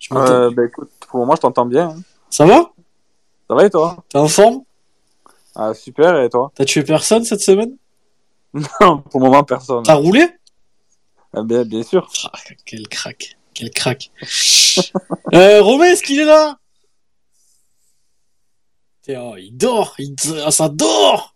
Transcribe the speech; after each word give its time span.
Je. 0.00 0.14
Euh, 0.14 0.50
bah 0.50 0.64
écoute, 0.64 0.90
pour 1.08 1.24
moi, 1.26 1.36
je 1.36 1.42
t'entends 1.42 1.66
bien. 1.66 1.90
hein. 1.90 2.02
Ça 2.30 2.46
va? 2.46 2.72
Ça 3.48 3.54
va 3.54 3.66
et 3.66 3.70
toi? 3.70 3.96
T'es 4.08 4.18
en 4.18 4.28
forme? 4.28 4.62
Ah, 5.54 5.74
super, 5.74 6.20
et 6.22 6.28
toi? 6.30 6.50
T'as 6.54 6.64
tué 6.64 6.82
personne 6.82 7.24
cette 7.24 7.40
semaine? 7.42 7.76
Non, 8.80 8.98
pour 9.02 9.20
le 9.20 9.26
moment, 9.26 9.44
personne. 9.44 9.82
T'as 9.84 9.94
roulé? 9.94 10.26
Ah, 11.32 11.42
bien, 11.44 11.64
bien 11.64 11.82
sûr. 11.84 12.10
Ah, 12.24 12.32
Quel 12.64 12.88
crack. 12.88 13.36
Quel 13.54 13.70
crack. 13.70 14.10
euh, 15.34 15.62
Romain, 15.62 15.84
est-ce 15.84 16.02
qu'il 16.02 16.18
est 16.18 16.24
là? 16.24 16.56
Oh, 19.10 19.34
il 19.36 19.52
dort. 19.56 19.94
Il... 19.98 20.14
ah, 20.44 20.50
ça 20.50 20.68
dort 20.68 21.34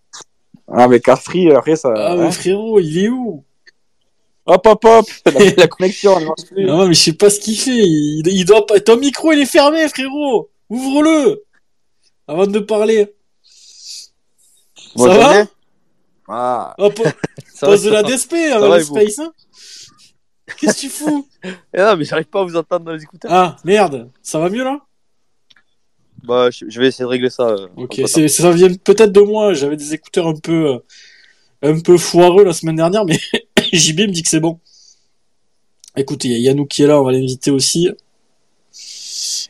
Ah, 0.69 0.89
mais 0.89 1.01
Castry, 1.01 1.53
après, 1.53 1.77
ça. 1.77 1.93
Ah, 1.97 2.13
hein. 2.13 2.17
mais 2.17 2.33
frérot, 2.33 2.81
il 2.81 2.99
est 3.05 3.09
où? 3.09 3.45
Hop, 4.47 4.67
hop, 4.67 4.85
hop 4.85 5.07
La, 5.27 5.51
la 5.57 5.69
connexion, 5.69 6.19
elle 6.19 6.27
marche 6.27 6.45
plus. 6.47 6.65
Non, 6.67 6.87
mais 6.87 6.95
je 6.95 7.01
sais 7.01 7.13
pas 7.15 7.31
ce 7.31 7.41
qu'il 7.41 7.59
fait. 7.59 7.71
Il, 7.77 8.23
il 8.27 8.45
doit 8.45 8.67
pas... 8.67 8.79
Ton 8.81 8.97
micro, 8.99 9.33
il 9.33 9.41
est 9.41 9.47
fermé, 9.47 9.89
frérot 9.89 10.51
Ouvre-le 10.69 11.45
Avant 12.29 12.47
de 12.47 12.59
parler. 12.59 13.15
Ça 14.97 15.09
va 15.09 15.45
Ah, 16.29 16.75
Oh, 16.79 16.91
po- 16.91 17.03
Ça 17.55 17.67
va, 17.67 17.73
pose 17.73 17.85
de 17.85 17.91
la. 17.91 18.03
DSP 18.03 18.33
avec 18.35 18.61
va, 18.61 18.69
le 18.77 18.81
et 18.81 18.85
vous 18.85 18.95
space, 19.01 19.19
hein 19.19 19.33
Qu'est-ce 20.59 20.75
que 20.75 20.81
tu 20.81 20.89
fous 20.89 21.27
Eh 21.45 21.79
non, 21.79 21.97
mais 21.97 22.05
j'arrive 22.05 22.27
pas 22.27 22.41
à 22.41 22.45
vous 22.45 22.57
entendre 22.57 22.85
dans 22.85 22.93
les 22.93 23.03
écouteurs. 23.03 23.31
Ah, 23.33 23.57
merde. 23.65 24.11
Ça 24.23 24.39
va 24.39 24.51
mieux, 24.51 24.63
là? 24.65 24.79
Bah, 26.23 26.49
je, 26.51 26.81
vais 26.81 26.89
essayer 26.89 27.05
de 27.05 27.09
régler 27.11 27.31
ça. 27.31 27.49
euh, 27.49 27.67
Ok, 27.77 28.01
ça 28.07 28.51
vient 28.53 28.73
peut-être 28.75 29.13
de 29.13 29.21
moi. 29.21 29.53
J'avais 29.55 29.77
des 29.77 29.93
écouteurs 29.95 30.27
un 30.29 30.35
peu, 30.37 30.75
euh, 30.75 30.79
un 31.63 31.81
peu 31.81 31.99
foireux 31.99 32.45
la 32.45 32.53
semaine 32.53 32.77
dernière, 32.77 33.05
mais 33.05 33.19
JB 33.73 34.01
me 34.01 34.13
dit 34.13 34.23
que 34.23 34.29
c'est 34.29 34.41
bon. 34.41 34.59
Écoutez, 35.97 36.29
il 36.29 36.33
y 36.33 36.49
a 36.49 36.51
Yannou 36.51 36.67
qui 36.67 36.83
est 36.83 36.87
là, 36.87 37.01
on 37.01 37.05
va 37.05 37.13
l'inviter 37.13 37.51
aussi. 37.51 37.89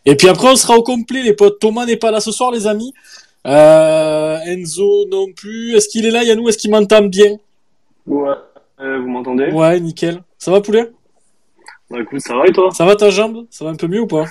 Et 0.04 0.14
puis 0.16 0.28
après, 0.28 0.48
on 0.48 0.56
sera 0.56 0.76
au 0.76 0.82
complet, 0.82 1.22
les 1.22 1.32
potes. 1.32 1.58
Thomas 1.58 1.86
n'est 1.86 1.96
pas 1.96 2.10
là 2.10 2.20
ce 2.20 2.32
soir, 2.32 2.50
les 2.50 2.66
amis. 2.66 2.92
Euh, 3.46 4.38
Enzo 4.44 5.06
non 5.08 5.32
plus. 5.32 5.74
Est-ce 5.74 5.88
qu'il 5.88 6.04
est 6.04 6.10
là, 6.10 6.22
Yannou? 6.22 6.48
Est-ce 6.48 6.58
qu'il 6.58 6.70
m'entend 6.70 7.02
bien? 7.02 7.38
Ouais, 8.06 8.34
euh, 8.80 9.00
vous 9.00 9.08
m'entendez? 9.08 9.50
Ouais, 9.50 9.80
nickel. 9.80 10.22
Ça 10.38 10.50
va, 10.50 10.60
poulet? 10.60 10.90
Bah 11.90 12.00
écoute, 12.00 12.20
ça 12.20 12.34
va 12.34 12.46
et 12.46 12.52
toi? 12.52 12.70
Ça 12.72 12.84
va 12.84 12.96
ta 12.96 13.10
jambe? 13.10 13.46
Ça 13.50 13.64
va 13.64 13.70
un 13.70 13.76
peu 13.76 13.86
mieux 13.86 14.00
ou 14.00 14.06
pas? 14.06 14.26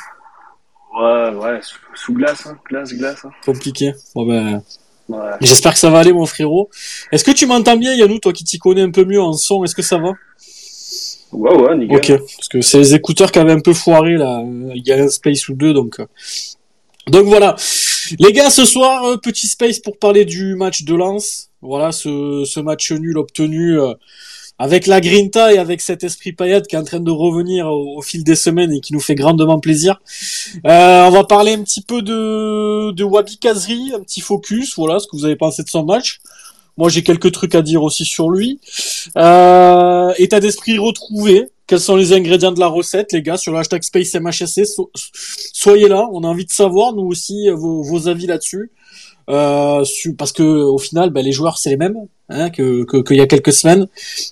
Ouais, 0.95 1.35
ouais, 1.35 1.59
sous, 1.61 1.79
sous 1.95 2.13
glace, 2.13 2.45
hein, 2.45 2.57
glace, 2.69 2.93
glace. 2.93 3.25
Hein. 3.25 3.31
Compliqué. 3.45 3.93
Bon 4.13 4.27
ben, 4.27 4.61
Ouais. 5.09 5.17
j'espère 5.41 5.73
que 5.73 5.79
ça 5.79 5.89
va 5.89 5.99
aller, 5.99 6.13
mon 6.13 6.25
frérot. 6.25 6.69
Est-ce 7.11 7.23
que 7.23 7.31
tu 7.31 7.45
m'entends 7.45 7.75
bien, 7.77 7.93
Yannou, 7.93 8.19
toi 8.19 8.31
qui 8.33 8.43
t'y 8.43 8.57
connais 8.57 8.81
un 8.81 8.91
peu 8.91 9.03
mieux 9.05 9.21
en 9.21 9.33
son 9.33 9.63
Est-ce 9.63 9.75
que 9.75 9.81
ça 9.81 9.97
va? 9.97 10.13
Ouais, 11.31 11.53
ouais, 11.55 11.75
nickel. 11.77 11.97
Ok, 11.97 12.21
parce 12.37 12.47
que 12.47 12.61
c'est 12.61 12.77
les 12.77 12.93
écouteurs 12.95 13.31
qui 13.31 13.39
avaient 13.39 13.51
un 13.53 13.59
peu 13.59 13.73
foiré 13.73 14.13
là. 14.17 14.41
Il 14.75 14.83
y 14.85 14.91
a 14.91 14.97
un 15.03 15.09
space 15.09 15.49
ou 15.49 15.55
deux, 15.55 15.73
donc. 15.73 15.99
euh. 15.99 16.05
Donc 17.07 17.25
voilà. 17.25 17.55
Les 18.19 18.31
gars, 18.31 18.49
ce 18.49 18.65
soir, 18.65 19.03
euh, 19.05 19.17
petit 19.17 19.47
space 19.47 19.79
pour 19.79 19.97
parler 19.97 20.25
du 20.25 20.55
match 20.55 20.83
de 20.83 20.93
Lens. 20.95 21.49
Voilà, 21.61 21.91
ce, 21.91 22.43
ce 22.45 22.59
match 22.59 22.91
nul 22.91 23.17
obtenu 23.17 23.79
euh, 23.79 23.93
avec 24.59 24.87
la 24.87 25.01
Grinta 25.01 25.53
et 25.53 25.57
avec 25.57 25.81
cet 25.81 26.03
esprit 26.03 26.31
paillade 26.31 26.67
qui 26.67 26.75
est 26.75 26.79
en 26.79 26.83
train 26.83 26.99
de 26.99 27.11
revenir 27.11 27.67
au, 27.67 27.97
au 27.97 28.01
fil 28.01 28.23
des 28.23 28.35
semaines 28.35 28.71
et 28.71 28.79
qui 28.81 28.93
nous 28.93 28.99
fait 28.99 29.15
grandement 29.15 29.59
plaisir. 29.59 29.99
Euh, 30.65 31.05
on 31.05 31.09
va 31.09 31.23
parler 31.23 31.53
un 31.53 31.63
petit 31.63 31.81
peu 31.81 32.01
de, 32.01 32.91
de 32.91 33.03
Wabi 33.03 33.37
Kazri, 33.39 33.91
un 33.95 34.01
petit 34.01 34.21
focus, 34.21 34.75
voilà, 34.77 34.99
ce 34.99 35.07
que 35.07 35.15
vous 35.15 35.25
avez 35.25 35.35
pensé 35.35 35.63
de 35.63 35.69
son 35.69 35.83
match. 35.83 36.19
Moi, 36.77 36.89
j'ai 36.89 37.03
quelques 37.03 37.31
trucs 37.31 37.53
à 37.55 37.61
dire 37.61 37.83
aussi 37.83 38.03
sur 38.05 38.29
lui. 38.31 38.59
Euh, 39.17 40.11
état 40.17 40.39
d'esprit 40.39 40.77
retrouvé. 40.77 41.49
Quels 41.67 41.79
sont 41.79 41.95
les 41.95 42.13
ingrédients 42.13 42.51
de 42.51 42.59
la 42.59 42.67
recette, 42.67 43.13
les 43.13 43.21
gars, 43.21 43.37
sur 43.37 43.51
le 43.53 43.59
hashtag 43.59 43.83
SpaceMHSC 43.83 44.65
so- 44.65 44.91
Soyez 45.53 45.87
là, 45.87 46.07
on 46.11 46.23
a 46.23 46.27
envie 46.27 46.45
de 46.45 46.51
savoir, 46.51 46.93
nous 46.93 47.03
aussi, 47.05 47.47
vos, 47.49 47.83
vos 47.83 48.07
avis 48.07 48.25
là-dessus. 48.25 48.71
Euh, 49.29 49.83
parce 50.17 50.31
que 50.33 50.43
au 50.43 50.77
final, 50.77 51.09
ben, 51.11 51.23
les 51.23 51.31
joueurs 51.31 51.57
c'est 51.57 51.69
les 51.69 51.77
mêmes 51.77 51.95
hein, 52.29 52.49
que 52.49 52.85
qu'il 53.03 53.17
y 53.17 53.21
a 53.21 53.27
quelques 53.27 53.53
semaines, 53.53 53.87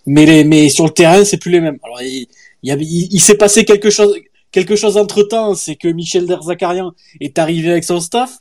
mais 0.05 0.25
les 0.25 0.43
mais 0.43 0.69
sur 0.69 0.85
le 0.85 0.91
terrain 0.91 1.23
c'est 1.25 1.37
plus 1.37 1.51
les 1.51 1.61
mêmes. 1.61 1.77
Alors 1.83 2.01
il, 2.01 2.27
il, 2.63 2.73
il- 2.81 3.07
il 3.11 3.19
s'est 3.21 3.35
passé 3.37 3.65
quelque 3.65 3.89
chose 3.89 4.15
quelque 4.51 4.75
chose 4.75 4.97
entre 4.97 5.23
temps, 5.23 5.55
c'est 5.55 5.75
que 5.75 5.87
Michel 5.87 6.25
Derzakarian 6.27 6.91
est 7.21 7.39
arrivé 7.39 7.71
avec 7.71 7.83
son 7.85 7.99
staff, 8.01 8.39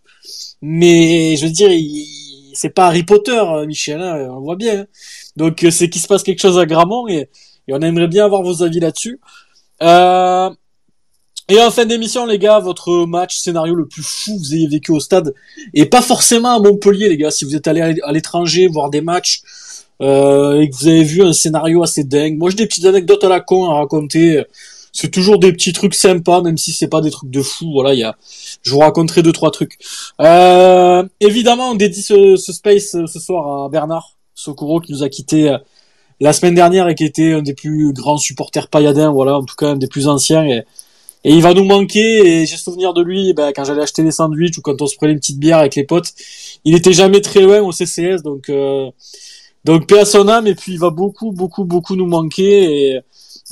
mais 0.63 1.37
je 1.37 1.47
veux 1.47 1.53
dire, 1.53 1.71
c'est 2.55 2.71
pas 2.71 2.87
Harry 2.89 3.05
Potter, 3.05 3.33
euh, 3.39 3.67
Michel, 3.67 4.01
hein, 4.01 4.29
on 4.31 4.41
voit 4.41 4.57
bien. 4.57 4.81
hein. 4.81 4.87
Donc 5.37 5.63
euh, 5.65 5.71
c'est 5.71 5.89
qu'il 5.89 6.03
se 6.03 6.09
passe 6.09 6.23
quelque 6.23 6.41
chose 6.41 6.59
à 6.59 6.67
Gramont 6.67 7.07
et, 7.09 7.29
et 7.69 7.73
on 7.73 7.81
aimerait 7.81 8.09
bien 8.09 8.25
avoir 8.25 8.43
vos 8.43 8.63
avis 8.63 8.81
là-dessus. 8.81 9.21
Euh, 9.83 10.51
et 11.51 11.61
en 11.61 11.71
fin 11.71 11.85
d'émission, 11.85 12.25
les 12.27 12.39
gars, 12.39 12.61
votre 12.61 13.07
match 13.07 13.39
scénario 13.39 13.75
le 13.75 13.87
plus 13.87 14.03
fou 14.03 14.37
que 14.37 14.39
vous 14.39 14.55
ayez 14.55 14.69
vécu 14.69 14.93
au 14.93 15.01
stade, 15.01 15.35
et 15.75 15.85
pas 15.85 16.01
forcément 16.01 16.57
à 16.57 16.59
Montpellier, 16.61 17.09
les 17.09 17.17
gars. 17.17 17.31
Si 17.31 17.45
vous 17.45 17.57
êtes 17.57 17.67
allé 17.67 17.81
à 18.03 18.13
l'étranger 18.13 18.69
voir 18.69 18.89
des 18.89 19.01
matchs 19.01 19.43
euh, 20.01 20.61
et 20.61 20.71
que 20.71 20.77
vous 20.77 20.89
avez 20.89 21.03
vu 21.03 21.23
un 21.23 21.33
scénario 21.33 21.83
assez 21.83 22.05
dingue, 22.05 22.39
moi 22.39 22.51
j'ai 22.51 22.57
des 22.57 22.67
petites 22.67 22.87
anecdotes 22.87 23.25
à 23.25 23.29
la 23.29 23.41
con 23.41 23.69
à 23.69 23.75
raconter. 23.75 24.45
C'est 24.93 25.11
toujours 25.11 25.39
des 25.39 25.53
petits 25.53 25.73
trucs 25.73 25.95
sympas, 25.95 26.43
même 26.43 26.59
si 26.59 26.73
c'est 26.73 26.89
pas 26.89 27.01
des 27.01 27.11
trucs 27.11 27.31
de 27.31 27.43
fou. 27.43 27.71
Voilà, 27.73 27.95
il 27.95 28.01
y 28.01 28.03
a, 28.03 28.17
je 28.63 28.73
vous 28.73 28.81
raconterai 28.81 29.23
deux 29.23 29.33
trois 29.33 29.51
trucs. 29.51 29.79
Euh, 30.21 31.05
évidemment, 31.21 31.71
on 31.71 31.75
dédie 31.75 32.03
ce, 32.03 32.37
ce 32.37 32.53
space 32.53 32.95
euh, 32.97 33.07
ce 33.07 33.21
soir 33.21 33.67
à 33.67 33.69
Bernard 33.69 34.17
Sokoro 34.35 34.81
qui 34.81 34.93
nous 34.93 35.03
a 35.03 35.09
quitté 35.09 35.51
euh, 35.51 35.59
la 36.21 36.33
semaine 36.33 36.55
dernière 36.55 36.89
et 36.89 36.95
qui 36.95 37.05
était 37.05 37.33
un 37.33 37.43
des 37.43 37.55
plus 37.55 37.93
grands 37.93 38.19
supporters 38.19 38.69
pailladins, 38.69 39.11
voilà, 39.11 39.39
en 39.39 39.45
tout 39.45 39.55
cas 39.55 39.71
un 39.71 39.77
des 39.77 39.87
plus 39.87 40.09
anciens. 40.09 40.63
Et 41.25 41.33
il 41.35 41.43
va 41.43 41.55
nous 41.55 41.65
manquer. 41.65 42.43
Et 42.43 42.47
j'ai 42.47 42.57
souvenir 42.57 42.95
de 42.95 43.03
lui, 43.03 43.33
ben, 43.33 43.53
quand 43.55 43.65
j'allais 43.65 43.83
acheter 43.83 44.03
des 44.03 44.11
sandwichs 44.11 44.57
ou 44.59 44.63
quand 44.63 44.81
on 44.81 44.87
se 44.87 44.97
prenait 44.97 45.13
une 45.13 45.21
petite 45.21 45.39
bière 45.39 45.59
avec 45.59 45.75
les 45.75 45.85
potes, 45.85 46.13
il 46.65 46.75
était 46.75 46.93
jamais 46.93 47.21
très 47.21 47.41
loin 47.41 47.61
au 47.61 47.73
CCS, 47.73 48.23
donc 48.23 48.49
euh, 48.49 48.91
donc 49.65 49.87
paix 49.87 50.01
à 50.01 50.05
son 50.05 50.29
âme. 50.29 50.47
Et 50.47 50.55
puis 50.55 50.73
il 50.73 50.79
va 50.79 50.91
beaucoup, 50.91 51.33
beaucoup, 51.33 51.65
beaucoup 51.65 51.97
nous 51.97 52.07
manquer. 52.07 52.93
Et, 52.93 53.01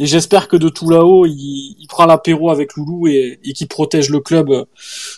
et 0.00 0.06
j'espère 0.06 0.46
que 0.46 0.56
de 0.56 0.68
tout 0.68 0.88
là-haut, 0.88 1.26
il, 1.26 1.76
il 1.78 1.86
prend 1.88 2.06
l'apéro 2.06 2.50
avec 2.50 2.74
Loulou 2.74 3.08
et, 3.08 3.40
et 3.42 3.52
qu'il 3.52 3.66
protège 3.66 4.10
le 4.10 4.20
club 4.20 4.50
euh, 4.50 4.64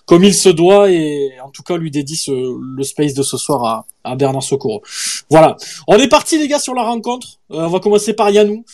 comme 0.06 0.24
il 0.24 0.34
se 0.34 0.48
doit. 0.48 0.90
Et 0.90 1.32
en 1.44 1.50
tout 1.50 1.62
cas, 1.62 1.76
lui 1.76 1.90
dédie 1.90 2.16
ce, 2.16 2.30
le 2.32 2.82
space 2.82 3.12
de 3.12 3.22
ce 3.22 3.36
soir 3.36 3.64
à, 3.64 3.86
à 4.04 4.16
Bernard 4.16 4.42
Socorro. 4.42 4.82
Voilà. 5.28 5.56
On 5.86 5.96
est 5.98 6.08
parti 6.08 6.38
les 6.38 6.48
gars 6.48 6.58
sur 6.58 6.74
la 6.74 6.82
rencontre. 6.82 7.28
Euh, 7.50 7.66
on 7.66 7.68
va 7.68 7.80
commencer 7.80 8.14
par 8.14 8.30
Yanou. 8.30 8.64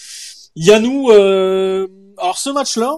Yanou, 0.54 1.10
euh, 1.10 1.88
alors 2.18 2.38
ce 2.38 2.50
match-là, 2.50 2.96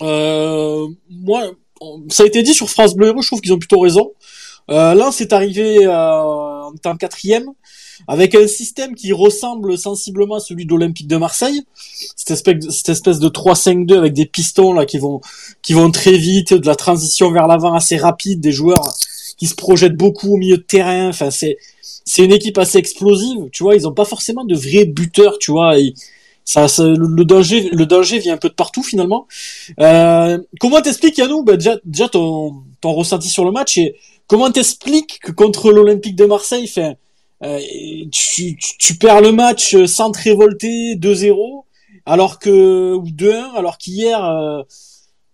moi, 0.00 1.50
on- 1.80 2.02
ça 2.08 2.24
a 2.24 2.26
été 2.26 2.42
dit 2.42 2.54
sur 2.54 2.70
France 2.70 2.94
Bleu 2.94 3.12
je 3.20 3.26
trouve 3.26 3.40
qu'ils 3.40 3.52
ont 3.52 3.58
plutôt 3.58 3.80
raison. 3.80 4.12
Euh, 4.70 4.94
là, 4.94 5.10
c'est 5.12 5.32
arrivé 5.32 5.86
euh, 5.86 5.92
en 5.92 6.72
temps 6.82 6.96
quatrième 6.96 7.46
avec 8.06 8.34
un 8.34 8.46
système 8.46 8.94
qui 8.94 9.12
ressemble 9.12 9.76
sensiblement 9.78 10.36
à 10.36 10.40
celui 10.40 10.66
de 10.66 10.70
l'Olympique 10.70 11.08
de 11.08 11.16
Marseille. 11.16 11.62
Cette 12.16 12.30
espèce, 12.30 12.68
cette 12.70 12.88
espèce 12.90 13.18
de 13.18 13.28
3-5-2 13.28 13.96
avec 13.96 14.12
des 14.12 14.26
pistons 14.26 14.72
là 14.72 14.84
qui 14.86 14.98
vont 14.98 15.20
qui 15.62 15.72
vont 15.72 15.90
très 15.90 16.16
vite, 16.16 16.52
de 16.54 16.66
la 16.66 16.76
transition 16.76 17.32
vers 17.32 17.46
l'avant 17.46 17.74
assez 17.74 17.96
rapide, 17.96 18.40
des 18.40 18.52
joueurs 18.52 18.94
qui 19.38 19.46
se 19.46 19.54
projettent 19.54 19.96
beaucoup 19.96 20.34
au 20.34 20.36
milieu 20.36 20.58
de 20.58 20.62
terrain. 20.62 21.08
Enfin, 21.08 21.30
c'est 21.30 21.56
c'est 22.04 22.24
une 22.24 22.32
équipe 22.32 22.58
assez 22.58 22.78
explosive. 22.78 23.48
Tu 23.52 23.62
vois, 23.62 23.74
ils 23.74 23.88
ont 23.88 23.92
pas 23.92 24.04
forcément 24.04 24.44
de 24.44 24.54
vrais 24.54 24.84
buteurs. 24.84 25.38
Tu 25.38 25.50
vois, 25.50 25.76
ça, 26.48 26.66
le, 26.78 27.06
le 27.06 27.24
danger 27.24 27.68
le 27.70 27.84
danger 27.84 28.18
vient 28.18 28.34
un 28.34 28.38
peu 28.38 28.48
de 28.48 28.54
partout 28.54 28.82
finalement. 28.82 29.26
Euh, 29.80 30.38
comment 30.60 30.80
t'expliques 30.80 31.18
Yannou? 31.18 31.42
Bah, 31.42 31.56
déjà, 31.56 31.76
déjà 31.84 32.08
ton, 32.08 32.62
ton 32.80 32.92
ressenti 32.92 33.28
sur 33.28 33.44
le 33.44 33.52
match 33.52 33.76
et 33.76 33.96
comment 34.26 34.50
t'expliques 34.50 35.18
que 35.20 35.32
contre 35.32 35.72
l'Olympique 35.72 36.16
de 36.16 36.24
Marseille, 36.24 36.64
enfin, 36.68 36.94
euh, 37.44 37.60
tu, 38.10 38.56
tu, 38.56 38.78
tu 38.78 38.94
perds 38.96 39.20
le 39.20 39.32
match 39.32 39.76
sans 39.84 40.10
te 40.10 40.22
révolter 40.22 40.96
2-0 40.96 41.64
alors 42.06 42.38
que 42.38 42.94
ou 42.94 43.04
2-1 43.10 43.54
alors 43.54 43.76
qu'hier 43.76 44.24
euh, 44.24 44.62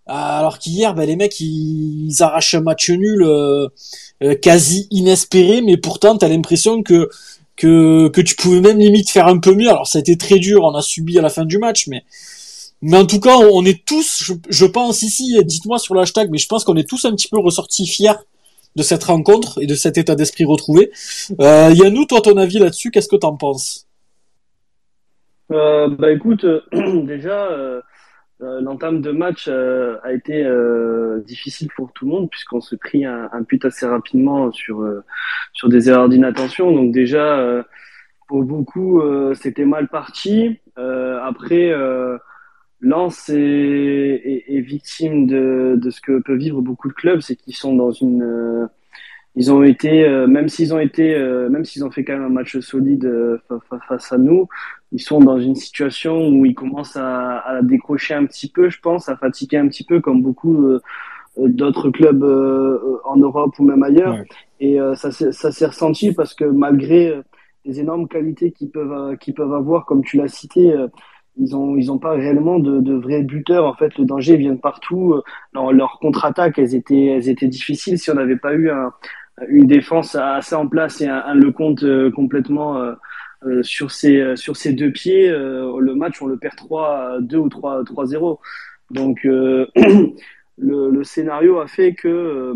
alors 0.05 0.59
qu'hier 0.59 0.93
bah, 0.93 1.05
les 1.05 1.15
mecs 1.15 1.39
ils, 1.39 2.07
ils 2.07 2.23
arrachent 2.23 2.53
un 2.53 2.61
match 2.61 2.89
nul 2.89 3.23
euh, 3.23 3.67
euh, 4.23 4.35
quasi 4.35 4.87
inespéré 4.91 5.61
mais 5.61 5.77
pourtant 5.77 6.17
t'as 6.17 6.27
l'impression 6.27 6.83
que 6.83 7.09
que 7.55 8.09
que 8.09 8.21
tu 8.21 8.35
pouvais 8.35 8.61
même 8.61 8.79
limite 8.79 9.09
faire 9.09 9.27
un 9.27 9.39
peu 9.39 9.53
mieux 9.53 9.69
alors 9.69 9.87
ça 9.87 9.97
a 9.97 10.01
été 10.01 10.17
très 10.17 10.39
dur 10.39 10.63
on 10.63 10.75
a 10.75 10.81
subi 10.81 11.17
à 11.17 11.21
la 11.21 11.29
fin 11.29 11.45
du 11.45 11.57
match 11.57 11.87
mais 11.87 12.03
mais 12.81 12.97
en 12.97 13.05
tout 13.05 13.19
cas, 13.19 13.37
on 13.37 13.65
est 13.65 13.83
tous, 13.83 14.31
je, 14.49 14.65
pense 14.65 15.01
ici, 15.01 15.39
dites-moi 15.43 15.79
sur 15.79 15.95
le 15.95 16.01
hashtag, 16.01 16.29
mais 16.29 16.37
je 16.37 16.47
pense 16.47 16.63
qu'on 16.63 16.75
est 16.75 16.87
tous 16.87 17.05
un 17.05 17.15
petit 17.15 17.27
peu 17.27 17.39
ressortis 17.39 17.87
fiers 17.87 18.19
de 18.75 18.83
cette 18.83 19.03
rencontre 19.05 19.59
et 19.61 19.65
de 19.65 19.73
cet 19.73 19.97
état 19.97 20.13
d'esprit 20.13 20.43
retrouvé. 20.43 20.91
Euh, 21.39 21.71
Yannou, 21.73 22.05
toi, 22.05 22.21
ton 22.21 22.37
avis 22.37 22.59
là-dessus, 22.59 22.91
qu'est-ce 22.91 23.07
que 23.07 23.15
t'en 23.15 23.37
penses? 23.37 23.87
Euh, 25.51 25.87
bah 25.87 26.11
écoute, 26.11 26.43
euh, 26.43 26.61
déjà, 27.05 27.45
euh, 27.51 27.81
l'entame 28.39 29.01
de 29.01 29.11
match 29.11 29.47
euh, 29.47 29.97
a 30.03 30.11
été 30.13 30.43
euh, 30.43 31.19
difficile 31.21 31.69
pour 31.75 31.93
tout 31.93 32.05
le 32.05 32.11
monde 32.11 32.29
puisqu'on 32.29 32.61
s'est 32.61 32.77
pris 32.77 33.05
un, 33.05 33.29
un 33.31 33.41
but 33.41 33.63
assez 33.63 33.85
rapidement 33.85 34.51
sur 34.51 34.81
euh, 34.81 35.03
sur 35.53 35.69
des 35.69 35.89
erreurs 35.89 36.09
d'inattention. 36.09 36.71
Donc 36.71 36.91
déjà, 36.91 37.39
euh, 37.39 37.63
pour 38.27 38.43
beaucoup, 38.43 39.01
euh, 39.01 39.33
c'était 39.35 39.65
mal 39.65 39.87
parti. 39.87 40.59
Euh, 40.77 41.19
après, 41.23 41.71
euh, 41.71 42.17
Lens 42.81 43.29
est, 43.29 43.35
est, 43.35 44.43
est 44.47 44.61
victime 44.61 45.27
de, 45.27 45.75
de, 45.77 45.89
ce 45.89 46.01
que 46.01 46.19
peuvent 46.21 46.37
vivre 46.37 46.61
beaucoup 46.61 46.89
de 46.89 46.93
clubs, 46.93 47.21
c'est 47.21 47.35
qu'ils 47.35 47.55
sont 47.55 47.75
dans 47.75 47.91
une, 47.91 48.23
euh, 48.23 48.67
ils 49.37 49.51
ont 49.51 49.63
été, 49.63 50.05
euh, 50.05 50.27
même 50.27 50.47
s'ils 50.47 50.73
ont 50.73 50.79
été, 50.79 51.13
euh, 51.13 51.49
même 51.49 51.65
s'ils 51.65 51.83
ont 51.83 51.91
fait 51.91 52.05
quand 52.05 52.13
même 52.13 52.23
un 52.23 52.29
match 52.29 52.57
solide 52.59 53.09
face 53.89 54.11
à 54.13 54.17
nous, 54.17 54.47
ils 54.91 55.01
sont 55.01 55.19
dans 55.19 55.39
une 55.39 55.55
situation 55.55 56.29
où 56.29 56.45
ils 56.45 56.55
commencent 56.55 56.95
à, 56.95 57.39
à, 57.39 57.61
décrocher 57.61 58.13
un 58.13 58.25
petit 58.25 58.49
peu, 58.49 58.69
je 58.69 58.79
pense, 58.79 59.09
à 59.09 59.17
fatiguer 59.17 59.57
un 59.57 59.67
petit 59.67 59.83
peu, 59.83 59.99
comme 59.99 60.21
beaucoup 60.21 60.65
d'autres 61.37 61.89
clubs 61.89 62.23
en 63.03 63.17
Europe 63.17 63.59
ou 63.59 63.65
même 63.65 63.83
ailleurs. 63.83 64.19
Et 64.61 64.77
ça, 64.95 65.11
ça 65.11 65.51
s'est 65.51 65.65
ressenti 65.65 66.13
parce 66.13 66.33
que 66.33 66.45
malgré 66.45 67.21
les 67.65 67.79
énormes 67.81 68.07
qualités 68.07 68.51
qu'ils 68.51 68.69
peuvent, 68.69 69.17
qu'ils 69.17 69.33
peuvent 69.33 69.53
avoir, 69.53 69.85
comme 69.85 70.03
tu 70.03 70.15
l'as 70.15 70.29
cité 70.29 70.73
ils 71.37 71.53
ont 71.53 71.75
ils 71.75 71.91
ont 71.91 71.97
pas 71.97 72.11
réellement 72.11 72.59
de, 72.59 72.79
de 72.79 72.93
vrais 72.93 73.21
buteurs. 73.21 73.65
En 73.65 73.73
fait 73.73 73.97
le 73.97 74.05
danger 74.05 74.37
vient 74.37 74.53
de 74.53 74.59
partout. 74.59 75.21
Leur, 75.53 75.73
leur 75.73 75.99
contre-attaque 75.99 76.57
elles 76.57 76.75
étaient 76.75 77.07
elles 77.07 77.27
étaient 77.27 77.49
difficiles. 77.49 77.99
Si 77.99 78.09
on 78.09 78.13
n'avait 78.13 78.37
pas 78.37 78.53
eu 78.53 78.69
un, 78.69 78.93
une 79.49 79.67
défense 79.67 80.15
assez 80.15 80.55
en 80.55 80.67
place 80.67 81.01
et 81.01 81.07
un, 81.07 81.17
un 81.25 81.33
le 81.33 81.51
compte 81.51 81.83
euh, 81.83 82.11
complètement 82.11 82.77
euh, 82.77 82.93
euh, 83.45 83.63
sur 83.63 83.91
ses 83.91 84.35
sur 84.35 84.55
ses 84.55 84.73
deux 84.73 84.91
pieds 84.91 85.29
le 85.29 85.93
match 85.93 86.21
on 86.21 86.27
le 86.27 86.37
perd 86.37 86.55
3 86.55 87.17
2 87.21 87.37
ou 87.37 87.49
3 87.49 87.83
3 87.83 88.05
0 88.05 88.39
donc 88.91 89.19
le, 89.23 89.67
le 90.57 91.03
scénario 91.03 91.59
a 91.59 91.67
fait 91.67 91.93
que 91.93 92.53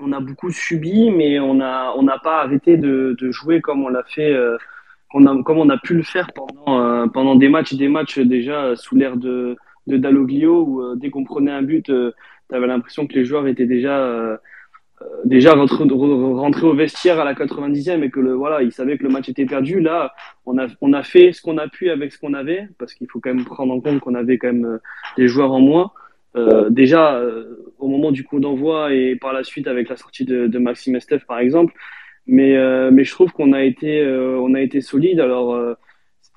on 0.00 0.12
a 0.12 0.20
beaucoup 0.20 0.50
subi 0.50 1.10
mais 1.10 1.38
on 1.38 1.60
a 1.60 1.94
on 1.96 2.02
n'a 2.02 2.18
pas 2.18 2.42
arrêté 2.42 2.76
de, 2.76 3.16
de 3.18 3.30
jouer 3.30 3.60
comme 3.60 3.84
on 3.84 3.88
l'a 3.88 4.02
fait 4.02 4.34
a, 5.26 5.42
comme 5.42 5.58
on 5.58 5.68
a 5.68 5.78
pu 5.78 5.94
le 5.94 6.02
faire 6.02 6.32
pendant, 6.32 6.80
euh, 6.80 7.06
pendant 7.06 7.36
des 7.36 7.48
matchs 7.48 7.74
des 7.74 7.88
matchs 7.88 8.18
déjà 8.18 8.74
sous 8.76 8.96
l'ère 8.96 9.16
de, 9.16 9.56
de 9.86 9.96
Dalloglio, 9.96 10.64
où 10.64 10.82
euh, 10.82 10.96
dès 10.96 11.10
qu'on 11.10 11.24
prenait 11.24 11.52
un 11.52 11.62
but, 11.62 11.88
euh, 11.90 12.12
tu 12.50 12.56
l'impression 12.66 13.06
que 13.06 13.14
les 13.14 13.24
joueurs 13.24 13.46
étaient 13.46 13.66
déjà, 13.66 14.38
déjà 15.24 15.52
rentrés, 15.52 15.84
rentrés, 15.84 16.66
au 16.66 16.74
vestiaire 16.74 17.20
à 17.20 17.24
la 17.24 17.34
90e 17.34 18.02
et 18.02 18.10
que 18.10 18.20
le, 18.20 18.32
voilà, 18.32 18.62
ils 18.62 18.72
savaient 18.72 18.98
que 18.98 19.04
le 19.04 19.08
match 19.08 19.28
était 19.28 19.46
perdu. 19.46 19.80
Là, 19.80 20.14
on 20.46 20.58
a, 20.58 20.66
on 20.80 20.92
a 20.92 21.02
fait 21.02 21.32
ce 21.32 21.40
qu'on 21.42 21.58
a 21.58 21.68
pu 21.68 21.90
avec 21.90 22.12
ce 22.12 22.18
qu'on 22.18 22.34
avait, 22.34 22.68
parce 22.78 22.94
qu'il 22.94 23.08
faut 23.08 23.20
quand 23.20 23.34
même 23.34 23.44
prendre 23.44 23.72
en 23.72 23.80
compte 23.80 24.00
qu'on 24.00 24.14
avait 24.14 24.38
quand 24.38 24.52
même 24.52 24.80
des 25.16 25.28
joueurs 25.28 25.52
en 25.52 25.60
moins. 25.60 25.92
Euh, 26.36 26.68
déjà, 26.68 27.22
au 27.78 27.88
moment 27.88 28.10
du 28.10 28.24
coup 28.24 28.40
d'envoi 28.40 28.92
et 28.92 29.14
par 29.16 29.32
la 29.32 29.44
suite 29.44 29.68
avec 29.68 29.88
la 29.88 29.96
sortie 29.96 30.24
de, 30.24 30.58
Maxime 30.58 30.96
Estef 30.96 31.24
par 31.26 31.38
exemple, 31.38 31.74
mais, 32.26 32.56
euh, 32.56 32.90
mais 32.90 33.04
je 33.04 33.12
trouve 33.12 33.32
qu'on 33.32 33.52
a 33.52 33.62
été, 33.62 34.00
euh, 34.00 34.38
on 34.40 34.54
a 34.54 34.60
été 34.60 34.80
solide. 34.80 35.20
Alors, 35.20 35.54
euh, 35.54 35.74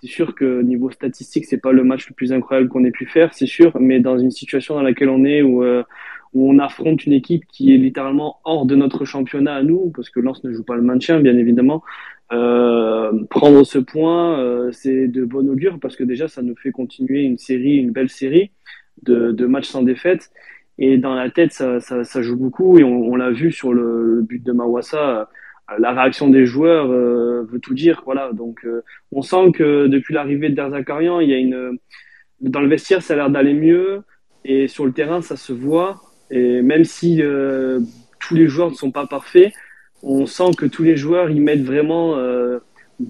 c'est 0.01 0.07
sûr 0.07 0.35
que 0.35 0.61
niveau 0.61 0.91
statistique, 0.91 1.45
c'est 1.45 1.61
pas 1.61 1.71
le 1.71 1.83
match 1.83 2.09
le 2.09 2.13
plus 2.13 2.33
incroyable 2.33 2.67
qu'on 2.69 2.83
ait 2.83 2.91
pu 2.91 3.05
faire, 3.05 3.33
c'est 3.33 3.47
sûr. 3.47 3.71
Mais 3.79 3.99
dans 3.99 4.17
une 4.17 4.31
situation 4.31 4.75
dans 4.75 4.83
laquelle 4.83 5.09
on 5.09 5.23
est, 5.23 5.41
où, 5.41 5.63
où 6.33 6.51
on 6.51 6.59
affronte 6.59 7.05
une 7.05 7.13
équipe 7.13 7.45
qui 7.47 7.73
est 7.73 7.77
littéralement 7.77 8.39
hors 8.43 8.65
de 8.65 8.75
notre 8.75 9.05
championnat 9.05 9.55
à 9.55 9.63
nous, 9.63 9.91
parce 9.95 10.09
que 10.09 10.19
Lens 10.19 10.43
ne 10.43 10.51
joue 10.53 10.63
pas 10.63 10.75
le 10.75 10.81
maintien, 10.81 11.19
bien 11.19 11.37
évidemment. 11.37 11.83
Euh, 12.33 13.23
prendre 13.29 13.63
ce 13.63 13.79
point, 13.79 14.39
euh, 14.39 14.71
c'est 14.71 15.07
de 15.07 15.23
bon 15.23 15.47
augure 15.49 15.79
parce 15.79 15.95
que 15.95 16.03
déjà 16.03 16.27
ça 16.27 16.41
nous 16.41 16.57
fait 16.57 16.71
continuer 16.71 17.21
une 17.21 17.37
série, 17.37 17.77
une 17.77 17.91
belle 17.91 18.09
série 18.09 18.51
de, 19.03 19.45
matchs 19.45 19.69
sans 19.69 19.83
défaite. 19.83 20.31
Et 20.79 20.97
dans 20.97 21.15
la 21.15 21.29
tête, 21.29 21.53
ça, 21.53 22.21
joue 22.21 22.37
beaucoup 22.37 22.77
et 22.77 22.83
on, 22.83 23.15
l'a 23.15 23.31
vu 23.31 23.51
sur 23.51 23.73
le, 23.73 24.21
but 24.21 24.43
de 24.43 24.51
Mawassa 24.51 25.27
la 25.77 25.91
réaction 25.91 26.29
des 26.29 26.45
joueurs 26.45 26.91
euh, 26.91 27.45
veut 27.49 27.59
tout 27.59 27.73
dire. 27.73 28.01
Voilà, 28.05 28.31
donc 28.33 28.63
euh, 28.65 28.83
on 29.11 29.21
sent 29.21 29.51
que 29.53 29.87
depuis 29.87 30.13
l'arrivée 30.13 30.49
de 30.49 30.55
Derzakarian, 30.55 31.19
il 31.19 31.29
y 31.29 31.33
a 31.33 31.37
une 31.37 31.77
dans 32.39 32.61
le 32.61 32.67
vestiaire, 32.67 33.01
ça 33.01 33.13
a 33.13 33.17
l'air 33.17 33.29
d'aller 33.29 33.53
mieux 33.53 34.03
et 34.45 34.67
sur 34.67 34.85
le 34.85 34.93
terrain, 34.93 35.21
ça 35.21 35.35
se 35.35 35.51
voit. 35.53 36.01
Et 36.31 36.61
même 36.61 36.83
si 36.83 37.21
euh, 37.21 37.79
tous 38.19 38.35
les 38.35 38.47
joueurs 38.47 38.71
ne 38.71 38.75
sont 38.75 38.91
pas 38.91 39.07
parfaits, 39.07 39.53
on 40.03 40.25
sent 40.25 40.51
que 40.57 40.65
tous 40.65 40.83
les 40.83 40.95
joueurs 40.95 41.29
ils 41.29 41.41
mettent 41.41 41.63
vraiment 41.63 42.15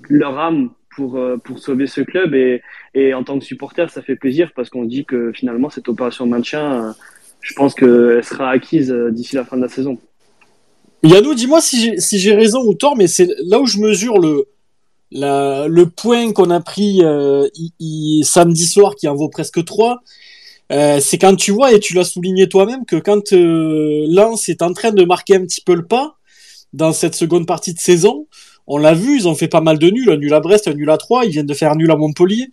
leur 0.09 0.39
âme 0.39 0.69
pour 0.95 1.19
pour 1.43 1.59
sauver 1.59 1.85
ce 1.85 2.01
club 2.01 2.33
et, 2.33 2.61
et 2.93 3.13
en 3.13 3.23
tant 3.23 3.37
que 3.37 3.43
supporter, 3.43 3.89
ça 3.89 4.01
fait 4.01 4.15
plaisir 4.15 4.51
parce 4.55 4.69
qu'on 4.69 4.85
dit 4.85 5.03
que 5.03 5.31
finalement 5.33 5.69
cette 5.69 5.89
opération 5.89 6.25
de 6.25 6.31
maintien, 6.31 6.95
je 7.41 7.53
pense 7.55 7.75
qu'elle 7.75 8.23
sera 8.23 8.49
acquise 8.49 8.91
d'ici 9.11 9.35
la 9.35 9.43
fin 9.43 9.57
de 9.57 9.63
la 9.63 9.67
saison. 9.67 9.97
Yannou, 11.03 11.35
dis-moi 11.35 11.59
si 11.61 12.19
j'ai 12.19 12.33
raison 12.33 12.61
ou 12.63 12.73
tort, 12.73 12.95
mais 12.95 13.07
c'est 13.07 13.27
là 13.45 13.59
où 13.59 13.65
je 13.65 13.79
mesure 13.79 14.17
le, 14.17 14.45
le 15.11 15.83
point 15.85 16.31
qu'on 16.33 16.49
a 16.49 16.59
pris 16.59 17.03
euh, 17.03 17.47
samedi 18.23 18.65
soir, 18.65 18.95
qui 18.95 19.07
en 19.07 19.15
vaut 19.15 19.29
presque 19.29 19.63
3. 19.63 20.01
Euh, 20.71 20.99
c'est 20.99 21.17
quand 21.17 21.35
tu 21.35 21.51
vois, 21.51 21.73
et 21.73 21.79
tu 21.79 21.93
l'as 21.93 22.03
souligné 22.03 22.49
toi-même, 22.49 22.85
que 22.85 22.97
quand 22.97 23.33
euh, 23.33 24.05
Lens 24.09 24.49
est 24.49 24.61
en 24.61 24.73
train 24.73 24.91
de 24.91 25.03
marquer 25.05 25.35
un 25.35 25.41
petit 25.41 25.61
peu 25.61 25.73
le 25.73 25.85
pas 25.85 26.17
dans 26.73 26.91
cette 26.91 27.15
seconde 27.15 27.47
partie 27.47 27.73
de 27.73 27.79
saison, 27.79 28.27
on 28.67 28.77
l'a 28.77 28.93
vu, 28.93 29.15
ils 29.17 29.27
ont 29.27 29.35
fait 29.35 29.47
pas 29.47 29.61
mal 29.61 29.79
de 29.79 29.89
nuls, 29.89 30.09
un 30.11 30.17
nul 30.17 30.33
à 30.33 30.41
Brest, 30.41 30.67
un 30.67 30.73
nul 30.73 30.89
à 30.89 30.97
3, 30.97 31.25
ils 31.25 31.31
viennent 31.31 31.45
de 31.45 31.53
faire 31.53 31.71
un 31.71 31.75
nul 31.75 31.89
à 31.89 31.95
Montpellier. 31.95 32.49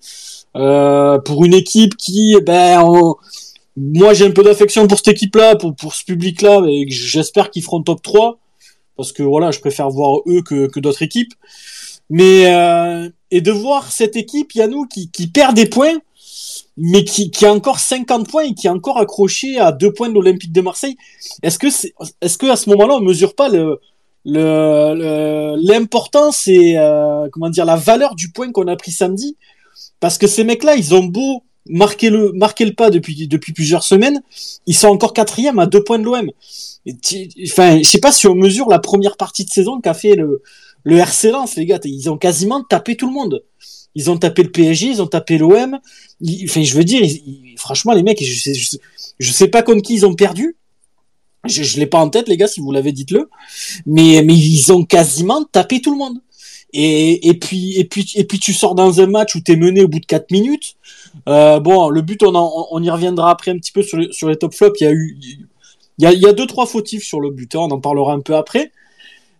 Euh, 0.56 1.18
pour 1.18 1.44
une 1.44 1.54
équipe 1.54 1.96
qui, 1.96 2.36
ben, 2.46 2.80
moi 3.76 4.14
j'ai 4.14 4.24
un 4.24 4.30
peu 4.30 4.44
d'affection 4.44 4.86
pour 4.86 4.98
cette 4.98 5.08
équipe-là, 5.08 5.56
pour, 5.56 5.74
pour 5.74 5.94
ce 5.94 6.04
public-là, 6.04 6.62
et 6.68 6.86
j'espère 6.88 7.50
qu'ils 7.50 7.64
feront 7.64 7.82
top 7.82 8.00
3 8.02 8.38
parce 8.96 9.12
que 9.12 9.22
voilà, 9.22 9.50
je 9.50 9.60
préfère 9.60 9.90
voir 9.90 10.20
eux 10.26 10.42
que, 10.42 10.66
que 10.68 10.80
d'autres 10.80 11.02
équipes. 11.02 11.32
Mais 12.10 12.54
euh, 12.54 13.08
et 13.30 13.40
de 13.40 13.50
voir 13.50 13.90
cette 13.90 14.14
équipe 14.14 14.52
Yannou 14.52 14.86
qui, 14.86 15.10
qui 15.10 15.26
perd 15.26 15.56
des 15.56 15.66
points, 15.66 15.98
mais 16.76 17.04
qui, 17.04 17.30
a 17.44 17.52
encore 17.52 17.78
50 17.78 18.28
points 18.28 18.44
et 18.44 18.54
qui 18.54 18.66
est 18.66 18.70
encore 18.70 18.98
accroché 18.98 19.58
à 19.58 19.72
deux 19.72 19.92
points 19.92 20.08
de 20.08 20.14
l'Olympique 20.14 20.52
de 20.52 20.60
Marseille. 20.60 20.96
Est-ce 21.42 21.58
que 21.58 21.68
est-ce 22.20 22.38
que 22.38 22.46
à 22.46 22.56
ce 22.56 22.68
moment-là 22.70 22.96
on 22.96 23.00
mesure 23.00 23.34
pas 23.34 23.48
l'importance 25.56 26.48
et 26.48 26.76
euh, 26.76 27.28
comment 27.32 27.50
dire 27.50 27.64
la 27.64 27.76
valeur 27.76 28.14
du 28.14 28.30
point 28.30 28.50
qu'on 28.50 28.66
a 28.68 28.76
pris 28.76 28.92
samedi? 28.92 29.36
Parce 30.00 30.18
que 30.18 30.26
ces 30.26 30.44
mecs-là 30.44 30.76
ils 30.76 30.94
ont 30.94 31.04
beau 31.04 31.42
marquer 31.66 32.10
le 32.10 32.32
marquer 32.32 32.64
le 32.64 32.74
pas 32.74 32.90
depuis 32.90 33.26
depuis 33.26 33.54
plusieurs 33.54 33.84
semaines 33.84 34.20
ils 34.66 34.76
sont 34.76 34.88
encore 34.88 35.14
quatrième 35.14 35.58
à 35.58 35.66
deux 35.66 35.82
points 35.82 35.98
de 35.98 36.04
l'OM 36.04 36.30
Enfin, 36.86 37.78
je 37.78 37.88
sais 37.88 37.98
pas 37.98 38.12
si 38.12 38.26
on 38.26 38.34
mesure 38.34 38.68
la 38.68 38.78
première 38.78 39.16
partie 39.16 39.44
de 39.44 39.50
saison 39.50 39.80
qu'a 39.80 39.94
fait 39.94 40.16
le, 40.16 40.42
le 40.82 40.98
RC 40.98 41.30
Lens, 41.30 41.56
les 41.56 41.66
gars. 41.66 41.80
Ils 41.84 42.10
ont 42.10 42.18
quasiment 42.18 42.62
tapé 42.62 42.96
tout 42.96 43.06
le 43.06 43.12
monde. 43.12 43.42
Ils 43.94 44.10
ont 44.10 44.16
tapé 44.16 44.42
le 44.42 44.50
PSG, 44.50 44.86
ils 44.88 45.02
ont 45.02 45.06
tapé 45.06 45.38
l'OM. 45.38 45.78
Enfin, 46.44 46.62
je 46.62 46.74
veux 46.74 46.84
dire, 46.84 47.02
franchement, 47.56 47.92
les 47.92 48.02
mecs, 48.02 48.22
je 48.22 48.76
je 49.18 49.32
sais, 49.32 49.48
pas 49.48 49.62
contre 49.62 49.82
qui 49.82 49.94
ils 49.94 50.06
ont 50.06 50.14
perdu. 50.14 50.56
Je, 51.44 51.62
je 51.62 51.78
l'ai 51.78 51.86
pas 51.86 51.98
en 51.98 52.08
tête, 52.08 52.28
les 52.28 52.36
gars, 52.36 52.48
si 52.48 52.60
vous 52.60 52.72
l'avez, 52.72 52.92
dites-le. 52.92 53.28
Mais, 53.86 54.24
ils 54.24 54.72
ont 54.72 54.84
quasiment 54.84 55.44
tapé 55.44 55.80
tout 55.80 55.92
le 55.92 55.98
monde. 55.98 56.18
Et, 56.72 57.38
puis, 57.40 57.78
et 57.78 57.84
puis, 57.84 58.10
et 58.16 58.24
puis, 58.24 58.40
tu 58.40 58.52
sors 58.52 58.74
dans 58.74 59.00
un 59.00 59.06
match 59.06 59.36
où 59.36 59.40
t'es 59.40 59.54
mené 59.54 59.82
au 59.82 59.88
bout 59.88 60.00
de 60.00 60.06
4 60.06 60.32
minutes. 60.32 60.74
Euh, 61.28 61.60
bon, 61.60 61.88
le 61.88 62.02
but, 62.02 62.22
on, 62.24 62.82
y 62.82 62.90
reviendra 62.90 63.30
après 63.30 63.52
un 63.52 63.58
petit 63.58 63.70
peu 63.70 63.82
sur 63.82 64.28
les, 64.28 64.36
top 64.36 64.54
flops. 64.54 64.80
Il 64.80 64.84
y 64.84 64.86
a 64.88 64.92
eu, 64.92 65.16
il 65.98 66.04
y 66.04 66.06
a, 66.06 66.12
y 66.12 66.26
a 66.26 66.32
deux 66.32 66.46
trois 66.46 66.66
fautifs 66.66 67.04
sur 67.04 67.20
le 67.20 67.30
buteur, 67.30 67.62
on 67.62 67.70
en 67.70 67.80
parlera 67.80 68.14
un 68.14 68.20
peu 68.20 68.34
après. 68.34 68.72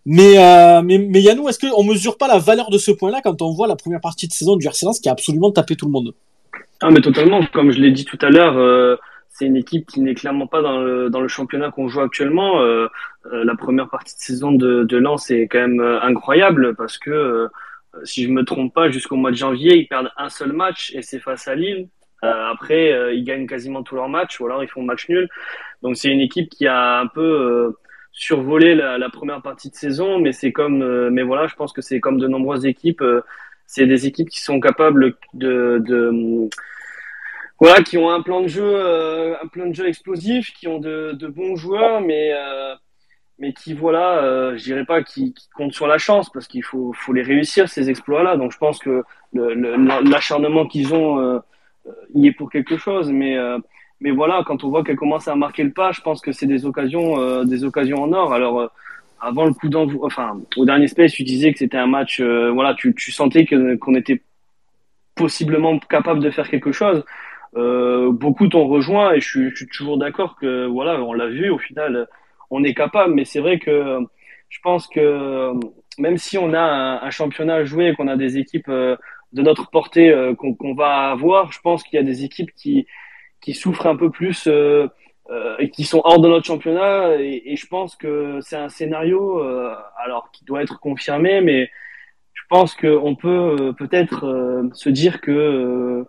Mais 0.05 0.37
euh, 0.37 0.81
mais, 0.83 0.97
mais 0.99 1.21
Yannou, 1.21 1.49
est-ce 1.49 1.59
qu'on 1.59 1.83
mesure 1.83 2.17
pas 2.17 2.27
la 2.27 2.37
valeur 2.37 2.69
de 2.69 2.77
ce 2.77 2.91
point-là 2.91 3.21
quand 3.23 3.41
on 3.41 3.51
voit 3.51 3.67
la 3.67 3.75
première 3.75 4.01
partie 4.01 4.27
de 4.27 4.33
saison 4.33 4.55
du 4.55 4.67
RC 4.67 4.85
qui 5.01 5.09
a 5.09 5.11
absolument 5.11 5.51
tapé 5.51 5.75
tout 5.75 5.87
le 5.87 5.91
monde? 5.91 6.13
Ah 6.81 6.91
mais 6.91 7.01
totalement, 7.01 7.43
comme 7.53 7.71
je 7.71 7.79
l'ai 7.79 7.91
dit 7.91 8.05
tout 8.05 8.19
à 8.21 8.29
l'heure, 8.29 8.57
euh, 8.57 8.97
c'est 9.35 9.45
une 9.45 9.57
équipe 9.57 9.85
qui 9.87 9.99
n'est 9.99 10.15
clairement 10.15 10.47
pas 10.47 10.61
dans 10.61 10.79
le, 10.81 11.09
dans 11.09 11.19
le 11.19 11.27
championnat 11.27 11.69
qu'on 11.69 11.89
joue 11.89 11.99
actuellement. 11.99 12.61
Euh, 12.61 12.87
euh 13.33 13.43
la 13.43 13.55
première 13.55 13.89
partie 13.89 14.15
de 14.15 14.19
saison 14.19 14.53
de, 14.53 14.85
de 14.85 14.97
Lens 14.97 15.29
est 15.29 15.47
quand 15.47 15.59
même 15.59 15.81
euh, 15.81 15.99
incroyable 16.01 16.73
parce 16.75 16.97
que 16.97 17.11
euh, 17.11 17.47
si 18.05 18.23
je 18.23 18.29
me 18.29 18.45
trompe 18.45 18.73
pas, 18.73 18.89
jusqu'au 18.89 19.17
mois 19.17 19.31
de 19.31 19.35
janvier, 19.35 19.75
ils 19.75 19.87
perdent 19.87 20.11
un 20.17 20.29
seul 20.29 20.53
match 20.53 20.93
et 20.95 21.01
c'est 21.01 21.19
face 21.19 21.49
à 21.49 21.55
Lille. 21.55 21.89
après, 22.21 23.15
ils 23.15 23.23
gagnent 23.23 23.47
quasiment 23.47 23.83
tous 23.83 23.95
leurs 23.95 24.09
matchs 24.09 24.39
ou 24.39 24.45
alors 24.45 24.63
ils 24.63 24.69
font 24.69 24.83
match 24.83 25.07
nul. 25.09 25.29
Donc 25.81 25.95
c'est 25.97 26.09
une 26.09 26.21
équipe 26.21 26.49
qui 26.49 26.65
a 26.67 26.99
un 26.99 27.07
peu 27.07 27.75
survolé 28.17 28.75
la, 28.75 29.09
première 29.09 29.41
partie 29.41 29.69
de 29.69 29.75
saison, 29.75 30.19
mais 30.19 30.31
c'est 30.31 30.51
comme, 30.51 30.81
euh, 30.81 31.09
mais 31.11 31.23
voilà, 31.23 31.47
je 31.47 31.55
pense 31.55 31.73
que 31.73 31.81
c'est 31.81 31.99
comme 31.99 32.17
de 32.17 32.27
nombreuses 32.27 32.65
équipes. 32.65 33.01
Euh, 33.01 33.21
c'est 33.67 33.87
des 33.87 34.07
équipes 34.07 34.29
qui 34.29 34.41
sont 34.41 34.59
capables 34.59 35.15
de, 35.33 35.81
de 35.83 36.49
voilà, 37.59 37.81
qui 37.83 37.97
ont 37.97 38.09
un 38.09 38.21
plan 38.21 38.41
de 38.41 38.47
jeu, 38.47 39.35
un 39.41 39.47
plan 39.47 39.67
de 39.67 39.73
jeu 39.73 39.87
explosif, 39.87 40.53
qui 40.53 40.67
ont 40.67 40.79
de, 40.79 41.13
de 41.13 41.27
bons 41.27 41.55
joueurs, 41.55 42.01
mais 42.01 42.33
mais 43.39 43.53
qui 43.53 43.73
voilà, 43.73 44.23
euh, 44.23 44.57
je 44.57 44.63
dirais 44.63 44.85
pas 44.85 45.03
qui, 45.03 45.33
qui 45.33 45.49
comptent 45.49 45.73
sur 45.73 45.87
la 45.87 45.97
chance 45.97 46.29
parce 46.29 46.47
qu'il 46.47 46.63
faut 46.63 46.93
faut 46.93 47.13
les 47.13 47.21
réussir 47.21 47.69
ces 47.69 47.89
exploits-là. 47.89 48.37
Donc 48.37 48.51
je 48.51 48.57
pense 48.57 48.79
que 48.79 49.03
l'acharnement 49.33 50.67
qu'ils 50.67 50.93
ont 50.93 51.19
euh, 51.19 51.39
y 52.13 52.27
est 52.27 52.31
pour 52.31 52.49
quelque 52.49 52.77
chose, 52.77 53.11
mais 53.11 53.37
mais 54.01 54.11
voilà, 54.11 54.43
quand 54.45 54.63
on 54.63 54.69
voit 54.69 54.83
qu'elle 54.83 54.95
commence 54.95 55.27
à 55.27 55.35
marquer 55.35 55.63
le 55.63 55.71
pas, 55.71 55.91
je 55.91 56.01
pense 56.01 56.21
que 56.21 56.31
c'est 56.31 56.45
des 56.45 56.65
occasions, 56.65 57.19
euh, 57.19 57.43
des 57.43 57.63
occasions 57.63 58.03
en 58.03 58.11
or. 58.13 58.33
Alors 58.33 58.61
euh, 58.61 58.67
avant 59.21 59.45
le 59.45 59.53
coup 59.53 59.69
d'envoi, 59.69 60.05
enfin 60.05 60.39
au 60.57 60.65
dernier 60.65 60.87
space, 60.87 61.13
tu 61.13 61.23
disais 61.23 61.51
que 61.53 61.59
c'était 61.59 61.77
un 61.77 61.87
match, 61.87 62.19
euh, 62.19 62.51
voilà, 62.51 62.73
tu, 62.75 62.93
tu 62.95 63.11
sentais 63.11 63.45
que 63.45 63.75
qu'on 63.75 63.95
était 63.95 64.21
possiblement 65.15 65.79
capable 65.79 66.19
de 66.21 66.29
faire 66.29 66.49
quelque 66.49 66.71
chose. 66.71 67.03
euh, 67.57 68.11
beaucoup 68.11 68.47
t'ont 68.47 68.67
rejoint 68.67 69.13
et 69.13 69.21
je 69.21 69.29
suis, 69.29 69.49
je 69.51 69.55
suis 69.57 69.67
toujours 69.67 69.97
d'accord 69.97 70.35
que 70.39 70.65
voilà, 70.67 71.01
on 71.01 71.13
l'a 71.13 71.27
vu 71.27 71.49
au 71.49 71.57
final, 71.57 72.07
on 72.51 72.63
est 72.63 72.73
capable. 72.73 73.13
Mais 73.15 73.25
c'est 73.25 73.39
vrai 73.39 73.59
que 73.59 73.99
je 74.49 74.59
pense 74.61 74.87
que 74.87 75.53
même 75.99 76.17
si 76.17 76.37
on 76.37 76.53
a 76.53 76.59
un, 77.05 77.09
championnat 77.09 77.55
à 77.55 77.63
jouer, 77.63 77.93
qu'on 77.95 78.07
a 78.07 78.17
des 78.17 78.37
équipes 78.37 78.69
euh, 78.69 78.95
de 79.33 79.41
notre 79.41 79.69
portée 79.69 80.09
euh, 80.09 80.35
qu'on 80.35 80.53
qu'on 80.53 80.73
va 80.73 81.11
avoir, 81.11 81.51
je 81.51 81.59
pense 81.61 81.83
qu'il 81.83 81.97
y 81.97 81.99
a 81.99 82.05
des 82.05 82.23
équipes 82.23 82.51
qui 82.55 82.87
qui 83.41 83.53
souffrent 83.53 83.87
un 83.87 83.95
peu 83.95 84.09
plus 84.09 84.47
euh, 84.47 84.87
euh, 85.29 85.55
et 85.59 85.69
qui 85.69 85.83
sont 85.83 86.01
hors 86.03 86.19
de 86.19 86.27
notre 86.27 86.45
championnat. 86.45 87.15
Et, 87.19 87.55
je 87.55 87.67
pense 87.67 87.95
que 87.95 88.39
c'est 88.41 88.55
un 88.55 88.69
scénario, 88.69 89.39
euh, 89.39 89.73
alors 90.03 90.31
qui 90.31 90.45
doit 90.45 90.63
être 90.63 90.79
confirmé, 90.79 91.41
mais 91.41 91.69
je 92.33 92.41
pense 92.49 92.75
qu'on 92.75 93.15
peut 93.15 93.73
peut-être 93.77 94.69
se 94.73 94.89
dire 94.89 95.19
que 95.21 96.05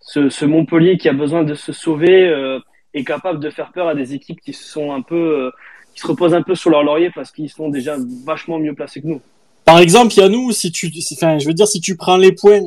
ce, 0.00 0.44
Montpellier 0.44 0.98
qui 0.98 1.08
a 1.08 1.12
besoin 1.12 1.44
de 1.44 1.54
se 1.54 1.72
sauver 1.72 2.58
est 2.92 3.04
capable 3.04 3.40
de 3.40 3.48
faire 3.48 3.72
peur 3.72 3.88
à 3.88 3.94
des 3.94 4.12
équipes 4.12 4.40
qui 4.40 4.52
sont 4.52 4.92
un 4.92 5.00
peu, 5.00 5.50
qui 5.94 6.00
se 6.00 6.06
reposent 6.06 6.34
un 6.34 6.42
peu 6.42 6.54
sur 6.54 6.68
leur 6.68 6.82
laurier 6.82 7.10
parce 7.14 7.30
qu'ils 7.30 7.48
sont 7.48 7.70
déjà 7.70 7.96
vachement 8.26 8.58
mieux 8.58 8.74
placés 8.74 9.00
que 9.00 9.06
nous. 9.06 9.22
Par 9.64 9.78
exemple, 9.78 10.14
Yannou, 10.14 10.50
si 10.52 10.72
tu, 10.72 10.90
si- 10.90 11.14
enfin, 11.14 11.38
je 11.38 11.46
veux 11.46 11.54
dire, 11.54 11.68
si 11.68 11.80
tu 11.80 11.96
prends 11.96 12.16
les 12.16 12.32
points 12.32 12.60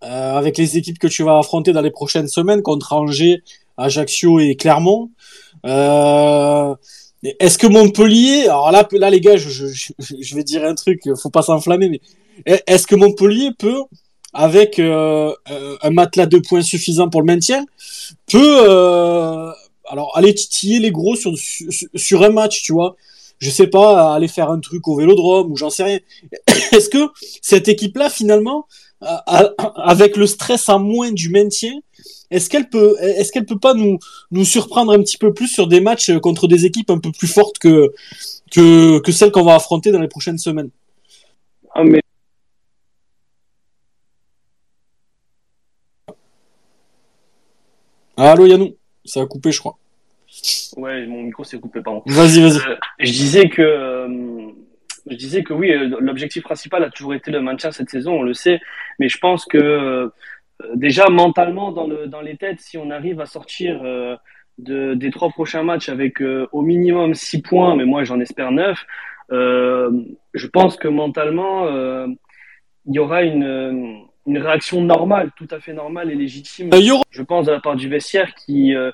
avec 0.00 0.58
les 0.58 0.76
équipes 0.76 0.98
que 0.98 1.06
tu 1.06 1.22
vas 1.22 1.38
affronter 1.38 1.72
dans 1.72 1.80
les 1.80 1.90
prochaines 1.90 2.28
semaines 2.28 2.62
contre 2.62 2.92
Angers, 2.92 3.42
Ajaccio 3.76 4.38
et 4.40 4.54
Clermont, 4.56 5.10
euh, 5.66 6.74
est-ce 7.40 7.58
que 7.58 7.66
Montpellier, 7.66 8.44
alors 8.44 8.70
là, 8.70 8.86
là 8.92 9.10
les 9.10 9.20
gars, 9.20 9.36
je, 9.36 9.48
je, 9.48 9.92
je- 9.98 10.34
vais 10.34 10.44
dire 10.44 10.64
un 10.64 10.74
truc, 10.74 11.02
faut 11.16 11.30
pas 11.30 11.42
s'enflammer, 11.42 11.88
mais 11.88 12.00
est-ce 12.66 12.86
que 12.86 12.94
Montpellier 12.94 13.50
peut, 13.58 13.82
avec 14.32 14.78
euh, 14.78 15.32
euh, 15.50 15.76
un 15.82 15.90
matelas 15.90 16.26
de 16.26 16.38
points 16.38 16.62
suffisant 16.62 17.08
pour 17.08 17.22
le 17.22 17.26
maintien, 17.26 17.64
peut 18.30 18.58
euh, 18.68 19.50
alors 19.88 20.16
aller 20.16 20.34
titiller 20.34 20.78
les 20.78 20.90
gros 20.90 21.16
sur, 21.16 21.36
sur, 21.36 21.88
sur 21.94 22.22
un 22.22 22.30
match, 22.30 22.62
tu 22.62 22.72
vois? 22.72 22.96
Je 23.38 23.50
sais 23.50 23.66
pas, 23.66 24.14
aller 24.14 24.28
faire 24.28 24.50
un 24.50 24.60
truc 24.60 24.86
au 24.88 24.96
vélodrome 24.96 25.52
ou 25.52 25.56
j'en 25.56 25.70
sais 25.70 25.84
rien. 25.84 25.98
Est-ce 26.72 26.88
que 26.88 27.08
cette 27.42 27.68
équipe-là, 27.68 28.08
finalement, 28.10 28.66
avec 29.00 30.16
le 30.16 30.26
stress 30.26 30.68
en 30.68 30.78
moins 30.78 31.12
du 31.12 31.28
maintien, 31.28 31.72
est-ce 32.30 32.48
qu'elle 32.50 32.68
peut, 32.68 32.96
est-ce 33.00 33.30
qu'elle 33.30 33.46
peut 33.46 33.58
pas 33.58 33.74
nous, 33.74 33.98
nous 34.30 34.44
surprendre 34.44 34.92
un 34.92 34.98
petit 34.98 35.18
peu 35.18 35.32
plus 35.32 35.48
sur 35.48 35.66
des 35.66 35.80
matchs 35.80 36.16
contre 36.18 36.48
des 36.48 36.64
équipes 36.64 36.90
un 36.90 36.98
peu 36.98 37.12
plus 37.12 37.28
fortes 37.28 37.58
que, 37.58 37.92
que, 38.50 38.98
que 39.00 39.12
celles 39.12 39.30
qu'on 39.32 39.44
va 39.44 39.54
affronter 39.54 39.92
dans 39.92 40.00
les 40.00 40.08
prochaines 40.08 40.38
semaines? 40.38 40.70
Ah, 41.74 41.84
mais 41.84 42.00
Allô, 48.16 48.46
Yannou? 48.46 48.74
Ça 49.04 49.20
a 49.20 49.26
coupé, 49.26 49.52
je 49.52 49.60
crois. 49.60 49.76
ouais, 50.78 51.06
mon 51.06 51.22
micro 51.22 51.44
s'est 51.44 51.58
coupé, 51.58 51.80
pardon. 51.82 52.02
Vas-y, 52.06 52.40
vas-y. 52.40 52.56
Euh, 52.56 52.76
je 52.98 53.12
disais 53.12 53.48
que 53.48 53.62
euh, 53.62 54.48
je 55.08 55.16
disais 55.16 55.42
que 55.42 55.52
oui, 55.52 55.70
euh, 55.72 55.96
l'objectif 56.00 56.42
principal 56.42 56.82
a 56.84 56.90
toujours 56.90 57.14
été 57.14 57.30
le 57.30 57.40
maintien 57.40 57.70
cette 57.72 57.90
saison, 57.90 58.14
on 58.20 58.22
le 58.22 58.34
sait, 58.34 58.60
mais 58.98 59.08
je 59.08 59.18
pense 59.18 59.44
que 59.44 59.58
euh, 59.58 60.08
déjà 60.74 61.08
mentalement 61.08 61.72
dans 61.72 61.86
le 61.86 62.06
dans 62.06 62.20
les 62.20 62.36
têtes, 62.36 62.60
si 62.60 62.78
on 62.78 62.90
arrive 62.90 63.20
à 63.20 63.26
sortir 63.26 63.80
euh, 63.84 64.16
de, 64.58 64.94
des 64.94 65.10
trois 65.10 65.28
prochains 65.28 65.62
matchs 65.62 65.88
avec 65.88 66.20
euh, 66.22 66.48
au 66.52 66.62
minimum 66.62 67.14
six 67.14 67.42
points, 67.42 67.76
mais 67.76 67.84
moi 67.84 68.04
j'en 68.04 68.20
espère 68.20 68.52
neuf, 68.52 68.84
euh, 69.32 69.90
je 70.34 70.46
pense 70.46 70.76
que 70.76 70.88
mentalement 70.88 71.66
euh, 71.66 72.06
il 72.86 72.94
y 72.94 72.98
aura 72.98 73.22
une 73.22 74.06
une 74.26 74.38
réaction 74.38 74.80
normale, 74.80 75.30
tout 75.36 75.46
à 75.52 75.60
fait 75.60 75.72
normale 75.72 76.10
et 76.10 76.16
légitime, 76.16 76.70
je 77.10 77.22
pense 77.22 77.46
de 77.46 77.52
la 77.52 77.60
part 77.60 77.76
du 77.76 77.88
vestiaire 77.88 78.34
qui 78.34 78.74
euh, 78.74 78.90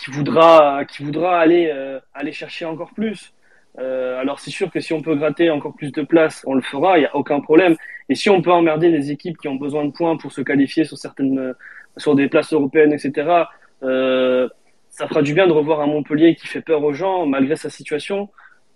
qui 0.00 0.10
voudra 0.10 0.84
qui 0.84 1.04
voudra 1.04 1.38
aller 1.38 1.70
euh, 1.72 2.00
aller 2.12 2.32
chercher 2.32 2.64
encore 2.64 2.92
plus. 2.92 3.32
Euh, 3.78 4.20
alors 4.20 4.38
c'est 4.40 4.50
sûr 4.50 4.70
que 4.70 4.80
si 4.80 4.92
on 4.92 5.02
peut 5.02 5.16
gratter 5.16 5.50
encore 5.50 5.74
plus 5.74 5.92
de 5.92 6.02
places, 6.02 6.44
on 6.46 6.54
le 6.54 6.62
fera, 6.62 6.98
il 6.98 7.02
y 7.02 7.06
a 7.06 7.16
aucun 7.16 7.40
problème. 7.40 7.76
Et 8.08 8.14
si 8.14 8.30
on 8.30 8.42
peut 8.42 8.52
emmerder 8.52 8.90
les 8.90 9.10
équipes 9.10 9.38
qui 9.38 9.48
ont 9.48 9.56
besoin 9.56 9.84
de 9.84 9.90
points 9.90 10.16
pour 10.16 10.32
se 10.32 10.40
qualifier 10.42 10.84
sur 10.84 10.98
certaines 10.98 11.38
euh, 11.38 11.52
sur 11.96 12.14
des 12.14 12.28
places 12.28 12.52
européennes, 12.52 12.92
etc. 12.92 13.44
Euh, 13.82 14.48
ça 14.90 15.08
fera 15.08 15.22
du 15.22 15.34
bien 15.34 15.46
de 15.46 15.52
revoir 15.52 15.80
un 15.80 15.86
Montpellier 15.86 16.34
qui 16.36 16.46
fait 16.46 16.60
peur 16.60 16.82
aux 16.84 16.92
gens 16.92 17.26
malgré 17.26 17.56
sa 17.56 17.70
situation. 17.70 18.30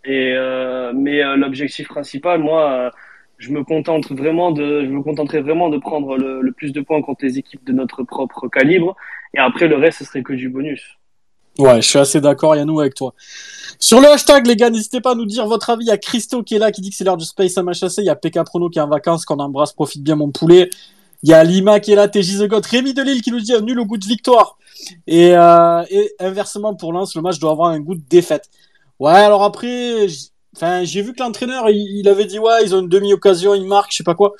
Et 0.05 0.33
euh, 0.37 0.93
mais 0.95 1.23
euh, 1.23 1.37
l'objectif 1.37 1.88
principal, 1.88 2.40
moi, 2.40 2.73
euh, 2.73 2.90
je 3.38 3.50
me 3.52 3.62
contente 3.64 4.11
vraiment 4.12 4.50
de, 4.52 4.85
je 4.85 4.90
me 4.90 5.02
contenterai 5.02 5.40
vraiment 5.43 5.69
de 5.69 5.78
prendre 5.78 6.17
le, 6.17 6.40
le 6.40 6.52
plus 6.52 6.73
de 6.73 6.81
points 6.81 7.02
contre 7.02 7.25
les 7.25 7.38
équipes 7.38 7.64
de 7.64 7.73
notre 7.73 8.02
propre 8.05 8.49
calibre. 8.49 8.97
Et 9.35 9.38
après 9.38 9.69
le 9.69 9.76
reste, 9.76 9.99
ce 9.99 10.05
serait 10.05 10.23
que 10.23 10.33
du 10.33 10.49
bonus. 10.49 10.99
Ouais, 11.59 11.83
je 11.83 11.88
suis 11.88 11.99
assez 11.99 12.21
d'accord, 12.21 12.55
Yannou, 12.55 12.79
avec 12.81 12.95
toi. 12.95 13.15
Sur 13.81 14.00
le 14.00 14.09
hashtag, 14.09 14.47
les 14.47 14.57
gars, 14.57 14.71
n'hésitez 14.71 15.00
pas 15.00 15.12
à 15.12 15.15
nous 15.15 15.27
dire 15.27 15.47
votre 15.47 15.71
avis. 15.71 15.85
Il 15.85 15.88
y 15.88 15.93
a 15.93 15.99
Christo 15.99 16.43
qui 16.43 16.55
est 16.55 16.59
là, 16.59 16.71
qui 16.71 16.81
dit 16.81 16.91
que 16.91 16.97
c'est 16.97 17.05
l'heure 17.05 17.17
du 17.17 17.25
Space 17.25 17.59
à 17.59 17.62
m'achasser. 17.62 18.03
Il 18.03 18.07
y 18.07 18.11
a 18.11 18.17
PK 18.17 18.45
Prono 18.45 18.69
qui 18.69 18.79
est 18.79 18.83
en 18.83 18.88
vacances, 18.88 19.25
qu'on 19.25 19.38
embrasse, 19.38 19.73
profite 19.73 20.03
bien 20.03 20.15
mon 20.15 20.31
poulet. 20.31 20.71
Il 21.25 21.31
y 21.31 21.35
a 21.35 21.43
Lima 21.43 21.81
qui 21.81 21.93
est 21.93 21.97
là, 21.97 22.07
TJ 22.07 22.38
The 22.38 22.49
God, 22.49 22.65
Rémi 22.65 22.95
Delille 22.95 23.23
qui 23.23 23.33
nous 23.33 23.41
dit 23.41 23.53
un 23.55 23.61
nul 23.61 23.79
au 23.81 23.85
goût 23.85 23.99
de 23.99 24.07
victoire. 24.07 24.57
Et, 25.09 25.37
euh, 25.37 25.83
et 25.91 26.15
inversement 26.21 26.75
pour 26.75 26.93
Lens, 26.93 27.17
le 27.17 27.23
match 27.23 27.41
doit 27.41 27.50
avoir 27.50 27.71
un 27.71 27.81
goût 27.81 27.97
de 27.97 28.03
défaite. 28.09 28.49
Ouais, 29.00 29.11
alors 29.11 29.43
après, 29.43 30.07
enfin, 30.57 30.85
j'ai 30.85 31.03
vu 31.03 31.12
que 31.12 31.21
l'entraîneur, 31.21 31.71
il, 31.71 32.00
il 32.00 32.09
avait 32.09 32.27
dit 32.27 32.38
ouais, 32.38 32.65
ils 32.65 32.75
ont 32.75 32.81
une 32.81 32.88
demi-occasion, 32.88 33.55
ils 33.55 33.67
marquent, 33.67 33.91
je 33.91 33.97
sais 33.97 34.05
pas 34.05 34.15
quoi. 34.15 34.35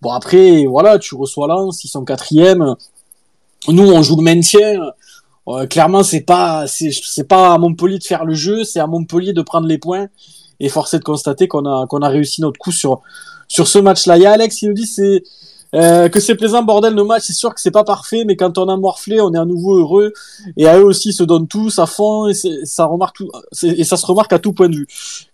Bon 0.00 0.10
après, 0.10 0.66
voilà, 0.66 0.98
tu 0.98 1.14
reçois 1.14 1.46
Lens, 1.46 1.84
ils 1.84 1.88
sont 1.88 2.04
quatrième. 2.04 2.74
Nous, 3.68 3.90
on 3.90 4.02
joue 4.02 4.16
le 4.16 4.22
maintien. 4.22 4.80
Euh, 5.48 5.66
clairement, 5.66 6.02
c'est 6.02 6.20
pas, 6.20 6.66
c'est, 6.66 7.24
pas 7.24 7.54
à 7.54 7.58
Montpellier 7.58 7.98
de 7.98 8.04
faire 8.04 8.24
le 8.24 8.34
jeu, 8.34 8.64
c'est 8.64 8.80
à 8.80 8.86
Montpellier 8.86 9.32
de 9.32 9.42
prendre 9.42 9.66
les 9.66 9.78
points. 9.78 10.08
Et 10.60 10.68
force 10.68 10.94
est 10.94 10.98
de 10.98 11.04
constater 11.04 11.48
qu'on 11.48 11.64
a, 11.64 11.86
qu'on 11.86 12.02
a 12.02 12.08
réussi 12.08 12.40
notre 12.40 12.58
coup 12.58 12.72
sur, 12.72 13.00
sur 13.46 13.68
ce 13.68 13.78
match-là. 13.78 14.16
Il 14.16 14.22
y 14.22 14.26
a 14.26 14.32
Alex 14.32 14.56
qui 14.56 14.66
nous 14.66 14.74
dit 14.74 14.90
euh, 15.74 16.08
que 16.08 16.18
c'est 16.20 16.34
plaisant, 16.34 16.62
bordel, 16.62 16.94
nos 16.94 17.04
matchs. 17.04 17.24
C'est 17.26 17.32
sûr 17.32 17.54
que 17.54 17.60
c'est 17.60 17.70
pas 17.70 17.84
parfait, 17.84 18.24
mais 18.26 18.36
quand 18.36 18.58
on 18.58 18.68
a 18.68 18.76
morflé, 18.76 19.20
on 19.20 19.32
est 19.32 19.38
à 19.38 19.44
nouveau 19.44 19.76
heureux. 19.76 20.12
Et 20.56 20.66
à 20.66 20.78
eux 20.78 20.84
aussi, 20.84 21.10
ils 21.10 21.14
se 21.14 21.22
donnent 21.22 21.46
tous 21.46 21.78
à 21.78 21.86
fond, 21.86 22.26
et 22.26 22.34
ça 22.34 22.88
tout, 23.14 23.30
ça 23.52 23.96
se 23.96 24.06
remarque 24.06 24.32
à 24.32 24.38
tout 24.38 24.52
point 24.52 24.68
de 24.68 24.76
vue. 24.76 24.88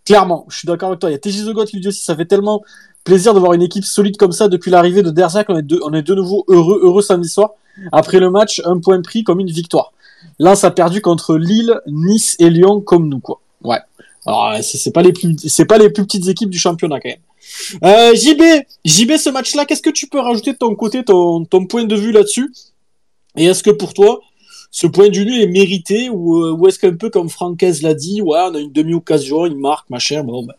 Clairement, 0.04 0.44
je 0.48 0.58
suis 0.58 0.66
d'accord 0.66 0.90
avec 0.90 1.00
toi. 1.00 1.10
Il 1.10 1.14
y 1.14 1.16
a 1.16 1.18
TJ 1.18 1.46
The 1.46 1.54
God 1.54 1.68
qui 1.68 1.80
dit 1.80 1.88
aussi, 1.88 2.04
ça 2.04 2.14
fait 2.14 2.26
tellement 2.26 2.62
plaisir 3.04 3.34
de 3.34 3.38
voir 3.38 3.52
une 3.52 3.62
équipe 3.62 3.84
solide 3.84 4.16
comme 4.16 4.32
ça 4.32 4.48
depuis 4.48 4.70
l'arrivée 4.70 5.02
de 5.02 5.10
Derzac. 5.10 5.46
On 5.48 5.56
est 5.56 5.62
de, 5.62 5.80
on 5.84 5.92
est 5.92 6.02
de 6.02 6.14
nouveau 6.14 6.44
heureux, 6.48 6.80
heureux 6.82 7.02
samedi 7.02 7.28
soir. 7.28 7.52
Après 7.92 8.20
le 8.20 8.30
match, 8.30 8.60
un 8.64 8.78
point 8.78 9.00
pris 9.02 9.24
comme 9.24 9.40
une 9.40 9.50
victoire. 9.50 9.92
Lens 10.38 10.64
a 10.64 10.70
perdu 10.70 11.00
contre 11.00 11.36
Lille, 11.36 11.80
Nice 11.86 12.36
et 12.38 12.50
Lyon 12.50 12.80
comme 12.80 13.08
nous, 13.08 13.20
quoi. 13.20 13.40
Ouais. 13.62 13.78
Alors, 14.26 14.52
euh, 14.52 14.58
c'est 14.62 14.92
pas 14.92 15.02
les 15.02 15.12
plus, 15.12 15.36
c'est 15.46 15.66
petites 15.66 16.28
équipes 16.28 16.50
du 16.50 16.58
championnat, 16.58 17.00
quand 17.00 17.10
même. 17.10 17.18
Euh, 17.84 18.14
JB, 18.14 18.42
JB, 18.84 19.16
ce 19.16 19.30
match-là, 19.30 19.64
qu'est-ce 19.64 19.82
que 19.82 19.90
tu 19.90 20.06
peux 20.06 20.18
rajouter 20.18 20.52
de 20.52 20.58
ton 20.58 20.74
côté, 20.74 21.04
ton, 21.04 21.44
ton 21.44 21.66
point 21.66 21.84
de 21.84 21.94
vue 21.94 22.12
là-dessus? 22.12 22.52
Et 23.36 23.46
est-ce 23.46 23.62
que 23.62 23.70
pour 23.70 23.92
toi, 23.92 24.20
ce 24.70 24.86
point 24.86 25.08
du 25.08 25.24
nul 25.24 25.40
est 25.40 25.46
mérité 25.46 26.08
ou, 26.08 26.42
euh, 26.42 26.68
est-ce 26.68 26.78
qu'un 26.78 26.96
peu 26.96 27.10
comme 27.10 27.28
Francaise 27.28 27.82
l'a 27.82 27.94
dit, 27.94 28.22
ouais, 28.22 28.38
on 28.50 28.54
a 28.54 28.58
une 28.58 28.72
demi-occasion, 28.72 29.46
il 29.46 29.56
marque, 29.56 29.88
machin, 29.90 30.24
bon, 30.24 30.44
ben. 30.44 30.54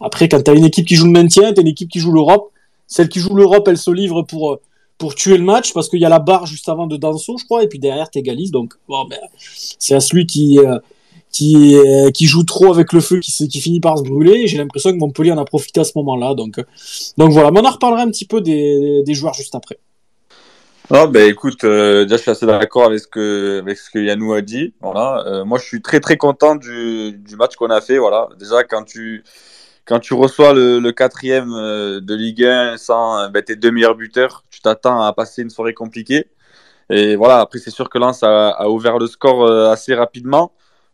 Après, 0.00 0.28
quand 0.28 0.42
t'as 0.42 0.54
une 0.54 0.66
équipe 0.66 0.86
qui 0.86 0.94
joue 0.94 1.06
le 1.06 1.12
maintien, 1.12 1.54
t'as 1.54 1.62
une 1.62 1.68
équipe 1.68 1.88
qui 1.88 2.00
joue 2.00 2.12
l'Europe. 2.12 2.52
Celle 2.86 3.08
qui 3.08 3.18
joue 3.18 3.34
l'Europe, 3.34 3.66
elle 3.66 3.78
se 3.78 3.90
livre 3.90 4.22
pour, 4.22 4.58
pour 4.98 5.14
tuer 5.14 5.36
le 5.36 5.44
match 5.44 5.72
parce 5.72 5.88
qu'il 5.88 6.00
y 6.00 6.04
a 6.04 6.08
la 6.08 6.18
barre 6.18 6.46
juste 6.46 6.68
avant 6.68 6.86
de 6.86 6.96
Danso, 6.96 7.36
je 7.38 7.44
crois, 7.44 7.62
et 7.62 7.68
puis 7.68 7.78
derrière 7.78 8.10
t'égalises. 8.10 8.50
Donc 8.50 8.74
ben, 8.88 9.06
c'est 9.78 9.94
à 9.94 10.00
celui 10.00 10.26
qui 10.26 10.58
euh, 10.58 10.78
euh, 11.42 12.10
qui 12.12 12.26
joue 12.26 12.44
trop 12.44 12.72
avec 12.72 12.92
le 12.92 13.00
feu 13.00 13.20
qui, 13.20 13.60
finit 13.60 13.80
par 13.80 13.98
se 13.98 14.02
brûler. 14.02 14.46
J'ai 14.46 14.56
l'impression 14.56 14.92
que 14.92 14.96
Montpellier 14.96 15.32
en 15.32 15.38
a 15.38 15.44
profité 15.44 15.80
à 15.80 15.84
ce 15.84 15.92
moment-là. 15.96 16.34
Donc 16.34 16.58
euh, 16.58 16.64
donc 17.18 17.32
voilà, 17.32 17.50
mais 17.50 17.60
on 17.60 17.64
en 17.64 17.70
reparlera 17.70 18.02
un 18.02 18.10
petit 18.10 18.24
peu 18.24 18.40
des, 18.40 19.02
des 19.04 19.14
joueurs 19.14 19.34
juste 19.34 19.54
après. 19.54 19.78
Non, 20.90 21.08
ben 21.08 21.28
écoute, 21.28 21.62
déjà 21.62 22.16
je 22.16 22.22
suis 22.22 22.30
assez 22.30 22.46
d'accord 22.46 22.84
avec 22.84 23.00
ce 23.00 23.08
que 23.08 23.58
avec 23.60 23.76
ce 23.76 23.90
que 23.90 23.98
Yannou 23.98 24.32
a 24.32 24.40
dit. 24.40 24.72
Voilà, 24.80 25.42
moi 25.44 25.58
je 25.58 25.64
suis 25.64 25.82
très 25.82 25.98
très 25.98 26.16
content 26.16 26.54
du, 26.54 27.12
du 27.12 27.36
match 27.36 27.56
qu'on 27.56 27.70
a 27.70 27.80
fait. 27.80 27.98
Voilà, 27.98 28.28
déjà 28.38 28.62
quand 28.62 28.84
tu 28.84 29.24
quand 29.86 30.00
tu 30.00 30.14
reçois 30.14 30.52
le, 30.52 30.90
quatrième 30.90 31.52
euh, 31.54 32.00
de 32.00 32.14
Ligue 32.14 32.44
1 32.44 32.76
sans 32.76 33.18
euh, 33.18 33.28
ben, 33.28 33.42
tes 33.42 33.56
deux 33.56 33.70
meilleurs 33.70 33.94
buteurs, 33.94 34.44
tu 34.50 34.60
t'attends 34.60 35.00
à 35.02 35.12
passer 35.12 35.42
une 35.42 35.50
soirée 35.50 35.74
compliquée. 35.74 36.26
Et 36.90 37.16
voilà, 37.16 37.40
après 37.40 37.58
c'est 37.58 37.70
sûr 37.70 37.88
que 37.90 37.98
Lens 37.98 38.22
a, 38.22 38.50
a 38.50 38.68
ouvert 38.68 38.98
le 38.98 39.06
score 39.06 39.44
euh, 39.44 39.70
assez 39.70 39.94
rapidement. 39.94 40.52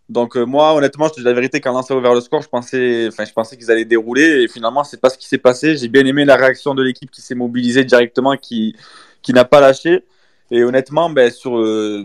Donc 0.09 0.37
moi 0.37 0.75
honnêtement, 0.75 1.09
je 1.09 1.15
te 1.15 1.21
dis 1.21 1.25
la 1.25 1.33
vérité, 1.33 1.61
quand 1.61 1.73
Lens 1.73 1.91
a 1.91 1.97
ouvert 1.97 2.15
le 2.15 2.21
score, 2.21 2.43
je 2.43 2.49
pensais, 2.49 3.09
enfin 3.09 3.25
je 3.25 3.33
pensais 3.33 3.57
qu'ils 3.57 3.71
allaient 3.71 3.85
dérouler 3.87 4.43
et 4.43 4.49
finalement 4.49 4.85
c'est 4.85 5.01
pas 5.01 5.11
ce 5.11 5.19
qui 5.19 5.29
s'est 5.29 5.39
passé. 5.39 5.77
J'ai 5.77 5.89
bien 5.89 6.05
aimé 6.07 6.25
la 6.25 6.37
réaction 6.37 6.75
de 6.75 6.83
l'équipe 6.83 7.11
qui 7.11 7.23
s'est 7.23 7.35
mobilisée 7.35 7.85
directement, 7.85 8.37
qui 8.37 8.77
qui 9.23 9.33
n'a 9.33 9.45
pas 9.45 9.61
lâché. 9.61 10.05
Et 10.51 10.65
honnêtement, 10.65 11.09
ben, 11.09 11.31
sur, 11.31 11.53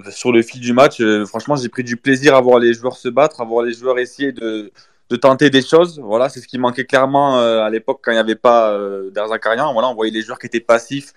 sur 0.09 0.31
le 0.31 0.41
fil 0.41 0.61
du 0.61 0.71
match, 0.71 1.01
franchement, 1.25 1.57
j'ai 1.57 1.67
pris 1.67 1.83
du 1.83 1.97
plaisir 1.97 2.33
à 2.35 2.39
voir 2.41 2.59
les 2.59 2.73
joueurs 2.73 2.95
se 2.95 3.09
battre, 3.09 3.41
à 3.41 3.45
voir 3.45 3.65
les 3.65 3.73
joueurs 3.73 3.99
essayer 3.99 4.31
de, 4.31 4.71
de 5.09 5.15
tenter 5.15 5.49
des 5.49 5.61
choses. 5.61 5.99
Voilà, 6.03 6.29
c'est 6.29 6.41
ce 6.41 6.47
qui 6.47 6.57
manquait 6.57 6.85
clairement 6.85 7.39
euh, 7.39 7.61
à 7.61 7.69
l'époque 7.69 7.99
quand 8.03 8.11
il 8.11 8.15
n'y 8.15 8.19
avait 8.19 8.35
pas 8.35 8.71
euh, 8.71 9.09
Derzakarian. 9.11 9.71
Voilà, 9.73 9.89
on 9.89 9.95
voyait 9.95 10.11
les 10.11 10.21
joueurs 10.21 10.39
qui 10.39 10.47
étaient 10.47 10.59
passifs, 10.59 11.13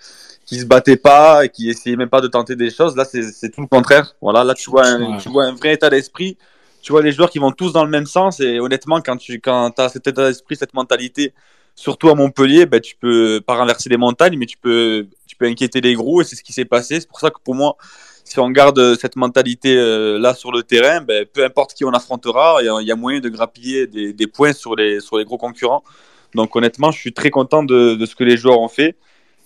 qui 0.46 0.60
se 0.60 0.66
battaient 0.66 0.96
pas 0.96 1.44
et 1.44 1.48
qui 1.48 1.70
essayaient 1.70 1.96
même 1.96 2.08
pas 2.08 2.20
de 2.20 2.28
tenter 2.28 2.56
des 2.56 2.70
choses. 2.70 2.96
Là, 2.96 3.04
c'est 3.04 3.50
tout 3.50 3.60
le 3.60 3.66
contraire. 3.66 4.14
Voilà, 4.20 4.44
là, 4.44 4.54
tu 4.54 4.70
vois 4.70 4.86
un, 4.86 5.18
tu 5.18 5.28
vois 5.28 5.44
un 5.44 5.54
vrai 5.54 5.74
état 5.74 5.90
d'esprit. 5.90 6.36
Tu 6.82 6.92
vois 6.92 7.02
les 7.02 7.12
joueurs 7.12 7.30
qui 7.30 7.38
vont 7.38 7.52
tous 7.52 7.72
dans 7.72 7.84
le 7.84 7.90
même 7.90 8.06
sens. 8.06 8.40
Et 8.40 8.58
honnêtement, 8.58 9.00
quand 9.00 9.16
tu 9.16 9.40
quand 9.40 9.78
as 9.78 9.90
cet 9.90 10.06
état 10.06 10.26
d'esprit, 10.26 10.56
cette 10.56 10.72
mentalité, 10.72 11.34
surtout 11.74 12.08
à 12.08 12.14
Montpellier, 12.14 12.66
ben, 12.66 12.80
tu 12.80 12.96
peux 12.96 13.40
pas 13.44 13.56
renverser 13.56 13.90
des 13.90 13.96
montagnes, 13.96 14.38
mais 14.38 14.46
tu 14.46 14.56
peux, 14.56 15.06
tu 15.26 15.36
peux 15.36 15.46
inquiéter 15.46 15.80
les 15.80 15.94
gros. 15.94 16.22
Et 16.22 16.24
c'est 16.24 16.36
ce 16.36 16.42
qui 16.42 16.52
s'est 16.52 16.64
passé. 16.64 17.00
C'est 17.00 17.08
pour 17.08 17.20
ça 17.20 17.30
que 17.30 17.38
pour 17.44 17.54
moi, 17.54 17.76
si 18.30 18.38
on 18.38 18.48
garde 18.50 18.96
cette 18.96 19.16
mentalité 19.16 19.76
euh, 19.76 20.16
là 20.16 20.34
sur 20.34 20.52
le 20.52 20.62
terrain, 20.62 21.00
ben, 21.00 21.26
peu 21.26 21.44
importe 21.44 21.74
qui 21.74 21.84
on 21.84 21.90
affrontera, 21.90 22.58
il 22.62 22.86
y, 22.86 22.92
a 22.92 22.96
moyen 22.96 23.18
de 23.18 23.28
grappiller 23.28 23.88
des, 23.88 24.26
points 24.28 24.52
sur 24.52 24.76
les, 24.76 24.98
gros 25.24 25.36
concurrents. 25.36 25.82
Donc 26.36 26.54
honnêtement, 26.54 26.92
je 26.92 27.00
suis 27.00 27.12
très 27.12 27.30
content 27.30 27.64
de, 27.64 27.98
ce 28.06 28.14
que 28.14 28.22
les 28.22 28.36
joueurs 28.36 28.60
ont 28.60 28.68
fait. 28.68 28.94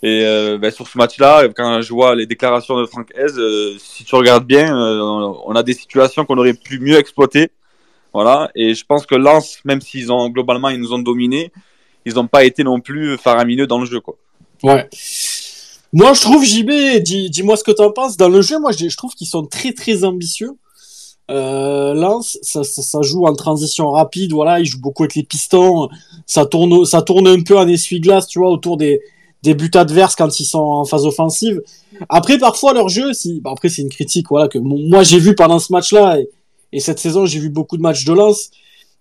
Et 0.03 0.27
euh, 0.27 0.59
ben, 0.59 0.71
sur 0.71 0.87
ce 0.87 0.99
match-là, 0.99 1.49
quand 1.57 1.81
je 1.81 1.95
vois 1.95 2.15
les 2.15 2.27
déclarations 2.27 2.79
de 2.79 2.85
Franck 2.85 3.11
Hez, 3.17 3.39
euh, 3.39 3.75
si 3.79 4.05
tu 4.05 4.15
regardes 4.17 4.45
bien, 4.45 4.77
on 4.77 5.55
a 5.57 5.63
des 5.63 5.73
situations 5.73 6.27
qu'on 6.27 6.37
aurait 6.37 6.53
pu 6.53 6.79
mieux 6.79 6.99
exploiter. 6.99 7.51
Voilà. 8.13 8.51
Et 8.55 8.75
je 8.75 8.85
pense 8.85 9.07
que 9.07 9.15
Lens, 9.15 9.61
même 9.65 9.81
s'ils 9.81 10.13
ont 10.13 10.29
globalement 10.29 10.69
ils 10.69 10.79
nous 10.79 10.93
ont 10.93 10.99
dominé, 10.99 11.53
ils 12.05 12.15
n'ont 12.15 12.27
pas 12.27 12.45
été 12.45 12.63
non 12.65 12.81
plus 12.81 13.17
faramineux 13.17 13.67
dans 13.67 13.81
le 13.81 13.87
jeu, 13.87 14.01
quoi. 14.01 14.17
Ouais. 14.63 14.89
Moi, 15.97 16.13
je 16.13 16.21
trouve 16.23 16.45
JB, 16.45 17.03
dis-moi 17.31 17.57
ce 17.57 17.63
que 17.63 17.71
tu 17.71 17.81
en 17.81 17.93
penses. 17.93 18.17
Dans 18.17 18.29
le 18.29 18.43
jeu, 18.43 18.59
moi, 18.59 18.73
je, 18.73 18.97
trouve 18.97 19.15
qu'ils 19.15 19.29
sont 19.29 19.47
très 19.47 19.73
très 19.73 20.03
ambitieux. 20.03 20.51
Euh, 21.31 21.95
Lens, 21.95 22.37
ça, 22.43 22.65
ça, 22.65 22.83
ça, 22.83 23.01
joue 23.03 23.27
en 23.27 23.35
transition 23.35 23.91
rapide, 23.93 24.33
voilà, 24.33 24.59
ils 24.59 24.67
jouent 24.67 24.81
beaucoup 24.81 25.05
avec 25.05 25.15
les 25.15 25.23
pistons, 25.23 25.89
ça 26.27 26.45
tourne, 26.47 26.85
ça 26.85 27.01
tourne 27.01 27.29
un 27.29 27.41
peu 27.43 27.57
en 27.57 27.67
essuie-glace, 27.67 28.27
tu 28.27 28.41
vois, 28.41 28.51
autour 28.51 28.77
des, 28.77 29.01
des 29.45 29.55
buts 29.55 29.71
adverses 29.75 30.17
quand 30.17 30.41
ils 30.41 30.45
sont 30.45 30.59
en 30.59 30.85
phase 30.85 31.07
offensive. 31.07 31.63
Après, 32.09 32.39
parfois, 32.39 32.75
leur 32.75 32.89
jeu, 32.89 33.13
si, 33.13 33.41
bah, 33.41 33.51
après, 33.53 33.69
c'est 33.69 33.83
une 33.83 33.89
critique, 33.89 34.27
voilà, 34.31 34.49
que 34.49 34.59
moi, 34.59 35.05
j'ai 35.05 35.21
vu 35.21 35.37
pendant 35.37 35.61
ce 35.61 35.73
match-là, 35.73 36.19
et, 36.73 36.81
cette 36.81 36.99
saison, 36.99 37.25
j'ai 37.25 37.39
vu 37.39 37.51
beaucoup 37.51 37.77
de 37.77 37.83
matchs 37.83 38.05
de 38.05 38.13
lance. 38.13 38.51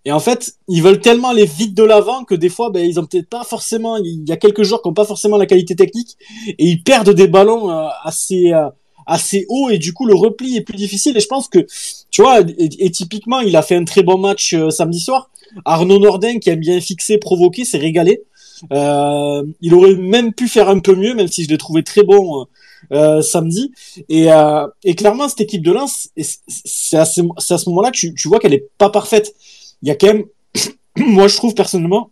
Et 0.05 0.11
en 0.11 0.19
fait, 0.19 0.55
ils 0.67 0.83
veulent 0.83 0.99
tellement 0.99 1.29
aller 1.29 1.45
vite 1.45 1.73
de 1.73 1.83
l'avant 1.83 2.23
que 2.25 2.35
des 2.35 2.49
fois, 2.49 2.69
ben, 2.69 2.85
ils 2.85 2.99
ont 2.99 3.05
peut-être 3.05 3.29
pas 3.29 3.43
forcément, 3.43 3.97
il 3.97 4.27
y 4.27 4.31
a 4.31 4.37
quelques 4.37 4.63
joueurs 4.63 4.81
qui 4.81 4.89
ont 4.89 4.93
pas 4.93 5.05
forcément 5.05 5.37
la 5.37 5.45
qualité 5.45 5.75
technique, 5.75 6.17
et 6.47 6.65
ils 6.65 6.83
perdent 6.83 7.11
des 7.11 7.27
ballons 7.27 7.71
euh, 7.71 7.87
assez, 8.03 8.51
euh, 8.51 8.67
assez 9.07 9.45
haut, 9.49 9.69
et 9.69 9.77
du 9.77 9.93
coup, 9.93 10.05
le 10.05 10.15
repli 10.15 10.57
est 10.57 10.61
plus 10.61 10.75
difficile. 10.75 11.15
Et 11.15 11.21
je 11.21 11.27
pense 11.27 11.47
que, 11.47 11.65
tu 12.11 12.21
vois, 12.21 12.41
et, 12.57 12.91
typiquement, 12.91 13.39
il 13.39 13.55
a 13.55 13.61
fait 13.61 13.75
un 13.75 13.85
très 13.85 14.03
bon 14.03 14.17
match 14.17 14.53
euh, 14.53 14.69
samedi 14.69 14.99
soir. 14.99 15.29
Arnaud 15.65 15.99
Nordin, 15.99 16.39
qui 16.39 16.49
aime 16.49 16.59
bien 16.59 16.79
fixer, 16.81 17.17
provoquer, 17.17 17.63
s'est 17.63 17.77
régalé. 17.77 18.23
Euh, 18.71 19.43
il 19.61 19.73
aurait 19.73 19.95
même 19.95 20.33
pu 20.33 20.47
faire 20.47 20.69
un 20.69 20.79
peu 20.79 20.95
mieux, 20.95 21.13
même 21.13 21.27
si 21.27 21.43
je 21.43 21.49
l'ai 21.49 21.57
trouvé 21.57 21.83
très 21.83 22.03
bon 22.03 22.45
euh, 22.91 23.21
samedi. 23.21 23.71
Et, 24.09 24.31
euh, 24.31 24.67
et, 24.83 24.95
clairement, 24.95 25.29
cette 25.29 25.41
équipe 25.41 25.63
de 25.63 25.71
Lens, 25.71 26.09
c'est 26.47 26.97
à 26.97 27.05
ce, 27.05 27.21
à 27.21 27.57
ce 27.57 27.69
moment-là 27.69 27.91
que 27.91 27.97
tu, 27.97 28.13
tu 28.13 28.27
vois 28.27 28.39
qu'elle 28.39 28.53
est 28.53 28.67
pas 28.77 28.89
parfaite. 28.89 29.35
Il 29.83 29.89
y 29.89 29.91
a 29.91 29.95
quand 29.95 30.07
même, 30.07 30.23
moi 30.97 31.27
je 31.27 31.35
trouve 31.35 31.53
personnellement, 31.53 32.09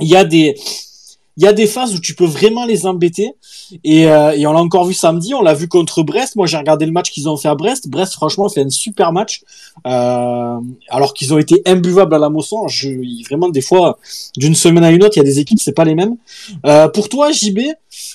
il 0.00 0.08
y 0.08 0.16
a 0.16 0.24
des, 0.24 1.66
phases 1.66 1.94
où 1.94 1.98
tu 1.98 2.14
peux 2.14 2.26
vraiment 2.26 2.66
les 2.66 2.86
embêter. 2.86 3.32
Et, 3.84 4.06
euh, 4.06 4.32
et 4.32 4.46
on 4.46 4.52
l'a 4.52 4.60
encore 4.60 4.84
vu 4.84 4.94
samedi, 4.94 5.32
on 5.34 5.42
l'a 5.42 5.54
vu 5.54 5.68
contre 5.68 6.02
Brest. 6.02 6.36
Moi, 6.36 6.46
j'ai 6.46 6.56
regardé 6.56 6.86
le 6.86 6.92
match 6.92 7.10
qu'ils 7.10 7.28
ont 7.28 7.36
fait 7.36 7.48
à 7.48 7.54
Brest. 7.54 7.88
Brest, 7.88 8.14
franchement, 8.14 8.48
fait 8.48 8.62
un 8.62 8.70
super 8.70 9.12
match. 9.12 9.42
Euh, 9.86 10.58
alors 10.88 11.14
qu'ils 11.14 11.32
ont 11.32 11.38
été 11.38 11.62
imbuvables 11.66 12.14
à 12.14 12.18
la 12.18 12.28
Mosson. 12.28 12.66
Je, 12.68 12.88
vraiment, 13.28 13.48
des 13.48 13.60
fois, 13.60 13.98
d'une 14.36 14.54
semaine 14.54 14.84
à 14.84 14.90
une 14.90 15.04
autre, 15.04 15.16
il 15.16 15.20
y 15.20 15.22
a 15.22 15.24
des 15.24 15.38
équipes, 15.38 15.60
c'est 15.60 15.72
pas 15.72 15.84
les 15.84 15.94
mêmes. 15.94 16.16
Euh, 16.66 16.88
pour 16.88 17.08
toi, 17.08 17.30
JB, 17.30 17.60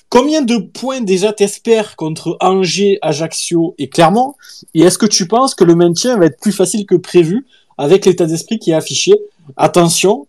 combien 0.10 0.42
de 0.42 0.58
points 0.58 1.02
déjà 1.02 1.34
t'espères 1.34 1.96
contre 1.96 2.38
Angers, 2.42 3.00
Ajaccio 3.02 3.76
et 3.78 3.90
Clermont? 3.90 4.36
Et 4.74 4.82
est-ce 4.82 4.98
que 4.98 5.06
tu 5.06 5.28
penses 5.28 5.56
que 5.56 5.64
le 5.64 5.76
maintien 5.76 6.18
va 6.18 6.26
être 6.26 6.40
plus 6.40 6.52
facile 6.52 6.86
que 6.86 6.96
prévu 6.96 7.46
avec 7.78 8.06
l'état 8.06 8.26
d'esprit 8.26 8.60
qui 8.60 8.72
est 8.72 8.76
affiché 8.76 9.14
Attention, 9.58 10.28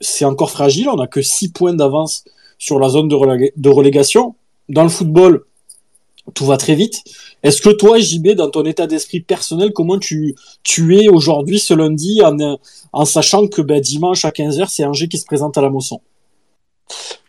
c'est 0.00 0.24
encore 0.24 0.50
fragile. 0.50 0.88
On 0.88 0.96
n'a 0.96 1.06
que 1.06 1.22
6 1.22 1.50
points 1.50 1.74
d'avance 1.74 2.24
sur 2.58 2.78
la 2.78 2.88
zone 2.88 3.08
de, 3.08 3.68
relégation. 3.68 4.34
Dans 4.68 4.82
le 4.82 4.88
football, 4.88 5.44
tout 6.34 6.46
va 6.46 6.56
très 6.56 6.74
vite. 6.74 7.02
Est-ce 7.42 7.60
que 7.60 7.70
toi, 7.70 7.98
JB, 7.98 8.28
dans 8.30 8.50
ton 8.50 8.64
état 8.64 8.86
d'esprit 8.86 9.20
personnel, 9.20 9.72
comment 9.74 9.98
tu, 9.98 10.34
es 10.90 11.08
aujourd'hui, 11.08 11.58
ce 11.58 11.74
lundi, 11.74 12.22
en, 12.22 12.58
en 12.92 13.04
sachant 13.04 13.46
que 13.46 13.60
ben, 13.60 13.80
dimanche 13.80 14.24
à 14.24 14.30
15h, 14.30 14.68
c'est 14.68 14.84
Angers 14.84 15.08
qui 15.08 15.18
se 15.18 15.26
présente 15.26 15.58
à 15.58 15.60
la 15.60 15.68
Mosson? 15.68 16.00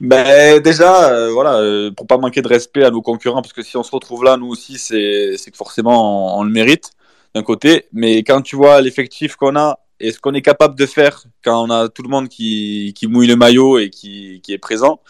Ben 0.01 0.61
déjà, 0.61 1.09
euh, 1.09 1.31
voilà, 1.31 1.55
euh, 1.59 1.91
pour 1.91 2.07
pas 2.07 2.17
manquer 2.17 2.41
de 2.41 2.47
respect 2.47 2.83
à 2.83 2.91
nos 2.91 3.01
concurrents, 3.01 3.41
parce 3.41 3.53
que 3.53 3.63
si 3.63 3.77
on 3.77 3.83
se 3.83 3.91
retrouve 3.91 4.23
là, 4.23 4.35
nous 4.35 4.47
aussi, 4.47 4.77
c'est 4.77 5.37
que 5.51 5.57
forcément 5.57 6.37
on 6.37 6.43
le 6.43 6.51
mérite 6.51 6.91
d'un 7.35 7.43
côté. 7.43 7.85
Mais 7.93 8.23
quand 8.23 8.41
tu 8.41 8.55
vois 8.55 8.81
l'effectif 8.81 9.35
qu'on 9.35 9.55
a 9.55 9.79
et 9.99 10.11
ce 10.11 10.19
qu'on 10.19 10.33
est 10.33 10.41
capable 10.41 10.75
de 10.75 10.85
faire 10.85 11.23
quand 11.43 11.63
on 11.63 11.69
a 11.69 11.89
tout 11.89 12.01
le 12.01 12.09
monde 12.09 12.29
qui, 12.29 12.93
qui 12.95 13.07
mouille 13.07 13.27
le 13.27 13.35
maillot 13.35 13.77
et 13.77 13.89
qui, 13.89 14.41
qui 14.41 14.53
est 14.53 14.57
présent, 14.57 15.01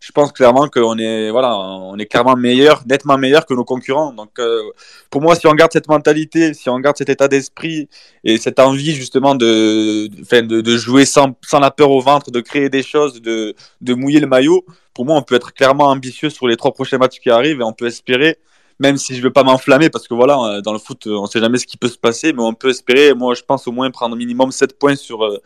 je 0.00 0.10
pense 0.10 0.32
clairement 0.32 0.68
qu'on 0.68 0.98
est, 0.98 1.30
voilà, 1.30 1.56
on 1.56 1.96
est 1.96 2.06
clairement 2.06 2.34
meilleur, 2.34 2.82
nettement 2.88 3.18
meilleur 3.18 3.46
que 3.46 3.54
nos 3.54 3.64
concurrents. 3.64 4.12
Donc, 4.12 4.30
euh, 4.40 4.60
pour 5.10 5.22
moi, 5.22 5.36
si 5.36 5.46
on 5.46 5.54
garde 5.54 5.72
cette 5.72 5.88
mentalité, 5.88 6.54
si 6.54 6.68
on 6.68 6.80
garde 6.80 6.96
cet 6.96 7.08
état 7.08 7.28
d'esprit 7.28 7.88
et 8.24 8.36
cette 8.38 8.58
envie 8.58 8.94
justement 8.96 9.36
de, 9.36 10.08
de, 10.08 10.60
de, 10.60 10.76
jouer 10.76 11.04
sans, 11.04 11.36
sans 11.42 11.60
la 11.60 11.70
peur 11.70 11.90
au 11.90 12.00
ventre, 12.00 12.32
de 12.32 12.40
créer 12.40 12.68
des 12.68 12.82
choses, 12.82 13.22
de, 13.22 13.54
de 13.80 13.94
mouiller 13.94 14.18
le 14.18 14.26
maillot, 14.26 14.66
pour 14.92 15.04
moi, 15.04 15.16
on 15.16 15.22
peut 15.22 15.36
être 15.36 15.54
clairement 15.54 15.86
ambitieux 15.86 16.30
sur 16.30 16.48
les 16.48 16.56
trois 16.56 16.72
prochains 16.72 16.98
matchs 16.98 17.20
qui 17.20 17.30
arrivent 17.30 17.60
et 17.60 17.64
on 17.64 17.72
peut 17.72 17.86
espérer 17.86 18.38
même 18.82 18.98
si 18.98 19.14
je 19.14 19.22
veux 19.22 19.32
pas 19.32 19.44
m'enflammer 19.44 19.88
parce 19.88 20.08
que 20.08 20.14
voilà, 20.14 20.36
euh, 20.38 20.60
dans 20.60 20.72
le 20.72 20.78
foot, 20.78 21.06
on 21.06 21.26
sait 21.26 21.38
jamais 21.38 21.58
ce 21.58 21.66
qui 21.66 21.76
peut 21.76 21.88
se 21.88 21.96
passer, 21.96 22.32
mais 22.32 22.42
on 22.42 22.52
peut 22.52 22.70
espérer, 22.70 23.14
moi 23.14 23.34
je 23.34 23.42
pense 23.42 23.66
au 23.68 23.72
moins 23.72 23.90
prendre 23.90 24.16
minimum 24.16 24.50
7 24.50 24.78
points 24.78 24.96
sur, 24.96 25.24
euh, 25.24 25.38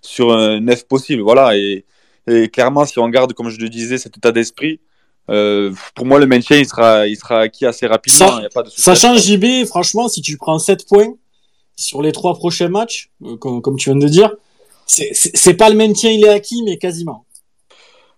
sur 0.00 0.28
9 0.28 0.86
possible. 0.86 1.22
Voilà, 1.22 1.56
et, 1.56 1.84
clairement, 2.52 2.86
si 2.86 2.98
on 2.98 3.08
garde, 3.08 3.34
comme 3.34 3.50
je 3.50 3.60
le 3.60 3.68
disais, 3.68 3.98
cet 3.98 4.16
état 4.16 4.32
d'esprit, 4.32 4.80
euh, 5.30 5.72
pour 5.94 6.06
moi, 6.06 6.18
le 6.20 6.26
maintien, 6.26 6.56
il 6.56 6.66
sera, 6.66 7.06
il 7.06 7.16
sera 7.16 7.40
acquis 7.40 7.66
assez 7.66 7.86
rapidement. 7.86 8.40
Sachant 8.68 9.16
JB, 9.16 9.66
franchement, 9.66 10.08
si 10.08 10.22
tu 10.22 10.38
prends 10.38 10.58
7 10.58 10.86
points 10.86 11.14
sur 11.76 12.00
les 12.00 12.12
3 12.12 12.34
prochains 12.34 12.68
matchs, 12.68 13.10
comme, 13.40 13.76
tu 13.76 13.90
viens 13.90 13.98
de 13.98 14.08
dire, 14.08 14.30
c'est 14.86 15.54
pas 15.54 15.68
le 15.68 15.76
maintien, 15.76 16.12
il 16.12 16.24
est 16.24 16.28
acquis, 16.28 16.62
mais 16.62 16.78
quasiment. 16.78 17.24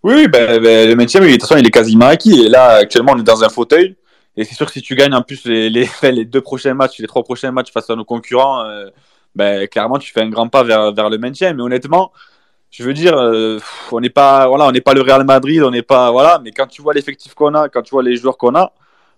Oui, 0.02 0.28
ben, 0.28 0.60
ben, 0.62 0.88
le 0.88 0.94
maintien, 0.94 1.20
de 1.20 1.28
toute 1.30 1.40
façon, 1.40 1.56
il 1.56 1.66
est 1.66 1.70
quasiment 1.70 2.06
acquis. 2.06 2.42
Et 2.42 2.48
là, 2.48 2.74
actuellement, 2.74 3.14
on 3.16 3.18
est 3.18 3.24
dans 3.24 3.42
un 3.42 3.48
fauteuil. 3.48 3.96
Et 4.36 4.44
c'est 4.44 4.54
sûr 4.54 4.66
que 4.66 4.72
si 4.72 4.82
tu 4.82 4.94
gagnes 4.94 5.14
en 5.14 5.22
plus 5.22 5.44
les, 5.46 5.68
les, 6.02 6.24
deux 6.24 6.40
prochains 6.40 6.74
matchs, 6.74 6.98
les 6.98 7.06
trois 7.06 7.24
prochains 7.24 7.52
matchs 7.52 7.72
face 7.72 7.88
à 7.90 7.96
nos 7.96 8.04
concurrents, 8.04 8.64
euh, 8.64 8.90
ben, 9.34 9.66
clairement, 9.68 9.98
tu 9.98 10.12
fais 10.12 10.22
un 10.22 10.28
grand 10.30 10.48
pas 10.48 10.62
vers, 10.62 10.92
vers 10.92 11.10
le 11.10 11.18
maintien. 11.18 11.52
Mais 11.54 11.62
honnêtement, 11.62 12.12
je 12.70 12.84
veux 12.84 12.94
dire, 12.94 13.16
euh, 13.16 13.58
on 13.92 14.00
n'est 14.00 14.10
pas, 14.10 14.48
voilà, 14.48 14.72
pas 14.80 14.94
le 14.94 15.02
Real 15.02 15.24
Madrid, 15.24 15.62
on 15.62 15.70
n'est 15.70 15.82
pas, 15.82 16.10
voilà. 16.10 16.40
Mais 16.42 16.50
quand 16.52 16.66
tu 16.66 16.82
vois 16.82 16.94
l'effectif 16.94 17.34
qu'on 17.34 17.54
a, 17.54 17.68
quand 17.68 17.82
tu 17.82 17.90
vois 17.90 18.02
les 18.02 18.16
joueurs 18.16 18.36
qu'on 18.38 18.54
a, 18.54 18.72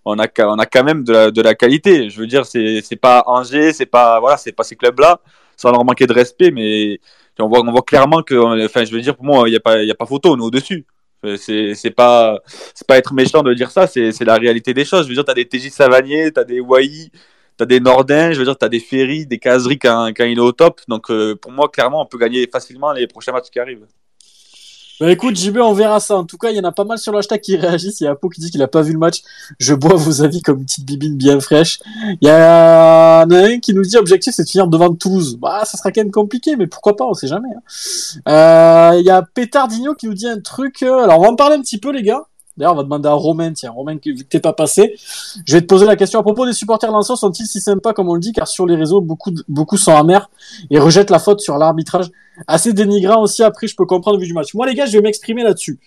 on 0.05 0.17
a, 0.19 0.27
on 0.39 0.59
a 0.59 0.65
quand 0.65 0.83
même 0.83 1.03
de 1.03 1.13
la, 1.13 1.31
de 1.31 1.41
la 1.41 1.55
qualité. 1.55 2.09
Je 2.09 2.19
veux 2.19 2.27
dire, 2.27 2.45
c'est, 2.45 2.81
c'est 2.81 2.95
pas 2.95 3.23
Angers, 3.27 3.73
c'est 3.73 3.85
pas, 3.85 4.19
voilà, 4.19 4.37
pas 4.55 4.63
ces 4.63 4.75
clubs-là, 4.75 5.19
sans 5.57 5.71
leur 5.71 5.83
manquer 5.85 6.07
de 6.07 6.13
respect, 6.13 6.51
mais 6.51 6.99
on 7.39 7.47
voit, 7.47 7.61
on 7.61 7.71
voit 7.71 7.81
clairement 7.81 8.21
que, 8.23 8.35
enfin, 8.65 8.85
je 8.85 8.91
veux 8.91 9.01
dire, 9.01 9.15
pour 9.15 9.25
moi, 9.25 9.47
il 9.47 9.51
n'y 9.51 9.57
a 9.57 9.59
pas, 9.59 9.81
il 9.83 9.91
a 9.91 9.95
pas 9.95 10.05
photo, 10.05 10.33
on 10.33 10.37
est 10.37 10.41
au-dessus. 10.41 10.85
Euh, 11.25 11.37
c'est 11.37 11.91
pas 11.91 12.39
pas 12.87 12.97
être 12.97 13.13
méchant 13.13 13.43
de 13.43 13.53
dire 13.53 13.71
ça, 13.71 13.87
c'est 13.87 14.21
la 14.21 14.35
réalité 14.35 14.73
des 14.73 14.85
choses. 14.85 15.03
Je 15.03 15.09
veux 15.09 15.15
dire, 15.15 15.25
tu 15.25 15.31
as 15.31 15.33
des 15.33 15.47
TJ 15.47 15.69
Savanier, 15.69 16.31
tu 16.31 16.39
as 16.39 16.43
des 16.43 16.59
Wai, 16.59 17.11
tu 17.57 17.63
as 17.63 17.65
des 17.65 17.79
Nordins, 17.79 18.31
je 18.31 18.39
veux 18.39 18.45
dire, 18.45 18.57
tu 18.57 18.69
des 18.69 18.79
Ferry, 18.79 19.25
des 19.25 19.37
Caseries 19.39 19.79
quand, 19.79 20.11
quand 20.15 20.25
il 20.25 20.37
est 20.37 20.41
au 20.41 20.51
top. 20.51 20.81
Donc 20.87 21.11
euh, 21.11 21.35
pour 21.35 21.51
moi, 21.51 21.69
clairement, 21.69 22.01
on 22.01 22.05
peut 22.05 22.17
gagner 22.17 22.47
facilement 22.47 22.93
les 22.93 23.07
prochains 23.07 23.31
matchs 23.33 23.49
qui 23.51 23.59
arrivent. 23.59 23.85
Bah 24.99 25.09
écoute, 25.09 25.37
JB, 25.37 25.57
on 25.59 25.71
verra 25.71 26.01
ça. 26.01 26.17
En 26.17 26.25
tout 26.25 26.37
cas, 26.37 26.49
il 26.49 26.57
y 26.57 26.59
en 26.59 26.65
a 26.65 26.73
pas 26.73 26.83
mal 26.83 26.97
sur 26.97 27.13
l'hashtag 27.13 27.39
qui 27.39 27.55
réagissent. 27.55 28.01
Il 28.01 28.03
y 28.03 28.07
a 28.07 28.11
Apo 28.11 28.27
qui 28.27 28.41
dit 28.41 28.51
qu'il 28.51 28.61
a 28.61 28.67
pas 28.67 28.81
vu 28.81 28.91
le 28.91 28.99
match. 28.99 29.21
Je 29.57 29.73
bois 29.73 29.95
vos 29.95 30.21
avis 30.23 30.41
comme 30.41 30.59
une 30.59 30.65
petite 30.65 30.85
bibine 30.85 31.15
bien 31.15 31.39
fraîche. 31.39 31.79
Il 32.21 32.27
y 32.27 32.31
en 32.31 32.33
a 32.33 33.25
un 33.25 33.59
qui 33.59 33.73
nous 33.73 33.83
dit 33.83 33.95
objectif 33.95 34.33
c'est 34.33 34.43
de 34.43 34.49
finir 34.49 34.67
devant 34.67 34.93
Toulouse. 34.93 35.37
Bah, 35.37 35.63
ça 35.63 35.77
sera 35.77 35.91
quand 35.93 36.01
même 36.01 36.11
compliqué, 36.11 36.57
mais 36.57 36.67
pourquoi 36.67 36.97
pas, 36.97 37.05
on 37.05 37.13
sait 37.13 37.27
jamais. 37.27 37.47
Hein. 37.47 38.21
Euh, 38.27 38.99
il 38.99 39.05
y 39.05 39.09
a 39.09 39.21
Pétardinho 39.21 39.95
qui 39.95 40.07
nous 40.07 40.13
dit 40.13 40.27
un 40.27 40.41
truc. 40.41 40.83
Euh, 40.83 41.05
alors, 41.05 41.19
on 41.19 41.23
va 41.23 41.29
en 41.29 41.35
parler 41.37 41.55
un 41.55 41.61
petit 41.61 41.77
peu, 41.77 41.91
les 41.91 42.03
gars. 42.03 42.23
D'ailleurs, 42.59 42.73
on 42.73 42.77
va 42.77 42.83
demander 42.83 43.07
à 43.07 43.13
Romain, 43.13 43.53
tiens, 43.53 43.71
Romain, 43.71 43.97
vu 44.03 44.15
que 44.15 44.23
t'es 44.23 44.41
pas 44.41 44.51
passé, 44.51 44.93
je 45.45 45.53
vais 45.53 45.61
te 45.61 45.65
poser 45.65 45.85
la 45.85 45.95
question 45.95 46.19
à 46.19 46.23
propos 46.23 46.45
des 46.45 46.51
supporters 46.51 46.91
lanceurs, 46.91 47.17
sont-ils 47.17 47.45
si 47.45 47.61
sympas 47.61 47.93
comme 47.93 48.09
on 48.09 48.15
le 48.15 48.19
dit, 48.19 48.33
car 48.33 48.49
sur 48.49 48.65
les 48.65 48.75
réseaux, 48.75 48.99
beaucoup, 48.99 49.31
beaucoup 49.47 49.77
sont 49.77 49.93
amers 49.93 50.29
et 50.69 50.77
rejettent 50.77 51.09
la 51.09 51.19
faute 51.19 51.39
sur 51.39 51.57
l'arbitrage. 51.57 52.07
Assez 52.47 52.73
dénigrant 52.73 53.21
aussi, 53.21 53.43
après, 53.43 53.67
je 53.67 53.77
peux 53.77 53.85
comprendre 53.85 54.19
vu 54.19 54.27
du 54.27 54.33
match. 54.33 54.53
Moi, 54.53 54.67
les 54.67 54.75
gars, 54.75 54.85
je 54.85 54.91
vais 54.91 55.01
m'exprimer 55.01 55.43
là-dessus. 55.43 55.79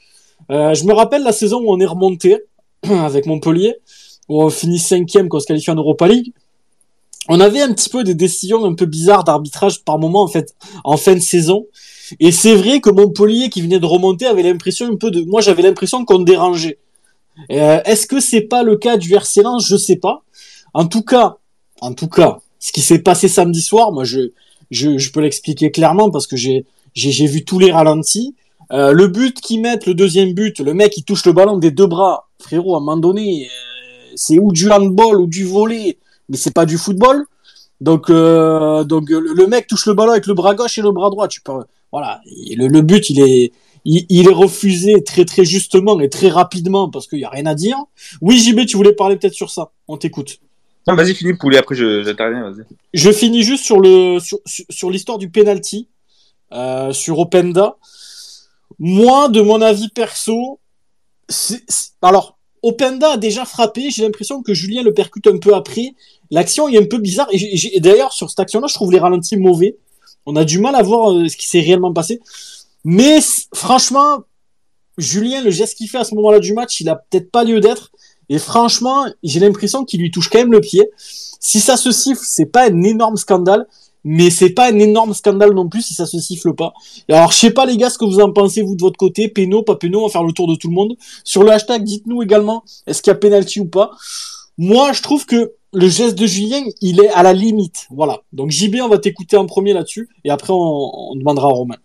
Euh, 0.50 0.72
je 0.72 0.84
me 0.86 0.94
rappelle 0.94 1.22
la 1.22 1.32
saison 1.32 1.60
où 1.60 1.70
on 1.70 1.78
est 1.78 1.86
remonté 1.86 2.38
avec 2.88 3.26
Montpellier, 3.26 3.76
où 4.30 4.42
on 4.42 4.48
finit 4.48 4.78
cinquième 4.78 5.28
quand 5.28 5.36
on 5.36 5.40
se 5.40 5.46
qualifie 5.46 5.70
en 5.70 5.76
Europa 5.76 6.08
League. 6.08 6.32
On 7.28 7.38
avait 7.38 7.60
un 7.60 7.72
petit 7.74 7.90
peu 7.90 8.02
des 8.02 8.14
décisions 8.14 8.64
un 8.64 8.74
peu 8.74 8.86
bizarres 8.86 9.24
d'arbitrage 9.24 9.84
par 9.84 9.98
moment, 9.98 10.22
en 10.22 10.28
fait, 10.28 10.54
en 10.84 10.96
fin 10.96 11.12
de 11.12 11.20
saison. 11.20 11.66
Et 12.20 12.32
c'est 12.32 12.54
vrai 12.54 12.80
que 12.80 12.90
Montpellier, 12.90 13.48
qui 13.48 13.62
venait 13.62 13.80
de 13.80 13.86
remonter, 13.86 14.26
avait 14.26 14.42
l'impression 14.42 14.86
un 14.86 14.96
peu 14.96 15.10
de, 15.10 15.22
moi 15.22 15.40
j'avais 15.40 15.62
l'impression 15.62 16.04
qu'on 16.04 16.20
dérangeait. 16.20 16.78
Euh, 17.50 17.80
Est-ce 17.84 18.06
que 18.06 18.20
c'est 18.20 18.42
pas 18.42 18.62
le 18.62 18.76
cas 18.76 18.96
du 18.96 19.14
RC 19.14 19.42
Je 19.64 19.76
sais 19.76 19.96
pas. 19.96 20.22
En 20.74 20.86
tout 20.86 21.02
cas, 21.02 21.36
en 21.80 21.92
tout 21.92 22.08
cas, 22.08 22.38
ce 22.58 22.72
qui 22.72 22.80
s'est 22.80 23.00
passé 23.00 23.28
samedi 23.28 23.62
soir, 23.62 23.92
moi 23.92 24.04
je 24.04 24.32
je, 24.72 25.10
peux 25.10 25.20
l'expliquer 25.20 25.70
clairement 25.70 26.10
parce 26.10 26.26
que 26.26 26.36
j'ai 26.36 27.26
vu 27.26 27.44
tous 27.44 27.58
les 27.58 27.70
ralentis. 27.70 28.34
Euh, 28.72 28.92
le 28.92 29.06
but 29.08 29.38
qu'ils 29.40 29.60
mettent, 29.60 29.86
le 29.86 29.94
deuxième 29.94 30.32
but, 30.32 30.60
le 30.60 30.72
mec 30.72 30.96
il 30.96 31.04
touche 31.04 31.26
le 31.26 31.32
ballon 31.32 31.58
des 31.58 31.70
deux 31.70 31.86
bras. 31.86 32.28
Frérot, 32.40 32.74
à 32.74 32.78
un 32.78 32.80
moment 32.80 32.96
donné, 32.96 33.44
euh, 33.44 34.12
c'est 34.16 34.38
ou 34.38 34.50
du 34.50 34.70
handball 34.70 35.20
ou 35.20 35.26
du 35.26 35.44
volet, 35.44 35.98
mais 36.28 36.38
c'est 36.38 36.54
pas 36.54 36.64
du 36.64 36.78
football. 36.78 37.26
Donc 37.88 38.10
euh, 38.10 38.84
donc 38.84 39.10
le 39.10 39.18
le 39.40 39.46
mec 39.48 39.66
touche 39.66 39.86
le 39.86 39.94
ballon 39.94 40.12
avec 40.12 40.26
le 40.26 40.34
bras 40.34 40.54
gauche 40.54 40.78
et 40.78 40.82
le 40.82 40.92
bras 40.92 41.10
droit. 41.10 41.26
Tu 41.26 41.40
peux 41.40 41.52
voilà, 41.90 42.20
le, 42.60 42.68
le 42.68 42.80
but 42.80 43.10
il 43.10 43.18
est 43.20 43.52
il, 43.84 44.06
il 44.08 44.28
est 44.28 44.32
refusé 44.32 45.02
très 45.02 45.24
très 45.24 45.44
justement 45.44 45.98
et 45.98 46.08
très 46.08 46.28
rapidement 46.28 46.88
parce 46.88 47.08
qu'il 47.08 47.18
y 47.18 47.24
a 47.24 47.28
rien 47.30 47.46
à 47.46 47.56
dire. 47.56 47.76
Oui 48.20 48.38
JB, 48.38 48.66
tu 48.66 48.76
voulais 48.76 48.92
parler 48.92 49.16
peut-être 49.16 49.34
sur 49.34 49.50
ça. 49.50 49.72
On 49.88 49.96
t'écoute. 49.96 50.38
Non, 50.86 50.94
vas-y, 50.94 51.14
Philippe 51.14 51.38
Poulet, 51.38 51.58
après 51.58 51.74
je- 51.74 52.02
j'interviens, 52.04 52.42
vas-y. 52.50 52.64
Je 52.94 53.10
finis 53.12 53.42
juste 53.42 53.64
sur 53.64 53.80
le 53.80 54.18
sur, 54.20 54.38
sur, 54.46 54.64
sur 54.70 54.88
l'histoire 54.90 55.18
du 55.18 55.28
penalty 55.30 55.88
euh, 56.52 56.92
sur 56.92 57.18
Openda. 57.18 57.76
Moi, 58.78 59.28
de 59.28 59.40
mon 59.40 59.60
avis 59.60 59.88
perso, 59.88 60.60
c'est- 61.28 61.64
alors 62.00 62.38
Openda 62.62 63.12
a 63.12 63.16
déjà 63.16 63.44
frappé. 63.44 63.90
J'ai 63.90 64.02
l'impression 64.02 64.42
que 64.42 64.54
Julien 64.54 64.82
le 64.82 64.94
percute 64.94 65.26
un 65.26 65.38
peu 65.38 65.54
après. 65.54 65.94
L'action 66.30 66.68
est 66.68 66.78
un 66.78 66.84
peu 66.84 66.98
bizarre. 66.98 67.28
Et, 67.32 67.80
d'ailleurs, 67.80 68.12
sur 68.12 68.30
cette 68.30 68.40
action-là, 68.40 68.66
je 68.68 68.74
trouve 68.74 68.92
les 68.92 68.98
ralentis 68.98 69.36
mauvais. 69.36 69.76
On 70.26 70.36
a 70.36 70.44
du 70.44 70.58
mal 70.60 70.74
à 70.76 70.82
voir 70.82 71.12
euh, 71.12 71.28
ce 71.28 71.36
qui 71.36 71.48
s'est 71.48 71.60
réellement 71.60 71.92
passé. 71.92 72.20
Mais 72.84 73.18
franchement, 73.54 74.18
Julien, 74.98 75.42
le 75.42 75.50
geste 75.50 75.76
qu'il 75.76 75.88
fait 75.88 75.98
à 75.98 76.04
ce 76.04 76.14
moment-là 76.14 76.38
du 76.38 76.52
match, 76.52 76.80
il 76.80 76.88
a 76.88 76.96
peut-être 76.96 77.30
pas 77.30 77.44
lieu 77.44 77.60
d'être. 77.60 77.90
Et 78.28 78.38
franchement, 78.38 79.06
j'ai 79.22 79.40
l'impression 79.40 79.84
qu'il 79.84 80.00
lui 80.00 80.10
touche 80.10 80.28
quand 80.28 80.38
même 80.38 80.52
le 80.52 80.60
pied. 80.60 80.88
Si 81.40 81.60
ça 81.60 81.76
se 81.76 81.90
siffle, 81.90 82.22
c'est 82.22 82.46
pas 82.46 82.70
un 82.70 82.82
énorme 82.82 83.16
scandale, 83.16 83.66
mais 84.04 84.30
c'est 84.30 84.50
pas 84.50 84.70
un 84.70 84.78
énorme 84.78 85.14
scandale 85.14 85.52
non 85.52 85.68
plus 85.68 85.82
si 85.82 85.94
ça 85.94 86.06
se 86.06 86.18
siffle 86.18 86.54
pas. 86.54 86.72
Alors, 87.08 87.32
je 87.32 87.36
sais 87.36 87.50
pas 87.50 87.66
les 87.66 87.76
gars 87.76 87.90
ce 87.90 87.98
que 87.98 88.04
vous 88.04 88.20
en 88.20 88.32
pensez 88.32 88.62
vous 88.62 88.74
de 88.74 88.82
votre 88.82 88.96
côté, 88.96 89.28
péno, 89.28 89.62
pas 89.62 89.76
péno, 89.76 90.00
on 90.00 90.06
va 90.06 90.12
faire 90.12 90.24
le 90.24 90.32
tour 90.32 90.48
de 90.48 90.54
tout 90.56 90.68
le 90.68 90.74
monde. 90.74 90.96
Sur 91.24 91.42
le 91.44 91.50
hashtag, 91.50 91.84
dites-nous 91.84 92.22
également, 92.22 92.64
est-ce 92.86 93.02
qu'il 93.02 93.12
y 93.12 93.14
a 93.14 93.18
penalty 93.18 93.60
ou 93.60 93.66
pas. 93.66 93.92
Moi, 94.58 94.92
je 94.92 95.02
trouve 95.02 95.24
que 95.26 95.52
le 95.72 95.88
geste 95.88 96.18
de 96.18 96.26
Julien, 96.26 96.62
il 96.80 97.00
est 97.00 97.08
à 97.10 97.22
la 97.22 97.32
limite. 97.32 97.86
Voilà. 97.90 98.20
Donc 98.32 98.50
JB, 98.50 98.76
on 98.82 98.88
va 98.88 98.98
t'écouter 98.98 99.36
en 99.36 99.46
premier 99.46 99.72
là-dessus, 99.72 100.08
et 100.24 100.30
après 100.30 100.52
on, 100.52 101.14
demandera 101.14 101.48
à 101.48 101.52
Romain. 101.52 101.76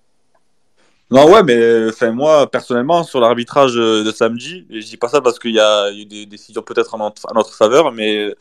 Non, 1.10 1.32
ouais, 1.32 1.42
mais 1.44 1.88
enfin, 1.88 2.12
moi, 2.12 2.52
personnellement, 2.52 3.04
sur 3.04 3.22
l'arbitrage 3.22 3.76
de 3.76 4.12
samedi, 4.12 4.66
et 4.70 4.82
je 4.82 4.88
dis 4.88 4.98
pas 4.98 5.08
ça 5.08 5.22
parce 5.22 5.40
qu'il 5.40 5.54
y 5.54 5.60
a 5.60 5.90
eu 5.94 6.04
des 6.06 6.26
décisions 6.26 6.62
peut-être 6.62 6.96
en, 6.96 6.98
notre- 6.98 7.26
en 7.32 7.34
notre 7.34 7.54
faveur, 7.54 7.94
mais 7.94 8.36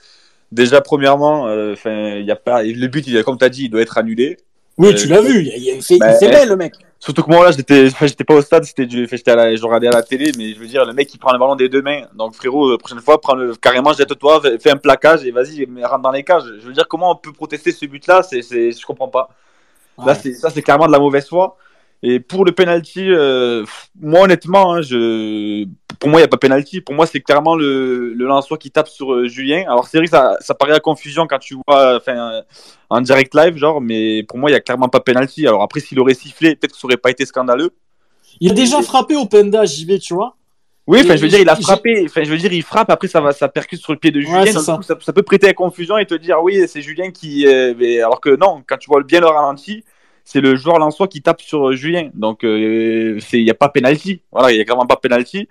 déjà, 0.52 0.80
premièrement, 0.80 1.48
euh, 1.48 1.72
enfin, 1.72 2.16
il 2.16 2.24
y 2.24 2.30
a 2.30 2.36
pas, 2.36 2.62
le 2.62 2.86
but, 2.88 3.06
il, 3.06 3.22
comme 3.24 3.38
tu 3.38 3.44
as 3.44 3.48
dit, 3.48 3.64
il 3.64 3.70
doit 3.70 3.80
être 3.82 3.98
annulé. 3.98 4.36
Oui, 4.78 4.88
Euh, 4.88 4.94
tu 4.94 5.08
l'as 5.08 5.22
vu, 5.22 5.42
il, 5.46 5.98
bah, 5.98 6.12
eh, 6.20 6.28
belle, 6.28 6.48
le 6.50 6.56
mec. 6.56 6.74
Surtout 6.98 7.22
que 7.22 7.30
moi, 7.30 7.46
là, 7.46 7.50
j'étais, 7.50 7.88
j'étais 8.02 8.24
pas 8.24 8.34
au 8.34 8.42
stade, 8.42 8.64
c'était 8.64 8.84
du, 8.84 9.06
j'étais 9.10 9.30
à 9.30 9.36
la, 9.36 9.56
je 9.56 9.62
regardais 9.64 9.88
à 9.88 9.92
la 9.92 10.02
télé, 10.02 10.32
mais 10.36 10.52
je 10.52 10.58
veux 10.58 10.66
dire, 10.66 10.84
le 10.84 10.92
mec, 10.92 11.12
il 11.14 11.18
prend 11.18 11.32
le 11.32 11.38
ballon 11.38 11.56
des 11.56 11.68
deux 11.68 11.80
mains. 11.82 12.02
Donc, 12.14 12.34
frérot, 12.34 12.72
la 12.72 12.78
prochaine 12.78 13.00
fois, 13.00 13.18
prends 13.20 13.34
le, 13.34 13.54
carrément, 13.54 13.92
jette-toi, 13.94 14.42
fais, 14.60 14.70
un 14.70 14.76
plaquage 14.76 15.24
et 15.24 15.30
vas-y, 15.30 15.66
rentre 15.82 16.02
dans 16.02 16.10
les 16.10 16.22
cages. 16.24 16.44
Je 16.60 16.66
veux 16.66 16.72
dire, 16.74 16.86
comment 16.88 17.12
on 17.12 17.16
peut 17.16 17.32
protester 17.32 17.72
ce 17.72 17.86
but-là, 17.86 18.22
c'est, 18.22 18.42
c'est, 18.42 18.72
je 18.72 18.84
comprends 18.84 19.08
pas. 19.08 19.30
Là, 19.98 20.08
Ouais. 20.08 20.14
c'est, 20.22 20.34
ça, 20.34 20.50
c'est 20.50 20.60
clairement 20.60 20.86
de 20.86 20.92
la 20.92 20.98
mauvaise 20.98 21.26
foi. 21.26 21.56
Et 22.02 22.20
pour 22.20 22.44
le 22.44 22.52
penalty, 22.52 23.10
euh, 23.10 23.64
moi, 23.98 24.20
honnêtement, 24.22 24.74
hein, 24.74 24.82
je, 24.82 25.64
pour 25.98 26.10
moi, 26.10 26.20
il 26.20 26.22
n'y 26.22 26.26
a 26.26 26.28
pas 26.28 26.36
penalty. 26.36 26.80
Pour 26.80 26.94
moi, 26.94 27.06
c'est 27.06 27.20
clairement 27.20 27.56
le, 27.56 28.12
le 28.14 28.56
qui 28.56 28.70
tape 28.70 28.88
sur 28.88 29.12
euh, 29.12 29.28
Julien. 29.28 29.64
Alors, 29.66 29.86
c'est 29.88 29.98
vrai 29.98 30.06
que 30.06 30.10
ça, 30.10 30.36
ça 30.40 30.54
paraît 30.54 30.74
à 30.74 30.80
confusion 30.80 31.26
quand 31.26 31.38
tu 31.38 31.56
vois, 31.66 31.96
enfin, 31.96 32.34
euh, 32.34 32.42
en 32.90 33.00
direct 33.00 33.34
live, 33.34 33.56
genre, 33.56 33.80
mais 33.80 34.22
pour 34.22 34.38
moi, 34.38 34.50
il 34.50 34.52
n'y 34.52 34.58
a 34.58 34.60
clairement 34.60 34.88
pas 34.88 35.00
penalty. 35.00 35.46
Alors, 35.46 35.62
après, 35.62 35.80
s'il 35.80 35.98
aurait 36.00 36.14
sifflé, 36.14 36.56
peut-être 36.56 36.72
que 36.72 36.78
ça 36.78 36.86
aurait 36.86 36.96
pas 36.96 37.10
été 37.10 37.24
scandaleux. 37.24 37.70
Il 38.40 38.50
a 38.50 38.54
déjà 38.54 38.82
frappé 38.82 39.16
Openda, 39.16 39.64
JB, 39.64 39.98
tu 39.98 40.14
vois. 40.14 40.36
Oui, 40.86 41.00
enfin, 41.02 41.16
je 41.16 41.22
veux 41.22 41.28
dire, 41.28 41.40
il 41.40 41.48
a 41.48 41.56
frappé. 41.56 42.04
Enfin, 42.04 42.22
je 42.22 42.30
veux 42.30 42.36
dire, 42.36 42.52
il 42.52 42.62
frappe. 42.62 42.90
Après, 42.90 43.08
ça 43.08 43.20
va, 43.20 43.32
ça 43.32 43.48
percute 43.48 43.80
sur 43.80 43.92
le 43.92 43.98
pied 43.98 44.12
de 44.12 44.20
Julien. 44.20 44.46
ça. 44.46 44.72
du 44.72 44.78
coup, 44.78 44.82
ça. 44.82 44.96
ça 45.00 45.12
peut 45.12 45.22
prêter 45.22 45.48
à 45.48 45.54
confusion 45.54 45.98
et 45.98 46.06
te 46.06 46.14
dire, 46.14 46.40
oui, 46.42 46.62
c'est 46.68 46.80
Julien 46.80 47.10
qui. 47.10 47.46
euh, 47.46 47.74
mais 47.76 48.00
alors 48.00 48.20
que 48.20 48.36
non, 48.36 48.62
quand 48.66 48.76
tu 48.76 48.88
vois 48.88 49.02
bien 49.02 49.20
le 49.20 49.26
ralenti, 49.26 49.84
c'est 50.24 50.40
le 50.40 50.54
joueur 50.54 50.78
Lensois 50.78 51.08
qui 51.08 51.22
tape 51.22 51.40
sur 51.40 51.72
Julien. 51.72 52.10
Donc, 52.14 52.44
euh, 52.44 53.18
il 53.32 53.42
y 53.42 53.50
a 53.50 53.54
pas 53.54 53.68
penalty. 53.68 54.22
Voilà, 54.30 54.52
il 54.52 54.58
y 54.58 54.60
a 54.60 54.64
clairement 54.64 54.86
pas 54.86 54.96
penalty. 54.96 55.48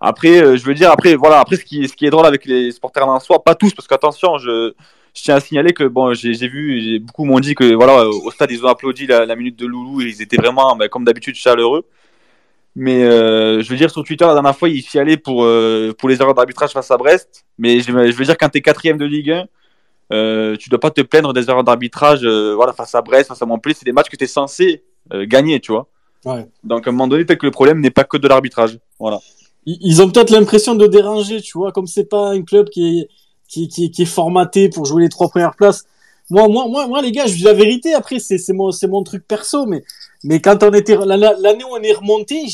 Après, 0.00 0.40
euh, 0.42 0.56
je 0.56 0.64
veux 0.64 0.74
dire, 0.74 0.90
après, 0.90 1.14
voilà, 1.14 1.40
après, 1.40 1.56
ce 1.56 1.64
qui, 1.64 1.88
ce 1.88 1.94
qui 1.94 2.06
est 2.06 2.10
drôle 2.10 2.26
avec 2.26 2.44
les 2.44 2.70
supporters 2.70 3.06
lensois, 3.06 3.42
pas 3.42 3.54
tous, 3.54 3.74
parce 3.74 3.88
qu'attention, 3.88 4.38
je, 4.38 4.72
je 5.14 5.22
tiens 5.22 5.36
à 5.36 5.40
signaler 5.40 5.72
que 5.72 5.84
bon, 5.84 6.14
j'ai, 6.14 6.32
vu, 6.48 7.00
beaucoup 7.00 7.24
m'ont 7.24 7.40
dit 7.40 7.54
que 7.54 7.74
voilà, 7.74 8.08
au 8.08 8.30
stade, 8.30 8.50
ils 8.52 8.64
ont 8.64 8.68
applaudi 8.68 9.06
la, 9.06 9.26
la 9.26 9.36
minute 9.36 9.58
de 9.58 9.66
Loulou 9.66 10.00
et 10.02 10.06
ils 10.06 10.22
étaient 10.22 10.36
vraiment, 10.36 10.76
ben, 10.76 10.88
comme 10.88 11.04
d'habitude, 11.04 11.34
chaleureux. 11.34 11.84
Mais 12.76 13.02
euh, 13.02 13.60
je 13.60 13.68
veux 13.70 13.76
dire, 13.76 13.90
sur 13.90 14.04
Twitter, 14.04 14.24
la 14.24 14.34
dernière 14.34 14.56
fois, 14.56 14.68
il 14.68 14.82
s'y 14.82 15.00
allait 15.00 15.16
pour, 15.16 15.42
euh, 15.42 15.92
pour 15.98 16.08
les 16.08 16.20
erreurs 16.20 16.34
d'arbitrage 16.34 16.70
face 16.70 16.90
à 16.92 16.96
Brest. 16.96 17.44
Mais 17.58 17.80
je, 17.80 17.86
je 17.86 18.16
veux 18.16 18.24
dire, 18.24 18.36
quand 18.38 18.48
tu 18.48 18.58
es 18.58 18.60
quatrième 18.60 18.98
de 18.98 19.04
Ligue 19.04 19.32
1, 19.32 19.46
euh, 20.12 20.56
tu 20.56 20.70
dois 20.70 20.80
pas 20.80 20.90
te 20.90 21.00
plaindre 21.00 21.32
des 21.32 21.50
erreurs 21.50 21.64
d'arbitrage 21.64 22.20
euh, 22.22 22.54
voilà, 22.54 22.72
face 22.72 22.94
à 22.94 23.02
Brest, 23.02 23.28
face 23.28 23.42
à 23.42 23.46
Montpellier. 23.46 23.74
C'est 23.78 23.84
des 23.84 23.92
matchs 23.92 24.08
que 24.08 24.16
tu 24.16 24.24
es 24.24 24.28
censé 24.28 24.84
euh, 25.12 25.26
gagner, 25.26 25.60
tu 25.60 25.72
vois. 25.72 25.88
Ouais. 26.24 26.46
Donc, 26.64 26.86
à 26.86 26.90
un 26.90 26.92
moment 26.92 27.08
donné, 27.08 27.24
peut-être 27.24 27.40
que 27.40 27.46
le 27.46 27.52
problème 27.52 27.80
n'est 27.80 27.90
pas 27.90 28.04
que 28.04 28.16
de 28.16 28.26
l'arbitrage. 28.28 28.78
Voilà. 28.98 29.18
Ils 29.80 30.00
ont 30.02 30.10
peut-être 30.10 30.30
l'impression 30.30 30.74
de 30.74 30.86
déranger, 30.86 31.42
tu 31.42 31.58
vois, 31.58 31.72
comme 31.72 31.86
c'est 31.86 32.04
pas 32.04 32.30
un 32.30 32.42
club 32.42 32.70
qui 32.70 33.00
est, 33.00 33.08
qui, 33.48 33.92
est 33.98 34.04
formaté 34.04 34.68
pour 34.68 34.84
jouer 34.86 35.02
les 35.02 35.08
trois 35.08 35.28
premières 35.28 35.54
places. 35.56 35.84
Moi, 36.30 36.48
moi, 36.48 36.86
moi, 36.86 37.02
les 37.02 37.12
gars, 37.12 37.26
je 37.26 37.34
dis 37.34 37.42
la 37.42 37.52
vérité. 37.54 37.94
Après, 37.94 38.18
c'est, 38.18 38.52
mon, 38.52 38.70
mon 38.88 39.02
truc 39.02 39.26
perso, 39.26 39.66
mais, 39.66 39.82
mais 40.24 40.40
quand 40.40 40.62
on 40.62 40.72
était, 40.72 40.96
la- 40.96 41.16
la- 41.16 41.34
l'année 41.38 41.64
où 41.64 41.72
on 41.72 41.82
est 41.82 41.92
remonté, 41.92 42.44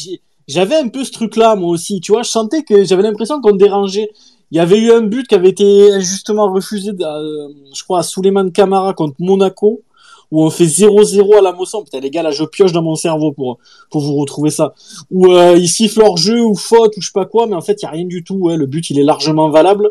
j'avais 0.48 0.76
un 0.76 0.88
peu 0.88 1.04
ce 1.04 1.12
truc-là, 1.12 1.56
moi 1.56 1.70
aussi. 1.70 2.00
Tu 2.00 2.12
vois, 2.12 2.22
je 2.22 2.30
sentais 2.30 2.62
que 2.62 2.84
j'avais 2.84 3.02
l'impression 3.02 3.40
qu'on 3.40 3.56
dérangeait. 3.56 4.10
Il 4.50 4.56
y 4.58 4.60
avait 4.60 4.78
eu 4.78 4.92
un 4.92 5.00
but 5.00 5.26
qui 5.26 5.34
avait 5.34 5.48
été 5.50 5.92
injustement 5.92 6.52
refusé, 6.52 6.90
euh, 6.90 7.48
je 7.74 7.82
crois, 7.82 8.00
à 8.00 8.02
Souleymane 8.02 8.52
Camara 8.52 8.92
contre 8.94 9.16
Monaco, 9.18 9.82
où 10.30 10.44
on 10.44 10.50
fait 10.50 10.64
0-0 10.64 11.38
à 11.38 11.40
la 11.42 11.52
Mosson. 11.52 11.82
Putain, 11.82 12.00
les 12.00 12.10
gars, 12.10 12.22
là, 12.22 12.30
je 12.30 12.44
pioche 12.44 12.72
dans 12.72 12.82
mon 12.82 12.94
cerveau 12.94 13.32
pour, 13.32 13.58
vous 13.92 14.16
retrouver 14.16 14.50
ça. 14.50 14.74
Où 15.10 15.26
euh, 15.26 15.56
il 15.56 15.68
siffle 15.68 16.02
hors 16.02 16.16
jeu 16.16 16.44
ou 16.44 16.54
faute 16.54 16.96
ou 16.96 17.00
je 17.00 17.06
sais 17.06 17.12
pas 17.12 17.26
quoi, 17.26 17.46
mais 17.46 17.56
en 17.56 17.60
fait, 17.60 17.82
il 17.82 17.84
y 17.84 17.86
a 17.86 17.90
rien 17.90 18.04
du 18.04 18.24
tout. 18.24 18.48
Le 18.48 18.66
but, 18.66 18.90
il 18.90 18.98
est 18.98 19.04
largement 19.04 19.50
valable. 19.50 19.90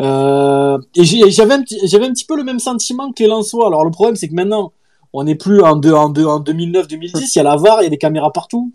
Euh, 0.00 0.78
et 0.94 1.04
j'avais 1.04 1.54
un, 1.54 1.60
un 1.60 2.12
petit 2.12 2.24
peu 2.24 2.36
le 2.36 2.44
même 2.44 2.58
sentiment 2.58 3.12
que 3.12 3.22
les 3.22 3.28
Lensois. 3.28 3.66
Alors, 3.66 3.84
le 3.84 3.90
problème, 3.90 4.16
c'est 4.16 4.28
que 4.28 4.34
maintenant, 4.34 4.72
on 5.12 5.24
n'est 5.24 5.34
plus 5.34 5.62
en, 5.62 5.76
deux, 5.76 5.92
en, 5.92 6.08
deux, 6.08 6.26
en 6.26 6.40
2009-2010. 6.40 7.32
Il 7.34 7.36
y 7.36 7.38
a 7.38 7.42
la 7.42 7.56
VAR, 7.56 7.80
il 7.80 7.84
y 7.84 7.86
a 7.86 7.90
des 7.90 7.98
caméras 7.98 8.30
partout. 8.32 8.72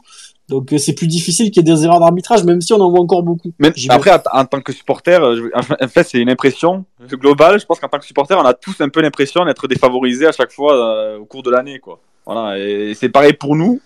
Donc, 0.49 0.73
euh, 0.73 0.77
c'est 0.77 0.93
plus 0.93 1.07
difficile 1.07 1.51
qu'il 1.51 1.65
y 1.65 1.71
ait 1.71 1.73
des 1.75 1.85
erreurs 1.85 1.99
d'arbitrage, 2.01 2.43
même 2.43 2.59
si 2.59 2.73
on 2.73 2.81
en 2.81 2.89
voit 2.89 2.99
encore 2.99 3.23
beaucoup. 3.23 3.51
Mais 3.59 3.71
après, 3.89 4.11
en, 4.31 4.45
tant 4.45 4.59
que 4.61 4.73
supporter, 4.73 5.21
euh, 5.23 5.35
je- 5.37 5.75
en 5.83 5.87
fait, 5.87 6.03
c'est 6.03 6.19
une 6.19 6.29
impression 6.29 6.83
globale. 7.13 7.59
Je 7.59 7.65
pense 7.65 7.79
qu'en 7.79 7.87
tant 7.87 7.99
que 7.99 8.05
supporter, 8.05 8.37
on 8.37 8.43
a 8.45 8.53
tous 8.53 8.79
un 8.81 8.89
peu 8.89 9.01
l'impression 9.01 9.45
d'être 9.45 9.67
défavorisés 9.67 10.27
à 10.27 10.31
chaque 10.33 10.51
fois 10.51 10.75
euh, 10.75 11.17
au 11.19 11.25
cours 11.25 11.43
de 11.43 11.49
l'année, 11.49 11.79
quoi. 11.79 11.99
Voilà. 12.25 12.57
Et 12.59 12.93
c'est 12.93 13.09
pareil 13.09 13.33
pour 13.33 13.55
nous. 13.55 13.79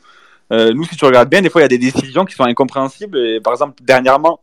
Euh, 0.51 0.71
nous, 0.73 0.83
si 0.85 0.95
tu 0.95 1.05
regardes 1.05 1.29
bien, 1.29 1.41
des 1.41 1.49
fois, 1.49 1.61
il 1.61 1.63
y 1.63 1.65
a 1.65 1.69
des 1.69 1.77
décisions 1.77 2.25
qui 2.25 2.33
sont 2.33 2.43
incompréhensibles. 2.45 3.17
Et 3.17 3.39
par 3.39 3.53
exemple, 3.53 3.75
dernièrement, 3.83 4.39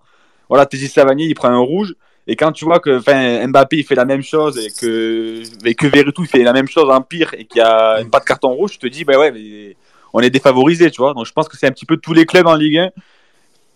voilà, 0.48 0.66
TJ 0.66 0.88
Savanier, 0.88 1.26
il 1.26 1.34
prend 1.34 1.48
un 1.48 1.58
rouge. 1.58 1.94
Et 2.26 2.36
quand 2.36 2.52
tu 2.52 2.64
vois 2.64 2.78
que 2.80 3.00
Mbappé, 3.46 3.78
il 3.78 3.84
fait 3.84 3.94
la 3.94 4.04
même 4.06 4.22
chose 4.22 4.58
et 4.58 4.70
que, 4.70 5.42
et 5.66 5.74
que 5.74 5.86
Verretou, 5.86 6.22
il 6.22 6.28
fait 6.28 6.42
la 6.42 6.52
même 6.54 6.68
chose 6.68 6.88
en 6.90 7.00
pire 7.02 7.34
et 7.36 7.44
qu'il 7.44 7.58
y 7.58 7.62
a 7.62 8.02
pas 8.10 8.20
de 8.20 8.24
carton 8.24 8.48
rouge, 8.54 8.72
tu 8.72 8.78
te 8.78 8.86
dis, 8.86 9.04
bah 9.04 9.18
ouais, 9.18 9.30
mais 9.30 9.76
on 10.14 10.20
est 10.20 10.30
défavorisé, 10.30 10.90
tu 10.90 11.02
vois. 11.02 11.12
Donc, 11.12 11.26
je 11.26 11.32
pense 11.32 11.48
que 11.48 11.58
c'est 11.58 11.66
un 11.66 11.72
petit 11.72 11.84
peu 11.84 11.98
tous 11.98 12.14
les 12.14 12.24
clubs 12.24 12.46
en 12.46 12.54
Ligue 12.54 12.78
1 12.78 12.90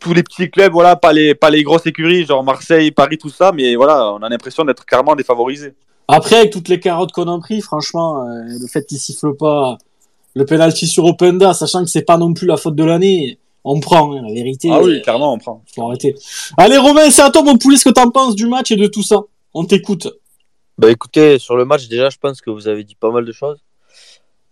tous 0.00 0.14
les 0.14 0.22
petits 0.22 0.50
clubs, 0.50 0.72
voilà, 0.72 0.96
pas 0.96 1.12
les, 1.12 1.34
pas 1.34 1.50
les 1.50 1.62
grosses 1.62 1.86
écuries, 1.86 2.24
genre 2.24 2.44
Marseille, 2.44 2.90
Paris, 2.90 3.18
tout 3.18 3.30
ça, 3.30 3.52
mais 3.52 3.74
voilà, 3.74 4.12
on 4.12 4.18
a 4.18 4.28
l'impression 4.28 4.64
d'être 4.64 4.84
clairement 4.84 5.16
défavorisé. 5.16 5.74
Après, 6.06 6.36
avec 6.36 6.52
toutes 6.52 6.68
les 6.68 6.80
carottes 6.80 7.12
qu'on 7.12 7.28
a 7.28 7.38
pris, 7.38 7.60
franchement, 7.60 8.22
euh, 8.22 8.42
le 8.46 8.66
fait 8.66 8.86
qu'il 8.86 8.98
siffle 8.98 9.34
pas 9.34 9.76
le 10.34 10.44
penalty 10.44 10.86
sur 10.86 11.04
Openda, 11.04 11.52
sachant 11.52 11.82
que 11.82 11.90
c'est 11.90 12.02
pas 12.02 12.16
non 12.16 12.32
plus 12.32 12.46
la 12.46 12.56
faute 12.56 12.76
de 12.76 12.84
l'année, 12.84 13.38
on 13.64 13.80
prend, 13.80 14.16
hein, 14.16 14.22
la 14.26 14.32
vérité. 14.32 14.70
Ah 14.72 14.80
oui, 14.80 15.02
clairement, 15.02 15.34
on 15.34 15.38
prend. 15.38 15.62
Faut 15.74 15.86
arrêter. 15.86 16.14
Allez, 16.56 16.78
Romain, 16.78 17.10
c'est 17.10 17.22
à 17.22 17.30
toi, 17.30 17.42
mon 17.42 17.58
poulet, 17.58 17.76
ce 17.76 17.84
que 17.84 17.90
t'en 17.90 18.10
penses 18.10 18.36
du 18.36 18.46
match 18.46 18.70
et 18.70 18.76
de 18.76 18.86
tout 18.86 19.02
ça. 19.02 19.20
On 19.52 19.64
t'écoute. 19.64 20.08
Bah 20.78 20.90
écoutez, 20.90 21.38
sur 21.38 21.56
le 21.56 21.64
match, 21.64 21.88
déjà, 21.88 22.08
je 22.08 22.18
pense 22.18 22.40
que 22.40 22.50
vous 22.50 22.68
avez 22.68 22.84
dit 22.84 22.94
pas 22.94 23.10
mal 23.10 23.24
de 23.24 23.32
choses. 23.32 23.58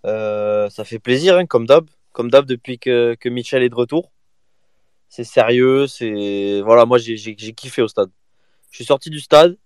Euh, 0.06 0.70
ça 0.70 0.84
fait 0.84 0.98
plaisir, 0.98 1.36
hein, 1.36 1.46
comme 1.46 1.66
d'hab. 1.66 1.88
Comme 2.12 2.30
d'hab, 2.30 2.46
depuis 2.46 2.78
que, 2.78 3.16
Michel 3.26 3.62
est 3.62 3.68
de 3.68 3.74
retour. 3.74 4.12
C'est 5.08 5.24
sérieux, 5.24 5.86
c'est. 5.86 6.60
Voilà, 6.62 6.86
moi, 6.86 6.98
j'ai 6.98 7.34
kiffé 7.54 7.82
au 7.82 7.88
stade. 7.88 8.10
Je 8.70 8.76
suis 8.76 8.84
sorti 8.84 9.10
du 9.10 9.20
stade 9.20 9.56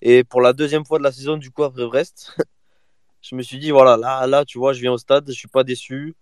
et 0.00 0.24
pour 0.24 0.40
la 0.40 0.52
deuxième 0.52 0.84
fois 0.84 0.98
de 0.98 1.04
la 1.04 1.12
saison, 1.12 1.36
du 1.36 1.50
coup, 1.50 1.64
après 1.64 1.84
Brest, 1.86 2.36
je 3.22 3.34
me 3.34 3.42
suis 3.42 3.58
dit, 3.58 3.70
voilà, 3.70 3.96
là, 3.96 4.26
là, 4.26 4.44
tu 4.44 4.58
vois, 4.58 4.72
je 4.72 4.80
viens 4.80 4.92
au 4.92 4.98
stade, 4.98 5.24
je 5.28 5.32
suis 5.32 5.48
pas 5.48 5.64
déçu. 5.64 6.14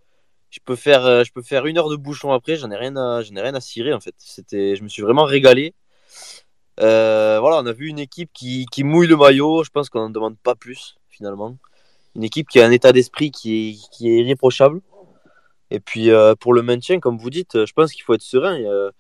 Je 0.51 0.61
peux 0.65 0.77
faire, 0.77 1.05
euh, 1.05 1.25
je 1.25 1.33
peux 1.33 1.43
faire 1.43 1.67
une 1.67 1.77
heure 1.77 1.91
de 1.91 1.97
bouchon 1.97 2.33
après, 2.33 2.57
j'en 2.57 2.71
ai 2.71 2.77
rien 2.77 2.97
à, 2.97 3.21
ai 3.23 3.41
rien 3.41 3.55
à 3.55 3.61
cirer, 3.61 3.93
en 3.93 4.01
fait. 4.01 4.15
C'était, 4.19 4.77
je 4.77 4.83
me 4.83 4.89
suis 4.89 5.03
vraiment 5.03 5.25
régalé. 5.25 5.75
Euh, 6.81 7.39
voilà, 7.41 7.59
on 7.59 7.67
a 7.67 7.73
vu 7.73 7.89
une 7.89 7.99
équipe 7.99 8.31
qui, 8.33 8.67
qui 8.67 8.85
mouille 8.85 9.07
le 9.09 9.17
maillot. 9.17 9.65
Je 9.65 9.71
pense 9.71 9.91
qu'on 9.91 10.01
n'en 10.01 10.11
demande 10.11 10.39
pas 10.39 10.55
plus, 10.55 10.97
finalement. 11.09 11.57
Une 12.17 12.25
équipe 12.25 12.49
qui 12.49 12.61
a 12.61 12.67
un 12.67 12.71
état 12.71 12.93
d'esprit 12.93 13.31
qui 13.31 13.79
est, 14.01 14.05
irréprochable. 14.05 14.81
Et 15.71 15.81
puis, 15.81 16.11
euh, 16.11 16.35
pour 16.35 16.55
le 16.55 16.63
maintien, 16.63 16.99
comme 16.99 17.19
vous 17.19 17.29
dites, 17.29 17.67
je 17.67 17.73
pense 17.75 17.93
qu'il 17.93 18.03
faut 18.05 18.15
être 18.15 18.23
serein. 18.23 18.59
Euh, 18.63 18.91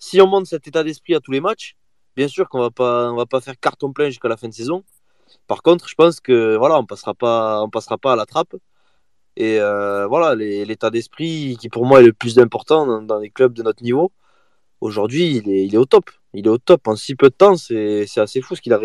si 0.00 0.20
on 0.20 0.26
monte 0.26 0.46
cet 0.46 0.66
état 0.66 0.82
d'esprit 0.82 1.14
à 1.14 1.20
tous 1.20 1.30
les 1.30 1.40
matchs, 1.40 1.76
bien 2.16 2.26
sûr 2.26 2.48
qu'on 2.48 2.60
va 2.60 2.70
pas, 2.70 3.12
on 3.12 3.16
va 3.16 3.26
pas 3.26 3.40
faire 3.40 3.54
carton 3.60 3.92
plein 3.92 4.06
jusqu'à 4.06 4.28
la 4.28 4.36
fin 4.36 4.48
de 4.48 4.54
saison. 4.54 4.84
Par 5.46 5.62
contre, 5.62 5.88
je 5.88 5.94
pense 5.94 6.20
que 6.20 6.56
voilà, 6.56 6.76
on 6.78 6.86
passera 6.86 7.14
pas, 7.14 7.62
on 7.62 7.70
passera 7.70 7.96
pas 7.96 8.14
à 8.14 8.16
la 8.16 8.26
trappe. 8.26 8.56
Et 9.36 9.60
euh, 9.60 10.06
voilà, 10.06 10.34
l'état 10.34 10.90
d'esprit 10.90 11.56
qui 11.60 11.68
pour 11.68 11.86
moi 11.86 12.00
est 12.00 12.06
le 12.06 12.12
plus 12.12 12.38
important 12.40 13.02
dans, 13.02 13.18
les 13.20 13.30
clubs 13.30 13.52
de 13.52 13.62
notre 13.62 13.82
niveau. 13.84 14.12
Aujourd'hui, 14.80 15.36
il 15.36 15.74
est, 15.74 15.76
au 15.76 15.84
top 15.86 16.10
il 16.34 16.46
est 16.46 16.50
au 16.50 16.58
top. 16.58 16.88
En 16.88 16.96
si 16.96 17.14
peu 17.14 17.30
de 17.30 17.34
temps, 17.34 17.56
c'est 17.56 18.06
assez 18.18 18.40
fou 18.40 18.56
ce 18.56 18.62
qu'il 18.62 18.72
a 18.72 18.78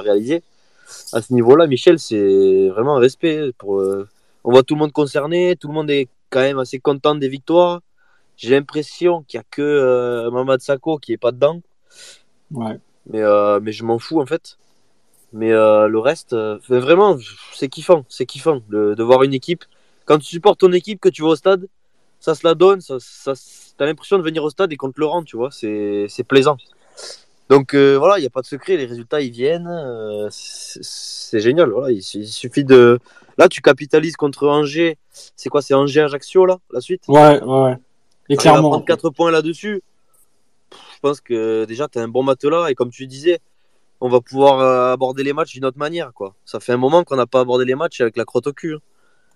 réalisé. 0.00 0.42
À 1.12 1.22
ce 1.22 1.32
niveau-là, 1.32 1.66
Michel, 1.66 1.98
c'est 1.98 2.68
vraiment 2.68 2.96
un 2.96 3.00
respect. 3.00 3.52
Pour, 3.58 3.80
euh, 3.80 4.08
on 4.44 4.50
voit 4.50 4.62
tout 4.62 4.74
le 4.74 4.80
monde 4.80 4.92
concerné, 4.92 5.56
tout 5.56 5.68
le 5.68 5.74
monde 5.74 5.90
est 5.90 6.08
quand 6.30 6.40
même 6.40 6.58
assez 6.58 6.78
content 6.78 7.14
des 7.14 7.28
victoires. 7.28 7.80
J'ai 8.36 8.50
l'impression 8.50 9.22
qu'il 9.22 9.38
n'y 9.38 9.42
a 9.42 9.46
que 9.50 9.62
euh, 9.62 10.30
Mamad 10.30 10.60
Sako 10.60 10.98
qui 10.98 11.12
est 11.12 11.16
pas 11.16 11.32
dedans. 11.32 11.60
Ouais. 12.50 12.78
Mais, 13.08 13.22
euh, 13.22 13.60
mais 13.60 13.72
je 13.72 13.84
m'en 13.84 13.98
fous 13.98 14.20
en 14.20 14.26
fait. 14.26 14.58
Mais 15.32 15.50
le 15.50 15.98
reste, 15.98 16.34
vraiment, 16.68 17.18
c'est 17.52 17.68
kiffant. 17.68 18.04
C'est 18.08 18.26
kiffant 18.26 18.60
de, 18.70 18.94
de, 18.94 19.02
voir 19.02 19.22
une 19.22 19.34
équipe. 19.34 19.64
Quand 20.06 20.18
tu 20.18 20.26
supportes 20.26 20.60
ton 20.60 20.72
équipe, 20.72 21.00
que 21.00 21.08
tu 21.08 21.22
vas 21.22 21.28
au 21.28 21.36
stade, 21.36 21.66
ça 22.20 22.34
se 22.34 22.46
la 22.46 22.54
donne, 22.54 22.80
ça, 22.80 22.96
ça, 23.00 23.34
t'as 23.76 23.86
l'impression 23.86 24.18
de 24.18 24.22
venir 24.22 24.42
au 24.42 24.50
stade 24.50 24.72
et 24.72 24.76
qu'on 24.76 24.90
te 24.90 25.00
le 25.00 25.06
rend, 25.06 25.22
tu 25.22 25.36
vois, 25.36 25.50
c'est 25.50 26.24
plaisant. 26.26 26.56
Donc 27.48 27.74
euh, 27.74 27.96
voilà, 27.96 28.18
il 28.18 28.22
n'y 28.22 28.26
a 28.26 28.30
pas 28.30 28.40
de 28.40 28.46
secret, 28.46 28.76
les 28.76 28.86
résultats 28.86 29.20
ils 29.20 29.30
viennent, 29.30 29.68
euh, 29.68 30.28
c'est 30.30 31.38
génial. 31.38 31.70
Voilà, 31.70 31.92
il, 31.92 31.98
il, 31.98 32.26
suffit 32.26 32.64
de. 32.64 32.98
Là, 33.38 33.48
tu 33.48 33.60
capitalises 33.60 34.16
contre 34.16 34.48
Angers. 34.48 34.98
C'est 35.10 35.48
quoi 35.48 35.62
C'est 35.62 35.74
Angers-Ajaccio 35.74 36.44
là, 36.46 36.58
la 36.72 36.80
suite? 36.80 37.04
Ouais, 37.08 37.40
ouais. 37.42 37.76
Et 38.28 38.36
clairement. 38.36 38.70
34 38.70 39.10
points 39.10 39.30
là-dessus? 39.30 39.82
Je 40.72 41.00
pense 41.00 41.20
que 41.20 41.64
déjà, 41.66 41.86
tu 41.86 41.98
as 41.98 42.02
un 42.02 42.08
bon 42.08 42.24
matelas 42.24 42.68
et 42.68 42.74
comme 42.74 42.90
tu 42.90 43.06
disais, 43.06 43.38
on 44.00 44.08
va 44.08 44.20
pouvoir 44.20 44.58
euh, 44.60 44.92
aborder 44.92 45.22
les 45.22 45.32
matchs 45.32 45.52
d'une 45.52 45.64
autre 45.64 45.78
manière. 45.78 46.12
quoi. 46.12 46.34
Ça 46.44 46.58
fait 46.58 46.72
un 46.72 46.78
moment 46.78 47.04
qu'on 47.04 47.16
n'a 47.16 47.26
pas 47.26 47.40
abordé 47.40 47.64
les 47.64 47.76
matchs 47.76 48.00
avec 48.00 48.16
la 48.16 48.24
crotte 48.24 48.48
au 48.48 48.52
cul. 48.52 48.74
Hein. 48.74 48.80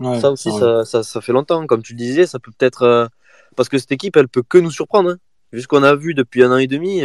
Ouais, 0.00 0.20
ça 0.20 0.30
aussi, 0.30 0.50
ça, 0.50 0.84
ça, 0.84 1.02
ça, 1.02 1.20
fait 1.20 1.32
longtemps. 1.32 1.66
Comme 1.66 1.82
tu 1.82 1.92
le 1.92 1.98
disais, 1.98 2.26
ça 2.26 2.38
peut 2.38 2.50
peut-être. 2.58 2.82
Euh, 2.82 3.06
parce 3.54 3.68
que 3.68 3.78
cette 3.78 3.92
équipe, 3.92 4.16
elle 4.16 4.28
peut 4.28 4.42
que 4.42 4.58
nous 4.58 4.70
surprendre. 4.70 5.10
Hein. 5.10 5.16
Vu 5.52 5.60
ce 5.62 5.68
qu'on 5.68 5.82
a 5.82 5.94
vu 5.94 6.14
depuis 6.14 6.42
un 6.42 6.52
an 6.52 6.56
et 6.56 6.66
demi, 6.66 7.02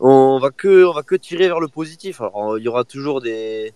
on 0.00 0.38
va 0.38 0.50
que 0.50 0.84
on 0.84 0.92
va 0.92 1.02
que 1.02 1.14
tirer 1.14 1.48
vers 1.48 1.60
le 1.60 1.68
positif. 1.68 2.20
Alors 2.20 2.58
il 2.58 2.64
y 2.64 2.68
aura 2.68 2.84
toujours 2.84 3.20
des 3.20 3.72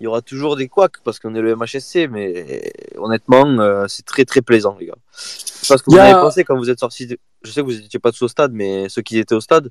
il 0.00 0.04
y 0.04 0.06
aura 0.08 0.20
toujours 0.20 0.56
des 0.56 0.66
couacs 0.66 1.00
parce 1.04 1.20
qu'on 1.20 1.34
est 1.36 1.40
le 1.40 1.54
MHSC, 1.54 2.08
mais 2.10 2.72
honnêtement, 2.96 3.46
euh, 3.60 3.86
c'est 3.86 4.04
très 4.04 4.24
très 4.24 4.42
plaisant, 4.42 4.76
les 4.80 4.86
gars. 4.86 4.96
Parce 5.68 5.80
que 5.80 5.90
vous 5.90 5.96
avez 5.96 6.14
pensé 6.14 6.42
quand 6.42 6.56
vous 6.56 6.70
êtes 6.70 6.80
sortis. 6.80 7.06
De... 7.06 7.18
Je 7.42 7.52
sais 7.52 7.60
que 7.60 7.66
vous 7.66 7.72
n'étiez 7.72 8.00
pas 8.00 8.10
tous 8.10 8.22
au 8.22 8.28
stade, 8.28 8.52
mais 8.52 8.88
ceux 8.88 9.02
qui 9.02 9.18
étaient 9.18 9.36
au 9.36 9.40
stade, 9.40 9.70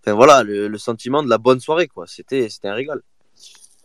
enfin 0.00 0.14
voilà, 0.14 0.42
le, 0.42 0.68
le 0.68 0.78
sentiment 0.78 1.22
de 1.22 1.30
la 1.30 1.38
bonne 1.38 1.58
soirée, 1.58 1.88
quoi. 1.88 2.04
C'était 2.06 2.50
c'était 2.50 2.68
un 2.68 2.74
régal. 2.74 3.00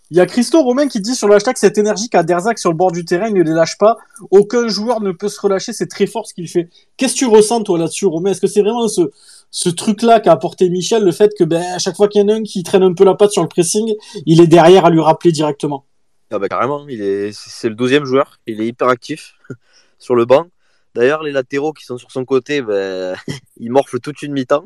Il 0.10 0.18
y 0.18 0.22
a 0.22 0.26
Christo 0.26 0.62
Romain 0.62 0.88
qui 0.88 1.02
dit 1.02 1.16
sur 1.16 1.28
le 1.28 1.36
hashtag 1.36 1.58
cette 1.58 1.78
énergie 1.78 2.10
qu'a 2.10 2.24
Derzac 2.24 2.60
sur 2.60 2.70
le 2.70 2.78
bord 2.78 2.92
du 2.92 3.04
terrain, 3.04 3.28
il 3.28 3.34
ne 3.34 3.44
les 3.44 3.52
lâche 3.52 3.78
pas. 3.78 3.98
Aucun 4.32 4.68
joueur 4.70 5.02
ne 5.02 5.12
peut 5.12 5.28
se 5.28 5.40
relâcher, 5.40 5.74
c'est 5.74 5.88
très 5.88 6.08
fort 6.08 6.26
ce 6.28 6.34
qu'il 6.34 6.48
fait. 6.48 6.70
Qu'est-ce 6.96 7.14
que 7.14 7.20
tu 7.20 7.26
ressens 7.26 7.64
toi 7.64 7.78
là-dessus, 7.78 8.06
Romain? 8.06 8.32
Est-ce 8.32 8.40
que 8.40 8.48
c'est 8.48 8.62
vraiment 8.62 8.88
ce, 8.88 9.12
ce 9.50 9.70
truc-là 9.70 10.20
qu'a 10.20 10.34
apporté 10.34 10.70
Michel, 10.70 11.04
le 11.04 11.12
fait 11.12 11.32
que 11.38 11.44
ben, 11.44 11.64
à 11.74 11.80
chaque 11.80 11.96
fois 11.96 12.08
qu'il 12.08 12.22
y 12.22 12.24
en 12.24 12.30
a 12.30 12.34
un 12.34 12.44
qui 12.44 12.64
traîne 12.64 12.84
un 12.84 12.94
peu 12.94 13.04
la 13.04 13.16
patte 13.16 13.32
sur 13.32 13.42
le 13.42 13.48
pressing, 13.48 13.94
il 14.26 14.42
est 14.42 14.48
derrière 14.48 14.86
à 14.86 14.90
lui 14.90 15.02
rappeler 15.02 15.32
directement 15.32 15.86
ah 16.30 16.40
bah 16.40 16.50
carrément, 16.50 16.86
il 16.90 17.02
est, 17.02 17.32
c'est 17.32 17.70
le 17.70 17.76
douzième 17.76 18.04
joueur, 18.04 18.40
il 18.48 18.60
est 18.60 18.68
hyper 18.68 18.90
actif 18.90 19.36
sur 20.00 20.16
le 20.16 20.26
banc. 20.26 20.48
D'ailleurs, 20.94 21.24
les 21.24 21.32
latéraux 21.32 21.74
qui 21.74 21.86
sont 21.86 21.98
sur 21.98 22.12
son 22.12 22.26
côté, 22.26 22.62
ben, 22.62 23.16
ils 23.58 23.72
morflent 23.72 24.00
toute 24.00 24.22
une 24.22 24.34
mi-temps. 24.34 24.66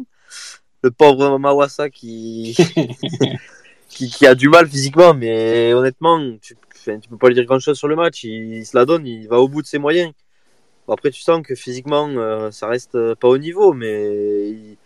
Le 0.82 0.92
pauvre 0.92 1.38
Mawassa 1.38 1.90
qui... 1.90 2.58
qui, 3.90 4.10
qui, 4.10 4.26
a 4.26 4.34
du 4.34 4.50
mal 4.50 4.68
physiquement, 4.68 5.14
mais 5.14 5.74
honnêtement, 5.74 6.20
tu, 6.42 6.56
tu 6.84 7.10
peux 7.10 7.18
pas 7.18 7.28
lui 7.28 7.36
dire 7.36 7.46
grand 7.46 7.60
chose 7.60 7.78
sur 7.78 7.88
le 7.88 7.96
match. 7.96 8.24
Il, 8.24 8.56
il, 8.56 8.66
se 8.66 8.76
la 8.76 8.86
donne, 8.86 9.06
il 9.06 9.28
va 9.28 9.40
au 9.40 9.48
bout 9.48 9.62
de 9.62 9.68
ses 9.68 9.78
moyens. 9.78 10.14
Bon, 10.88 10.94
après, 10.94 11.12
tu 11.12 11.22
sens 11.22 11.42
que 11.46 11.56
physiquement, 11.56 12.08
euh, 12.10 12.52
ça 12.52 12.68
reste 12.68 13.14
pas 13.16 13.28
au 13.28 13.38
niveau, 13.38 13.74
mais 13.74 14.50
il, 14.50 14.78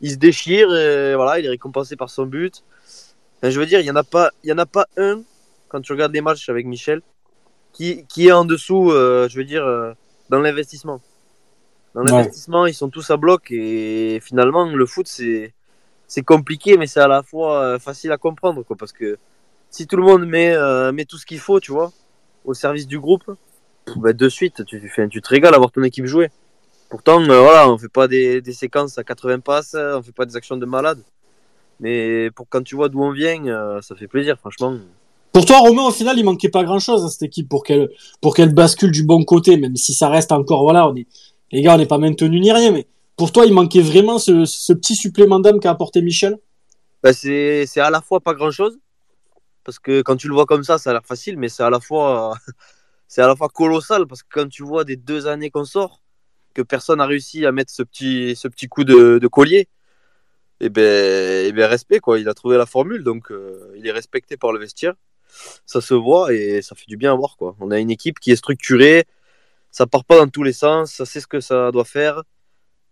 il, 0.00 0.10
se 0.10 0.16
déchire 0.16 0.74
et 0.74 1.14
voilà, 1.14 1.38
il 1.38 1.46
est 1.46 1.50
récompensé 1.50 1.96
par 1.96 2.10
son 2.10 2.26
but. 2.26 2.64
Enfin, 3.38 3.50
je 3.50 3.60
veux 3.60 3.66
dire, 3.66 3.80
il 3.80 3.86
y 3.86 3.90
en 3.90 3.96
a 3.96 4.04
pas, 4.04 4.30
il 4.42 4.50
y 4.50 4.52
en 4.52 4.58
a 4.58 4.66
pas 4.66 4.86
un 4.96 5.22
quand 5.68 5.80
tu 5.80 5.92
regardes 5.92 6.12
les 6.12 6.20
matchs 6.20 6.48
avec 6.48 6.66
Michel 6.66 7.02
qui, 7.72 8.06
qui 8.06 8.28
est 8.28 8.32
en 8.32 8.44
dessous, 8.44 8.90
euh, 8.92 9.28
je 9.28 9.36
veux 9.36 9.44
dire, 9.44 9.64
euh, 9.64 9.92
dans 10.30 10.40
l'investissement. 10.40 11.00
Dans 11.94 12.02
l'investissement, 12.02 12.62
ouais. 12.62 12.70
ils 12.70 12.74
sont 12.74 12.88
tous 12.88 13.10
à 13.10 13.16
bloc 13.16 13.50
et 13.50 14.20
finalement, 14.20 14.66
le 14.66 14.86
foot, 14.86 15.06
c'est 15.06 15.52
c'est 16.06 16.22
compliqué, 16.22 16.76
mais 16.76 16.86
c'est 16.86 17.00
à 17.00 17.08
la 17.08 17.22
fois 17.22 17.62
euh, 17.62 17.78
facile 17.78 18.12
à 18.12 18.18
comprendre, 18.18 18.62
quoi, 18.62 18.76
parce 18.76 18.92
que 18.92 19.18
si 19.70 19.86
tout 19.86 19.96
le 19.96 20.02
monde 20.02 20.26
met, 20.26 20.54
euh, 20.54 20.92
met 20.92 21.04
tout 21.04 21.18
ce 21.18 21.26
qu'il 21.26 21.40
faut, 21.40 21.60
tu 21.60 21.72
vois, 21.72 21.92
au 22.44 22.54
service 22.54 22.86
du 22.86 23.00
groupe, 23.00 23.24
bah, 23.96 24.12
de 24.12 24.28
suite, 24.28 24.64
tu, 24.64 24.80
tu, 24.80 25.08
tu 25.08 25.22
te 25.22 25.28
régales 25.28 25.54
à 25.54 25.58
voir 25.58 25.70
ton 25.70 25.82
équipe 25.82 26.06
jouer. 26.06 26.30
Pourtant, 26.90 27.20
euh, 27.20 27.40
voilà, 27.40 27.68
on 27.70 27.78
fait 27.78 27.88
pas 27.88 28.08
des, 28.08 28.40
des, 28.40 28.52
séquences 28.52 28.98
à 28.98 29.04
80 29.04 29.40
passes, 29.40 29.74
on 29.74 30.02
fait 30.02 30.12
pas 30.12 30.26
des 30.26 30.36
actions 30.36 30.56
de 30.56 30.66
malade, 30.66 31.02
mais 31.80 32.30
pour 32.30 32.46
quand 32.48 32.62
tu 32.62 32.76
vois 32.76 32.88
d'où 32.88 33.02
on 33.02 33.10
vient, 33.10 33.44
euh, 33.46 33.80
ça 33.82 33.96
fait 33.96 34.06
plaisir, 34.06 34.38
franchement. 34.38 34.76
Pour 35.32 35.44
toi, 35.44 35.58
Romain, 35.58 35.82
au 35.82 35.90
final, 35.90 36.16
il 36.18 36.24
manquait 36.24 36.50
pas 36.50 36.62
grand-chose 36.62 37.04
à 37.04 37.08
cette 37.08 37.22
équipe 37.22 37.48
pour 37.48 37.64
qu'elle 37.64 37.88
pour 38.20 38.36
qu'elle 38.36 38.54
bascule 38.54 38.92
du 38.92 39.02
bon 39.02 39.24
côté, 39.24 39.56
même 39.56 39.74
si 39.74 39.92
ça 39.92 40.08
reste 40.08 40.30
encore, 40.30 40.62
voilà, 40.62 40.88
on 40.88 40.94
est 40.94 41.06
les 41.50 41.62
gars, 41.62 41.74
on 41.74 41.78
n'est 41.78 41.86
pas 41.86 41.98
maintenu 41.98 42.40
ni 42.40 42.52
rien, 42.52 42.70
mais 42.70 42.86
pour 43.16 43.32
toi, 43.32 43.46
il 43.46 43.52
manquait 43.52 43.82
vraiment 43.82 44.18
ce, 44.18 44.44
ce 44.44 44.72
petit 44.72 44.94
supplément 44.94 45.40
d'âme 45.40 45.60
qu'a 45.60 45.70
apporté 45.70 46.02
Michel? 46.02 46.38
Bah 47.02 47.12
C'est 47.12 47.66
à 47.78 47.90
la 47.90 48.00
fois 48.00 48.20
pas 48.20 48.34
grand-chose, 48.34 48.78
parce 49.64 49.78
que 49.78 50.02
quand 50.02 50.16
tu 50.16 50.28
le 50.28 50.34
vois 50.34 50.46
comme 50.46 50.62
ça, 50.62 50.78
ça 50.78 50.90
a 50.90 50.92
l'air 50.92 51.04
facile, 51.04 51.38
mais 51.38 51.48
c'est 51.48 51.62
à 51.62 51.70
la 51.70 51.80
fois 51.80 52.34
c'est 53.08 53.22
à 53.22 53.26
la 53.26 53.36
fois 53.36 53.48
colossal, 53.48 54.06
parce 54.06 54.22
que 54.22 54.28
quand 54.30 54.48
tu 54.48 54.62
vois 54.62 54.84
des 54.84 54.96
deux 54.96 55.26
années 55.26 55.50
qu'on 55.50 55.64
sort, 55.64 56.02
que 56.54 56.62
personne 56.62 56.98
n'a 56.98 57.06
réussi 57.06 57.46
à 57.46 57.52
mettre 57.52 57.72
ce 57.72 57.82
petit, 57.82 58.36
ce 58.36 58.48
petit 58.48 58.68
coup 58.68 58.84
de, 58.84 59.26
collier, 59.28 59.68
et 60.60 60.66
eh 60.66 60.68
ben, 60.70 61.46
et 61.46 61.52
ben 61.52 61.66
respect, 61.66 61.98
quoi. 62.00 62.18
Il 62.18 62.28
a 62.28 62.34
trouvé 62.34 62.56
la 62.56 62.66
formule, 62.66 63.02
donc 63.02 63.30
euh, 63.32 63.72
il 63.76 63.86
est 63.86 63.92
respecté 63.92 64.36
par 64.36 64.52
le 64.52 64.60
vestiaire. 64.60 64.94
Ça 65.66 65.80
se 65.80 65.94
voit 65.94 66.32
et 66.32 66.62
ça 66.62 66.76
fait 66.76 66.86
du 66.86 66.96
bien 66.96 67.12
à 67.12 67.16
voir, 67.16 67.36
quoi. 67.36 67.56
On 67.60 67.70
a 67.70 67.78
une 67.80 67.90
équipe 67.90 68.20
qui 68.20 68.30
est 68.30 68.36
structurée, 68.36 69.04
ça 69.70 69.86
part 69.86 70.04
pas 70.04 70.16
dans 70.18 70.28
tous 70.28 70.44
les 70.44 70.52
sens, 70.52 70.92
ça 70.92 71.06
sait 71.06 71.20
ce 71.20 71.26
que 71.26 71.40
ça 71.40 71.72
doit 71.72 71.84
faire. 71.84 72.22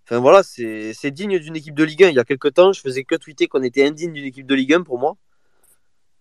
Enfin 0.05 0.19
voilà, 0.19 0.43
c'est 0.43 1.11
digne 1.13 1.39
d'une 1.39 1.57
équipe 1.57 1.75
de 1.75 1.85
Ligue 1.85 2.05
1. 2.05 2.09
Il 2.11 2.17
y 2.17 2.19
a 2.19 2.25
quelques 2.25 2.55
temps, 2.55 2.73
je 2.73 2.81
faisais 2.81 3.05
que 3.05 3.15
tweeter 3.15 3.47
qu'on 3.47 3.63
était 3.63 3.87
indigne 3.87 4.13
d'une 4.13 4.25
équipe 4.25 4.47
de 4.47 4.55
Ligue 4.55 4.75
1 4.75 4.83
pour 4.83 4.99
moi. 4.99 5.17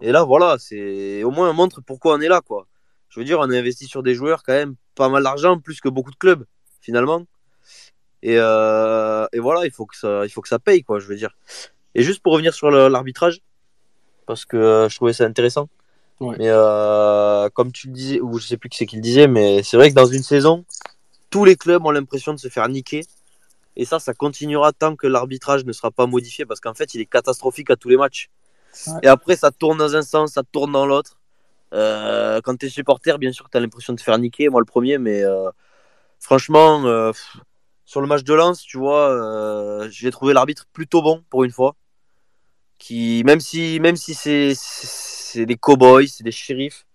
Et 0.01 0.12
là, 0.12 0.23
voilà, 0.23 0.58
c'est 0.60 1.23
au 1.23 1.32
moins 1.32 1.49
on 1.49 1.54
montre 1.54 1.82
pourquoi 1.82 2.15
on 2.15 2.21
est 2.21 2.27
là, 2.27 2.41
quoi. 2.41 2.67
Je 3.12 3.19
veux 3.19 3.26
dire, 3.26 3.39
on 3.39 3.50
a 3.50 3.58
investi 3.58 3.88
sur 3.88 4.04
des 4.04 4.15
joueurs 4.15 4.41
quand 4.41 4.54
même 4.54 4.76
pas 4.95 5.10
mal 5.10 5.24
d'argent, 5.24 5.60
plus 5.60 5.82
que 5.82 5.89
beaucoup 5.89 6.12
de 6.12 6.15
clubs, 6.15 6.45
finalement. 6.80 7.26
Et, 8.24 8.38
euh, 8.38 9.28
et, 9.34 9.39
voilà, 9.39 9.65
il 9.65 9.71
faut 9.71 9.86
que 9.86 9.97
ça, 9.97 10.26
il 10.26 10.30
faut 10.30 10.41
que 10.41 10.47
ça 10.47 10.60
paye, 10.60 10.84
quoi. 10.84 11.00
Je 11.00 11.08
veux 11.08 11.17
dire. 11.17 11.36
Et 11.93 12.04
juste 12.04 12.24
pour 12.24 12.32
revenir 12.32 12.54
sur 12.54 12.71
l'arbitrage, 12.71 13.41
parce 14.26 14.45
que 14.45 14.56
euh, 14.56 14.89
je 14.89 14.95
trouvais 14.95 15.12
ça 15.12 15.26
intéressant. 15.26 15.67
Ouais. 16.21 16.38
Mais 16.39 16.47
euh, 16.47 17.50
comme 17.50 17.74
tu 17.74 17.88
le 17.88 17.93
disais, 17.93 18.21
ou 18.21 18.39
je 18.39 18.47
sais 18.47 18.56
plus 18.56 18.69
qui 18.69 18.78
c'est 18.78 18.86
qui 18.86 18.95
le 18.95 19.02
disait, 19.02 19.28
mais 19.28 19.62
c'est 19.62 19.76
vrai 19.76 19.89
que 19.89 19.95
dans 19.95 20.06
une 20.06 20.24
saison, 20.24 20.63
tous 21.30 21.43
les 21.43 21.58
clubs 21.58 21.86
ont 21.86 21.91
l'impression 21.91 22.34
de 22.34 22.39
se 22.39 22.47
faire 22.47 22.69
niquer. 22.69 23.02
Et 23.76 23.84
ça, 23.84 24.00
ça 24.00 24.13
continuera 24.13 24.71
tant 24.71 24.95
que 24.95 25.08
l'arbitrage 25.08 25.65
ne 25.65 25.74
sera 25.74 25.91
pas 25.91 26.06
modifié, 26.06 26.45
parce 26.45 26.62
qu'en 26.62 26.74
fait, 26.74 26.93
il 26.93 27.02
est 27.02 27.06
catastrophique 27.06 27.69
à 27.71 27.76
tous 27.76 27.89
les 27.89 27.97
matchs. 27.97 28.30
Ouais. 28.88 28.93
Et 29.04 29.08
après, 29.08 29.36
ça 29.36 29.52
tourne 29.52 29.80
dans 29.80 29.97
un 29.97 30.02
sens, 30.02 30.34
ça 30.34 30.43
tourne 30.50 30.71
dans 30.71 30.86
l'autre. 30.86 31.20
Euh, 31.73 32.41
quand 32.41 32.57
tu 32.57 32.65
es 32.65 32.69
supporter, 32.69 33.17
bien 33.17 33.31
sûr, 33.31 33.49
tu 33.49 33.57
as 33.57 33.60
l'impression 33.60 33.93
de 33.93 34.01
faire 34.01 34.17
niquer, 34.17 34.49
moi 34.49 34.62
le 34.62 34.65
premier, 34.65 34.97
mais 34.97 35.23
euh, 35.23 35.49
franchement, 36.19 36.86
euh, 36.86 37.12
sur 37.86 38.01
le 38.01 38.07
match 38.07 38.23
de 38.23 38.34
Lens, 38.34 38.62
tu 38.62 38.77
vois, 38.77 39.88
j'ai 39.89 40.12
trouvé 40.12 40.34
l'arbitre 40.34 40.67
plutôt 40.73 41.01
bon 41.01 41.23
pour 41.29 41.43
une 41.43 41.51
fois. 41.51 41.75
Qui, 42.77 43.23
même 43.25 43.39
si, 43.39 43.79
même 43.79 43.95
si 43.95 44.15
c'est 44.15 45.45
des 45.45 45.55
cowboys, 45.55 46.07
c'est 46.07 46.23
des 46.23 46.31
shérifs. 46.31 46.86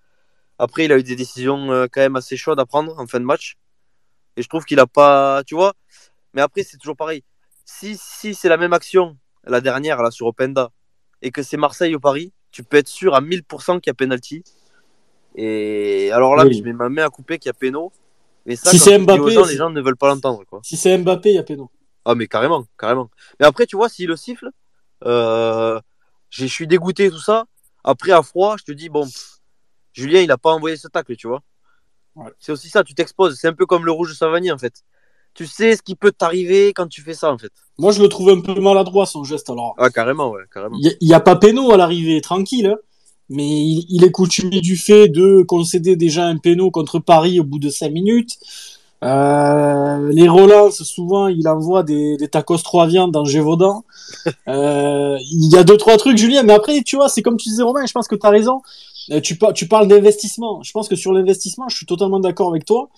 Après, 0.58 0.86
il 0.86 0.92
a 0.92 0.98
eu 0.98 1.02
des 1.02 1.16
décisions 1.16 1.68
quand 1.92 2.00
même 2.00 2.16
assez 2.16 2.36
chaudes 2.36 2.58
à 2.58 2.66
prendre 2.66 2.98
en 2.98 3.06
fin 3.06 3.20
de 3.20 3.24
match. 3.24 3.56
Et 4.36 4.42
je 4.42 4.48
trouve 4.48 4.64
qu'il 4.64 4.80
a 4.80 4.86
pas, 4.86 5.42
tu 5.46 5.54
vois. 5.54 5.74
Mais 6.34 6.42
après, 6.42 6.62
c'est 6.62 6.76
toujours 6.76 6.96
pareil. 6.96 7.22
Si, 7.64 7.96
si 7.96 8.34
c'est 8.34 8.48
la 8.48 8.56
même 8.56 8.72
action, 8.72 9.16
la 9.44 9.60
dernière, 9.60 10.02
là, 10.02 10.10
sur 10.10 10.26
Openda, 10.26 10.70
et 11.22 11.30
que 11.30 11.42
c'est 11.42 11.56
Marseille 11.56 11.94
ou 11.94 12.00
Paris, 12.00 12.32
tu 12.50 12.62
peux 12.62 12.76
être 12.76 12.88
sûr 12.88 13.14
à 13.14 13.20
1000% 13.20 13.80
qu'il 13.80 13.90
y 13.90 13.92
a 13.92 13.94
penalty. 13.94 14.44
Et 15.36 16.10
alors 16.12 16.34
là, 16.34 16.44
oui. 16.44 16.58
je 16.58 16.64
mets 16.64 16.72
ma 16.72 16.88
main 16.88 17.04
à 17.04 17.10
couper 17.10 17.38
qu'il 17.38 17.48
y 17.48 17.50
a 17.50 17.54
péno. 17.54 17.92
Mais 18.46 18.56
ça, 18.56 18.70
si 18.70 18.78
c'est 18.78 18.98
Mbappé, 18.98 19.30
gens, 19.30 19.44
les 19.44 19.56
gens 19.56 19.70
ne 19.70 19.80
veulent 19.80 19.96
pas 19.96 20.08
l'entendre. 20.08 20.42
Si 20.62 20.76
c'est 20.76 20.96
Mbappé, 20.96 21.30
il 21.30 21.34
y 21.34 21.38
a 21.38 21.42
péno. 21.42 21.70
Ah, 22.04 22.14
mais 22.14 22.26
carrément, 22.26 22.64
carrément. 22.78 23.10
Mais 23.38 23.46
après, 23.46 23.66
tu 23.66 23.76
vois, 23.76 23.88
s'il 23.88 24.08
le 24.08 24.16
siffle, 24.16 24.50
euh, 25.04 25.78
je 26.30 26.46
suis 26.46 26.66
dégoûté, 26.66 27.10
tout 27.10 27.20
ça. 27.20 27.44
Après, 27.84 28.12
à 28.12 28.22
froid, 28.22 28.56
je 28.58 28.64
te 28.64 28.72
dis, 28.72 28.88
bon, 28.88 29.06
Julien, 29.92 30.20
il 30.20 30.28
n'a 30.28 30.38
pas 30.38 30.52
envoyé 30.52 30.76
ce 30.76 30.88
tacle, 30.88 31.16
tu 31.16 31.26
vois. 31.26 31.42
C'est 32.38 32.52
aussi 32.52 32.68
ça, 32.68 32.82
tu 32.82 32.94
t'exposes. 32.94 33.38
C'est 33.38 33.48
un 33.48 33.52
peu 33.52 33.66
comme 33.66 33.84
le 33.84 33.92
rouge 33.92 34.10
de 34.10 34.14
Savani, 34.14 34.50
en 34.50 34.58
fait. 34.58 34.84
Tu 35.34 35.46
sais 35.46 35.76
ce 35.76 35.82
qui 35.82 35.96
peut 35.96 36.12
t'arriver 36.12 36.72
quand 36.72 36.86
tu 36.86 37.02
fais 37.02 37.12
ça, 37.12 37.30
en 37.30 37.36
fait. 37.36 37.52
Moi, 37.76 37.92
je 37.92 38.00
le 38.00 38.08
trouve 38.08 38.30
un 38.30 38.40
peu 38.40 38.58
maladroit, 38.58 39.04
son 39.04 39.22
geste, 39.22 39.50
alors. 39.50 39.74
Ah, 39.76 39.90
carrément, 39.90 40.30
ouais, 40.30 40.44
carrément. 40.52 40.78
Il 40.80 40.96
n'y 41.02 41.12
a, 41.12 41.20
pas 41.20 41.36
péno 41.36 41.72
à 41.72 41.76
l'arrivée, 41.76 42.20
tranquille. 42.20 42.66
Hein. 42.66 42.78
Mais 43.28 43.48
il, 43.48 44.04
est 44.04 44.10
coutumier 44.10 44.60
du 44.60 44.76
fait 44.76 45.08
de 45.08 45.42
concéder 45.42 45.96
déjà 45.96 46.26
un 46.26 46.36
péno 46.36 46.70
contre 46.70 46.98
Paris 46.98 47.40
au 47.40 47.44
bout 47.44 47.58
de 47.58 47.68
5 47.68 47.90
minutes. 47.90 48.38
Euh, 49.04 50.10
les 50.12 50.28
relances, 50.28 50.82
souvent, 50.82 51.28
il 51.28 51.46
envoie 51.48 51.82
des, 51.82 52.16
des 52.16 52.28
tacos 52.28 52.58
trois 52.58 52.86
viandes 52.86 53.12
dans 53.12 53.24
Gévaudan. 53.24 53.84
Euh, 54.48 55.18
il 55.32 55.52
y 55.52 55.56
a 55.56 55.64
deux, 55.64 55.76
trois 55.76 55.96
trucs, 55.96 56.16
Julien. 56.16 56.44
Mais 56.44 56.52
après, 56.52 56.80
tu 56.82 56.94
vois, 56.94 57.08
c'est 57.08 57.20
comme 57.20 57.36
tu 57.36 57.48
disais, 57.48 57.64
Romain, 57.64 57.84
je 57.84 57.92
pense 57.92 58.06
que 58.06 58.14
tu 58.14 58.24
as 58.24 58.30
raison. 58.30 58.62
Euh, 59.10 59.20
tu, 59.20 59.38
tu 59.54 59.68
parles 59.68 59.88
d'investissement. 59.88 60.62
Je 60.62 60.72
pense 60.72 60.88
que 60.88 60.96
sur 60.96 61.12
l'investissement, 61.12 61.68
je 61.68 61.76
suis 61.76 61.86
totalement 61.86 62.20
d'accord 62.20 62.50
avec 62.50 62.64
toi. 62.64 62.88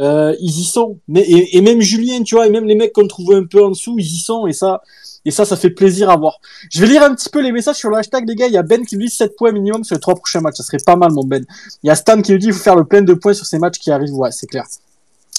Euh, 0.00 0.34
ils 0.40 0.60
y 0.60 0.64
sont. 0.64 0.98
Mais, 1.08 1.24
et, 1.28 1.60
même 1.60 1.80
Julien, 1.80 2.22
tu 2.22 2.34
vois, 2.34 2.46
et 2.46 2.50
même 2.50 2.66
les 2.66 2.74
mecs 2.74 2.92
qu'on 2.92 3.06
trouvait 3.06 3.36
un 3.36 3.44
peu 3.44 3.64
en 3.64 3.70
dessous, 3.70 3.96
ils 3.98 4.06
y 4.06 4.18
sont. 4.18 4.46
Et 4.46 4.52
ça, 4.52 4.82
et 5.26 5.32
ça, 5.32 5.44
ça 5.44 5.56
fait 5.56 5.70
plaisir 5.70 6.08
à 6.08 6.16
voir. 6.16 6.40
Je 6.70 6.80
vais 6.80 6.86
lire 6.86 7.02
un 7.02 7.14
petit 7.14 7.28
peu 7.28 7.42
les 7.42 7.50
messages 7.50 7.76
sur 7.76 7.90
le 7.90 7.96
hashtag, 7.96 8.26
les 8.28 8.36
gars. 8.36 8.46
Il 8.46 8.52
y 8.52 8.56
a 8.56 8.62
Ben 8.62 8.86
qui 8.86 8.96
nous 8.96 9.04
dit 9.04 9.10
7 9.10 9.36
points 9.36 9.50
minimum 9.50 9.82
sur 9.82 9.96
les 9.96 10.00
trois 10.00 10.14
prochains 10.14 10.40
matchs. 10.40 10.56
Ça 10.56 10.62
serait 10.62 10.78
pas 10.86 10.94
mal, 10.94 11.10
mon 11.12 11.24
Ben. 11.24 11.44
Il 11.82 11.88
y 11.88 11.90
a 11.90 11.96
Stan 11.96 12.22
qui 12.22 12.32
nous 12.32 12.38
dit 12.38 12.46
il 12.46 12.52
faut 12.52 12.62
faire 12.62 12.76
le 12.76 12.84
plein 12.84 13.02
de 13.02 13.12
points 13.12 13.34
sur 13.34 13.44
ces 13.44 13.58
matchs 13.58 13.78
qui 13.78 13.90
arrivent. 13.90 14.14
Ouais, 14.14 14.30
c'est 14.30 14.46
clair. 14.46 14.64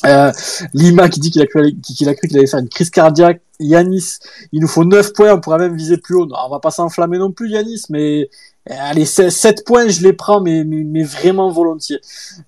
Euh, 0.06 0.32
Lima 0.74 1.10
qui 1.10 1.20
dit 1.20 1.32
qu'il 1.32 1.42
a 1.42 1.48
cru 1.48 1.74
qu'il 1.82 1.96
qu'il 1.96 2.38
allait 2.38 2.48
faire 2.48 2.60
une 2.60 2.70
crise 2.70 2.90
cardiaque. 2.90 3.42
Yanis, 3.60 4.20
il 4.52 4.62
nous 4.62 4.68
faut 4.68 4.86
9 4.86 5.14
points, 5.14 5.34
on 5.34 5.40
pourrait 5.40 5.58
même 5.58 5.76
viser 5.76 5.98
plus 5.98 6.16
haut. 6.16 6.28
Non, 6.28 6.36
on 6.46 6.50
va 6.50 6.60
pas 6.60 6.70
s'enflammer 6.70 7.18
non 7.18 7.32
plus, 7.32 7.50
Yanis, 7.50 7.84
mais 7.90 8.30
allez, 8.70 9.06
7 9.06 9.66
points, 9.66 9.88
je 9.88 10.04
les 10.04 10.14
prends, 10.14 10.42
mais, 10.42 10.64
mais, 10.64 11.02
vraiment 11.02 11.50
volontiers. 11.50 12.00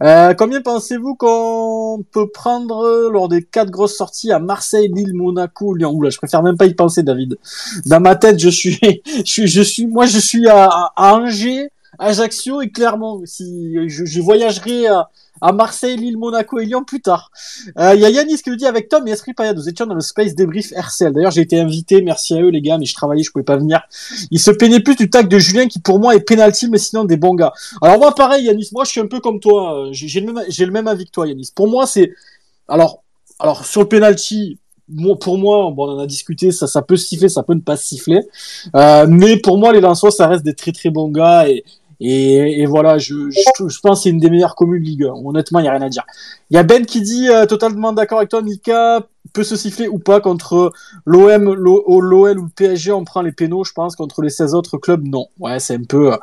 Euh, 0.03 0.35
combien 0.35 0.61
pensez-vous 0.61 1.15
qu'on 1.15 2.03
peut 2.11 2.27
prendre 2.29 3.09
lors 3.11 3.27
des 3.27 3.43
quatre 3.43 3.71
grosses 3.71 3.95
sorties 3.95 4.31
à 4.31 4.37
Marseille, 4.37 4.91
Lille, 4.93 5.15
Monaco, 5.15 5.73
Lyon? 5.73 5.91
Oula, 5.93 6.11
je 6.11 6.17
préfère 6.17 6.43
même 6.43 6.57
pas 6.57 6.67
y 6.67 6.75
penser, 6.75 7.01
David. 7.01 7.39
Dans 7.87 7.99
ma 7.99 8.15
tête, 8.15 8.39
je 8.39 8.49
suis, 8.49 8.79
je 9.05 9.23
suis, 9.23 9.47
je 9.47 9.61
suis, 9.61 9.87
moi, 9.87 10.05
je 10.05 10.19
suis 10.19 10.47
à, 10.47 10.91
à 10.95 11.15
Angers, 11.15 11.71
Ajaccio 11.99 12.61
et 12.61 12.69
Clermont. 12.69 13.21
Si 13.25 13.75
je, 13.87 14.21
voyagerai 14.21 14.87
à, 14.87 15.51
Marseille, 15.53 15.95
Lille, 15.97 16.17
Monaco 16.17 16.59
et 16.59 16.65
Lyon 16.65 16.83
plus 16.83 17.01
tard. 17.01 17.31
Euh, 17.77 17.93
il 17.95 18.01
y 18.01 18.05
a 18.05 18.09
Yanis 18.09 18.41
qui 18.41 18.49
nous 18.49 18.55
dit 18.55 18.65
avec 18.65 18.89
Tom 18.89 19.07
et 19.07 19.11
Esprit 19.11 19.33
Payad, 19.33 19.55
nous 19.55 19.69
étions 19.69 19.85
dans 19.85 19.95
le 19.95 20.01
Space 20.01 20.35
Débrief 20.35 20.71
RCL. 20.71 21.13
D'ailleurs, 21.13 21.31
j'ai 21.31 21.41
été 21.41 21.59
invité, 21.59 22.01
merci 22.01 22.33
à 22.33 22.41
eux 22.41 22.49
les 22.49 22.61
gars, 22.61 22.77
mais 22.77 22.85
je 22.85 22.93
travaillais, 22.93 23.23
je 23.23 23.31
pouvais 23.31 23.43
pas 23.43 23.57
venir. 23.57 23.81
Il 24.31 24.39
se 24.39 24.51
peignait 24.51 24.81
plus 24.81 24.95
du 24.95 25.09
tac 25.09 25.29
de 25.29 25.37
Julien 25.37 25.67
qui 25.67 25.79
pour 25.79 25.99
moi 25.99 26.15
est 26.15 26.21
penalty, 26.21 26.69
mais 26.69 26.77
sinon 26.77 27.05
des 27.05 27.17
bons 27.17 27.35
gars. 27.35 27.53
Alors 27.81 27.99
moi 27.99 28.15
pareil 28.15 28.45
Yanis, 28.45 28.69
moi 28.73 28.83
je 28.83 28.91
suis 28.91 29.01
un 29.01 29.07
peu 29.07 29.19
comme 29.19 29.39
toi, 29.39 29.87
j'ai 29.91 30.19
le 30.19 30.33
même, 30.33 30.43
le 30.47 30.71
même 30.71 30.87
avis 30.87 31.05
que 31.05 31.11
toi 31.11 31.27
Yanis. 31.27 31.51
Pour 31.55 31.67
moi 31.67 31.85
c'est, 31.85 32.11
alors, 32.67 33.03
alors 33.39 33.65
sur 33.65 33.81
le 33.81 33.87
penalty, 33.87 34.57
pour 35.19 35.37
moi, 35.37 35.71
bon, 35.71 35.87
on 35.87 35.97
en 35.97 35.99
a 35.99 36.07
discuté, 36.07 36.51
ça, 36.51 36.67
ça 36.67 36.81
peut 36.81 36.97
siffler, 36.97 37.29
ça 37.29 37.43
peut 37.43 37.53
ne 37.53 37.61
pas 37.61 37.77
siffler. 37.77 38.21
Euh, 38.75 39.05
mais 39.07 39.37
pour 39.37 39.57
moi, 39.57 39.71
les 39.71 39.81
Lensois, 39.81 40.11
ça 40.11 40.27
reste 40.27 40.43
des 40.43 40.55
très 40.55 40.71
très 40.71 40.89
bons 40.89 41.09
gars 41.09 41.47
et, 41.47 41.63
et, 42.01 42.61
et 42.61 42.65
voilà, 42.65 42.97
je, 42.97 43.29
je, 43.29 43.67
je, 43.67 43.79
pense 43.81 43.99
que 43.99 44.03
c'est 44.03 44.09
une 44.09 44.19
des 44.19 44.29
meilleures 44.29 44.55
communes 44.55 44.81
de 44.81 44.87
Ligue 44.87 45.03
1. 45.03 45.13
Honnêtement, 45.25 45.59
il 45.59 45.63
n'y 45.63 45.67
a 45.67 45.73
rien 45.73 45.81
à 45.81 45.89
dire. 45.89 46.05
Il 46.49 46.55
y 46.55 46.57
a 46.57 46.63
Ben 46.63 46.85
qui 46.85 47.01
dit, 47.01 47.29
euh, 47.29 47.45
totalement 47.45 47.91
d'accord 47.91 48.19
avec 48.19 48.29
toi, 48.29 48.41
Mika, 48.41 49.05
peut 49.33 49.43
se 49.43 49.57
siffler 49.57 49.89
ou 49.89 49.99
pas 49.99 50.21
contre 50.21 50.71
l'OM, 51.05 51.53
l'OL 51.53 52.39
ou 52.39 52.43
le 52.45 52.49
PSG, 52.55 52.93
on 52.93 53.03
prend 53.03 53.21
les 53.21 53.33
pénaux, 53.33 53.65
je 53.65 53.73
pense, 53.73 53.95
contre 53.97 54.21
les 54.21 54.29
16 54.29 54.55
autres 54.55 54.77
clubs, 54.77 55.05
non. 55.05 55.27
Ouais, 55.39 55.59
c'est 55.59 55.75
un 55.75 55.83
peu, 55.83 56.13
euh, 56.13 56.17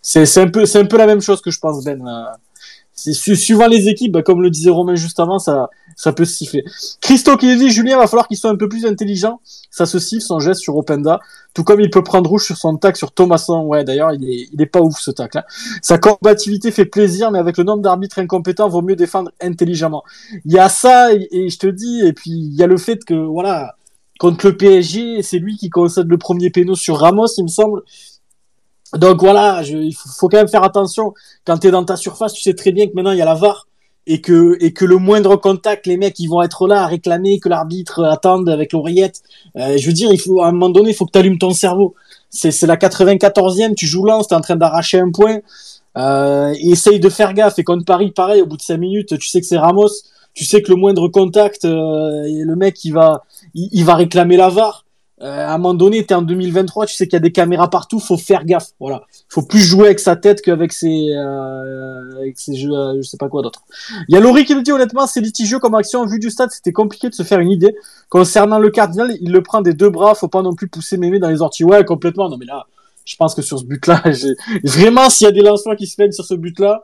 c'est 0.00 0.38
un 0.38 0.48
peu, 0.48 0.64
c'est 0.64 0.80
un 0.80 0.86
peu 0.86 0.96
la 0.96 1.06
même 1.06 1.20
chose 1.20 1.42
que 1.42 1.50
je 1.50 1.58
pense, 1.58 1.84
Ben. 1.84 2.00
Euh, 2.06 2.24
suivant 3.00 3.66
les 3.66 3.88
équipes, 3.88 4.12
bah, 4.12 4.22
comme 4.22 4.42
le 4.42 4.50
disait 4.50 4.70
Romain 4.70 4.94
juste 4.94 5.20
avant, 5.20 5.38
ça, 5.38 5.70
ça 5.96 6.12
peut 6.12 6.24
siffler. 6.24 6.64
Christo 7.00 7.36
qui 7.36 7.54
dit, 7.56 7.70
Julien, 7.70 7.98
va 7.98 8.06
falloir 8.06 8.26
qu'il 8.26 8.36
soit 8.36 8.50
un 8.50 8.56
peu 8.56 8.68
plus 8.68 8.86
intelligent. 8.86 9.40
Ça 9.70 9.86
se 9.86 9.98
siffle 9.98 10.22
son 10.22 10.40
geste 10.40 10.60
sur 10.60 10.76
Openda. 10.76 11.20
Tout 11.52 11.64
comme 11.64 11.80
il 11.80 11.90
peut 11.90 12.02
prendre 12.02 12.30
rouge 12.30 12.44
sur 12.44 12.56
son 12.56 12.76
tac 12.76 12.96
sur 12.96 13.12
Thomasson. 13.12 13.64
Ouais, 13.64 13.84
d'ailleurs, 13.84 14.12
il 14.12 14.60
est 14.60 14.66
pas 14.66 14.80
ouf 14.80 14.98
ce 14.98 15.10
tac 15.10 15.34
là. 15.34 15.44
Sa 15.82 15.98
combativité 15.98 16.70
fait 16.70 16.86
plaisir, 16.86 17.30
mais 17.30 17.38
avec 17.38 17.56
le 17.58 17.64
nombre 17.64 17.82
d'arbitres 17.82 18.18
incompétents, 18.18 18.68
vaut 18.68 18.82
mieux 18.82 18.96
défendre 18.96 19.30
intelligemment. 19.42 20.02
Il 20.44 20.52
y 20.52 20.58
a 20.58 20.68
ça, 20.68 21.12
et, 21.12 21.48
je 21.48 21.58
te 21.58 21.66
dis, 21.66 22.00
et 22.00 22.12
puis 22.12 22.30
il 22.30 22.54
y 22.54 22.62
a 22.62 22.66
le 22.66 22.78
fait 22.78 23.04
que, 23.04 23.14
voilà, 23.14 23.76
contre 24.18 24.46
le 24.46 24.56
PSG, 24.56 25.22
c'est 25.22 25.38
lui 25.38 25.56
qui 25.56 25.70
concède 25.70 26.08
le 26.08 26.18
premier 26.18 26.50
péno 26.50 26.74
sur 26.74 26.98
Ramos, 26.98 27.26
il 27.36 27.44
me 27.44 27.48
semble. 27.48 27.82
Donc 28.96 29.20
voilà, 29.20 29.62
je, 29.62 29.76
il 29.76 29.94
faut, 29.94 30.28
quand 30.28 30.38
même 30.38 30.48
faire 30.48 30.64
attention. 30.64 31.14
Quand 31.44 31.58
tu 31.58 31.68
es 31.68 31.70
dans 31.70 31.84
ta 31.84 31.96
surface, 31.96 32.32
tu 32.32 32.42
sais 32.42 32.54
très 32.54 32.72
bien 32.72 32.86
que 32.86 32.92
maintenant 32.94 33.12
il 33.12 33.18
y 33.18 33.22
a 33.22 33.26
la 33.26 33.34
VAR 33.34 33.68
et 34.06 34.20
que 34.20 34.56
et 34.60 34.72
que 34.72 34.84
le 34.84 34.96
moindre 34.96 35.36
contact, 35.36 35.86
les 35.86 35.96
mecs 35.96 36.18
ils 36.18 36.26
vont 36.26 36.42
être 36.42 36.66
là 36.66 36.82
à 36.82 36.86
réclamer 36.86 37.38
que 37.38 37.48
l'arbitre 37.48 38.04
attende 38.04 38.48
avec 38.48 38.72
l'oreillette. 38.72 39.22
Euh, 39.56 39.76
je 39.78 39.86
veux 39.86 39.92
dire, 39.92 40.12
il 40.12 40.20
faut 40.20 40.42
à 40.42 40.48
un 40.48 40.52
moment 40.52 40.70
donné, 40.70 40.90
il 40.90 40.94
faut 40.94 41.06
que 41.06 41.12
tu 41.12 41.18
allumes 41.18 41.38
ton 41.38 41.50
cerveau. 41.50 41.94
C'est 42.30 42.62
la 42.62 42.76
94e, 42.76 43.74
tu 43.74 43.86
joues 43.86 44.04
lance, 44.04 44.28
tu 44.28 44.34
en 44.34 44.40
train 44.40 44.56
d'arracher 44.56 44.98
un 44.98 45.10
point. 45.10 45.38
Euh, 45.96 46.54
essaye 46.60 47.00
de 47.00 47.08
faire 47.08 47.34
gaffe. 47.34 47.58
Et 47.58 47.64
contre 47.64 47.84
Paris, 47.84 48.12
pareil, 48.12 48.42
au 48.42 48.46
bout 48.46 48.56
de 48.56 48.62
5 48.62 48.76
minutes, 48.76 49.18
tu 49.18 49.28
sais 49.28 49.40
que 49.40 49.46
c'est 49.46 49.58
Ramos, 49.58 49.90
tu 50.34 50.44
sais 50.44 50.62
que 50.62 50.70
le 50.70 50.76
moindre 50.76 51.08
contact, 51.08 51.64
euh, 51.64 52.24
le 52.26 52.56
mec 52.56 52.84
il 52.84 52.92
va 52.92 53.24
il 53.54 53.84
va 53.84 53.94
réclamer 53.94 54.36
la 54.36 54.48
VAR. 54.48 54.84
Euh, 55.22 55.46
à 55.46 55.54
un 55.54 55.58
moment 55.58 55.74
donné, 55.74 56.04
tu 56.06 56.12
es 56.12 56.16
en 56.16 56.22
2023, 56.22 56.86
tu 56.86 56.94
sais 56.94 57.06
qu'il 57.06 57.14
y 57.14 57.16
a 57.16 57.20
des 57.20 57.32
caméras 57.32 57.68
partout, 57.68 58.00
faut 58.00 58.16
faire 58.16 58.44
gaffe. 58.46 58.68
Voilà, 58.80 59.02
faut 59.28 59.42
plus 59.42 59.60
jouer 59.60 59.86
avec 59.86 60.00
sa 60.00 60.16
tête 60.16 60.40
qu'avec 60.40 60.72
ses, 60.72 61.12
euh, 61.14 62.18
avec 62.18 62.38
ses 62.38 62.56
jeux, 62.56 62.72
euh, 62.72 62.96
je 62.96 63.02
sais 63.02 63.18
pas 63.18 63.28
quoi 63.28 63.42
d'autre. 63.42 63.62
Il 64.08 64.14
y 64.14 64.16
a 64.16 64.20
Laurie 64.20 64.46
qui 64.46 64.54
nous 64.54 64.62
dit 64.62 64.72
honnêtement, 64.72 65.06
c'est 65.06 65.20
litigieux 65.20 65.58
comme 65.58 65.74
action. 65.74 66.06
Vu 66.06 66.18
du 66.18 66.30
stade, 66.30 66.50
c'était 66.50 66.72
compliqué 66.72 67.10
de 67.10 67.14
se 67.14 67.22
faire 67.22 67.40
une 67.40 67.50
idée. 67.50 67.76
Concernant 68.08 68.58
le 68.58 68.70
cardinal, 68.70 69.14
il 69.20 69.30
le 69.30 69.42
prend 69.42 69.60
des 69.60 69.74
deux 69.74 69.90
bras, 69.90 70.14
faut 70.14 70.28
pas 70.28 70.42
non 70.42 70.54
plus 70.54 70.68
pousser 70.68 70.96
mémé 70.96 71.18
dans 71.18 71.28
les 71.28 71.42
orties. 71.42 71.64
Ouais, 71.64 71.84
complètement. 71.84 72.30
Non 72.30 72.38
mais 72.38 72.46
là, 72.46 72.66
je 73.04 73.16
pense 73.16 73.34
que 73.34 73.42
sur 73.42 73.58
ce 73.58 73.64
but-là, 73.64 74.02
vraiment, 74.64 75.10
s'il 75.10 75.26
y 75.26 75.28
a 75.28 75.32
des 75.32 75.42
lancements 75.42 75.74
qui 75.74 75.86
se 75.86 75.96
font 75.96 76.10
sur 76.12 76.24
ce 76.24 76.34
but-là, 76.34 76.82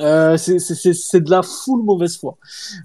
euh, 0.00 0.36
c'est 0.36 1.20
de 1.20 1.30
la 1.30 1.42
full 1.42 1.82
mauvaise 1.82 2.16
foi. 2.16 2.36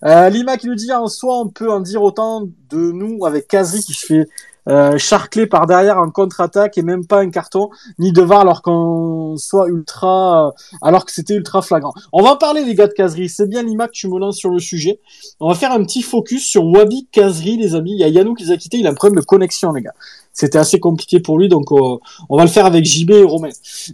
Euh, 0.05 0.29
Lima 0.29 0.57
qui 0.57 0.67
nous 0.67 0.75
dit 0.75 0.91
en 0.91 1.07
soi, 1.07 1.39
on 1.39 1.49
peut 1.49 1.71
en 1.71 1.79
dire 1.79 2.03
autant 2.03 2.47
de 2.69 2.91
nous 2.91 3.25
avec 3.25 3.47
Kazi 3.47 3.83
qui 3.83 3.93
fait 3.93 4.27
euh, 4.69 4.97
charclé 4.97 5.47
par 5.47 5.65
derrière 5.65 5.97
en 5.97 6.09
contre-attaque 6.11 6.77
et 6.77 6.83
même 6.83 7.05
pas 7.05 7.19
un 7.19 7.29
carton 7.29 7.69
ni 7.97 8.11
de 8.11 8.21
VAR 8.21 8.41
alors 8.41 8.61
qu'on 8.61 9.35
soit 9.37 9.67
ultra 9.67 10.47
euh, 10.47 10.51
alors 10.81 11.05
que 11.05 11.11
c'était 11.11 11.33
ultra 11.33 11.61
flagrant. 11.61 11.93
On 12.13 12.21
va 12.21 12.35
parler 12.35 12.63
les 12.63 12.75
gars 12.75 12.87
de 12.87 12.93
Caserie, 12.93 13.29
c'est 13.29 13.47
bien 13.47 13.63
Lima 13.63 13.87
que 13.87 13.93
tu 13.93 14.07
me 14.07 14.19
lances 14.19 14.37
sur 14.37 14.49
le 14.49 14.59
sujet. 14.59 14.99
On 15.39 15.49
va 15.49 15.55
faire 15.55 15.71
un 15.71 15.83
petit 15.83 16.01
focus 16.01 16.45
sur 16.45 16.65
Wabi 16.65 17.07
Caserie 17.11 17.57
les 17.57 17.75
amis. 17.75 17.93
Il 17.93 17.99
y 17.99 18.03
a 18.03 18.07
Yannou 18.07 18.35
qui 18.35 18.45
les 18.45 18.51
a 18.51 18.57
quittés, 18.57 18.77
il 18.77 18.87
a 18.87 18.91
un 18.91 18.95
problème 18.95 19.19
de 19.19 19.25
connexion 19.25 19.71
les 19.71 19.81
gars 19.81 19.93
c'était 20.33 20.57
assez 20.57 20.79
compliqué 20.79 21.19
pour 21.19 21.37
lui, 21.37 21.49
donc 21.49 21.71
euh, 21.71 21.97
on 22.29 22.37
va 22.37 22.43
le 22.43 22.49
faire 22.49 22.65
avec 22.65 22.85
JB 22.85 23.11
et 23.11 23.23
Romain. 23.23 23.49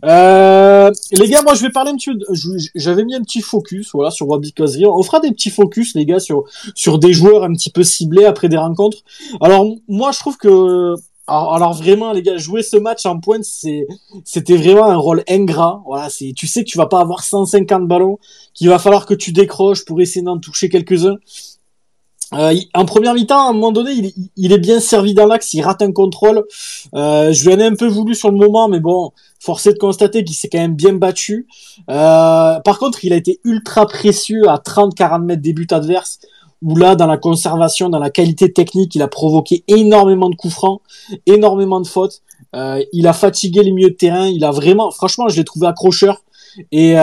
Euh, 0.05 0.91
les 1.11 1.27
gars, 1.27 1.41
moi 1.41 1.55
je 1.55 1.61
vais 1.63 1.69
parler 1.69 1.91
un 1.91 1.95
petit 1.95 2.11
j'avais 2.75 3.03
mis 3.03 3.15
un 3.15 3.21
petit 3.21 3.41
focus 3.41 3.91
voilà 3.93 4.11
sur 4.11 4.27
Wabi 4.27 4.53
Kazri. 4.53 4.85
On 4.85 5.01
fera 5.03 5.19
des 5.19 5.31
petits 5.31 5.49
focus 5.49 5.95
les 5.95 6.05
gars 6.05 6.19
sur 6.19 6.43
sur 6.75 6.99
des 6.99 7.13
joueurs 7.13 7.43
un 7.43 7.53
petit 7.53 7.69
peu 7.69 7.83
ciblés 7.83 8.25
après 8.25 8.49
des 8.49 8.57
rencontres. 8.57 8.99
Alors 9.41 9.65
moi 9.87 10.11
je 10.11 10.19
trouve 10.19 10.37
que 10.37 10.95
alors, 11.29 11.73
vraiment 11.73 12.13
les 12.13 12.21
gars, 12.21 12.37
jouer 12.37 12.63
ce 12.63 12.77
match 12.77 13.05
en 13.05 13.19
pointe, 13.19 13.43
c'est 13.43 13.85
c'était 14.23 14.55
vraiment 14.55 14.85
un 14.85 14.95
rôle 14.95 15.23
ingrat. 15.27 15.83
Voilà, 15.85 16.09
c'est 16.09 16.31
tu 16.33 16.47
sais 16.47 16.63
que 16.63 16.69
tu 16.69 16.77
vas 16.77 16.85
pas 16.85 17.01
avoir 17.01 17.23
150 17.23 17.85
ballons, 17.85 18.17
qu'il 18.53 18.69
va 18.69 18.79
falloir 18.79 19.05
que 19.05 19.13
tu 19.13 19.33
décroches 19.33 19.83
pour 19.83 19.99
essayer 19.99 20.21
d'en 20.21 20.39
toucher 20.39 20.69
quelques-uns. 20.69 21.17
Euh, 22.33 22.55
en 22.73 22.85
première 22.85 23.13
mi-temps, 23.13 23.47
à 23.47 23.49
un 23.49 23.53
moment 23.53 23.71
donné, 23.71 24.13
il, 24.35 24.51
est 24.51 24.57
bien 24.57 24.79
servi 24.79 25.13
dans 25.13 25.25
l'axe, 25.25 25.53
il 25.53 25.61
rate 25.61 25.81
un 25.81 25.91
contrôle. 25.91 26.43
Euh, 26.93 27.31
je 27.31 27.47
lui 27.47 27.55
en 27.55 27.59
ai 27.59 27.65
un 27.65 27.75
peu 27.75 27.87
voulu 27.87 28.15
sur 28.15 28.31
le 28.31 28.37
moment, 28.37 28.67
mais 28.67 28.79
bon, 28.79 29.11
forcé 29.39 29.71
de 29.71 29.77
constater 29.77 30.23
qu'il 30.23 30.35
s'est 30.35 30.49
quand 30.49 30.59
même 30.59 30.75
bien 30.75 30.93
battu. 30.93 31.47
Euh, 31.89 32.59
par 32.59 32.79
contre, 32.79 33.05
il 33.05 33.13
a 33.13 33.15
été 33.15 33.39
ultra 33.43 33.85
précieux 33.87 34.49
à 34.49 34.57
30-40 34.57 35.23
mètres 35.23 35.41
des 35.41 35.53
buts 35.53 35.67
adverses, 35.71 36.19
où 36.61 36.75
là, 36.75 36.95
dans 36.95 37.07
la 37.07 37.17
conservation, 37.17 37.89
dans 37.89 37.99
la 37.99 38.09
qualité 38.09 38.51
technique, 38.51 38.95
il 38.95 39.01
a 39.01 39.07
provoqué 39.07 39.63
énormément 39.67 40.29
de 40.29 40.35
coups 40.35 40.53
francs, 40.53 40.81
énormément 41.27 41.79
de 41.79 41.87
fautes. 41.87 42.23
Euh, 42.55 42.83
il 42.91 43.07
a 43.07 43.13
fatigué 43.13 43.63
les 43.63 43.71
milieux 43.71 43.91
de 43.91 43.95
terrain, 43.95 44.27
il 44.27 44.43
a 44.43 44.51
vraiment, 44.51 44.91
franchement, 44.91 45.29
je 45.29 45.37
l'ai 45.37 45.45
trouvé 45.45 45.67
accrocheur. 45.67 46.21
Et, 46.71 46.95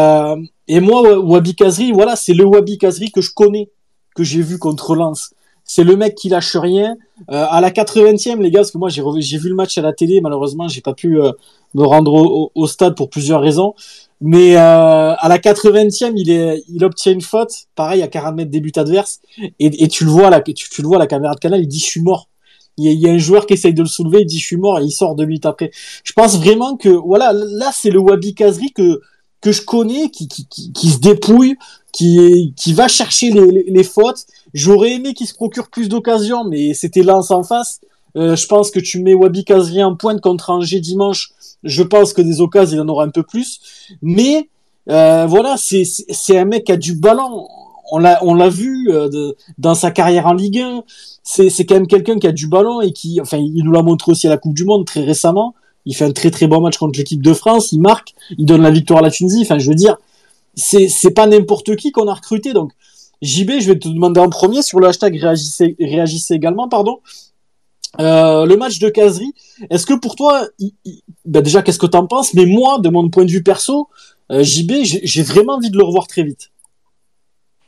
et 0.67 0.81
moi, 0.81 1.17
Wabi 1.17 1.55
Kazri, 1.55 1.93
voilà, 1.93 2.17
c'est 2.17 2.35
le 2.35 2.45
Wabi 2.45 2.77
Kazri 2.77 3.13
que 3.13 3.21
je 3.21 3.31
connais 3.33 3.71
que 4.15 4.25
j'ai 4.25 4.43
vu 4.43 4.59
contre 4.59 4.95
Lens. 4.95 5.31
C'est 5.65 5.85
le 5.85 5.97
mec 5.97 6.15
qui 6.15 6.29
lâche 6.29 6.57
rien. 6.57 6.97
Euh, 7.31 7.47
à 7.49 7.61
la 7.61 7.71
80e, 7.71 8.41
les 8.41 8.51
gars, 8.51 8.61
parce 8.61 8.71
que 8.71 8.79
moi 8.79 8.91
j'ai 8.91 9.03
j'ai 9.19 9.39
vu 9.39 9.49
le 9.49 9.55
match 9.55 9.79
à 9.79 9.83
la 9.83 9.93
télé, 9.93 10.21
malheureusement 10.21 10.69
j'ai 10.69 10.83
pas 10.83 10.93
pu 10.93 11.21
euh, 11.21 11.33
me 11.73 11.85
rendre 11.85 12.13
au, 12.13 12.53
au, 12.55 12.67
stade 12.67 12.95
pour 12.95 13.09
plusieurs 13.09 13.41
raisons. 13.41 13.75
Mais 14.21 14.57
euh, 14.57 15.15
à 15.15 15.29
la 15.29 15.39
80e, 15.39 16.13
il 16.17 16.31
est, 16.31 16.63
il 16.69 16.85
obtient 16.85 17.13
une 17.13 17.23
faute, 17.23 17.67
pareil 17.75 18.03
à 18.03 18.09
40 18.09 18.37
mètres 18.37 18.51
des 18.51 18.61
buts 18.61 18.73
adverses, 18.77 19.21
et, 19.39 19.85
et 19.85 19.89
tu 19.89 20.05
le 20.05 20.11
vois 20.11 20.29
là, 20.29 20.41
tu, 20.43 20.53
tu 20.55 20.83
le 20.83 20.89
vois 20.89 20.99
la 20.99 21.07
caméra 21.07 21.35
de 21.35 21.41
canal, 21.41 21.61
il 21.61 21.69
dit 21.69 21.79
je 21.79 21.87
suis 21.87 22.03
mort. 22.03 22.29
il 22.77 22.93
y, 22.93 23.09
a, 23.09 23.13
un 23.13 23.19
joueur 23.19 23.47
qui 23.47 23.55
essaye 23.55 23.75
de 23.75 23.83
le 23.83 23.89
soulever, 23.89 24.21
il 24.21 24.27
dit 24.27 24.39
je 24.39 24.47
suis 24.47 24.57
mort 24.59 24.79
et 24.81 24.85
il 24.85 24.93
sort 24.93 25.15
deux 25.15 25.25
minutes 25.25 25.47
après. 25.47 25.71
Je 26.05 26.13
pense 26.13 26.39
vraiment 26.39 26.77
que 26.77 26.91
voilà, 26.91 27.33
là 27.33 27.71
c'est 27.73 27.91
le 27.91 28.01
Wabi 28.01 28.35
Kazri 28.35 28.73
que 28.73 29.01
que 29.45 29.53
je 29.53 29.61
connais, 29.61 30.09
qui, 30.09 30.27
qui, 30.27 30.47
qui, 30.49 30.91
se 30.91 30.99
dépouille, 31.01 31.57
qui, 31.93 32.55
qui 32.57 32.73
va 32.73 32.89
chercher 32.89 33.31
les, 33.31 33.67
les, 33.69 33.85
fautes. 33.85 34.25
J'aurais 34.55 34.93
aimé 34.93 35.13
qu'il 35.13 35.27
se 35.27 35.35
procure 35.35 35.69
plus 35.69 35.91
d'occasions, 35.91 36.45
mais 36.45 36.73
c'était 36.73 37.03
lance 37.03 37.31
en 37.31 37.43
face. 37.43 37.83
Euh, 38.17 38.37
je 38.37 38.47
pense 38.47 38.71
que 38.71 38.81
tu 38.81 39.01
mets 39.01 39.13
Wabi 39.13 39.45
Kazri 39.45 39.85
en 39.85 39.97
pointe 39.97 40.23
contre 40.23 40.49
Angers 40.49 40.81
dimanche. 40.81 41.33
Je 41.63 41.83
pense 41.83 42.15
que 42.15 42.23
des 42.23 42.41
occasions, 42.41 42.79
il 42.79 42.81
en 42.81 42.89
aura 42.89 43.05
un 43.05 43.11
peu 43.11 43.23
plus. 43.23 43.61
Mais 44.01 44.49
euh, 44.89 45.27
voilà, 45.27 45.57
c'est 45.59 46.39
un 46.39 46.47
mec 46.47 46.65
qui 46.65 46.73
a 46.73 46.79
du 46.79 46.95
ballon. 46.95 47.47
On 47.93 47.99
l'a 47.99 48.49
vu 48.49 48.91
euh, 48.91 49.35
dans 49.59 49.75
sa 49.75 49.91
carrière 49.91 50.27
en 50.27 50.33
Ligue 50.33 50.61
1. 50.61 50.85
C'est 51.23 51.51
c'est 51.51 51.67
quand 51.67 51.75
même 51.75 51.87
quelqu'un 51.87 52.19
qui 52.19 52.27
a 52.27 52.33
du 52.33 52.47
ballon 52.47 52.81
et 52.81 52.93
qui, 52.93 53.21
enfin, 53.21 53.37
il 53.37 53.63
nous 53.63 53.73
l'a 53.73 53.83
montré 53.83 54.11
aussi 54.11 54.27
à 54.27 54.31
la 54.31 54.39
Coupe 54.39 54.55
du 54.55 54.65
Monde 54.65 54.87
très 54.87 55.05
récemment. 55.05 55.55
Il 55.87 55.95
fait 55.95 56.05
un 56.05 56.13
très 56.13 56.31
très 56.31 56.47
bon 56.47 56.61
match 56.61 56.79
contre 56.79 56.99
l'équipe 56.99 57.23
de 57.23 57.35
France, 57.35 57.73
il 57.73 57.81
marque, 57.81 58.15
il 58.39 58.47
donne 58.47 58.63
la 58.63 58.71
victoire 58.71 59.01
à 59.01 59.03
la 59.03 59.11
Tunisie. 59.11 59.43
Enfin, 59.43 59.59
je 59.59 59.69
veux 59.69 59.75
dire, 59.75 59.97
c'est 60.57 61.15
pas 61.15 61.27
n'importe 61.27 61.77
qui 61.77 61.93
qu'on 61.93 62.09
a 62.09 62.15
recruté. 62.15 62.53
Donc, 62.53 62.73
JB, 63.23 63.61
je 63.61 63.73
vais 63.73 63.79
te 63.79 63.89
demander 63.89 64.21
en 64.21 64.29
premier 64.29 64.63
sur 64.63 64.81
le 64.81 64.87
hashtag 64.87 65.17
réagissez, 65.17 66.35
également, 66.35 66.69
pardon. 66.69 67.01
Euh, 68.01 68.45
le 68.45 68.57
match 68.57 68.81
de 68.81 68.89
Kazri, 68.89 69.33
est-ce 69.71 69.87
que 69.87 69.95
pour 69.95 70.17
toi, 70.17 70.49
ben 71.25 71.43
déjà, 71.43 71.63
qu'est-ce 71.63 71.79
que 71.79 71.87
t'en 71.87 72.07
penses? 72.07 72.35
Mais 72.35 72.45
moi, 72.45 72.79
de 72.81 72.89
mon 72.89 73.09
point 73.09 73.25
de 73.25 73.31
vue 73.31 73.43
perso, 73.43 73.89
euh, 74.33 74.43
JB, 74.43 74.73
j'ai 74.83 75.23
vraiment 75.23 75.55
envie 75.55 75.71
de 75.71 75.79
le 75.79 75.85
revoir 75.85 76.07
très 76.07 76.23
vite. 76.23 76.51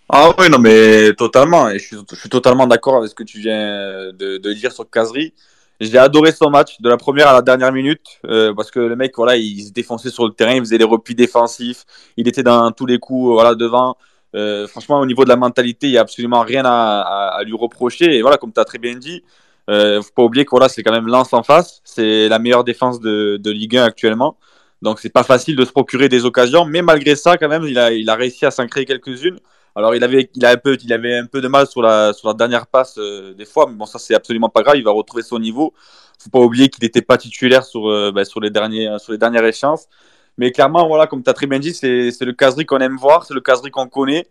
Ah 0.08 0.32
oui, 0.38 0.48
non, 0.48 0.58
mais 0.58 1.12
totalement. 1.14 1.68
Et 1.68 1.78
je 1.78 1.96
suis, 2.12 2.28
totalement 2.28 2.66
d'accord 2.66 2.96
avec 2.96 3.10
ce 3.10 3.14
que 3.14 3.24
tu 3.24 3.40
viens 3.40 4.12
de, 4.12 4.38
de 4.38 4.52
dire 4.52 4.72
sur 4.72 4.88
Kazri. 4.88 5.32
J'ai 5.80 5.98
adoré 5.98 6.32
son 6.32 6.48
match 6.48 6.80
de 6.80 6.88
la 6.88 6.96
première 6.96 7.28
à 7.28 7.34
la 7.34 7.42
dernière 7.42 7.70
minute 7.70 8.20
euh, 8.24 8.54
parce 8.54 8.70
que 8.70 8.80
le 8.80 8.96
mec 8.96 9.12
voilà 9.16 9.36
il 9.36 9.62
se 9.62 9.72
défonçait 9.72 10.08
sur 10.08 10.26
le 10.26 10.32
terrain, 10.32 10.54
il 10.54 10.60
faisait 10.60 10.78
les 10.78 10.84
replis 10.84 11.14
défensifs, 11.14 11.84
il 12.16 12.26
était 12.28 12.42
dans 12.42 12.72
tous 12.72 12.86
les 12.86 12.98
coups 12.98 13.34
voilà 13.34 13.54
devant. 13.54 13.96
Euh, 14.34 14.66
franchement 14.66 15.00
au 15.00 15.06
niveau 15.06 15.24
de 15.24 15.28
la 15.28 15.36
mentalité 15.36 15.86
il 15.86 15.92
y 15.92 15.98
a 15.98 16.00
absolument 16.00 16.40
rien 16.40 16.62
à, 16.64 17.40
lui 17.44 17.54
reprocher 17.54 18.16
et 18.16 18.22
voilà 18.22 18.38
comme 18.38 18.52
tu 18.52 18.60
as 18.60 18.64
très 18.64 18.78
bien 18.78 18.94
dit, 18.96 19.22
euh, 19.68 20.00
faut 20.02 20.12
pas 20.14 20.22
oublier 20.22 20.44
que 20.46 20.56
c'est 20.68 20.82
quand 20.82 20.92
même 20.92 21.08
Lance 21.08 21.32
en 21.32 21.42
face, 21.42 21.82
c'est 21.84 22.28
la 22.28 22.38
meilleure 22.38 22.64
défense 22.64 22.98
de, 23.00 23.36
de 23.36 23.50
Ligue 23.50 23.76
1 23.76 23.84
actuellement. 23.84 24.38
Donc 24.82 25.00
c'est 25.00 25.10
pas 25.10 25.24
facile 25.24 25.56
de 25.56 25.64
se 25.64 25.72
procurer 25.72 26.08
des 26.08 26.24
occasions, 26.24 26.64
mais 26.64 26.82
malgré 26.82 27.16
ça 27.16 27.36
quand 27.36 27.48
même 27.48 27.64
il 27.64 27.78
a, 27.78 27.92
il 27.92 28.08
a 28.08 28.14
réussi 28.14 28.46
à 28.46 28.50
s'en 28.50 28.66
créer 28.66 28.86
quelques-unes. 28.86 29.38
Alors 29.76 29.94
il 29.94 30.02
avait, 30.02 30.30
il, 30.34 30.46
un 30.46 30.56
peu, 30.56 30.76
il 30.82 30.92
avait 30.92 31.18
un 31.18 31.26
peu 31.26 31.42
de 31.42 31.48
mal 31.48 31.66
sur 31.66 31.82
la, 31.82 32.14
sur 32.14 32.28
la 32.28 32.34
dernière 32.34 32.66
passe 32.66 32.96
euh, 32.96 33.34
des 33.34 33.44
fois, 33.44 33.66
mais 33.68 33.74
bon 33.74 33.84
ça 33.84 33.98
c'est 33.98 34.14
absolument 34.14 34.48
pas 34.48 34.62
grave, 34.62 34.76
il 34.78 34.84
va 34.84 34.90
retrouver 34.90 35.22
son 35.22 35.38
niveau. 35.38 35.74
Faut 36.18 36.30
pas 36.30 36.40
oublier 36.40 36.70
qu'il 36.70 36.82
n'était 36.82 37.02
pas 37.02 37.18
titulaire 37.18 37.62
sur, 37.64 37.90
euh, 37.90 38.10
ben, 38.10 38.24
sur, 38.24 38.40
les 38.40 38.50
derniers, 38.50 38.96
sur 38.98 39.12
les 39.12 39.18
dernières 39.18 39.44
échéances. 39.44 39.86
Mais 40.38 40.50
clairement, 40.50 40.88
voilà, 40.88 41.06
comme 41.06 41.22
tu 41.22 41.30
as 41.30 41.34
très 41.34 41.46
bien 41.46 41.58
dit, 41.58 41.74
c'est 41.74 42.10
le 42.22 42.32
caserie 42.32 42.66
qu'on 42.66 42.78
aime 42.78 42.96
voir, 42.96 43.24
c'est 43.26 43.34
le 43.34 43.40
caserie 43.40 43.70
qu'on 43.70 43.88
connaît. 43.88 44.26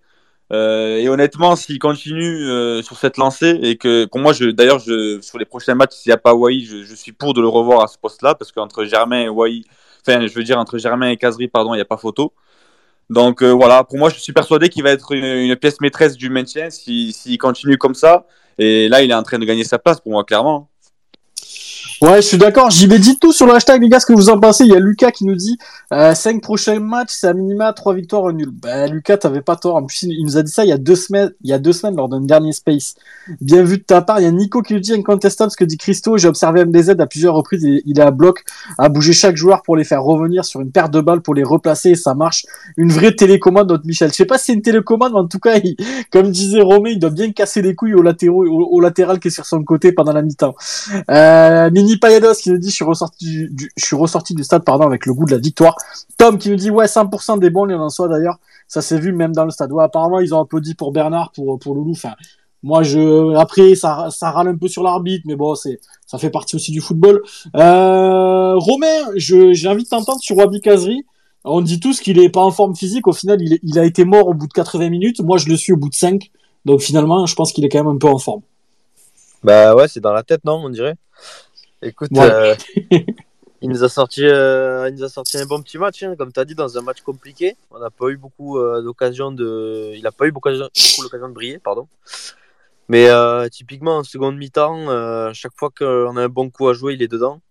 Euh, 0.52 0.98
et 0.98 1.10
honnêtement, 1.10 1.56
s'il 1.56 1.80
continue 1.80 2.82
sur 2.84 2.98
cette 2.98 3.18
lancée, 3.18 3.60
et 3.64 3.78
que 3.78 4.06
pour 4.06 4.20
moi, 4.22 4.34
d'ailleurs, 4.54 4.82
sur 4.82 5.38
les 5.40 5.46
prochains 5.46 5.76
matchs, 5.76 5.94
s'il 5.94 6.10
n'y 6.12 6.14
a 6.14 6.18
pas 6.18 6.34
Wai, 6.36 6.62
je, 6.62 6.84
je, 6.84 6.96
suis 6.96 7.12
pour 7.12 7.34
de 7.34 7.42
le 7.42 7.48
revoir 7.48 7.84
à 7.84 7.88
ce 7.88 7.98
poste-là, 7.98 8.36
parce 8.36 8.52
qu'entre 8.52 8.86
Germain 8.86 9.22
et 9.22 9.30
Wai, 9.30 9.64
enfin, 10.08 10.26
je 10.28 10.34
veux 10.34 10.44
dire, 10.44 10.60
entre 10.60 10.78
Germain 10.78 11.10
et 11.10 11.18
Casery, 11.18 11.48
pardon, 11.48 11.74
il 11.74 11.78
n'y 11.78 11.82
a 11.82 11.86
pas 11.86 11.98
photo. 11.98 12.34
Donc 13.10 13.44
euh, 13.44 13.52
voilà, 13.52 13.84
pour 13.84 13.98
moi, 13.98 14.10
je 14.10 14.20
suis 14.20 14.34
persuadé 14.34 14.70
qu'il 14.70 14.84
va 14.84 14.92
être 14.92 15.12
une, 15.14 15.56
pièce 15.56 15.80
maîtresse 15.82 16.18
du 16.18 16.30
maintien 16.30 16.70
s'il 16.70 17.14
si, 17.14 17.38
continue 17.38 17.78
comme 17.78 17.96
ça. 17.96 18.26
Et 18.58 18.88
là, 18.90 19.04
il 19.04 19.12
est 19.12 19.16
en 19.16 19.24
train 19.24 19.38
de 19.38 19.46
gagner 19.46 19.64
sa 19.64 19.78
place 19.78 20.00
pour 20.00 20.12
moi, 20.12 20.24
clairement. 20.24 20.70
Ouais, 22.02 22.22
je 22.22 22.28
suis 22.28 22.38
d'accord. 22.38 22.70
J'y 22.72 22.88
vais 22.88 23.00
dit 23.00 23.18
tout 23.18 23.32
sur 23.32 23.46
le 23.46 23.54
hashtag, 23.54 23.82
les 23.82 23.88
gars, 23.88 24.02
ce 24.02 24.06
que 24.06 24.12
vous 24.12 24.30
en 24.30 24.38
pensez. 24.38 24.66
Il 24.66 24.72
y 24.72 24.76
a 24.76 24.80
Lucas 24.80 25.12
qui 25.12 25.24
nous 25.24 25.36
dit 25.36 25.58
euh, 25.94 26.14
5 26.14 26.42
prochains 26.42 26.80
matchs, 26.80 27.12
c'est 27.12 27.28
à 27.28 27.34
minima 27.34 27.72
3 27.72 27.94
victoires, 27.94 28.28
un 28.28 28.34
nul. 28.34 28.50
Ben, 28.52 28.92
Lucas, 28.92 29.18
t'avais 29.18 29.42
pas 29.42 29.56
tort. 29.56 29.78
En 29.78 29.84
plus, 29.84 30.04
il 30.04 30.26
nous 30.26 30.38
a 30.38 30.44
dit 30.44 30.52
ça 30.52 30.66
il 30.66 30.70
y 30.70 30.74
a 30.74 30.78
deux 30.78 30.96
semaines, 30.96 31.32
il 31.42 31.50
y 31.50 31.54
a 31.54 31.60
deux 31.60 31.72
semaines 31.72 31.96
lors 31.96 32.10
d'un 32.10 32.20
dernier 32.20 32.52
space. 32.52 32.96
Bien 33.40 33.64
vu 33.64 33.78
de 33.78 33.84
ta 33.84 34.02
part. 34.02 34.20
Il 34.20 34.24
y 34.24 34.28
a 34.28 34.32
Nico 34.32 34.62
qui 34.62 34.74
nous 34.74 34.82
dit 34.82 34.94
incontestable 34.94 35.52
ce 35.52 35.56
que 35.56 35.64
dit 35.64 35.78
Christo. 35.78 36.18
J'ai 36.18 36.28
observé 36.28 36.66
MDZ 36.66 36.96
à 37.00 37.08
plusieurs 37.08 37.34
reprises. 37.34 37.64
Il 37.64 37.98
est 37.98 38.04
à 38.04 38.12
bloc, 38.12 38.44
à 38.78 38.90
bouger 38.90 39.14
chaque 39.14 39.38
joueur 39.38 39.62
pour 39.62 39.78
les 39.78 39.86
faire 39.86 40.04
revenir 40.04 40.44
sur 40.44 40.60
une 40.60 40.72
paire 40.72 40.90
de 40.90 41.00
balles 41.00 41.22
pour 41.22 41.34
les 41.34 41.44
replacer 41.44 41.92
et 41.92 41.96
ça 41.96 42.14
marche. 42.14 42.46
Une 42.76 42.92
vraie 42.92 43.14
télécommande, 43.14 43.70
notre 43.70 43.86
Michel. 43.86 44.10
Je 44.10 44.16
sais 44.16 44.26
pas 44.26 44.38
si 44.38 44.46
c'est 44.48 44.54
une 44.54 44.62
télécommande, 44.62 45.14
mais 45.14 45.20
en 45.20 45.28
tout 45.28 45.40
cas, 45.40 45.60
comme 46.12 46.30
disait 46.30 46.62
Romé, 46.62 46.92
il 46.92 47.00
doit 47.00 47.10
bien 47.10 47.32
casser 47.32 47.62
les 47.62 47.74
couilles 47.74 47.94
au, 47.94 48.82
latéral 48.82 49.20
qui 49.20 49.30
est 49.30 49.32
sur 49.32 49.46
son 49.46 49.64
côté 49.64 49.94
pendant 49.94 50.12
la 50.12 50.22
mi-temps. 50.22 50.56
Euh, 51.10 51.70
Mini 51.86 51.98
Payados 51.98 52.34
qui 52.42 52.50
nous 52.50 52.58
dit 52.58 52.70
je 52.70 52.76
suis 52.76 52.84
ressorti 52.84 53.48
du, 53.52 53.72
je 53.76 53.86
suis 53.86 53.96
ressorti 53.96 54.34
du 54.34 54.44
stade 54.44 54.64
pardon 54.64 54.86
avec 54.86 55.06
le 55.06 55.14
goût 55.14 55.26
de 55.26 55.32
la 55.32 55.38
victoire. 55.38 55.76
Tom 56.18 56.40
qui 56.40 56.50
nous 56.50 56.56
dit 56.56 56.72
ouais 56.72 56.88
100% 56.88 57.40
des 57.40 57.52
bons 57.52 57.70
il 57.70 57.76
en 57.76 57.90
soit 57.90 58.08
d'ailleurs. 58.08 58.40
Ça 58.68 58.82
s'est 58.82 59.00
vu 59.00 59.14
même 59.14 59.34
dans 59.34 59.46
le 59.46 59.52
stade. 59.52 59.72
Ouais, 59.72 59.84
apparemment 59.84 60.20
ils 60.20 60.34
ont 60.34 60.40
applaudi 60.40 60.74
pour 60.74 60.92
Bernard 60.92 61.32
pour 61.32 61.60
pour 61.60 61.76
Loulou. 61.76 61.92
Enfin 61.92 62.16
moi 62.64 62.82
je 62.82 63.36
après 63.36 63.76
ça 63.76 64.08
ça 64.10 64.32
râle 64.32 64.48
un 64.48 64.58
peu 64.58 64.68
sur 64.68 64.82
l'arbitre 64.82 65.26
mais 65.28 65.36
bon 65.36 65.54
c'est 65.54 65.80
ça 66.08 66.18
fait 66.18 66.32
partie 66.32 66.56
aussi 66.56 66.72
du 66.72 66.82
football. 66.82 67.22
Euh, 67.56 68.56
Romain, 68.56 69.12
de 69.14 69.90
t'entendre 69.90 70.22
sur 70.22 70.38
Wabi 70.38 70.62
Kazri. 70.62 71.06
On 71.44 71.62
dit 71.62 71.80
tous 71.80 72.00
qu'il 72.00 72.18
est 72.18 72.30
pas 72.30 72.42
en 72.42 72.50
forme 72.50 72.76
physique. 72.76 73.06
Au 73.08 73.14
final, 73.14 73.40
il, 73.40 73.60
il 73.62 73.78
a 73.78 73.86
été 73.86 74.04
mort 74.04 74.28
au 74.28 74.34
bout 74.34 74.48
de 74.48 74.54
80 74.54 74.90
minutes. 74.90 75.20
Moi, 75.20 75.38
je 75.38 75.48
le 75.48 75.56
suis 75.56 75.74
au 75.74 75.78
bout 75.78 75.90
de 75.90 75.94
5. 75.94 76.32
Donc 76.66 76.82
finalement, 76.82 77.28
je 77.28 77.36
pense 77.36 77.54
qu'il 77.54 77.64
est 77.64 77.70
quand 77.70 77.84
même 77.84 77.96
un 77.96 77.98
peu 78.00 78.08
en 78.08 78.18
forme. 78.18 78.42
Bah 79.44 79.76
ouais, 79.76 79.88
c'est 79.88 80.00
dans 80.00 80.12
la 80.14 80.24
tête, 80.24 80.44
non 80.44 80.60
On 80.64 80.70
dirait? 80.70 80.96
Écoute, 81.82 82.10
euh, 82.18 82.56
il, 83.62 83.70
nous 83.70 83.84
a 83.84 83.90
sorti, 83.90 84.26
euh, 84.26 84.90
il 84.90 84.96
nous 84.96 85.04
a 85.04 85.10
sorti 85.10 85.38
un 85.38 85.46
bon 85.46 85.62
petit 85.62 85.78
match, 85.78 86.04
hein, 86.04 86.16
comme 86.18 86.32
tu 86.32 86.40
as 86.40 86.46
dit, 86.46 86.56
dans 86.56 86.78
un 86.78 86.82
match 86.82 87.02
compliqué. 87.02 87.56
On 87.72 87.80
n'a 87.80 87.90
pas 87.90 88.08
eu 88.10 88.18
beaucoup 88.18 88.58
euh, 88.58 88.82
d'occasion 88.82 89.32
de. 89.32 89.92
Il 89.96 90.04
n'a 90.04 90.12
pas 90.12 90.26
eu 90.26 90.32
beaucoup, 90.32 90.50
l'occasion 90.50 91.28
de 91.30 91.34
briller, 91.34 91.60
pardon. 91.60 91.88
Mais 92.88 93.10
typiquement 93.50 93.98
en 93.98 94.04
seconde 94.04 94.38
mi-temps, 94.38 95.34
chaque 95.34 95.54
fois 95.56 95.70
qu'on 95.76 96.18
a 96.18 96.24
un 96.24 96.30
bon 96.30 96.50
coup 96.50 96.68
à 96.68 96.74
jouer, 96.74 96.94
il 96.94 97.02
est 97.02 97.08
dedans. 97.08 97.42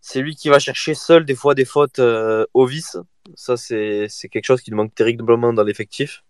C'est 0.00 0.20
lui 0.20 0.36
qui 0.36 0.50
va 0.50 0.58
chercher 0.58 0.94
seul 0.94 1.24
des 1.24 1.34
fois 1.34 1.54
des 1.54 1.64
fautes 1.64 1.98
au 1.98 2.66
vice. 2.66 2.96
Ça, 3.34 3.56
c'est 3.56 4.08
quelque 4.30 4.44
chose 4.44 4.62
qui 4.62 4.70
lui 4.70 4.76
manque 4.76 4.94
terriblement 4.94 5.52
dans 5.52 5.64
l'effectif. 5.64 6.22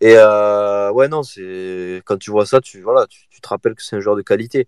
Et 0.00 0.16
ouais, 0.16 1.08
non, 1.08 1.22
c'est 1.22 2.02
quand 2.04 2.18
tu 2.18 2.32
vois 2.32 2.44
ça, 2.44 2.60
tu, 2.60 2.82
voilà, 2.82 3.06
tu, 3.06 3.28
tu 3.30 3.40
te 3.40 3.48
rappelles 3.48 3.76
que 3.76 3.82
c'est 3.82 3.96
un 3.96 4.00
joueur 4.00 4.16
de 4.16 4.22
qualité. 4.22 4.66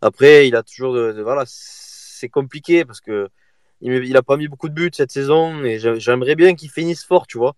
Après, 0.00 0.48
il 0.48 0.56
a 0.56 0.62
toujours 0.62 0.92
voilà, 1.22 1.44
c'est 1.46 2.28
compliqué 2.28 2.84
parce 2.84 3.00
que 3.00 3.28
il, 3.80 4.16
a 4.16 4.22
pas 4.22 4.36
mis 4.36 4.48
beaucoup 4.48 4.68
de 4.68 4.74
buts 4.74 4.90
cette 4.92 5.12
saison 5.12 5.64
et 5.64 5.78
j'aimerais 5.78 6.34
bien 6.34 6.54
qu'il 6.54 6.70
finisse 6.70 7.04
fort, 7.04 7.26
tu 7.26 7.38
vois. 7.38 7.54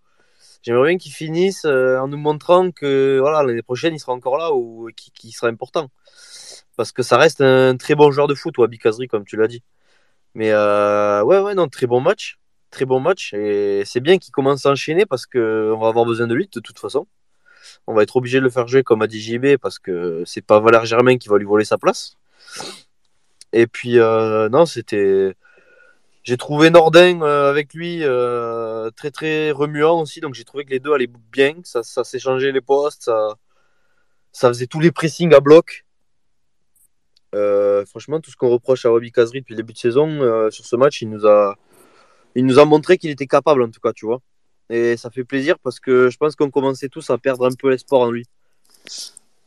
J'aimerais 0.62 0.90
bien 0.90 0.98
qu'il 0.98 1.12
finisse 1.12 1.64
euh, 1.64 1.98
en 1.98 2.08
nous 2.08 2.18
montrant 2.18 2.70
que 2.70 3.18
voilà 3.20 3.42
l'année 3.42 3.62
prochaine 3.62 3.94
il 3.94 3.98
sera 3.98 4.12
encore 4.12 4.36
là 4.36 4.52
ou 4.52 4.90
qu'il 4.94 5.32
sera 5.32 5.48
important. 5.48 5.90
Parce 6.76 6.92
que 6.92 7.02
ça 7.02 7.18
reste 7.18 7.40
un 7.40 7.76
très 7.76 7.94
bon 7.94 8.10
joueur 8.10 8.26
de 8.28 8.34
foot, 8.34 8.54
Bikazri 8.68 9.08
comme 9.08 9.24
tu 9.24 9.36
l'as 9.36 9.48
dit. 9.48 9.62
Mais 10.34 10.52
euh, 10.52 11.22
ouais 11.24 11.38
ouais 11.40 11.54
non 11.54 11.68
très 11.68 11.86
bon 11.86 12.00
match, 12.00 12.38
très 12.70 12.84
bon 12.84 13.00
match 13.00 13.32
et 13.34 13.82
c'est 13.86 14.00
bien 14.00 14.18
qu'il 14.18 14.32
commence 14.32 14.66
à 14.66 14.70
enchaîner 14.70 15.06
parce 15.06 15.26
que 15.26 15.72
on 15.74 15.80
va 15.80 15.88
avoir 15.88 16.04
besoin 16.04 16.26
de 16.26 16.34
lui 16.34 16.48
de 16.52 16.60
toute 16.60 16.78
façon. 16.78 17.06
On 17.86 17.94
va 17.94 18.02
être 18.02 18.16
obligé 18.16 18.38
de 18.38 18.44
le 18.44 18.50
faire 18.50 18.68
jouer 18.68 18.82
comme 18.82 19.02
a 19.02 19.06
dit 19.06 19.20
JB 19.20 19.56
parce 19.58 19.78
que 19.78 20.22
c'est 20.26 20.42
pas 20.44 20.60
Valère 20.60 20.84
Germain 20.84 21.18
qui 21.18 21.28
va 21.28 21.38
lui 21.38 21.46
voler 21.46 21.64
sa 21.64 21.78
place. 21.78 22.19
Et 23.52 23.66
puis, 23.66 23.98
euh, 23.98 24.48
non, 24.48 24.66
c'était. 24.66 25.34
J'ai 26.22 26.36
trouvé 26.36 26.70
Nordin 26.70 27.22
euh, 27.22 27.50
avec 27.50 27.74
lui 27.74 28.00
euh, 28.04 28.90
très 28.90 29.10
très 29.10 29.50
remuant 29.52 30.02
aussi, 30.02 30.20
donc 30.20 30.34
j'ai 30.34 30.44
trouvé 30.44 30.64
que 30.64 30.70
les 30.70 30.78
deux 30.78 30.92
allaient 30.92 31.10
bien, 31.32 31.54
ça, 31.64 31.82
ça 31.82 32.04
s'échangeait 32.04 32.52
les 32.52 32.60
postes, 32.60 33.04
ça, 33.04 33.36
ça 34.32 34.48
faisait 34.48 34.66
tous 34.66 34.80
les 34.80 34.92
pressings 34.92 35.34
à 35.34 35.40
bloc. 35.40 35.86
franchement, 37.86 38.20
tout 38.20 38.30
ce 38.30 38.36
qu'on 38.36 38.50
reproche 38.50 38.84
à 38.84 38.92
Wabi 38.92 39.12
Kazri 39.12 39.40
depuis 39.40 39.54
le 39.54 39.56
début 39.58 39.72
de 39.72 39.78
saison, 39.78 40.50
sur 40.50 40.66
ce 40.66 40.76
match, 40.76 41.02
il 41.02 41.08
nous 41.10 41.26
a, 41.26 41.56
il 42.34 42.44
nous 42.46 42.58
a 42.58 42.64
montré 42.66 42.98
qu'il 42.98 43.10
était 43.10 43.26
capable 43.26 43.62
en 43.62 43.70
tout 43.70 43.80
cas, 43.80 43.92
tu 43.92 44.06
vois. 44.06 44.20
Et 44.68 44.96
ça 44.96 45.10
fait 45.10 45.24
plaisir 45.24 45.58
parce 45.58 45.80
que 45.80 46.10
je 46.10 46.16
pense 46.18 46.36
qu'on 46.36 46.50
commençait 46.50 46.88
tous 46.88 47.10
à 47.10 47.18
perdre 47.18 47.46
un 47.46 47.54
peu 47.58 47.70
l'espoir 47.70 48.02
en 48.02 48.10
lui. 48.10 48.26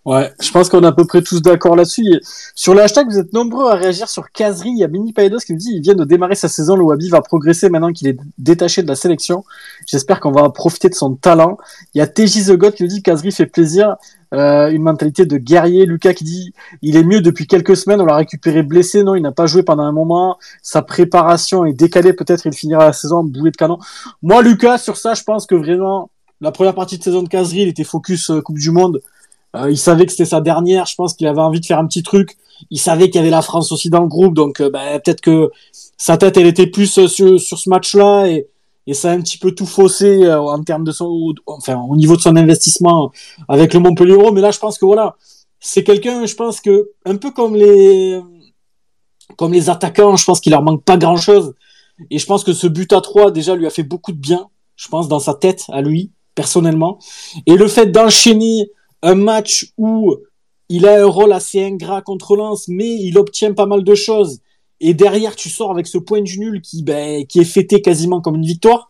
Ouais, 0.05 0.33
je 0.41 0.51
pense 0.51 0.67
qu'on 0.67 0.81
est 0.83 0.87
à 0.87 0.91
peu 0.91 1.05
près 1.05 1.21
tous 1.21 1.41
d'accord 1.41 1.77
là-dessus. 1.77 2.19
Sur 2.55 2.73
le 2.73 2.81
hashtag, 2.81 3.07
vous 3.09 3.19
êtes 3.19 3.31
nombreux 3.31 3.71
à 3.71 3.75
réagir 3.75 4.09
sur 4.09 4.31
Kazri. 4.31 4.69
Il 4.69 4.77
y 4.77 4.83
a 4.83 4.89
Mini 4.89 5.13
Paidos 5.13 5.39
qui 5.39 5.53
nous 5.53 5.59
dit 5.59 5.71
il 5.75 5.81
vient 5.81 5.95
de 5.95 6.03
démarrer 6.03 6.35
sa 6.35 6.49
saison. 6.49 6.75
Le 6.75 6.83
Wabi 6.83 7.07
va 7.07 7.21
progresser 7.21 7.69
maintenant 7.69 7.93
qu'il 7.93 8.09
est 8.09 8.17
détaché 8.37 8.83
de 8.83 8.87
la 8.89 8.95
sélection. 8.95 9.45
J'espère 9.87 10.19
qu'on 10.19 10.33
va 10.33 10.49
profiter 10.49 10.89
de 10.89 10.93
son 10.93 11.15
talent. 11.15 11.57
Il 11.93 11.99
y 11.99 12.01
a 12.01 12.07
TJ 12.07 12.47
The 12.47 12.57
God 12.57 12.73
qui 12.73 12.83
nous 12.83 12.89
dit 12.89 13.01
Kazri 13.01 13.31
fait 13.31 13.45
plaisir. 13.45 13.95
Euh, 14.33 14.71
une 14.71 14.81
mentalité 14.81 15.25
de 15.25 15.37
guerrier. 15.37 15.85
Lucas 15.85 16.13
qui 16.13 16.25
dit 16.25 16.53
il 16.81 16.97
est 16.97 17.03
mieux 17.03 17.21
depuis 17.21 17.47
quelques 17.47 17.77
semaines. 17.77 18.01
On 18.01 18.05
l'a 18.05 18.17
récupéré 18.17 18.61
blessé. 18.61 19.03
Non, 19.03 19.15
il 19.15 19.21
n'a 19.21 19.31
pas 19.31 19.45
joué 19.45 19.63
pendant 19.63 19.83
un 19.83 19.93
moment. 19.93 20.37
Sa 20.61 20.81
préparation 20.81 21.63
est 21.63 21.71
décalée. 21.73 22.11
Peut-être 22.11 22.45
il 22.45 22.51
finira 22.51 22.87
la 22.87 22.93
saison 22.93 23.23
boulet 23.23 23.51
de 23.51 23.55
canon. 23.55 23.79
Moi, 24.21 24.41
Lucas, 24.41 24.79
sur 24.79 24.97
ça, 24.97 25.13
je 25.13 25.23
pense 25.23 25.45
que 25.45 25.55
vraiment 25.55 26.09
la 26.41 26.51
première 26.51 26.75
partie 26.75 26.97
de 26.97 27.03
saison 27.03 27.23
de 27.23 27.29
Kazri, 27.29 27.61
il 27.61 27.69
était 27.69 27.85
focus 27.85 28.31
euh, 28.31 28.41
Coupe 28.41 28.57
du 28.57 28.71
Monde 28.71 29.01
Euh, 29.55 29.71
il 29.71 29.77
savait 29.77 30.05
que 30.05 30.11
c'était 30.11 30.25
sa 30.25 30.41
dernière. 30.41 30.85
Je 30.85 30.95
pense 30.95 31.13
qu'il 31.13 31.27
avait 31.27 31.41
envie 31.41 31.59
de 31.59 31.65
faire 31.65 31.79
un 31.79 31.87
petit 31.87 32.03
truc. 32.03 32.37
Il 32.69 32.79
savait 32.79 33.09
qu'il 33.09 33.15
y 33.15 33.19
avait 33.19 33.29
la 33.29 33.41
France 33.41 33.71
aussi 33.71 33.89
dans 33.89 34.01
le 34.01 34.07
groupe, 34.07 34.33
donc 34.33 34.61
euh, 34.61 34.69
bah, 34.69 34.99
peut-être 34.99 35.21
que 35.21 35.51
sa 35.97 36.17
tête 36.17 36.37
elle 36.37 36.47
était 36.47 36.67
plus 36.67 36.97
euh, 36.97 37.07
sur, 37.07 37.39
sur 37.39 37.57
ce 37.57 37.69
match-là 37.69 38.27
et, 38.27 38.47
et 38.87 38.93
ça 38.93 39.11
a 39.11 39.13
un 39.13 39.21
petit 39.21 39.37
peu 39.37 39.51
tout 39.51 39.65
faussé 39.65 40.23
euh, 40.23 40.41
en 40.41 40.61
termes 40.63 40.83
de 40.83 40.91
son, 40.91 41.33
enfin 41.47 41.81
au 41.89 41.95
niveau 41.95 42.15
de 42.15 42.21
son 42.21 42.35
investissement 42.35 43.11
avec 43.47 43.73
le 43.73 43.79
Montpellier 43.79 44.17
Mais 44.33 44.41
là, 44.41 44.51
je 44.51 44.59
pense 44.59 44.77
que 44.77 44.85
voilà, 44.85 45.15
c'est 45.59 45.83
quelqu'un, 45.83 46.25
je 46.25 46.35
pense 46.35 46.61
que 46.61 46.89
un 47.05 47.15
peu 47.15 47.31
comme 47.31 47.55
les 47.55 48.21
comme 49.37 49.53
les 49.53 49.69
attaquants, 49.69 50.15
je 50.15 50.25
pense 50.25 50.39
qu'il 50.39 50.51
leur 50.51 50.61
manque 50.61 50.83
pas 50.83 50.97
grand-chose. 50.97 51.53
Et 52.11 52.19
je 52.19 52.25
pense 52.25 52.43
que 52.43 52.53
ce 52.53 52.67
but 52.67 52.91
à 52.91 53.01
3 53.01 53.31
déjà 53.31 53.55
lui 53.55 53.65
a 53.65 53.69
fait 53.69 53.83
beaucoup 53.83 54.11
de 54.11 54.17
bien, 54.17 54.47
je 54.75 54.87
pense, 54.89 55.07
dans 55.07 55.19
sa 55.19 55.33
tête 55.33 55.65
à 55.71 55.81
lui, 55.81 56.11
personnellement. 56.35 56.99
Et 57.45 57.55
le 57.55 57.67
fait 57.67 57.87
d'enchaîner 57.87 58.69
un 59.03 59.15
match 59.15 59.71
où 59.77 60.15
il 60.69 60.87
a 60.87 61.03
un 61.03 61.05
rôle 61.05 61.33
assez 61.33 61.63
ingrat 61.63 62.01
contre 62.01 62.35
Lens, 62.35 62.67
mais 62.67 62.89
il 62.89 63.17
obtient 63.19 63.53
pas 63.53 63.67
mal 63.67 63.83
de 63.83 63.93
choses. 63.93 64.39
Et 64.79 64.93
derrière, 64.93 65.35
tu 65.35 65.49
sors 65.49 65.69
avec 65.69 65.85
ce 65.85 65.97
point 65.97 66.21
du 66.21 66.39
nul 66.39 66.61
qui, 66.61 66.83
ben, 66.83 67.25
qui 67.27 67.39
est 67.39 67.45
fêté 67.45 67.81
quasiment 67.81 68.21
comme 68.21 68.35
une 68.35 68.45
victoire. 68.45 68.89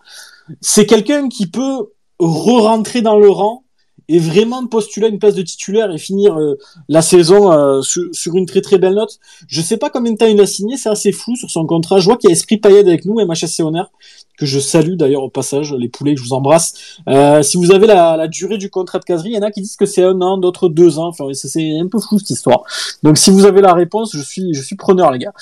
C'est 0.62 0.86
quelqu'un 0.86 1.28
qui 1.28 1.48
peut 1.48 1.90
re-rentrer 2.20 3.02
dans 3.02 3.18
le 3.18 3.30
rang 3.30 3.64
et 4.10 4.20
vraiment 4.20 4.66
postuler 4.68 5.08
une 5.08 5.20
place 5.20 5.36
de 5.36 5.42
titulaire 5.42 5.92
et 5.92 5.98
finir 5.98 6.38
euh, 6.38 6.58
la 6.90 7.02
saison 7.02 7.52
euh, 7.52 7.82
sur, 7.82 8.36
une 8.36 8.46
très 8.46 8.62
très 8.62 8.78
belle 8.78 8.96
note. 8.96 9.20
Je 9.48 9.62
sais 9.62 9.78
pas 9.78 9.90
combien 9.90 10.12
de 10.12 10.18
temps 10.18 10.28
il 10.28 10.40
a 10.42 10.46
signé, 10.46 10.78
c'est 10.78 10.90
assez 10.90 11.12
flou 11.12 11.36
sur 11.36 11.50
son 11.50 11.66
contrat. 11.66 12.00
Je 12.00 12.06
vois 12.06 12.18
qu'il 12.18 12.30
y 12.30 12.34
a 12.34 12.34
Esprit 12.34 12.58
Payet 12.58 12.80
avec 12.80 13.06
nous, 13.06 13.16
MHSC 13.16 13.62
Honor, 13.62 13.92
que 14.38 14.46
je 14.46 14.60
salue 14.60 14.96
d'ailleurs 14.96 15.24
au 15.24 15.30
passage, 15.30 15.74
les 15.74 15.90
poulets, 15.90 16.16
je 16.16 16.24
vous 16.24 16.34
embrasse. 16.34 17.00
Euh, 17.08 17.44
si 17.44 17.58
vous 17.58 17.72
avez 17.72 17.88
la, 17.88 18.18
la, 18.18 18.28
durée 18.28 18.58
du 18.58 18.70
contrat 18.70 19.00
de 19.00 19.06
caserie, 19.06 19.30
il 19.30 19.36
y 19.36 19.38
en 19.38 19.44
a 19.44 19.52
qui 19.52 19.62
disent 19.62 19.76
que 19.76 19.86
c'est 19.86 20.04
un 20.04 20.20
an, 20.22 20.38
d'autres 20.38 20.70
deux 20.70 21.00
ans. 21.00 21.08
Enfin, 21.08 21.26
c'est 21.34 21.80
un 21.80 21.88
peu 21.88 22.00
flou 22.00 22.20
cette 22.20 22.32
histoire. 22.32 22.64
Donc 23.04 23.18
si 23.18 23.32
vous 23.32 23.46
avez 23.46 23.62
la 23.62 23.74
réponse, 23.74 24.16
je 24.16 24.22
suis, 24.22 24.54
je 24.54 24.62
suis 24.62 24.76
preneur 24.76 25.12
les 25.12 25.20
gars. 25.20 25.34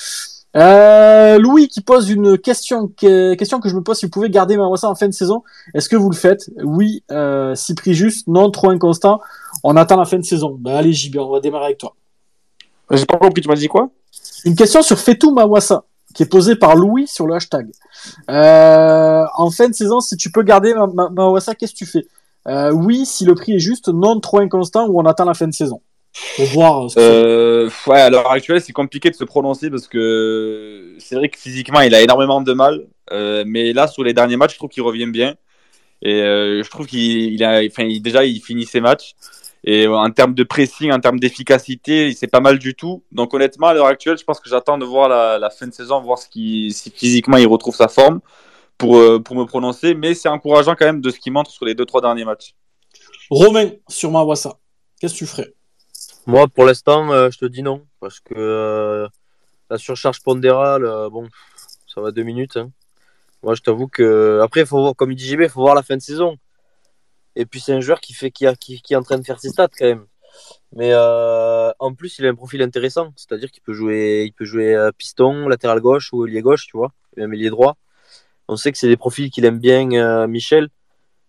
Euh, 0.58 1.40
Louis 1.40 1.70
qui 1.70 1.80
pose 1.80 2.10
une 2.10 2.38
question, 2.38 2.88
question 2.90 3.62
que 3.62 3.70
je 3.70 3.76
me 3.76 3.82
pose 3.82 3.98
si 3.98 4.06
vous 4.06 4.12
pouvez 4.12 4.30
garder 4.30 4.58
Mawassa 4.58 4.90
en 4.90 4.96
fin 4.96 5.08
de 5.08 5.14
saison. 5.14 5.44
Est-ce 5.74 5.88
que 5.88 5.96
vous 5.96 6.10
le 6.10 6.16
faites? 6.16 6.50
Oui, 6.64 7.04
euh, 7.12 7.56
si 7.56 7.74
prix 7.74 7.94
juste, 7.94 8.28
non, 8.28 8.52
trop 8.52 8.70
inconstant. 8.70 9.22
On 9.64 9.78
attend 9.78 9.96
la 9.96 10.06
fin 10.06 10.18
de 10.18 10.26
saison. 10.26 10.58
Bah, 10.60 10.78
allez 10.78 10.92
JB, 10.92 11.18
on 11.18 11.30
va 11.30 11.40
démarrer 11.40 11.66
avec 11.66 11.78
toi. 11.78 11.96
J'ai 12.92 13.06
pas 13.06 13.18
compris, 13.18 13.42
tu 13.42 13.48
m'as 13.48 13.56
dit 13.56 13.68
quoi? 13.68 13.90
Une 14.44 14.56
question 14.56 14.82
sur 14.82 15.00
Fetou 15.00 15.32
Mawassa 15.32 15.86
qui 16.14 16.24
est 16.24 16.30
posée 16.30 16.56
par 16.56 16.76
Louis 16.76 17.08
sur 17.08 17.28
le 17.28 17.36
hashtag. 17.36 17.70
Euh, 18.30 19.24
en 19.36 19.52
fin 19.52 19.70
de 19.70 19.74
saison, 19.74 20.00
si 20.00 20.18
tu 20.18 20.32
peux 20.32 20.44
garder 20.44 20.74
Mawassa, 21.12 21.56
qu'est-ce 21.56 21.74
que 21.74 21.78
tu 21.78 21.86
fais? 21.86 22.08
Euh, 22.48 22.72
Oui, 22.72 23.06
si 23.06 23.26
le 23.26 23.36
prix 23.36 23.56
est 23.56 23.60
juste, 23.60 23.88
non, 23.90 24.20
trop 24.20 24.40
inconstant 24.40 24.88
ou 24.88 25.00
on 25.00 25.06
attend 25.06 25.26
la 25.26 25.34
fin 25.34 25.48
de 25.48 25.54
saison? 25.54 25.82
Pour 26.36 26.46
voir. 26.48 26.88
Euh, 26.98 27.70
ouais, 27.88 28.02
à 28.02 28.10
l'heure 28.10 28.32
actuelle, 28.32 28.62
c'est 28.62 28.74
compliqué 28.74 29.10
de 29.10 29.16
se 29.16 29.24
prononcer 29.24 29.70
parce 29.70 29.88
que 29.88 30.96
c'est 31.00 31.16
vrai 31.16 31.30
que 31.30 31.38
physiquement, 31.38 31.82
il 31.82 31.96
a 31.96 32.02
énormément 32.02 32.42
de 32.42 32.54
mal. 32.54 32.88
Mais 33.46 33.74
là, 33.74 33.88
sur 33.88 34.04
les 34.04 34.14
derniers 34.14 34.38
matchs, 34.38 34.54
je 34.54 34.58
trouve 34.58 34.70
qu'il 34.70 34.84
revient 34.84 35.08
bien. 35.08 35.36
Et 36.02 36.20
je 36.20 36.70
trouve 36.70 36.88
qu'il 36.88 37.44
a, 37.44 37.62
déjà, 38.00 38.26
il 38.26 38.42
finit 38.42 38.66
ses 38.66 38.82
matchs. 38.82 39.16
Et 39.64 39.88
en 39.88 40.10
termes 40.10 40.34
de 40.34 40.44
pressing, 40.44 40.92
en 40.92 41.00
termes 41.00 41.20
d'efficacité, 41.20 42.14
c'est 42.14 42.28
pas 42.28 42.40
mal 42.40 42.58
du 42.58 42.74
tout. 42.74 43.04
Donc 43.12 43.34
honnêtement, 43.34 43.68
à 43.68 43.74
l'heure 43.74 43.86
actuelle, 43.86 44.18
je 44.18 44.24
pense 44.24 44.40
que 44.40 44.50
j'attends 44.50 44.78
de 44.78 44.86
voir 44.86 45.08
la, 45.08 45.38
la, 45.38 45.50
fin 45.50 45.68
de 45.68 45.74
saison, 45.74 46.02
voir 46.02 46.18
ce 46.18 46.28
qui, 46.28 46.74
si 46.74 46.90
physiquement 46.90 47.38
il 47.38 47.48
retrouve 47.48 47.76
sa 47.76 47.88
forme 47.88 48.22
pour, 48.78 48.98
euh, 48.98 49.20
pour 49.20 49.36
me 49.36 49.46
prononcer. 49.46 49.94
Mais 49.94 50.16
c'est 50.16 50.30
encourageant 50.30 50.76
quand 50.76 50.86
même 50.86 51.02
de 51.02 51.10
ce 51.12 51.20
qu'il 51.20 51.32
montre 51.32 51.52
sur 51.52 51.66
les 51.66 51.76
deux 51.76 51.86
trois 51.86 52.02
derniers 52.02 52.26
matchs. 52.26 52.56
Romain, 53.30 53.70
sur 53.88 54.12
Mawassa, 54.12 54.58
qu'est-ce 55.00 55.14
que 55.14 55.20
tu 55.20 55.26
ferais? 55.28 55.54
Moi, 56.28 56.48
pour 56.48 56.66
l'instant, 56.66 57.12
euh, 57.12 57.30
je 57.32 57.40
te 57.40 57.46
dis 57.46 57.64
non. 57.64 57.86
Parce 58.00 58.20
que 58.20 58.34
euh, 58.36 59.08
la 59.70 59.78
surcharge 59.78 60.22
pondérale, 60.22 60.86
euh, 60.86 61.10
bon, 61.10 61.28
ça 61.88 62.02
va 62.02 62.12
deux 62.12 62.24
minutes. 62.24 62.58
Hein. 62.58 62.72
Moi, 63.44 63.56
je 63.56 63.62
t'avoue 63.62 63.88
que. 63.88 64.40
Après, 64.44 64.66
faut 64.66 64.82
voir, 64.82 64.96
comme 64.96 65.12
il 65.12 65.16
dit 65.16 65.28
JB, 65.28 65.42
il 65.42 65.50
faut 65.50 65.62
voir 65.62 65.76
la 65.76 65.84
fin 65.84 65.96
de 65.96 66.02
saison. 66.02 66.38
Et 67.36 67.46
puis, 67.46 67.60
c'est 67.60 67.74
un 67.74 67.82
joueur 67.82 68.02
qui, 68.02 68.14
fait, 68.14 68.32
qui, 68.32 68.46
a, 68.46 68.56
qui, 68.56 68.82
est 68.90 68.96
en 68.96 69.04
train 69.04 69.18
de 69.18 69.26
faire 69.26 69.40
ses 69.40 69.50
stats 69.50 69.70
quand 69.78 69.86
même. 69.86 70.06
Mais 70.74 70.96
en 70.96 71.94
plus, 71.94 72.20
il 72.20 72.26
a 72.26 72.30
un 72.30 72.36
profil 72.36 72.62
intéressant. 72.62 73.14
C'est-à-dire 73.16 73.52
qu'il 73.52 73.64
peut 73.64 73.74
jouer, 73.74 74.24
il 74.28 74.34
peut 74.34 74.46
jouer 74.46 74.90
piston, 74.98 75.48
latéral 75.48 75.82
gauche 75.82 76.14
ou 76.14 76.26
ailier 76.26 76.42
gauche, 76.42 76.68
tu 76.68 76.78
vois, 76.78 76.92
même 77.18 77.34
ailier 77.34 77.50
droit. 77.50 77.78
On 78.48 78.56
sait 78.56 78.72
que 78.72 78.78
c'est 78.78 78.88
des 78.88 78.98
profils 78.98 79.30
qu'il 79.30 79.46
aime 79.46 79.60
bien, 79.60 80.28
Michel 80.28 80.70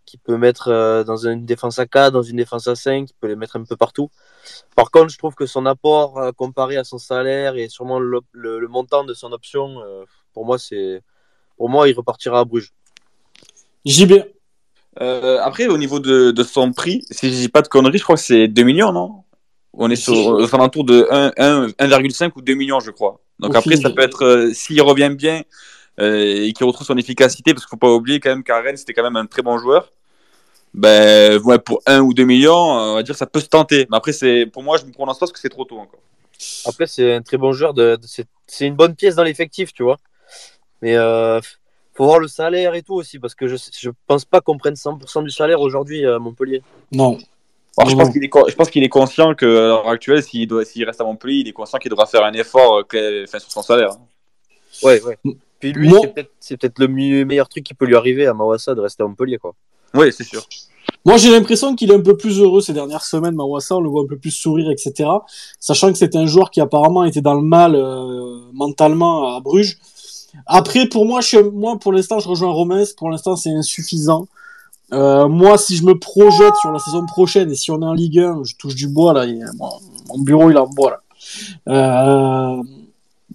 qui 0.05 0.18
peut 0.18 0.36
mettre 0.36 0.68
euh, 0.68 1.05
dans 1.05 1.26
une 1.26 1.46
défense 1.46 1.78
à 1.78 1.86
4, 1.86 2.12
dans 2.12 2.22
une 2.22 2.36
défense 2.36 2.66
à 2.66 2.74
5, 2.74 3.07
qui 3.07 3.14
peut 3.14 3.28
les 3.28 3.36
mettre 3.36 3.57
un 3.57 3.64
peu 3.64 3.76
partout. 3.76 4.11
Par 4.76 4.90
contre, 4.90 5.09
je 5.09 5.18
trouve 5.18 5.34
que 5.34 5.46
son 5.46 5.66
apport 5.66 6.18
euh, 6.18 6.32
comparé 6.32 6.76
à 6.76 6.84
son 6.84 6.98
salaire 6.98 7.57
et 7.57 7.68
sûrement 7.68 7.98
le, 7.98 8.20
le, 8.32 8.68
montant 8.68 9.05
de 9.05 9.14
son 9.14 9.32
option, 9.32 9.80
euh, 9.80 10.05
pour 10.32 10.44
moi, 10.44 10.59
c'est 10.59 11.03
pour 11.57 11.68
moi, 11.68 11.88
il 11.88 11.94
repartira 11.94 12.40
à 12.40 12.44
Bruges. 12.44 12.72
JB. 13.84 14.12
Euh, 15.01 15.38
après, 15.43 15.66
au 15.66 15.78
niveau 15.78 16.01
de, 16.01 16.30
de, 16.30 16.43
son 16.43 16.72
prix, 16.72 17.05
si 17.11 17.28
je 17.28 17.34
dis 17.34 17.49
pas 17.49 17.62
de 17.62 17.68
conneries, 17.68 17.99
je 17.99 18.03
crois 18.03 18.16
que 18.16 18.22
c'est 18.22 18.49
2 18.49 18.62
millions, 18.62 18.93
non? 18.93 19.22
On 19.72 19.90
est 19.90 19.97
sur 19.97 20.38
un 20.38 20.59
alentours 20.59 20.84
de 20.84 21.07
1,5 21.11 22.32
ou 22.36 22.43
2 22.43 22.55
millions, 22.55 22.80
je 22.80 22.90
crois. 22.90 23.20
Donc 23.38 23.55
après, 23.57 23.76
ça 23.76 23.88
peut 23.90 24.03
être, 24.03 24.51
s'il 24.53 24.82
revient 24.82 25.14
bien, 25.16 25.43
euh, 26.01 26.45
et 26.45 26.53
qui 26.53 26.62
retrouve 26.62 26.86
son 26.86 26.99
efficacité, 26.99 27.55
parce 27.55 27.64
qu'il 27.64 27.70
faut 27.70 27.78
pas 27.78 27.90
oublier 27.90 28.20
quand 28.20 28.30
même 28.30 28.45
qu'Aren 28.45 28.76
c'était 28.76 28.93
quand 28.93 29.03
même 29.03 29.16
un 29.16 29.26
très 29.26 29.43
bon 29.43 29.59
joueur. 29.59 29.90
Ben, 30.74 31.38
ouais, 31.38 31.59
pour 31.59 31.82
1 31.86 32.01
ou 32.01 32.12
2 32.12 32.24
millions, 32.24 32.55
on 32.55 32.95
va 32.95 33.03
dire 33.03 33.16
ça 33.16 33.26
peut 33.26 33.40
se 33.40 33.49
tenter. 33.49 33.86
Mais 33.90 33.97
après, 33.97 34.12
c'est 34.12 34.47
pour 34.47 34.62
moi, 34.62 34.76
je 34.78 34.84
me 34.84 34.93
prononce 34.93 35.18
pas 35.18 35.26
parce 35.26 35.32
que 35.32 35.38
c'est 35.38 35.49
trop 35.49 35.64
tôt 35.64 35.78
encore. 35.78 36.01
Après, 36.66 36.86
c'est 36.86 37.14
un 37.14 37.22
très 37.22 37.36
bon 37.36 37.53
joueur. 37.53 37.72
De, 37.74 37.99
c'est 38.47 38.66
une 38.66 38.74
bonne 38.74 38.95
pièce 38.95 39.14
dans 39.14 39.22
l'effectif, 39.22 39.72
tu 39.72 39.82
vois. 39.82 39.99
Mais 40.80 40.97
euh, 40.97 41.40
faut 41.95 42.05
voir 42.05 42.18
le 42.18 42.28
salaire 42.28 42.74
et 42.74 42.82
tout 42.82 42.95
aussi, 42.95 43.18
parce 43.18 43.34
que 43.34 43.47
je, 43.49 43.57
je 43.78 43.90
pense 44.07 44.24
pas 44.24 44.40
qu'on 44.40 44.59
prenne 44.59 44.74
100% 44.74 45.24
du 45.24 45.30
salaire 45.30 45.61
aujourd'hui 45.61 46.07
à 46.07 46.18
Montpellier. 46.18 46.62
Non. 46.90 47.18
Alors, 47.78 47.90
je, 47.90 47.97
pense 47.97 48.11
qu'il 48.11 48.24
est, 48.24 48.30
je 48.49 48.55
pense 48.55 48.70
qu'il 48.70 48.82
est 48.82 48.88
conscient 48.88 49.34
qu'à 49.34 49.47
l'heure 49.47 49.88
actuelle, 49.88 50.22
s'il, 50.22 50.47
doit, 50.47 50.64
s'il 50.64 50.84
reste 50.84 51.01
à 51.01 51.05
Montpellier, 51.05 51.40
il 51.40 51.49
est 51.49 51.53
conscient 51.53 51.78
qu'il 51.78 51.90
devra 51.90 52.07
faire 52.07 52.24
un 52.24 52.32
effort 52.32 52.82
euh, 52.95 53.24
enfin, 53.24 53.38
sur 53.38 53.51
son 53.51 53.62
salaire. 53.62 53.90
Ouais, 54.82 55.03
ouais. 55.03 55.18
Puis 55.59 55.72
lui, 55.72 55.90
c'est 56.40 56.57
peut-être 56.57 56.78
le 56.78 56.88
meilleur 56.88 57.49
truc 57.49 57.64
qui 57.64 57.72
peut 57.72 57.86
lui 57.86 57.97
arriver 57.97 58.26
à 58.26 58.34
Mawassa 58.34 58.74
de 58.74 58.80
rester 58.80 59.03
à 59.03 59.07
Montpellier. 59.07 59.38
Quoi. 59.38 59.55
Oui, 59.95 60.12
c'est 60.12 60.24
sûr. 60.24 60.43
Moi, 61.05 61.16
j'ai 61.16 61.30
l'impression 61.30 61.74
qu'il 61.74 61.90
est 61.90 61.95
un 61.95 62.01
peu 62.01 62.16
plus 62.16 62.40
heureux 62.40 62.61
ces 62.61 62.72
dernières 62.72 63.05
semaines, 63.05 63.34
Mawassa. 63.34 63.76
On 63.76 63.80
le 63.80 63.88
voit 63.88 64.03
un 64.03 64.07
peu 64.07 64.18
plus 64.18 64.32
sourire, 64.32 64.70
etc. 64.70 65.09
Sachant 65.59 65.93
que 65.93 65.99
c'est 65.99 66.14
un 66.16 66.26
joueur 66.26 66.51
qui 66.51 66.61
apparemment 66.61 67.05
était 67.05 67.20
dans 67.20 67.34
le 67.34 67.43
mal 67.43 67.74
euh, 67.74 68.40
mentalement 68.53 69.34
à 69.34 69.40
Bruges. 69.40 69.78
Après, 70.47 70.89
pour 70.89 71.07
moi, 71.07 71.20
moi 71.53 71.78
pour 71.78 71.93
l'instant, 71.93 72.18
je 72.18 72.28
rejoins 72.28 72.51
Romain. 72.51 72.83
Pour 72.97 73.11
l'instant, 73.11 73.37
c'est 73.37 73.51
insuffisant. 73.51 74.28
Euh, 74.93 75.26
moi, 75.28 75.57
si 75.57 75.76
je 75.76 75.85
me 75.85 75.99
projette 75.99 76.55
sur 76.57 76.70
la 76.70 76.78
saison 76.78 77.07
prochaine 77.07 77.51
et 77.51 77.55
si 77.55 77.70
on 77.70 77.80
est 77.80 77.87
en 77.87 77.95
Ligue 77.95 78.18
1, 78.18 78.43
je 78.45 78.57
touche 78.57 78.74
du 78.74 78.89
bois 78.89 79.14
là. 79.14 79.26
mon 80.09 80.18
bureau, 80.18 80.51
il 80.51 80.57
est 80.57 80.61
en 80.61 80.68
bois. 80.68 81.03
Euh, 81.68 82.62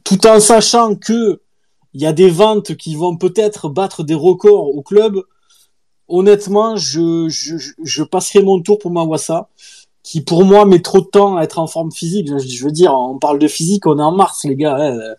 tout 0.03 0.27
en 0.27 0.39
sachant 0.39 0.95
que 0.95 1.41
il 1.93 2.01
y 2.01 2.05
a 2.05 2.13
des 2.13 2.29
ventes 2.29 2.75
qui 2.75 2.95
vont 2.95 3.17
peut-être 3.17 3.69
battre 3.69 4.03
des 4.03 4.13
records 4.13 4.75
au 4.75 4.81
club. 4.83 5.23
Honnêtement, 6.07 6.75
je, 6.75 7.27
je, 7.27 7.55
je 7.83 8.03
passerai 8.03 8.43
mon 8.43 8.61
tour 8.61 8.77
pour 8.77 8.91
Mawassa, 8.91 9.49
qui 10.03 10.21
pour 10.21 10.45
moi 10.45 10.65
met 10.65 10.81
trop 10.81 11.01
de 11.01 11.07
temps 11.07 11.37
à 11.37 11.43
être 11.43 11.57
en 11.57 11.65
forme 11.65 11.91
physique. 11.91 12.27
Je, 12.27 12.63
veux 12.63 12.71
dire, 12.71 12.93
on 12.93 13.17
parle 13.17 13.39
de 13.39 13.47
physique, 13.47 13.87
on 13.87 13.97
est 13.97 14.03
en 14.03 14.11
mars, 14.11 14.45
les 14.45 14.55
gars. 14.55 14.77
Hein. 14.79 15.15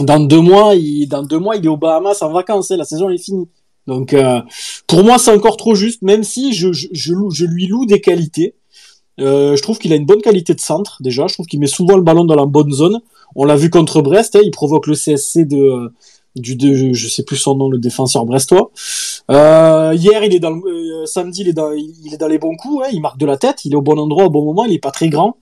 Dans 0.00 0.20
deux 0.20 0.40
mois, 0.40 0.74
il, 0.74 1.06
dans 1.06 1.22
deux 1.22 1.38
mois, 1.38 1.56
il 1.56 1.64
est 1.64 1.68
au 1.68 1.76
Bahamas 1.76 2.22
en 2.22 2.32
vacances. 2.32 2.70
Hein. 2.70 2.76
La 2.76 2.84
saison 2.84 3.10
est 3.10 3.18
finie. 3.18 3.48
Donc, 3.86 4.14
euh, 4.14 4.40
pour 4.86 5.04
moi, 5.04 5.18
c'est 5.18 5.32
encore 5.32 5.56
trop 5.56 5.74
juste, 5.74 6.02
même 6.02 6.22
si 6.22 6.52
je, 6.52 6.72
je, 6.72 6.86
je, 6.92 7.44
lui 7.44 7.66
loue 7.66 7.84
des 7.84 8.00
qualités. 8.00 8.54
Euh, 9.20 9.56
je 9.56 9.62
trouve 9.62 9.78
qu'il 9.78 9.92
a 9.92 9.96
une 9.96 10.06
bonne 10.06 10.22
qualité 10.22 10.54
de 10.54 10.60
centre, 10.60 10.98
déjà. 11.00 11.26
Je 11.26 11.34
trouve 11.34 11.46
qu'il 11.46 11.60
met 11.60 11.66
souvent 11.66 11.96
le 11.96 12.02
ballon 12.02 12.24
dans 12.24 12.36
la 12.36 12.46
bonne 12.46 12.72
zone. 12.72 13.00
On 13.34 13.44
l'a 13.44 13.56
vu 13.56 13.70
contre 13.70 14.00
Brest, 14.00 14.36
hein, 14.36 14.40
il 14.42 14.50
provoque 14.50 14.86
le 14.86 14.94
CSC 14.94 15.46
de 15.46 15.92
du 16.36 16.56
de, 16.56 16.92
je 16.92 17.08
sais 17.08 17.24
plus 17.24 17.36
son 17.36 17.56
nom, 17.56 17.68
le 17.68 17.78
défenseur 17.78 18.24
brestois. 18.24 18.70
Euh, 19.30 19.92
hier, 19.94 20.24
il 20.24 20.34
est 20.34 20.40
dans 20.40 20.50
le, 20.50 21.02
euh, 21.02 21.06
samedi, 21.06 21.42
il 21.42 21.48
est 21.48 21.52
dans, 21.52 21.72
il 21.72 22.12
est 22.12 22.16
dans 22.16 22.28
les 22.28 22.38
bons 22.38 22.56
coups. 22.56 22.84
Hein, 22.84 22.90
il 22.92 23.00
marque 23.00 23.18
de 23.18 23.26
la 23.26 23.36
tête, 23.36 23.64
il 23.64 23.72
est 23.72 23.76
au 23.76 23.82
bon 23.82 23.98
endroit 23.98 24.24
au 24.24 24.30
bon 24.30 24.44
moment. 24.44 24.64
Il 24.64 24.72
est 24.72 24.78
pas 24.78 24.90
très 24.90 25.08
grand. 25.08 25.36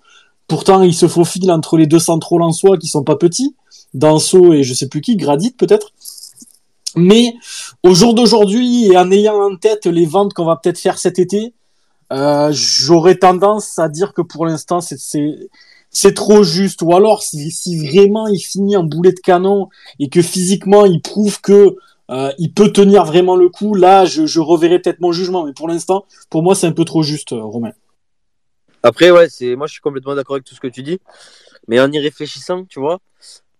Pourtant, 0.49 0.83
il 0.83 0.95
se 0.95 1.07
faufile 1.07 1.51
entre 1.53 1.77
les 1.77 1.87
deux 1.87 2.01
centraux 2.01 2.39
lensois 2.39 2.77
qui 2.77 2.89
sont 2.89 3.05
pas 3.05 3.15
petits, 3.15 3.55
Danso 3.95 4.53
et 4.53 4.63
je 4.63 4.75
sais 4.75 4.89
plus 4.89 5.01
qui, 5.01 5.17
Gradit 5.17 5.53
peut-être. 5.53 5.93
Mais 6.97 7.35
au 7.83 7.95
jour 7.95 8.15
d'aujourd'hui 8.15 8.87
et 8.87 8.97
en 8.97 9.11
ayant 9.11 9.41
en 9.41 9.57
tête 9.57 9.87
les 9.87 10.07
ventes 10.07 10.35
qu'on 10.35 10.45
va 10.45 10.57
peut-être 10.57 10.79
faire 10.79 10.99
cet 10.99 11.19
été, 11.19 11.55
euh, 12.13 12.51
j'aurais 12.53 13.17
tendance 13.17 13.79
à 13.79 13.89
dire 13.89 14.13
que 14.13 14.23
pour 14.23 14.47
l'instant 14.47 14.81
c'est 14.81 14.99
c'est 15.91 16.15
trop 16.15 16.43
juste. 16.43 16.83
Ou 16.83 16.95
alors, 16.95 17.23
si, 17.23 17.51
si, 17.51 17.77
vraiment 17.87 18.29
il 18.29 18.41
finit 18.41 18.77
en 18.77 18.85
boulet 18.85 19.13
de 19.13 19.21
canon 19.21 19.69
et 19.99 20.09
que 20.09 20.23
physiquement 20.23 20.87
il 20.87 21.03
prouve 21.03 21.41
que 21.41 21.77
euh, 22.11 22.33
il 22.39 22.53
peut 22.53 22.73
tenir 22.73 23.05
vraiment 23.05 23.37
le 23.37 23.49
coup, 23.49 23.75
là, 23.75 24.05
je, 24.05 24.27
je 24.27 24.41
reverrai 24.41 24.81
peut-être 24.81 25.01
mon 25.01 25.13
jugement. 25.13 25.45
Mais 25.45 25.53
pour 25.53 25.69
l'instant, 25.69 26.07
pour 26.29 26.43
moi, 26.43 26.55
c'est 26.55 26.67
un 26.67 26.73
peu 26.73 26.85
trop 26.85 27.03
juste, 27.03 27.33
euh, 27.33 27.43
Romain. 27.43 27.73
Après, 28.83 29.11
ouais, 29.11 29.29
c'est 29.29 29.57
moi 29.57 29.67
je 29.67 29.73
suis 29.73 29.83
complètement 29.83 30.15
d'accord 30.15 30.37
avec 30.37 30.45
tout 30.45 30.55
ce 30.55 30.61
que 30.61 30.69
tu 30.69 30.83
dis. 30.83 30.99
Mais 31.69 31.81
en 31.81 31.91
y 31.93 31.99
réfléchissant, 31.99 32.65
tu 32.65 32.81
vois, 32.81 33.01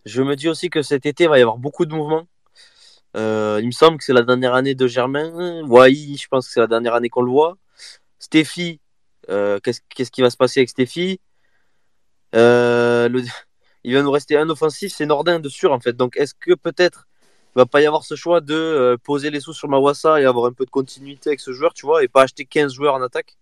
je 0.05 0.23
me 0.23 0.37
dis 0.37 0.49
aussi 0.49 0.71
que 0.71 0.83
cet 0.83 1.07
été, 1.07 1.25
il 1.25 1.31
va 1.31 1.39
y 1.39 1.43
avoir 1.43 1.59
beaucoup 1.59 1.87
de 1.87 1.95
mouvements. 1.95 2.27
Euh, 3.17 3.59
il 3.61 3.67
me 3.67 3.73
semble 3.73 3.99
que 3.99 4.05
c'est 4.05 4.13
la 4.13 4.23
dernière 4.23 4.55
année 4.55 4.75
de 4.75 4.87
Germain. 4.87 5.63
Wai, 5.67 6.17
je 6.17 6.29
pense 6.29 6.47
que 6.47 6.53
c'est 6.53 6.61
la 6.61 6.67
dernière 6.67 6.95
année 6.95 7.09
qu'on 7.09 7.23
le 7.23 7.31
voit. 7.31 7.57
Stéphie, 8.19 8.81
euh, 9.29 9.59
qu'est-ce, 9.61 10.11
qui 10.11 10.23
va 10.23 10.31
se 10.31 10.37
passer 10.37 10.61
avec 10.61 10.71
Stéphie? 10.71 11.21
Euh. 12.35 13.09
Il 13.83 13.95
va 13.95 14.03
nous 14.03 14.11
rester 14.11 14.37
un 14.37 14.51
offensif, 14.51 14.93
c'est 14.95 15.07
Nordin 15.07 15.41
de 15.41 15.49
sûr 15.49 15.73
en 15.73 15.81
fait. 15.81 15.95
Donc 15.95 16.15
est-ce 16.19 16.35
que 16.35 16.53
peut-être 16.53 17.09
il 17.57 17.61
va 17.61 17.65
pas 17.65 17.81
y 17.81 17.87
avoir 17.87 18.05
ce 18.05 18.15
choix 18.15 18.43
de 18.43 18.99
poser 19.03 19.31
les 19.31 19.41
sous 19.41 19.55
sur 19.55 19.71
Mawassa 19.71 20.21
et 20.21 20.27
avoir 20.27 20.45
un 20.45 20.53
peu 20.53 20.67
de 20.67 20.71
continuité 20.71 21.31
avec 21.31 21.41
ce 21.41 21.53
joueur, 21.53 21.73
tu 21.73 21.87
vois, 21.87 22.05
et 22.05 22.09
pas 22.09 22.25
acheter 22.25 22.45
15 22.45 22.75
joueurs 22.75 22.95
en 22.95 23.01
attaque? 23.01 23.39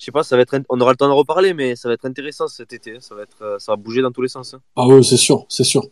Je 0.00 0.06
sais 0.06 0.12
pas, 0.12 0.22
ça 0.22 0.34
va 0.34 0.42
être, 0.42 0.56
on 0.70 0.80
aura 0.80 0.92
le 0.92 0.96
temps 0.96 1.08
de 1.08 1.12
reparler, 1.12 1.52
mais 1.52 1.76
ça 1.76 1.86
va 1.88 1.94
être 1.94 2.06
intéressant 2.06 2.48
cet 2.48 2.72
été. 2.72 2.94
Ça 3.00 3.14
va 3.14 3.22
être, 3.22 3.36
euh, 3.42 3.58
ça 3.58 3.72
va 3.72 3.76
bouger 3.76 4.00
dans 4.00 4.10
tous 4.10 4.22
les 4.22 4.28
sens. 4.28 4.54
hein. 4.54 4.60
Ah 4.74 4.86
oui, 4.86 5.04
c'est 5.04 5.18
sûr, 5.18 5.44
c'est 5.50 5.62
sûr. 5.62 5.82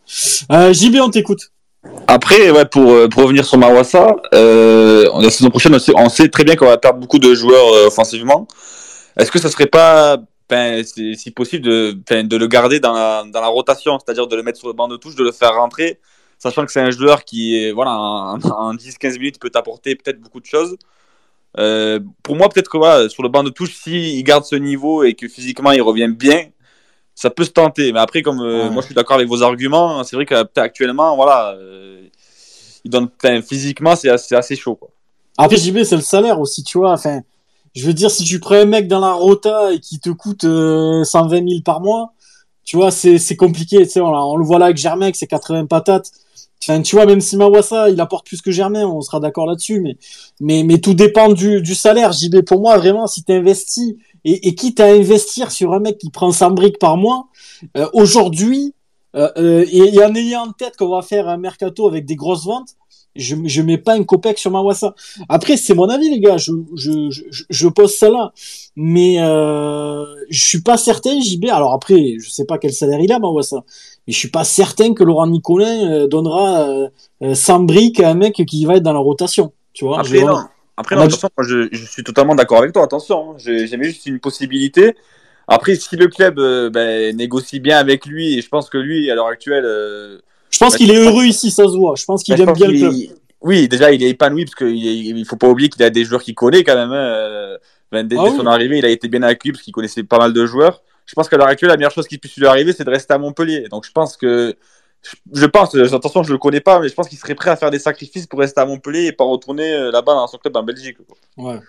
Euh, 0.51 0.73
JB, 0.73 0.95
on 0.99 1.11
t'écoute. 1.11 1.51
Après, 2.07 2.49
ouais, 2.49 2.65
pour, 2.65 2.89
euh, 2.89 3.07
pour 3.07 3.21
revenir 3.21 3.45
sur 3.45 3.59
Mawassa, 3.59 4.15
euh, 4.33 5.07
la 5.21 5.29
saison 5.29 5.51
prochaine, 5.51 5.75
on 5.75 5.79
sait, 5.79 5.93
on 5.95 6.09
sait 6.09 6.27
très 6.27 6.43
bien 6.43 6.55
qu'on 6.55 6.65
va 6.65 6.79
perdre 6.79 6.99
beaucoup 6.99 7.19
de 7.19 7.35
joueurs 7.35 7.71
euh, 7.71 7.87
offensivement. 7.87 8.47
Est-ce 9.15 9.29
que 9.31 9.37
ça 9.37 9.47
serait 9.51 9.67
pas, 9.67 10.17
ben, 10.49 10.83
si 10.83 11.29
possible, 11.29 11.63
de, 11.63 11.95
ben, 12.09 12.27
de 12.27 12.35
le 12.35 12.47
garder 12.47 12.79
dans 12.79 12.93
la, 12.93 13.23
dans 13.31 13.41
la 13.41 13.47
rotation, 13.47 13.99
c'est-à-dire 13.99 14.25
de 14.25 14.35
le 14.35 14.41
mettre 14.41 14.57
sur 14.57 14.67
le 14.69 14.73
banc 14.73 14.87
de 14.87 14.97
touche, 14.97 15.15
de 15.15 15.23
le 15.23 15.31
faire 15.31 15.53
rentrer, 15.53 15.99
sachant 16.39 16.65
que 16.65 16.71
c'est 16.71 16.81
un 16.81 16.89
joueur 16.89 17.23
qui, 17.25 17.69
voilà, 17.71 17.91
en, 17.91 18.39
en 18.41 18.73
10-15 18.73 19.19
minutes, 19.19 19.39
peut 19.39 19.51
t'apporter 19.51 19.95
peut-être 19.95 20.19
beaucoup 20.19 20.39
de 20.39 20.47
choses. 20.47 20.77
Euh, 21.57 21.99
pour 22.23 22.35
moi, 22.35 22.49
peut-être 22.49 22.69
que 22.69 23.07
sur 23.09 23.23
le 23.23 23.29
banc 23.29 23.43
de 23.43 23.49
touche, 23.49 23.75
s'il 23.75 24.23
garde 24.23 24.45
ce 24.45 24.55
niveau 24.55 25.03
et 25.03 25.13
que 25.13 25.27
physiquement 25.27 25.71
il 25.71 25.81
revient 25.81 26.09
bien, 26.09 26.45
ça 27.15 27.29
peut 27.29 27.43
se 27.43 27.49
tenter. 27.49 27.91
Mais 27.91 27.99
après, 27.99 28.21
comme 28.21 28.39
euh, 28.39 28.63
Ouais. 28.65 28.69
moi 28.69 28.81
je 28.81 28.87
suis 28.87 28.95
d'accord 28.95 29.15
avec 29.17 29.27
vos 29.27 29.43
arguments, 29.43 30.03
c'est 30.03 30.15
vrai 30.15 30.25
qu'actuellement, 30.25 31.15
voilà, 31.15 31.53
euh, 31.57 32.01
il 32.85 32.91
donne, 32.91 33.09
physiquement, 33.41 33.95
c'est 33.95 34.09
assez, 34.09 34.55
chaud. 34.55 34.75
Quoi. 34.75 34.89
Après, 35.37 35.57
JB, 35.57 35.83
c'est 35.83 35.95
le 35.95 36.01
salaire 36.01 36.39
aussi, 36.39 36.63
tu 36.63 36.77
vois. 36.77 36.91
Enfin, 36.93 37.21
je 37.75 37.85
veux 37.85 37.93
dire, 37.93 38.09
si 38.09 38.23
tu 38.23 38.39
prends 38.39 38.55
un 38.55 38.65
mec 38.65 38.87
dans 38.87 38.99
la 38.99 39.11
rota 39.11 39.73
et 39.73 39.79
qui 39.79 39.99
te 39.99 40.09
coûte 40.09 40.43
euh, 40.45 41.03
120 41.03 41.47
000 41.49 41.61
par 41.63 41.81
mois, 41.81 42.13
tu 42.63 42.77
vois, 42.77 42.91
c'est 42.91 43.35
compliqué. 43.35 43.85
On, 43.97 44.01
on 44.01 44.37
le 44.37 44.45
voit 44.45 44.59
là 44.59 44.65
avec 44.65 44.77
Germain, 44.77 45.09
c'est 45.13 45.27
80 45.27 45.65
patates. 45.65 46.11
Enfin, 46.61 46.81
tu 46.81 46.95
vois, 46.95 47.05
même 47.05 47.21
si 47.21 47.37
Mawassa, 47.37 47.89
il 47.89 47.99
apporte 48.01 48.25
plus 48.27 48.41
que 48.41 48.51
Germain, 48.51 48.85
on 48.85 49.01
sera 49.01 49.19
d'accord 49.19 49.45
là-dessus. 49.45 49.79
Mais, 49.79 49.97
mais, 50.41 50.63
mais 50.63 50.79
tout 50.79 50.93
dépend 50.93 51.29
du, 51.31 51.61
du 51.61 51.73
salaire, 51.73 52.11
JB. 52.11 52.41
Pour 52.41 52.59
moi, 52.59 52.77
vraiment, 52.77 53.07
si 53.07 53.23
tu 53.23 53.31
investis 53.31 53.95
et, 54.25 54.55
quitte 54.55 54.79
à 54.79 54.87
investir 54.87 55.51
sur 55.51 55.73
un 55.73 55.79
mec 55.79 55.97
qui 55.97 56.09
prend 56.09 56.31
100 56.31 56.51
briques 56.51 56.79
par 56.79 56.97
mois, 56.97 57.27
euh, 57.77 57.87
aujourd'hui, 57.93 58.73
euh, 59.15 59.29
euh, 59.37 59.65
et, 59.71 59.95
et 59.95 60.03
en 60.03 60.13
ayant 60.13 60.47
en 60.47 60.51
tête 60.51 60.75
qu'on 60.77 60.89
va 60.89 61.01
faire 61.01 61.27
un 61.29 61.37
mercato 61.37 61.87
avec 61.87 62.05
des 62.05 62.15
grosses 62.15 62.45
ventes, 62.45 62.75
je, 63.19 63.35
je 63.45 63.61
mets 63.61 63.77
pas 63.77 63.93
un 63.95 64.03
copec 64.03 64.37
sur 64.37 64.51
Mawassa. 64.51 64.95
Après, 65.27 65.57
c'est 65.57 65.73
mon 65.75 65.89
avis, 65.89 66.09
les 66.09 66.19
gars. 66.19 66.37
Je, 66.37 66.51
je, 66.75 67.09
je, 67.11 67.43
je 67.49 67.67
pose 67.67 67.95
ça 67.95 68.09
là. 68.09 68.31
Mais 68.75 69.17
euh, 69.21 70.03
je 70.29 70.45
suis 70.45 70.61
pas 70.61 70.77
certain, 70.77 71.19
JB. 71.19 71.45
Alors 71.51 71.73
après, 71.73 72.15
je 72.19 72.29
sais 72.29 72.45
pas 72.45 72.57
quel 72.57 72.73
salaire 72.73 72.99
il 73.01 73.11
a, 73.11 73.19
Mawassa. 73.19 73.63
Mais 74.07 74.13
je 74.13 74.17
suis 74.17 74.29
pas 74.29 74.43
certain 74.43 74.93
que 74.93 75.03
Laurent 75.03 75.27
Nicolin 75.27 75.91
euh, 75.91 76.07
donnera 76.07 76.61
euh, 76.69 76.87
euh, 77.23 77.35
100 77.35 77.59
briques 77.61 77.99
à 77.99 78.09
un 78.09 78.15
mec 78.15 78.33
qui 78.47 78.65
va 78.65 78.75
être 78.77 78.83
dans 78.83 78.93
la 78.93 78.99
rotation. 78.99 79.51
Tu 79.73 79.85
vois 79.85 79.99
Après, 79.99 80.23
non. 80.23 80.37
Après, 80.77 80.95
On 80.95 80.99
non, 80.99 81.03
a- 81.03 81.07
attention, 81.07 81.29
moi, 81.37 81.45
je, 81.47 81.67
je 81.71 81.85
suis 81.85 82.03
totalement 82.03 82.35
d'accord 82.35 82.59
avec 82.59 82.71
toi. 82.71 82.83
Attention, 82.83 83.31
hein. 83.31 83.77
mis 83.77 83.83
juste 83.85 84.05
une 84.05 84.19
possibilité. 84.19 84.95
Après, 85.47 85.75
si 85.75 85.95
le 85.95 86.07
club 86.07 86.39
euh, 86.39 86.69
ben, 86.69 87.15
négocie 87.17 87.59
bien 87.59 87.77
avec 87.77 88.05
lui, 88.05 88.37
et 88.37 88.41
je 88.41 88.47
pense 88.49 88.69
que 88.69 88.77
lui, 88.77 89.09
à 89.11 89.15
l'heure 89.15 89.27
actuelle, 89.27 89.65
euh, 89.65 90.19
Je 90.49 90.57
pense 90.59 90.75
qu'il 90.75 90.89
est 90.91 90.95
heureux 90.97 91.25
ici, 91.25 91.51
ça 91.51 91.63
se 91.65 91.75
voit. 91.77 91.93
Je 91.97 92.05
pense 92.05 92.23
qu'il 92.23 92.39
aime 92.39 92.53
bien 92.53 92.67
le 92.67 92.77
club. 92.77 92.93
est- 92.93 93.11
Oui, 93.41 93.67
déjà, 93.69 93.91
il 93.91 94.03
est 94.03 94.09
épanoui 94.09 94.45
parce 94.45 94.55
qu'il 94.55 94.75
il 94.75 95.25
faut 95.25 95.37
pas 95.37 95.47
oublier 95.47 95.69
qu'il 95.69 95.81
a 95.83 95.89
des 95.89 96.03
joueurs 96.03 96.21
qu'il 96.23 96.35
connaît 96.35 96.63
quand 96.63 96.75
même. 96.75 96.91
hein. 96.91 97.55
Ben, 97.91 98.05
dès, 98.07 98.17
Ah 98.19 98.23
dès 98.25 98.29
oui. 98.31 98.37
son 98.37 98.45
arrivée, 98.45 98.77
il 98.79 98.85
a 98.85 98.89
été 98.89 99.07
bien 99.07 99.23
accueilli 99.23 99.51
parce 99.53 99.63
qu'il 99.63 99.73
connaissait 99.73 100.03
pas 100.03 100.17
mal 100.19 100.31
de 100.33 100.45
joueurs. 100.45 100.81
Je 101.07 101.13
pense 101.15 101.27
qu'à 101.27 101.37
l'heure 101.37 101.47
actuelle, 101.47 101.69
la 101.71 101.77
meilleure 101.77 101.91
chose 101.91 102.07
qui 102.07 102.17
puisse 102.19 102.35
lui 102.37 102.45
arriver, 102.45 102.71
c'est 102.73 102.83
de 102.83 102.89
rester 102.91 103.13
à 103.13 103.17
Montpellier. 103.17 103.65
Donc, 103.71 103.83
je 103.85 103.91
pense 103.91 104.15
que, 104.15 104.53
je, 105.33 105.45
pense, 105.47 105.73
euh, 105.73 105.91
attention, 105.95 106.21
je 106.21 106.31
le 106.31 106.37
connais 106.37 106.59
pas, 106.59 106.79
mais 106.79 106.87
je 106.89 106.93
pense 106.93 107.07
qu'il 107.09 107.17
serait 107.17 107.33
prêt 107.33 107.49
à 107.49 107.55
faire 107.55 107.71
des 107.71 107.79
sacrifices 107.79 108.27
pour 108.27 108.39
rester 108.41 108.61
à 108.61 108.65
Montpellier 108.67 109.05
et 109.07 109.11
pas 109.11 109.23
retourner 109.23 109.71
euh, 109.73 109.91
là-bas 109.91 110.13
dans 110.13 110.27
son 110.27 110.37
club 110.37 110.55
en 110.57 110.61
Belgique. 110.63 110.97
quoi. 111.07 111.51
Ouais. 111.51 111.59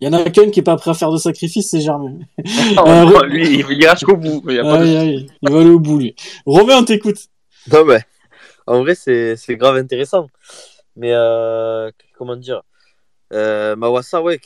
Il 0.00 0.06
y 0.06 0.08
en 0.08 0.12
a 0.12 0.30
qu'un 0.30 0.48
qui 0.50 0.60
est 0.60 0.62
pas 0.62 0.76
prêt 0.76 0.92
à 0.92 0.94
faire 0.94 1.10
de 1.10 1.18
sacrifice, 1.18 1.70
c'est 1.70 1.80
Germain. 1.80 2.18
Non, 2.76 2.86
Euh, 2.86 3.24
lui, 3.26 3.64
il 3.68 3.82
ira 3.82 3.94
jusqu'au 3.94 4.16
bout. 4.16 4.44
Il 4.48 4.54
y 4.54 4.58
a 4.60 4.62
pas 4.62 4.78
de- 4.78 4.82
Aïe, 4.84 4.96
aïe. 4.96 5.26
Il 5.42 5.50
va 5.50 5.58
aller 5.60 5.70
au 5.70 5.80
bout, 5.80 5.98
lui. 5.98 6.14
Romain, 6.46 6.76
on 6.78 6.84
t'écoute. 6.84 7.16
Non, 7.72 7.84
mais 7.84 8.00
en 8.66 8.80
vrai, 8.82 8.94
c'est 8.94 9.56
grave 9.56 9.76
intéressant. 9.76 10.28
Mais 10.96 11.12
euh, 11.14 11.90
comment 12.16 12.36
dire? 12.36 12.62
Euh, 13.32 13.76
Mawassa, 13.76 14.22
ouais, 14.22 14.40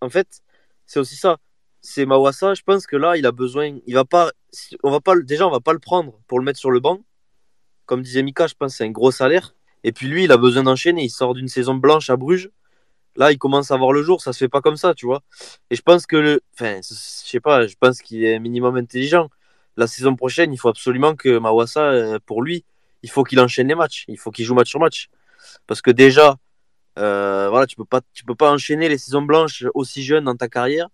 en 0.00 0.10
fait, 0.10 0.42
c'est 0.86 1.00
aussi 1.00 1.16
ça. 1.16 1.38
C'est 1.80 2.06
Mawassa, 2.06 2.54
je 2.54 2.62
pense 2.62 2.86
que 2.86 2.96
là, 2.96 3.16
il 3.16 3.26
a 3.26 3.32
besoin. 3.32 3.78
Il 3.86 3.94
va 3.94 4.04
pas. 4.04 4.32
On 4.82 4.90
va 4.90 5.00
pas 5.00 5.14
va 5.14 5.60
pas 5.60 5.72
le 5.72 5.78
prendre 5.78 6.20
pour 6.28 6.38
le 6.38 6.44
mettre 6.44 6.58
sur 6.58 6.70
le 6.70 6.80
banc. 6.80 7.00
Comme 7.86 8.02
disait 8.02 8.22
Mika, 8.22 8.46
je 8.46 8.54
pense 8.54 8.76
c'est 8.76 8.84
un 8.84 8.90
gros 8.90 9.10
salaire. 9.10 9.54
Et 9.84 9.92
puis 9.92 10.08
lui, 10.08 10.24
il 10.24 10.32
a 10.32 10.38
besoin 10.38 10.62
d'enchaîner. 10.64 11.04
Il 11.04 11.10
sort 11.10 11.34
d'une 11.34 11.48
saison 11.48 11.74
blanche 11.74 12.10
à 12.10 12.16
Bruges. 12.16 12.50
Là, 13.16 13.32
il 13.32 13.38
commence 13.38 13.70
à 13.70 13.76
voir 13.76 13.92
le 13.92 14.02
jour. 14.02 14.22
Ça 14.22 14.32
se 14.32 14.38
fait 14.38 14.48
pas 14.48 14.60
comme 14.62 14.76
ça, 14.76 14.94
tu 14.94 15.06
vois. 15.06 15.22
Et 15.70 15.76
je 15.76 15.82
pense 15.82 16.06
que 16.06 16.16
le. 16.16 16.42
Enfin, 16.54 16.76
je 16.78 16.94
sais 16.94 17.40
je 17.44 17.76
pense 17.80 18.00
qu'il 18.02 18.24
est 18.24 18.36
un 18.36 18.40
minimum 18.40 18.76
intelligent. 18.76 19.30
La 19.76 19.86
saison 19.86 20.14
prochaine, 20.16 20.52
il 20.52 20.58
faut 20.58 20.68
absolument 20.68 21.14
que 21.16 21.38
Mawassa, 21.38 21.80
euh, 21.80 22.18
pour 22.24 22.42
lui, 22.42 22.64
il 23.02 23.10
faut 23.10 23.24
qu'il 23.24 23.40
enchaîne 23.40 23.68
les 23.68 23.74
matchs. 23.74 24.04
Il 24.08 24.18
faut 24.18 24.30
qu'il 24.30 24.44
joue 24.44 24.54
match 24.54 24.70
sur 24.70 24.80
match. 24.80 25.08
Parce 25.66 25.82
que 25.82 25.90
déjà, 25.90 26.36
euh, 26.98 27.48
voilà, 27.50 27.66
tu 27.66 27.76
peux 27.76 27.84
peux 27.84 28.34
pas 28.34 28.52
enchaîner 28.52 28.88
les 28.88 28.98
saisons 28.98 29.22
blanches 29.22 29.64
aussi 29.74 30.02
jeune 30.04 30.24
dans 30.24 30.36
ta 30.36 30.48
carrière. 30.48 30.88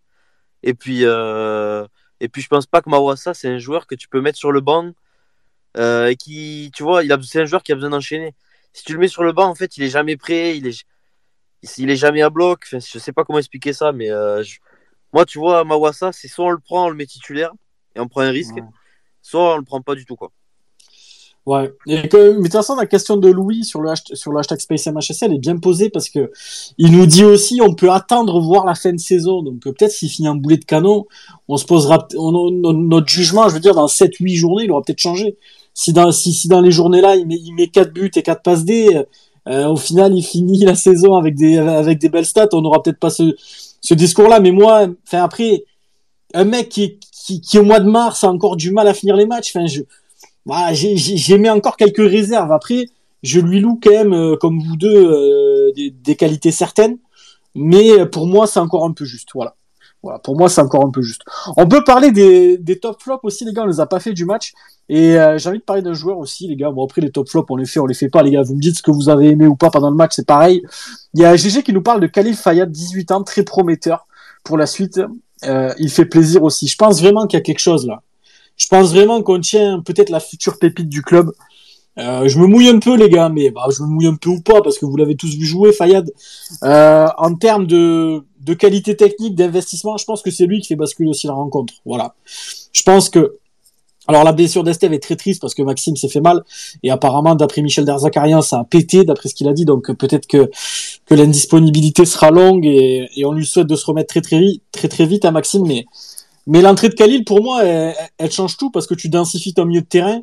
Et 0.63 0.75
puis, 0.75 1.05
euh, 1.05 1.87
et 2.21 2.29
puis, 2.29 2.43
je 2.43 2.49
pense 2.49 2.67
pas 2.67 2.83
que 2.83 2.91
Mawassa, 2.91 3.35
c'est 3.35 3.49
un 3.49 3.59
joueur 3.59 3.87
que 3.87 3.95
tu 3.95 4.09
peux 4.09 4.21
mettre 4.21 4.39
sur 4.39 4.53
le 4.53 4.61
banc 4.61 4.93
euh, 5.77 6.09
et 6.09 6.17
qui, 6.17 6.71
tu 6.75 6.83
vois, 6.83 7.05
il 7.05 7.13
a, 7.13 7.19
c'est 7.23 7.43
un 7.43 7.45
joueur 7.47 7.63
qui 7.63 7.73
a 7.73 7.75
besoin 7.77 7.91
d'enchaîner. 7.91 8.35
Si 8.73 8.85
tu 8.85 8.93
le 8.93 8.99
mets 9.01 9.09
sur 9.09 9.25
le 9.25 9.33
banc, 9.33 9.49
en 9.49 9.55
fait, 9.55 9.77
il 9.77 9.85
est 9.85 9.91
jamais 9.91 10.17
prêt, 10.17 10.57
il 10.57 10.67
est, 10.67 10.85
il 11.79 11.91
est 11.91 11.97
jamais 11.97 12.23
à 12.23 12.31
bloc. 12.31 12.65
Enfin, 12.67 12.79
je 12.81 12.99
sais 12.99 13.13
pas 13.13 13.25
comment 13.25 13.39
expliquer 13.39 13.73
ça, 13.73 13.93
mais 13.93 14.09
moi, 15.13 15.25
tu 15.27 15.39
vois, 15.39 15.65
Mawassa, 15.65 16.13
c'est 16.13 16.29
soit 16.29 16.47
on 16.47 16.51
le 16.51 16.59
prend, 16.59 16.87
on 16.87 16.91
le 16.91 16.97
met 16.97 17.07
titulaire 17.07 17.53
et 17.97 18.01
on 18.01 18.09
prend 18.09 18.23
un 18.23 18.31
risque, 18.31 18.55
Ouais. 18.57 18.63
soit 19.23 19.55
on 19.55 19.57
le 19.59 19.65
prend 19.65 19.81
pas 19.81 19.95
du 19.95 20.05
tout, 20.05 20.17
quoi. 20.17 20.31
Ouais. 21.47 21.73
Et 21.87 22.07
que, 22.07 22.33
mais 22.33 22.37
de 22.37 22.43
toute 22.43 22.53
façon, 22.53 22.77
la 22.77 22.87
question 22.87 23.17
de 23.17 23.29
Louis 23.31 23.65
sur 23.65 23.81
le, 23.81 23.91
sur 24.13 24.31
le 24.31 24.39
hashtag 24.39 24.61
SpaceMHSL 24.61 25.33
est 25.33 25.39
bien 25.39 25.57
posée 25.57 25.89
parce 25.89 26.11
que 26.11 26.31
il 26.77 26.93
nous 26.93 27.07
dit 27.07 27.25
aussi 27.25 27.61
on 27.63 27.73
peut 27.75 27.91
attendre 27.91 28.39
voir 28.41 28.67
la 28.67 28.75
fin 28.75 28.93
de 28.93 29.01
saison. 29.01 29.43
Donc 29.43 29.67
euh, 29.67 29.73
peut-être 29.73 29.91
s'il 29.91 30.11
finit 30.11 30.29
un 30.29 30.35
boulet 30.35 30.59
de 30.59 30.65
canon, 30.67 31.07
on 31.49 31.57
se 31.57 31.65
posera 31.65 32.07
on- 32.17 32.35
on- 32.63 32.73
notre 32.75 33.09
jugement, 33.09 33.49
je 33.49 33.55
veux 33.55 33.61
dire, 33.61 33.75
dans 33.75 33.89
7-8 33.89 34.37
journées, 34.37 34.65
il 34.65 34.71
aura 34.71 34.83
peut-être 34.83 35.01
changé. 35.01 35.39
Si 35.73 35.93
dans, 35.95 36.13
si, 36.13 36.35
si 36.35 36.47
dans 36.47 36.61
les 36.61 36.71
journées-là, 36.71 37.17
il 37.17 37.27
met, 37.27 37.37
il 37.37 37.53
met 37.55 37.69
4 37.69 37.91
buts 37.93 38.11
et 38.15 38.23
4 38.23 38.43
passes 38.43 38.65
D, 38.67 39.01
euh, 39.49 39.67
au 39.67 39.77
final, 39.77 40.15
il 40.15 40.23
finit 40.23 40.63
la 40.65 40.75
saison 40.75 41.15
avec 41.15 41.35
des, 41.37 41.57
avec 41.57 41.99
des 41.99 42.11
belles 42.11 42.27
stats, 42.27 42.49
on 42.53 42.61
n'aura 42.61 42.83
peut-être 42.83 42.99
pas 43.01 43.11
ce, 43.11 43.35
ce 43.81 43.95
discours-là. 43.95 44.41
Mais 44.41 44.51
moi, 44.51 44.87
enfin 45.07 45.23
après, 45.25 45.65
un 46.35 46.45
mec 46.45 46.69
qui, 46.69 46.99
qui, 47.39 47.59
au 47.59 47.63
mois 47.63 47.81
de 47.81 47.89
mars 47.89 48.25
a 48.25 48.31
encore 48.31 48.57
du 48.57 48.73
mal 48.73 48.89
à 48.89 48.95
finir 48.95 49.15
les 49.15 49.27
matchs, 49.27 49.55
enfin 49.55 49.67
j'ai- 50.73 51.39
mis 51.39 51.51
encore 51.51 51.77
quelques 51.77 51.99
réserves. 51.99 52.51
Après, 52.51 52.87
je 53.23 53.41
lui 53.41 53.61
loue 53.61 53.79
quand 53.83 53.91
même, 53.91 54.13
euh, 54.15 54.37
comme 54.37 54.61
vous 54.61 54.77
deux, 54.77 54.89
euh, 54.89 55.73
des, 55.75 56.17
qualités 56.17 56.51
certaines. 56.51 56.99
Mais 57.55 58.01
euh, 58.01 58.07
pour 58.07 58.27
moi, 58.27 58.47
c'est 58.47 58.61
encore 58.61 58.85
un 58.85 58.93
peu 58.93 59.05
juste. 59.05 59.29
Voilà. 59.35 59.55
Voilà, 60.03 60.19
pour 60.19 60.35
moi, 60.35 60.49
c'est 60.49 60.63
encore 60.63 60.87
un 60.87 60.91
peu 60.91 61.03
juste. 61.03 61.21
On 61.59 61.69
peut 61.69 61.85
parler 61.85 62.11
des, 62.11 62.79
top 62.81 63.03
flops 63.03 63.23
aussi, 63.23 63.45
les 63.45 63.53
gars. 63.53 63.65
On 63.65 63.67
les 63.67 63.81
a 63.81 63.87
pas 63.87 64.01
fait 64.01 64.15
du 64.15 64.25
match. 64.25 64.55
Et 64.89 65.17
j'ai 65.37 65.49
envie 65.51 65.59
de 65.59 65.65
parler 65.65 65.83
d'un 65.83 65.93
joueur 65.93 66.17
aussi, 66.17 66.49
les 66.49 66.57
gars. 66.57 66.71
Bon, 66.71 66.83
après, 66.85 67.03
les 67.03 67.11
top 67.11 67.29
flops, 67.29 67.47
on 67.51 67.57
les 67.57 67.67
fait, 67.67 67.81
on 67.81 67.87
les 67.87 67.95
fait 67.95 68.09
pas, 68.09 68.23
les 68.23 68.31
gars. 68.31 68.43
Vous 68.43 68.55
me 68.55 68.61
dites 68.61 68.79
ce 68.79 68.83
que 68.83 68.91
vous 68.91 69.11
avez 69.11 69.29
aimé 69.29 69.47
ou 69.47 69.57
pas 69.57 69.69
pendant 69.69 69.91
le 69.91 69.97
match, 69.97 70.13
c'est 70.17 70.27
pareil. 70.27 70.63
Il 71.13 71.21
y 71.21 71.27
a 71.27 71.37
GG 71.37 71.63
qui 71.63 71.75
nous 71.75 71.83
parle 71.83 72.01
de 72.01 72.07
Khalil 72.07 72.35
Fayad, 72.35 72.73
18 72.73 73.11
ans, 73.11 73.23
très 73.23 73.43
prometteur 73.43 74.07
pour 74.43 74.57
la 74.57 74.65
suite. 74.65 75.01
Euh, 75.45 75.73
il 75.79 75.91
fait 75.91 76.05
plaisir 76.05 76.43
aussi. 76.43 76.69
Je 76.69 76.77
pense 76.77 77.01
vraiment 77.01 77.27
qu'il 77.27 77.39
y 77.39 77.41
a 77.41 77.43
quelque 77.43 77.61
chose 77.61 77.87
là. 77.87 78.03
Je 78.57 78.67
pense 78.67 78.93
vraiment 78.93 79.23
qu'on 79.23 79.41
tient 79.41 79.81
peut-être 79.81 80.11
la 80.11 80.21
future 80.21 80.59
pépite 80.59 80.89
du 80.89 81.03
club. 81.03 81.33
Euh, 81.99 82.29
je 82.29 82.39
me 82.39 82.47
mouille 82.47 82.69
un 82.69 82.79
peu, 82.79 82.97
les 82.97 83.09
gars, 83.09 83.29
mais 83.29 83.51
bah, 83.51 83.67
je 83.77 83.83
me 83.83 83.89
mouille 83.89 84.07
un 84.07 84.17
peu 84.17 84.31
ou 84.31 84.41
pas 84.41 84.61
parce 84.63 84.79
que 84.79 84.87
vous 84.87 84.97
l'avez 84.97 85.17
tous 85.17 85.35
vu 85.35 85.45
jouer, 85.45 85.73
Fayad. 85.73 86.11
Euh, 86.63 87.09
en 87.19 87.35
termes 87.35 87.67
de, 87.67 88.23
de 88.41 88.55
qualité 88.55 88.97
technique, 88.97 89.35
d'investissement, 89.35 89.97
je 89.97 90.05
pense 90.05 90.23
que 90.23 90.31
c'est 90.31 90.47
lui 90.47 90.61
qui 90.61 90.69
fait 90.69 90.77
basculer 90.77 91.09
aussi 91.09 91.27
la 91.27 91.33
rencontre. 91.33 91.75
Voilà. 91.85 92.15
Je 92.73 92.83
pense 92.83 93.09
que. 93.09 93.40
Alors 94.09 94.25
la 94.25 94.33
blessure 94.33 94.65
d'Esteve 94.65 94.93
est 94.93 95.03
très 95.03 95.17
triste 95.17 95.41
parce 95.41 95.55
que 95.55 95.63
Maxime 95.63 95.97
s'est 95.97 96.09
fait 96.09 96.21
mal. 96.21 96.43
Et 96.83 96.91
apparemment 96.91 97.35
d'après 97.35 97.63
Michel 97.63 97.85
Derzakarian 97.85 98.43
ça 98.43 98.61
a 98.61 98.65
pété 98.65 99.05
d'après 99.05 99.29
ce 99.29 99.35
qu'il 99.35 99.49
a 99.49 99.53
dit. 99.53 99.65
Donc 99.65 99.93
peut-être 99.93 100.27
que 100.27 100.51
que 101.07 101.15
l'indisponibilité 101.15 102.05
sera 102.05 102.31
longue 102.31 102.65
et, 102.67 103.09
on 103.25 103.33
lui 103.33 103.47
souhaite 103.47 103.67
de 103.67 103.77
se 103.77 103.87
remettre 103.87 104.09
très 104.09 104.21
très 104.21 104.39
vite 104.39 104.63
très 104.73 104.89
très 104.89 105.07
vite 105.07 105.25
à 105.25 105.31
Maxime. 105.31 105.67
Mais 105.67 105.87
Mais 106.47 106.63
l'entrée 106.63 106.89
de 106.89 106.95
Khalil, 106.95 107.25
pour 107.25 107.43
moi, 107.43 107.65
elle, 107.65 107.95
elle, 108.19 108.33
change 108.33 108.57
tout 108.57 108.71
parce 108.71 108.87
que 108.87 108.95
tu 108.95 109.09
densifies 109.09 109.55
ton 109.55 109.67
milieu 109.67 109.83
de 109.83 109.87
terrain. 109.87 110.21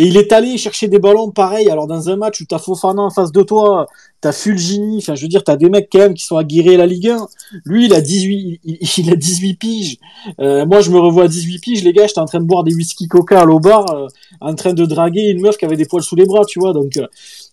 Et 0.00 0.06
il 0.06 0.16
est 0.16 0.30
allé 0.30 0.56
chercher 0.58 0.86
des 0.86 1.00
ballons 1.00 1.32
pareil. 1.32 1.68
Alors 1.68 1.88
dans 1.88 2.08
un 2.08 2.14
match 2.14 2.40
où 2.40 2.44
t'as 2.44 2.60
Fofana 2.60 3.02
en 3.02 3.10
face 3.10 3.32
de 3.32 3.42
toi, 3.42 3.86
t'as 4.20 4.30
Fulgini, 4.30 4.98
enfin 4.98 5.16
je 5.16 5.22
veux 5.22 5.28
dire, 5.28 5.42
t'as 5.42 5.56
des 5.56 5.68
mecs 5.68 5.88
quand 5.90 5.98
même 5.98 6.14
qui 6.14 6.24
sont 6.24 6.36
aguerris 6.36 6.76
à 6.76 6.78
la 6.78 6.86
Ligue 6.86 7.08
1. 7.08 7.26
Lui, 7.64 7.86
il 7.86 7.92
a 7.92 8.00
18, 8.00 8.60
il, 8.62 9.10
a 9.10 9.16
18 9.16 9.54
piges. 9.54 9.96
Euh, 10.38 10.64
moi, 10.66 10.82
je 10.82 10.92
me 10.92 11.00
revois 11.00 11.24
à 11.24 11.28
18 11.28 11.58
piges, 11.58 11.82
les 11.82 11.92
gars, 11.92 12.06
j'étais 12.06 12.20
en 12.20 12.26
train 12.26 12.38
de 12.38 12.44
boire 12.44 12.62
des 12.62 12.76
whisky 12.76 13.08
coca 13.08 13.40
à 13.40 13.44
l'eau 13.44 13.58
bar, 13.58 13.90
euh, 13.90 14.06
en 14.40 14.54
train 14.54 14.72
de 14.72 14.86
draguer 14.86 15.30
une 15.30 15.40
meuf 15.40 15.56
qui 15.56 15.64
avait 15.64 15.76
des 15.76 15.84
poils 15.84 16.04
sous 16.04 16.14
les 16.14 16.26
bras, 16.26 16.44
tu 16.44 16.60
vois. 16.60 16.72
Donc, 16.72 16.96
euh, 16.96 17.08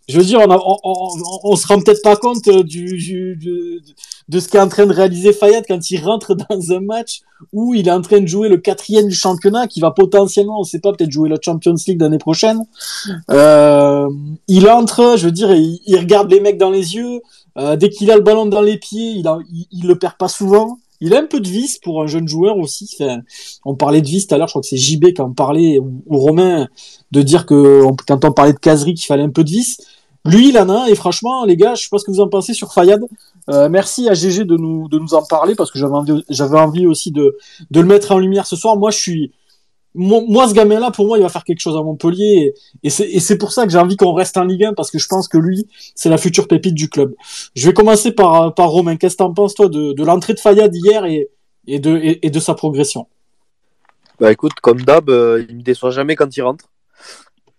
je 0.08 0.18
veux 0.18 0.24
dire, 0.24 0.40
on, 0.40 0.52
a, 0.52 0.58
on, 0.58 0.78
on, 0.84 1.40
on, 1.44 1.56
se 1.56 1.68
rend 1.68 1.80
peut-être 1.80 2.04
pas 2.04 2.16
compte 2.16 2.48
du, 2.48 2.98
du, 2.98 3.36
du 3.36 3.82
de 4.28 4.40
ce 4.40 4.48
qu'est 4.48 4.60
en 4.60 4.68
train 4.68 4.86
de 4.86 4.94
réaliser 4.94 5.34
Fayad 5.34 5.66
quand 5.68 5.92
il 5.92 6.04
rentre 6.04 6.36
dans 6.50 6.72
un 6.72 6.80
match 6.80 7.22
où 7.54 7.74
il 7.74 7.88
est 7.88 7.92
en 7.92 8.02
train 8.02 8.22
de 8.22 8.28
jouer 8.28 8.50
le 8.50 8.58
quatrième 8.58 9.08
du 9.08 9.16
championnat, 9.16 9.68
qui 9.68 9.80
va 9.80 9.92
potentiellement, 9.92 10.60
on 10.60 10.64
sait 10.64 10.80
pas, 10.80 10.94
peut-être 10.94 11.12
jouer 11.12 11.30
la 11.30 11.38
Champions 11.42 11.76
League 11.88 12.02
l'année 12.02 12.18
prochaine. 12.18 12.66
Euh, 13.30 14.10
il 14.48 14.68
entre, 14.70 15.16
je 15.18 15.26
veux 15.26 15.32
dire, 15.32 15.54
il, 15.54 15.80
il, 15.86 15.98
regarde 15.98 16.32
les 16.32 16.40
mecs 16.40 16.58
dans 16.58 16.72
les 16.72 16.96
yeux. 16.96 17.22
Euh, 17.58 17.76
dès 17.76 17.90
qu'il 17.90 18.10
a 18.12 18.16
le 18.16 18.22
ballon 18.22 18.46
dans 18.46 18.62
les 18.62 18.78
pieds, 18.78 19.12
il, 19.12 19.28
a, 19.28 19.38
il, 19.72 19.88
le 19.88 19.96
perd 19.98 20.16
pas 20.18 20.28
souvent. 20.28 20.80
Il 21.02 21.14
a 21.14 21.20
un 21.20 21.26
peu 21.26 21.40
de 21.40 21.48
vis 21.48 21.78
pour 21.78 22.02
un 22.02 22.08
jeune 22.08 22.28
joueur 22.28 22.58
aussi. 22.58 22.90
Enfin, 23.00 23.20
on 23.66 23.76
parlait 23.76 24.02
de 24.02 24.08
vis 24.08 24.28
tout 24.28 24.34
à 24.34 24.38
l'heure, 24.38 24.48
je 24.48 24.54
crois 24.54 24.62
que 24.62 24.68
c'est 24.68 24.78
JB 24.78 25.14
qui 25.14 25.22
en 25.22 25.34
parlait, 25.34 25.80
ou, 25.80 26.18
Romain, 26.18 26.68
de 27.12 27.22
dire 27.22 27.46
que 27.46 27.84
quand 28.08 28.24
on 28.26 28.32
parlait 28.32 28.54
de 28.54 28.60
caserie, 28.60 28.94
qu'il 28.94 29.06
fallait 29.06 29.24
un 29.24 29.30
peu 29.30 29.44
de 29.44 29.50
vis. 29.50 29.78
Lui, 30.26 30.50
il 30.50 30.58
en 30.58 30.86
et 30.86 30.96
franchement, 30.96 31.46
les 31.46 31.56
gars, 31.56 31.76
je 31.76 31.84
sais 31.84 31.90
pas 31.90 32.00
ce 32.00 32.04
que 32.04 32.12
vous 32.12 32.20
en 32.20 32.28
pensez 32.28 32.54
sur 32.54 32.74
Fayad. 32.74 33.00
Euh, 33.50 33.70
merci 33.70 34.10
à 34.10 34.16
GG 34.16 34.46
de 34.46 34.58
nous, 34.58 34.88
de 34.90 34.98
nous 34.98 35.14
en 35.14 35.24
parler, 35.24 35.54
parce 35.54 35.72
que 35.72 35.78
j'avais 35.78 35.94
envie, 35.94 36.24
j'avais 36.30 36.58
envie 36.58 36.88
aussi 36.88 37.12
de, 37.12 37.38
de 37.70 37.80
le 37.80 37.86
mettre 37.86 38.12
en 38.12 38.18
lumière 38.18 38.48
ce 38.48 38.56
soir. 38.56 38.76
Moi, 38.76 38.90
je 38.90 38.98
suis, 38.98 39.32
moi, 39.94 40.48
ce 40.48 40.54
gamin-là, 40.54 40.90
pour 40.90 41.06
moi, 41.06 41.20
il 41.20 41.22
va 41.22 41.30
faire 41.30 41.44
quelque 41.44 41.60
chose 41.60 41.78
à 41.78 41.84
Montpellier, 41.84 42.54
et, 42.84 42.88
et 42.88 43.20
c'est 43.20 43.38
pour 43.38 43.52
ça 43.52 43.66
que 43.66 43.72
j'ai 43.72 43.78
envie 43.78 43.98
qu'on 43.98 44.14
reste 44.14 44.36
en 44.38 44.44
Ligue 44.44 44.66
1, 44.66 44.74
parce 44.74 44.90
que 44.90 44.98
je 44.98 45.08
pense 45.08 45.28
que 45.28 45.38
lui, 45.38 45.68
c'est 45.94 46.10
la 46.10 46.18
future 46.18 46.48
pépite 46.48 46.74
du 46.74 46.90
club. 46.90 47.14
Je 47.56 47.68
vais 47.68 47.74
commencer 47.74 48.12
par, 48.12 48.54
par 48.56 48.70
Romain. 48.70 48.98
Qu'est-ce 48.98 49.16
que 49.16 49.20
t'en 49.20 49.34
penses, 49.34 49.54
toi, 49.54 49.70
de, 49.70 49.94
de 49.94 50.04
l'entrée 50.04 50.34
de 50.34 50.40
Fayad 50.40 50.76
hier 50.76 51.06
et, 51.06 51.30
et, 51.68 51.80
de, 51.80 52.00
et, 52.22 52.30
de 52.32 52.40
sa 52.40 52.56
progression? 52.56 53.08
Bah 54.20 54.32
écoute, 54.32 54.54
comme 54.62 54.82
d'hab, 54.82 55.10
euh, 55.10 55.46
il 55.48 55.58
me 55.58 55.62
déçoit 55.62 55.92
jamais 55.92 56.16
quand 56.16 56.36
il 56.36 56.42
rentre. 56.42 56.66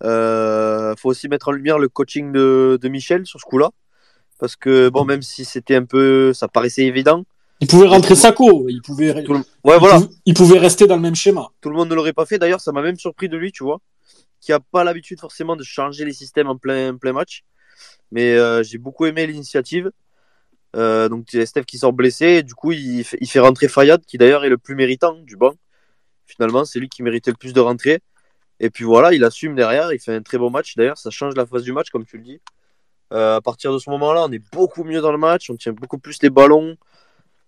Euh, 0.02 0.94
faut 0.96 1.10
aussi 1.10 1.28
mettre 1.28 1.48
en 1.48 1.52
lumière 1.52 1.78
le 1.78 1.88
coaching 1.88 2.32
de, 2.32 2.78
de 2.80 2.88
Michel 2.88 3.26
sur 3.26 3.40
ce 3.40 3.46
coup-là. 3.46 3.70
Parce 4.38 4.56
que, 4.56 4.90
bon, 4.90 5.04
même 5.04 5.22
si 5.22 5.44
c'était 5.44 5.76
un 5.76 5.84
peu. 5.84 6.32
Ça 6.34 6.48
paraissait 6.48 6.84
évident. 6.84 7.24
Il 7.60 7.68
pouvait 7.68 7.86
rentrer 7.86 8.14
Sako. 8.14 8.68
Il 8.68 8.82
pouvait, 8.82 9.14
le... 9.14 9.34
ouais, 9.34 9.42
il, 9.64 9.78
voilà. 9.78 9.94
pouvait, 9.94 10.08
il 10.26 10.34
pouvait 10.34 10.58
rester 10.58 10.86
dans 10.86 10.96
le 10.96 11.02
même 11.02 11.14
schéma. 11.14 11.48
Tout 11.62 11.70
le 11.70 11.76
monde 11.76 11.88
ne 11.88 11.94
l'aurait 11.94 12.12
pas 12.12 12.26
fait. 12.26 12.38
D'ailleurs, 12.38 12.60
ça 12.60 12.72
m'a 12.72 12.82
même 12.82 12.96
surpris 12.96 13.30
de 13.30 13.36
lui, 13.38 13.50
tu 13.50 13.64
vois. 13.64 13.80
Qui 14.40 14.52
a 14.52 14.60
pas 14.60 14.84
l'habitude 14.84 15.18
forcément 15.18 15.56
de 15.56 15.62
changer 15.62 16.04
les 16.04 16.12
systèmes 16.12 16.48
en 16.48 16.58
plein, 16.58 16.94
plein 16.96 17.14
match. 17.14 17.44
Mais 18.12 18.34
euh, 18.34 18.62
j'ai 18.62 18.76
beaucoup 18.76 19.06
aimé 19.06 19.26
l'initiative. 19.26 19.90
Euh, 20.76 21.08
donc, 21.08 21.28
Steph 21.30 21.64
qui 21.64 21.78
sort 21.78 21.94
blessé. 21.94 22.42
Du 22.42 22.54
coup, 22.54 22.72
il 22.72 23.04
fait, 23.04 23.16
il 23.22 23.30
fait 23.30 23.40
rentrer 23.40 23.68
Fayad, 23.68 24.04
qui 24.04 24.18
d'ailleurs 24.18 24.44
est 24.44 24.50
le 24.50 24.58
plus 24.58 24.74
méritant 24.74 25.14
du 25.14 25.36
banc. 25.36 25.54
Finalement, 26.26 26.66
c'est 26.66 26.78
lui 26.78 26.90
qui 26.90 27.02
méritait 27.02 27.30
le 27.30 27.36
plus 27.38 27.54
de 27.54 27.60
rentrer. 27.60 28.00
Et 28.60 28.70
puis 28.70 28.84
voilà, 28.84 29.12
il 29.12 29.22
assume 29.24 29.54
derrière, 29.54 29.92
il 29.92 29.98
fait 29.98 30.14
un 30.14 30.22
très 30.22 30.38
bon 30.38 30.50
match. 30.50 30.74
D'ailleurs, 30.76 30.98
ça 30.98 31.10
change 31.10 31.34
la 31.34 31.46
phase 31.46 31.62
du 31.62 31.72
match, 31.72 31.90
comme 31.90 32.06
tu 32.06 32.16
le 32.16 32.22
dis. 32.22 32.40
Euh, 33.12 33.36
à 33.36 33.40
partir 33.40 33.72
de 33.72 33.78
ce 33.78 33.88
moment-là, 33.90 34.24
on 34.24 34.32
est 34.32 34.42
beaucoup 34.52 34.82
mieux 34.82 35.00
dans 35.00 35.12
le 35.12 35.18
match, 35.18 35.50
on 35.50 35.56
tient 35.56 35.72
beaucoup 35.72 35.98
plus 35.98 36.22
les 36.22 36.30
ballons. 36.30 36.76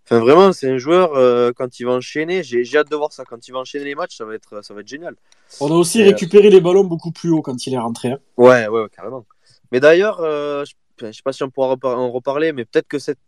Enfin, 0.04 0.20
vraiment, 0.20 0.52
c'est 0.52 0.70
un 0.70 0.78
joueur, 0.78 1.14
euh, 1.14 1.52
quand 1.54 1.80
il 1.80 1.84
va 1.84 1.92
enchaîner, 1.92 2.42
j'ai 2.42 2.64
hâte 2.76 2.90
de 2.90 2.96
voir 2.96 3.12
ça. 3.12 3.24
Quand 3.24 3.46
il 3.46 3.52
va 3.52 3.58
enchaîner 3.58 3.84
les 3.84 3.94
matchs, 3.94 4.16
ça 4.16 4.24
va 4.24 4.34
être, 4.34 4.64
ça 4.64 4.72
va 4.72 4.80
être 4.80 4.88
génial. 4.88 5.14
On 5.60 5.70
a 5.70 5.74
aussi 5.74 6.00
Et 6.00 6.04
récupéré 6.04 6.48
euh... 6.48 6.50
les 6.50 6.60
ballons 6.60 6.84
beaucoup 6.84 7.10
plus 7.10 7.30
haut 7.30 7.42
quand 7.42 7.66
il 7.66 7.74
est 7.74 7.78
rentré. 7.78 8.12
Hein. 8.12 8.18
Ouais, 8.36 8.68
ouais, 8.68 8.82
ouais, 8.82 8.88
carrément. 8.94 9.26
Mais 9.72 9.80
d'ailleurs, 9.80 10.20
euh, 10.20 10.64
je 10.98 11.06
ne 11.06 11.12
sais 11.12 11.22
pas 11.22 11.32
si 11.32 11.42
on 11.42 11.50
pourra 11.50 11.76
en 11.82 12.10
reparler, 12.10 12.52
mais 12.52 12.64
peut-être 12.64 12.88
que 12.88 12.98
cette... 12.98 13.18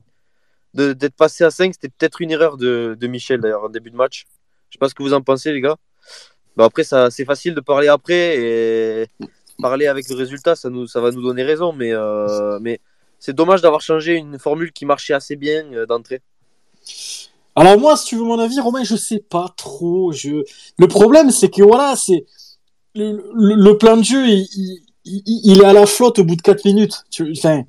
d'être 0.72 1.16
passé 1.16 1.44
à 1.44 1.50
5, 1.50 1.74
c'était 1.74 1.90
peut-être 1.90 2.22
une 2.22 2.30
erreur 2.30 2.56
de, 2.56 2.96
de 2.98 3.06
Michel, 3.06 3.40
d'ailleurs, 3.40 3.64
en 3.64 3.68
début 3.68 3.90
de 3.90 3.96
match. 3.96 4.26
Je 4.70 4.76
sais 4.76 4.78
pas 4.78 4.88
ce 4.88 4.94
que 4.94 5.02
vous 5.02 5.12
en 5.12 5.20
pensez, 5.20 5.52
les 5.52 5.60
gars. 5.60 5.76
Bon, 6.56 6.64
après, 6.64 6.84
ça, 6.84 7.10
c'est 7.10 7.24
facile 7.24 7.54
de 7.54 7.60
parler 7.60 7.88
après 7.88 8.36
et 8.38 9.06
parler 9.60 9.86
avec 9.86 10.08
le 10.08 10.16
résultat, 10.16 10.56
ça, 10.56 10.70
nous, 10.70 10.86
ça 10.86 11.00
va 11.00 11.10
nous 11.10 11.22
donner 11.22 11.42
raison. 11.42 11.72
Mais, 11.72 11.92
euh, 11.92 12.58
mais 12.60 12.80
c'est 13.18 13.34
dommage 13.34 13.62
d'avoir 13.62 13.80
changé 13.80 14.14
une 14.14 14.38
formule 14.38 14.72
qui 14.72 14.86
marchait 14.86 15.14
assez 15.14 15.36
bien 15.36 15.64
euh, 15.72 15.86
d'entrée. 15.86 16.20
Alors 17.54 17.78
moi, 17.78 17.96
si 17.96 18.06
tu 18.06 18.16
veux 18.16 18.24
mon 18.24 18.38
avis, 18.38 18.58
Romain, 18.60 18.84
je 18.84 18.96
sais 18.96 19.22
pas 19.28 19.52
trop. 19.56 20.12
Je... 20.12 20.44
Le 20.78 20.88
problème, 20.88 21.30
c'est 21.30 21.50
que 21.50 21.62
voilà, 21.62 21.94
c'est 21.96 22.24
le, 22.94 23.22
le, 23.34 23.78
plan 23.78 23.96
de 23.96 24.02
jeu, 24.02 24.24
il, 25.04 25.60
est 25.60 25.64
à 25.64 25.72
la 25.72 25.86
flotte 25.86 26.18
au 26.18 26.24
bout 26.24 26.36
de 26.36 26.42
4 26.42 26.64
minutes. 26.64 27.04
Tu... 27.10 27.32
Enfin, 27.36 27.64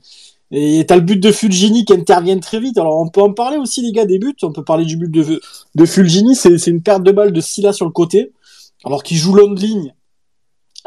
et 0.52 0.86
t'as 0.86 0.96
le 0.96 1.02
but 1.02 1.20
de 1.20 1.32
Fulgini 1.32 1.86
qui 1.86 1.94
intervient 1.94 2.38
très 2.40 2.60
vite. 2.60 2.78
Alors 2.78 3.00
on 3.00 3.10
peut 3.10 3.22
en 3.22 3.34
parler 3.34 3.58
aussi, 3.58 3.82
les 3.82 3.92
gars, 3.92 4.06
des 4.06 4.20
buts. 4.20 4.36
On 4.44 4.52
peut 4.52 4.64
parler 4.64 4.86
du 4.86 4.98
but 4.98 5.10
de, 5.10 5.42
de 5.76 5.86
Fulgini. 5.86 6.36
C'est 6.36 6.68
une 6.68 6.82
perte 6.82 7.04
de 7.04 7.12
balle 7.12 7.32
de 7.32 7.42
Silla 7.42 7.74
sur 7.74 7.86
le 7.86 7.92
côté 7.92 8.32
alors 8.86 9.04
qu'il 9.04 9.18
joue 9.18 9.36
longue 9.36 9.60
ligne, 9.60 9.94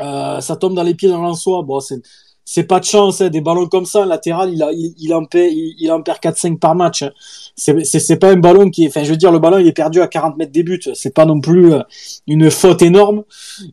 euh, 0.01 0.41
ça 0.41 0.57
tombe 0.57 0.75
dans 0.75 0.83
les 0.83 0.95
pieds 0.95 1.09
d'un 1.09 1.21
Lançois. 1.21 1.63
Bon, 1.63 1.81
c'est 1.81 2.03
c'est 2.45 2.65
pas 2.65 2.79
de 2.79 2.85
chance, 2.85 3.21
hein. 3.23 3.31
des 3.31 3.41
ballons 3.41 3.67
comme 3.67 3.87
ça, 3.87 4.05
latéral, 4.05 4.53
il, 4.53 4.63
a, 4.63 4.71
il, 4.71 4.95
il 4.99 5.15
en 5.15 5.25
perd, 5.25 5.51
il, 5.51 5.91
en 5.91 6.03
perd 6.03 6.19
4-5 6.19 6.59
par 6.59 6.75
match. 6.75 7.03
Hein. 7.03 7.11
C'est, 7.57 8.17
pas 8.17 8.31
un 8.31 8.37
ballon 8.37 8.71
qui 8.71 8.85
est, 8.85 8.89
enfin, 8.89 9.03
je 9.03 9.11
veux 9.11 9.17
dire, 9.17 9.33
le 9.33 9.39
ballon, 9.39 9.59
il 9.59 9.67
est 9.67 9.73
perdu 9.73 10.03
à 10.03 10.09
40 10.09 10.37
mètres 10.37 10.53
des 10.53 10.63
buts. 10.63 10.83
C'est 10.95 11.15
pas 11.15 11.25
non 11.25 11.41
plus 11.41 11.73
euh, 11.73 11.81
une 12.27 12.51
faute 12.51 12.83
énorme. 12.83 13.25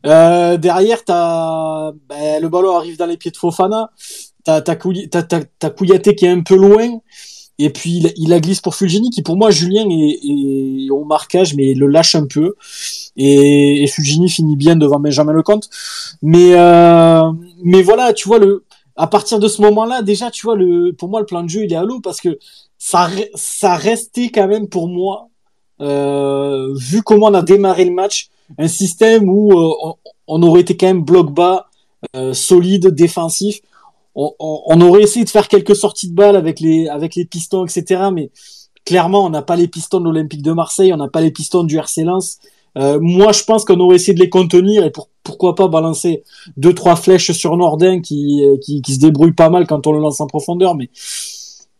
Euh, 0.06 0.56
derrière, 0.56 1.04
t'as, 1.04 1.92
ben, 2.08 2.40
le 2.40 2.48
ballon 2.48 2.74
arrive 2.74 2.96
dans 2.96 3.06
les 3.06 3.18
pieds 3.18 3.30
de 3.30 3.36
Fofana. 3.36 3.90
T'as 4.44 4.74
Kouyaté 4.74 6.14
qui 6.14 6.24
est 6.24 6.30
un 6.30 6.42
peu 6.42 6.56
loin. 6.56 6.98
Et 7.58 7.70
puis 7.70 7.98
il, 7.98 8.12
il 8.16 8.30
la 8.30 8.40
glisse 8.40 8.60
pour 8.60 8.74
Fulgini, 8.74 9.10
qui 9.10 9.22
pour 9.22 9.36
moi, 9.36 9.50
Julien 9.50 9.88
est, 9.88 10.18
est 10.24 10.90
au 10.90 11.04
marquage, 11.04 11.54
mais 11.54 11.74
le 11.74 11.86
lâche 11.86 12.14
un 12.14 12.26
peu. 12.26 12.54
Et, 13.16 13.82
et 13.82 13.86
Fulgini 13.86 14.28
finit 14.28 14.56
bien 14.56 14.76
devant 14.76 14.98
Benjamin 14.98 15.32
Lecomte. 15.32 15.68
Mais, 16.22 16.54
euh, 16.54 17.30
mais 17.62 17.82
voilà, 17.82 18.12
tu 18.12 18.28
vois, 18.28 18.38
le, 18.38 18.64
à 18.96 19.06
partir 19.06 19.38
de 19.38 19.48
ce 19.48 19.62
moment-là, 19.62 20.02
déjà, 20.02 20.30
tu 20.30 20.46
vois, 20.46 20.56
le, 20.56 20.92
pour 20.92 21.08
moi, 21.08 21.20
le 21.20 21.26
plan 21.26 21.42
de 21.42 21.48
jeu, 21.48 21.64
il 21.64 21.72
est 21.72 21.76
à 21.76 21.84
l'eau 21.84 22.00
parce 22.00 22.20
que 22.20 22.38
ça, 22.78 23.08
ça 23.34 23.76
restait 23.76 24.30
quand 24.30 24.48
même 24.48 24.68
pour 24.68 24.88
moi, 24.88 25.28
euh, 25.80 26.74
vu 26.76 27.02
comment 27.02 27.26
on 27.26 27.34
a 27.34 27.42
démarré 27.42 27.84
le 27.84 27.92
match, 27.92 28.28
un 28.58 28.68
système 28.68 29.28
où 29.28 29.52
euh, 29.52 29.74
on, 29.82 29.94
on, 30.26 30.42
aurait 30.42 30.60
été 30.60 30.76
quand 30.76 30.86
même 30.86 31.02
bloc 31.04 31.32
bas, 31.32 31.66
euh, 32.16 32.34
solide, 32.34 32.88
défensif. 32.88 33.60
On, 34.14 34.80
aurait 34.80 35.02
essayé 35.02 35.24
de 35.24 35.30
faire 35.30 35.48
quelques 35.48 35.74
sorties 35.74 36.10
de 36.10 36.14
balles 36.14 36.36
avec 36.36 36.60
les, 36.60 36.88
avec 36.88 37.14
les 37.14 37.24
pistons, 37.24 37.64
etc. 37.64 38.02
Mais 38.12 38.30
clairement, 38.84 39.24
on 39.24 39.30
n'a 39.30 39.42
pas 39.42 39.56
les 39.56 39.68
pistons 39.68 40.00
de 40.00 40.04
l'Olympique 40.04 40.42
de 40.42 40.52
Marseille, 40.52 40.92
on 40.92 40.98
n'a 40.98 41.08
pas 41.08 41.20
les 41.20 41.30
pistons 41.30 41.64
du 41.64 41.78
RC 41.78 42.04
Lens. 42.04 42.38
Euh, 42.76 42.98
moi, 43.00 43.32
je 43.32 43.44
pense 43.44 43.64
qu'on 43.64 43.80
aurait 43.80 43.96
essayé 43.96 44.14
de 44.14 44.20
les 44.20 44.30
contenir 44.30 44.84
et 44.84 44.90
pour, 44.90 45.08
pourquoi 45.22 45.54
pas 45.54 45.68
balancer 45.68 46.24
deux 46.56 46.74
trois 46.74 46.96
flèches 46.96 47.32
sur 47.32 47.56
Nordin 47.56 48.00
qui, 48.00 48.42
qui, 48.62 48.82
qui 48.82 48.94
se 48.94 49.00
débrouille 49.00 49.32
pas 49.32 49.50
mal 49.50 49.66
quand 49.66 49.86
on 49.86 49.92
le 49.92 50.00
lance 50.00 50.20
en 50.20 50.26
profondeur. 50.26 50.74
Mais 50.74 50.90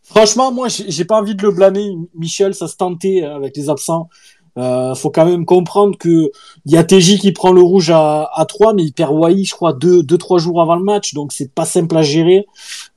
franchement, 0.01 0.51
moi, 0.51 0.67
j'ai 0.69 1.05
pas 1.05 1.19
envie 1.19 1.35
de 1.35 1.43
le 1.43 1.51
blâmer. 1.51 1.95
Michel, 2.15 2.53
ça 2.55 2.67
se 2.67 2.75
tentait 2.77 3.23
avec 3.23 3.55
les 3.57 3.69
absents. 3.69 4.09
Euh, 4.57 4.93
faut 4.93 5.09
quand 5.09 5.25
même 5.25 5.45
comprendre 5.45 5.97
que 5.97 6.31
il 6.65 6.71
y 6.71 6.77
a 6.77 6.83
TJ 6.83 7.19
qui 7.19 7.31
prend 7.31 7.51
le 7.51 7.61
rouge 7.61 7.89
à, 7.89 8.29
à 8.33 8.45
3, 8.45 8.73
mais 8.73 8.83
il 8.83 8.93
perd 8.93 9.11
Wai, 9.11 9.43
je 9.43 9.53
crois, 9.53 9.73
deux, 9.73 10.03
deux, 10.03 10.17
trois 10.17 10.37
jours 10.37 10.61
avant 10.61 10.75
le 10.75 10.83
match, 10.83 11.13
donc 11.13 11.33
c'est 11.33 11.53
pas 11.53 11.65
simple 11.65 11.97
à 11.97 12.03
gérer. 12.03 12.45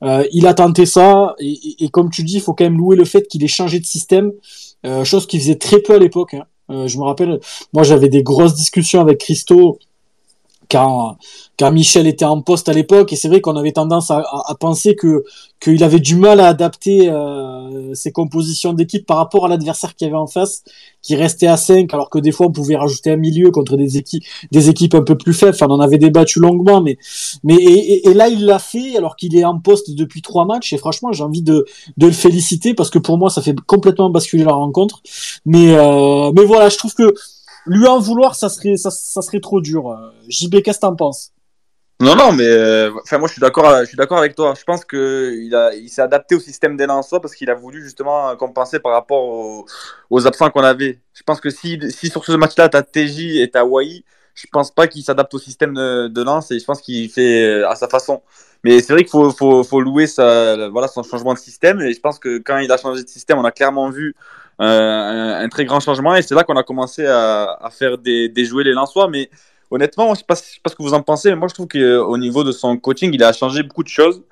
Euh, 0.03 0.23
il 0.31 0.45
a 0.45 0.53
tenté 0.53 0.85
ça, 0.85 1.35
et, 1.39 1.51
et, 1.51 1.85
et, 1.85 1.89
comme 1.89 2.09
tu 2.09 2.23
dis, 2.23 2.35
il 2.35 2.41
faut 2.41 2.53
quand 2.53 2.65
même 2.65 2.77
louer 2.77 2.95
le 2.95 3.05
fait 3.05 3.27
qu'il 3.27 3.43
ait 3.43 3.47
changé 3.47 3.79
de 3.79 3.85
système, 3.85 4.31
euh, 4.85 5.03
chose 5.03 5.25
qu'il 5.25 5.39
faisait 5.39 5.55
très 5.55 5.79
peu 5.79 5.95
à 5.95 5.99
l'époque. 5.99 6.35
Hein. 6.35 6.43
Euh, 6.69 6.87
je 6.87 6.97
me 6.97 7.03
rappelle, 7.03 7.39
moi 7.73 7.83
j'avais 7.83 8.09
des 8.09 8.23
grosses 8.23 8.53
discussions 8.53 8.99
avec 8.99 9.19
Christo 9.19 9.79
quand, 10.69 11.17
quand 11.57 11.71
Michel 11.71 12.07
était 12.07 12.25
en 12.25 12.41
poste 12.41 12.69
à 12.69 12.73
l'époque, 12.73 13.13
et 13.13 13.15
c'est 13.15 13.27
vrai 13.27 13.41
qu'on 13.41 13.55
avait 13.55 13.71
tendance 13.71 14.11
à, 14.11 14.17
à, 14.19 14.51
à 14.51 14.55
penser 14.55 14.95
que 14.95 15.23
qu'il 15.59 15.83
avait 15.83 15.99
du 15.99 16.15
mal 16.15 16.39
à 16.39 16.47
adapter 16.47 17.09
euh, 17.09 17.93
ses 17.95 18.11
compositions 18.11 18.73
d'équipe 18.73 19.05
par 19.05 19.17
rapport 19.17 19.45
à 19.45 19.47
l'adversaire 19.47 19.95
qu'il 19.95 20.07
avait 20.07 20.15
en 20.15 20.27
face, 20.27 20.63
qui 21.01 21.15
restait 21.15 21.47
à 21.47 21.57
5, 21.57 21.91
alors 21.93 22.09
que 22.09 22.19
des 22.19 22.31
fois 22.31 22.47
on 22.47 22.51
pouvait 22.51 22.75
rajouter 22.75 23.11
un 23.11 23.15
milieu 23.17 23.49
contre 23.49 23.75
des 23.75 23.97
équipes 23.97 24.23
des 24.51 24.69
équipes 24.69 24.93
un 24.93 25.01
peu 25.01 25.17
plus 25.17 25.33
faibles. 25.33 25.55
Enfin, 25.55 25.65
on 25.69 25.73
en 25.73 25.79
avait 25.79 25.97
débattu 25.97 26.39
longuement, 26.39 26.81
mais 26.81 26.97
mais 27.43 27.55
et, 27.55 28.07
et 28.07 28.13
là 28.13 28.27
il 28.27 28.45
l'a 28.45 28.59
fait 28.59 28.97
alors 28.97 29.15
qu'il 29.15 29.35
est 29.35 29.45
en 29.45 29.59
poste 29.59 29.91
depuis 29.91 30.21
trois 30.21 30.45
matchs, 30.45 30.73
et 30.73 30.77
franchement 30.77 31.11
j'ai 31.11 31.23
envie 31.23 31.41
de 31.41 31.65
de 31.97 32.05
le 32.05 32.13
féliciter 32.13 32.73
parce 32.73 32.89
que 32.89 32.99
pour 32.99 33.17
moi 33.17 33.29
ça 33.29 33.41
fait 33.41 33.55
complètement 33.65 34.09
basculer 34.09 34.43
la 34.43 34.53
rencontre. 34.53 35.01
Mais 35.45 35.75
euh, 35.75 36.31
mais 36.35 36.45
voilà, 36.45 36.69
je 36.69 36.77
trouve 36.77 36.93
que 36.93 37.13
lui 37.67 37.87
en 37.87 37.99
vouloir, 37.99 38.35
ça 38.35 38.49
serait, 38.49 38.77
ça, 38.77 38.91
serait 38.91 39.39
trop 39.39 39.61
dur. 39.61 39.95
JB, 40.29 40.61
qu'est-ce 40.61 40.77
que 40.77 40.81
t'en 40.81 40.95
penses? 40.95 41.31
Non, 41.99 42.15
non, 42.15 42.31
mais 42.31 42.45
euh, 42.45 42.91
moi 42.91 43.27
je 43.27 43.33
suis 43.33 43.41
d'accord, 43.41 44.19
avec 44.19 44.35
toi. 44.35 44.53
Je 44.57 44.63
pense 44.63 44.85
que 44.85 45.33
il 45.75 45.89
s'est 45.89 46.03
adapté 46.03 46.35
au 46.35 46.39
système 46.39 46.77
des 46.77 46.85
Lensois 46.85 47.19
parce 47.19 47.33
qu'il 47.33 47.49
a 47.49 47.55
voulu 47.55 47.83
justement 47.83 48.35
compenser 48.35 48.79
par 48.79 48.91
rapport 48.91 49.65
aux, 50.09 50.27
absents 50.27 50.51
qu'on 50.51 50.63
avait. 50.63 51.01
Je 51.13 51.23
pense 51.23 51.41
que 51.41 51.49
si, 51.49 51.79
si 51.89 52.09
sur 52.09 52.23
ce 52.23 52.33
match-là, 52.33 52.69
t'as 52.69 52.83
TJ 52.83 53.37
et 53.37 53.49
t'as 53.51 53.63
Wai, 53.63 54.03
je 54.35 54.45
pense 54.51 54.69
pas 54.69 54.87
qu'il 54.87 55.03
s'adapte 55.03 55.33
au 55.33 55.39
système 55.39 55.73
de, 55.73 56.07
de 56.07 56.53
et 56.53 56.59
je 56.59 56.65
pense 56.65 56.81
qu'il 56.81 57.09
fait 57.09 57.63
à 57.63 57.73
sa 57.75 57.87
façon. 57.87 58.21
Mais 58.63 58.79
c'est 58.81 58.93
vrai 58.93 59.03
qu'il 59.03 59.11
faut, 59.11 59.31
faut, 59.31 59.63
faut, 59.63 59.81
louer 59.81 60.05
sa, 60.05 60.69
voilà, 60.69 60.87
son 60.87 61.01
changement 61.01 61.33
de 61.33 61.39
système 61.39 61.81
et 61.81 61.93
je 61.93 61.99
pense 61.99 62.19
que 62.19 62.37
quand 62.37 62.59
il 62.59 62.71
a 62.71 62.77
changé 62.77 63.03
de 63.03 63.09
système, 63.09 63.39
on 63.39 63.43
a 63.43 63.51
clairement 63.51 63.89
vu 63.89 64.15
euh, 64.15 64.46
un, 64.59 65.47
très 65.49 65.65
grand 65.65 65.79
changement 65.79 66.15
et 66.15 66.21
c'est 66.21 66.35
là 66.35 66.43
qu'on 66.43 66.55
a 66.55 66.63
commencé 66.63 67.05
à, 67.05 67.69
faire 67.71 67.97
des, 67.97 68.29
des 68.29 68.43
les 68.63 68.73
Lensois. 68.73 69.07
Mais 69.07 69.29
honnêtement, 69.71 70.07
je 70.07 70.11
ne 70.11 70.35
sais, 70.35 70.59
pas 70.63 70.69
ce 70.69 70.75
que 70.75 70.83
vous 70.83 70.93
en 70.93 71.01
pensez, 71.01 71.29
mais 71.29 71.35
moi 71.35 71.47
je 71.47 71.53
trouve 71.53 71.67
qu'au 71.67 72.17
niveau 72.17 72.43
de 72.43 72.51
son 72.51 72.77
coaching, 72.77 73.11
il 73.13 73.23
a 73.23 73.33
changé 73.33 73.63
beaucoup 73.63 73.83
de 73.83 73.89
choses. 73.89 74.23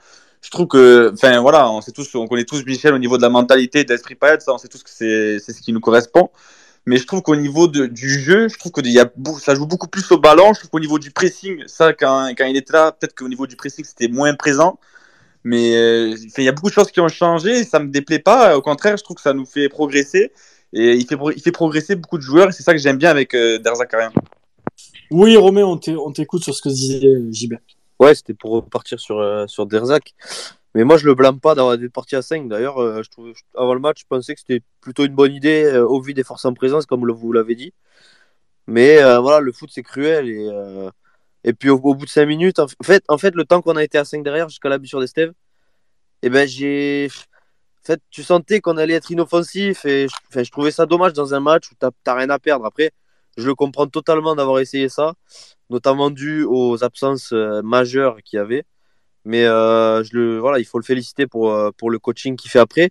Je 0.42 0.52
trouve 0.52 0.68
que, 0.68 1.12
enfin 1.14 1.40
voilà, 1.42 1.72
on 1.72 1.82
sait 1.82 1.92
tous, 1.92 2.14
on 2.16 2.28
connaît 2.28 2.46
tous 2.46 2.64
Michel 2.66 2.94
au 2.94 3.00
niveau 3.00 3.18
de 3.18 3.24
la 3.24 3.30
mentalité, 3.30 3.84
de 3.84 3.92
l'esprit 3.92 4.16
paillette, 4.16 4.44
ça, 4.44 4.54
on 4.54 4.60
sait 4.60 4.68
tous 4.68 4.84
que 4.84 4.90
c'est, 4.92 5.40
ce 5.40 5.62
qui 5.62 5.74
nous 5.74 5.80
correspond. 5.80 6.30
Mais 6.86 6.98
je 6.98 7.08
trouve 7.08 7.24
qu'au 7.24 7.36
niveau 7.36 7.68
du 7.68 8.20
jeu, 8.20 8.48
je 8.48 8.60
trouve 8.60 8.72
que 8.72 8.88
y 8.88 9.00
a, 9.00 9.10
ça 9.40 9.56
joue 9.56 9.66
beaucoup 9.66 9.88
plus 9.88 10.12
au 10.12 10.20
ballon. 10.20 10.54
Je 10.54 10.60
trouve 10.60 10.70
qu'au 10.70 10.80
niveau 10.80 11.00
du 11.00 11.10
pressing, 11.10 11.64
ça, 11.66 11.94
quand, 11.94 12.30
quand 12.38 12.46
il 12.46 12.56
était 12.58 12.74
là, 12.74 12.92
peut-être 12.92 13.16
qu'au 13.16 13.28
niveau 13.28 13.48
du 13.48 13.56
pressing, 13.56 13.84
c'était 13.84 14.08
moins 14.08 14.36
présent. 14.36 14.80
Mais 15.46 15.78
euh, 15.78 16.14
il 16.38 16.44
y 16.44 16.50
a 16.50 16.52
beaucoup 16.52 16.68
de 16.68 16.74
choses 16.74 16.92
qui 16.92 17.00
ont 17.00 17.08
changé. 17.08 17.60
Et 17.60 17.64
ça 17.64 17.80
me 17.80 17.88
déplaît 17.88 18.20
pas. 18.20 18.58
Au 18.58 18.62
contraire, 18.62 18.98
je 18.98 19.04
trouve 19.04 19.16
que 19.16 19.22
ça 19.22 19.34
nous 19.34 19.46
fait 19.46 19.70
progresser. 19.70 20.34
Et 20.74 20.96
il 20.96 21.08
fait, 21.08 21.16
il 21.36 21.42
fait 21.42 21.52
progresser 21.54 21.96
beaucoup 21.96 22.18
de 22.18 22.24
joueurs. 22.24 22.50
Et 22.50 22.52
c'est 22.52 22.64
ça 22.64 22.74
que 22.74 22.80
j'aime 22.80 22.98
bien 22.98 23.12
avec 23.12 23.34
euh, 23.34 23.60
Derzakarian. 23.60 24.12
Oui, 25.12 25.38
Romain, 25.38 25.64
on 25.64 26.12
t'écoute 26.12 26.44
sur 26.44 26.54
ce 26.54 26.62
que 26.62 26.70
disait 26.70 27.00
JB. 27.32 27.54
Ouais, 28.00 28.14
c'était 28.14 28.34
pour 28.34 28.52
repartir 28.52 29.00
sur, 29.00 29.20
euh, 29.20 29.48
sur 29.48 29.66
Derzak. 29.66 30.14
Mais 30.74 30.84
moi, 30.84 30.98
je 30.98 31.06
le 31.06 31.16
blâme 31.16 31.40
pas 31.40 31.56
d'avoir 31.56 31.76
été 31.76 31.88
parti 31.88 32.18
à 32.18 32.22
5. 32.22 32.50
D'ailleurs, 32.50 32.80
euh, 32.82 33.02
je 33.02 33.10
trouve, 33.10 33.32
avant 33.56 33.74
le 33.74 33.80
match, 33.80 34.02
je 34.02 34.06
pensais 34.10 34.34
que 34.34 34.42
c'était 34.42 34.62
plutôt 34.82 35.06
une 35.06 35.16
bonne 35.16 35.32
idée 35.32 35.64
euh, 35.64 35.88
au 35.88 36.02
vu 36.02 36.14
des 36.14 36.24
forces 36.24 36.44
en 36.44 36.54
présence, 36.54 36.86
comme 36.86 37.10
vous 37.10 37.32
l'avez 37.32 37.56
dit. 37.56 37.74
Mais 38.68 39.02
euh, 39.02 39.20
voilà, 39.20 39.40
le 39.40 39.52
foot, 39.52 39.70
c'est 39.72 39.84
cruel. 39.84 40.30
Et, 40.30 40.50
euh, 40.50 40.90
et 41.46 41.54
puis, 41.54 41.70
au, 41.70 41.78
bout 41.80 42.06
de 42.06 42.10
5 42.10 42.26
minutes, 42.26 42.60
en 42.60 42.68
fait, 42.84 43.04
en 43.08 43.20
fait, 43.20 43.36
le 43.36 43.46
temps 43.46 43.62
qu'on 43.62 43.76
a 43.76 43.84
été 43.84 44.00
à 44.00 44.04
5 44.04 44.24
derrière, 44.24 44.50
jusqu'à 44.50 44.68
la 44.68 44.80
sur 44.84 45.00
d'Estève, 45.00 45.32
eh 46.24 46.30
ben, 46.30 46.48
j'ai. 46.48 47.08
En 47.84 47.86
fait, 47.86 48.02
tu 48.10 48.24
sentais 48.24 48.62
qu'on 48.62 48.78
allait 48.78 48.96
être 48.96 49.12
inoffensif. 49.12 49.86
Et 49.86 50.08
je 50.36 50.52
trouvais 50.52 50.72
ça 50.72 50.88
dommage 50.88 51.14
dans 51.14 51.36
un 51.36 51.40
match 51.40 51.72
où 51.72 51.76
tu 51.80 51.86
n'as 52.08 52.14
rien 52.16 52.32
à 52.32 52.40
perdre. 52.40 52.66
Après, 52.66 52.92
je 53.38 53.46
le 53.48 53.54
comprends 53.54 53.86
totalement 53.88 54.36
d'avoir 54.36 54.60
essayé 54.60 54.90
ça, 54.90 55.14
notamment 55.70 56.10
dû 56.10 56.44
aux 56.44 56.84
absences 56.84 57.32
euh, 57.32 57.62
majeures 57.62 58.18
qu'il 58.24 58.38
y 58.38 58.40
avait. 58.40 58.64
Mais 59.24 59.46
euh, 59.46 60.04
je 60.04 60.18
le, 60.18 60.40
voilà, 60.40 60.60
il 60.60 60.66
faut 60.66 60.80
le 60.80 60.84
féliciter 60.84 61.28
pour, 61.28 61.52
euh, 61.54 61.72
pour 61.78 61.92
le 61.92 62.00
coaching 62.00 62.36
qu'il 62.38 62.50
fait 62.50 62.60
après. 62.60 62.90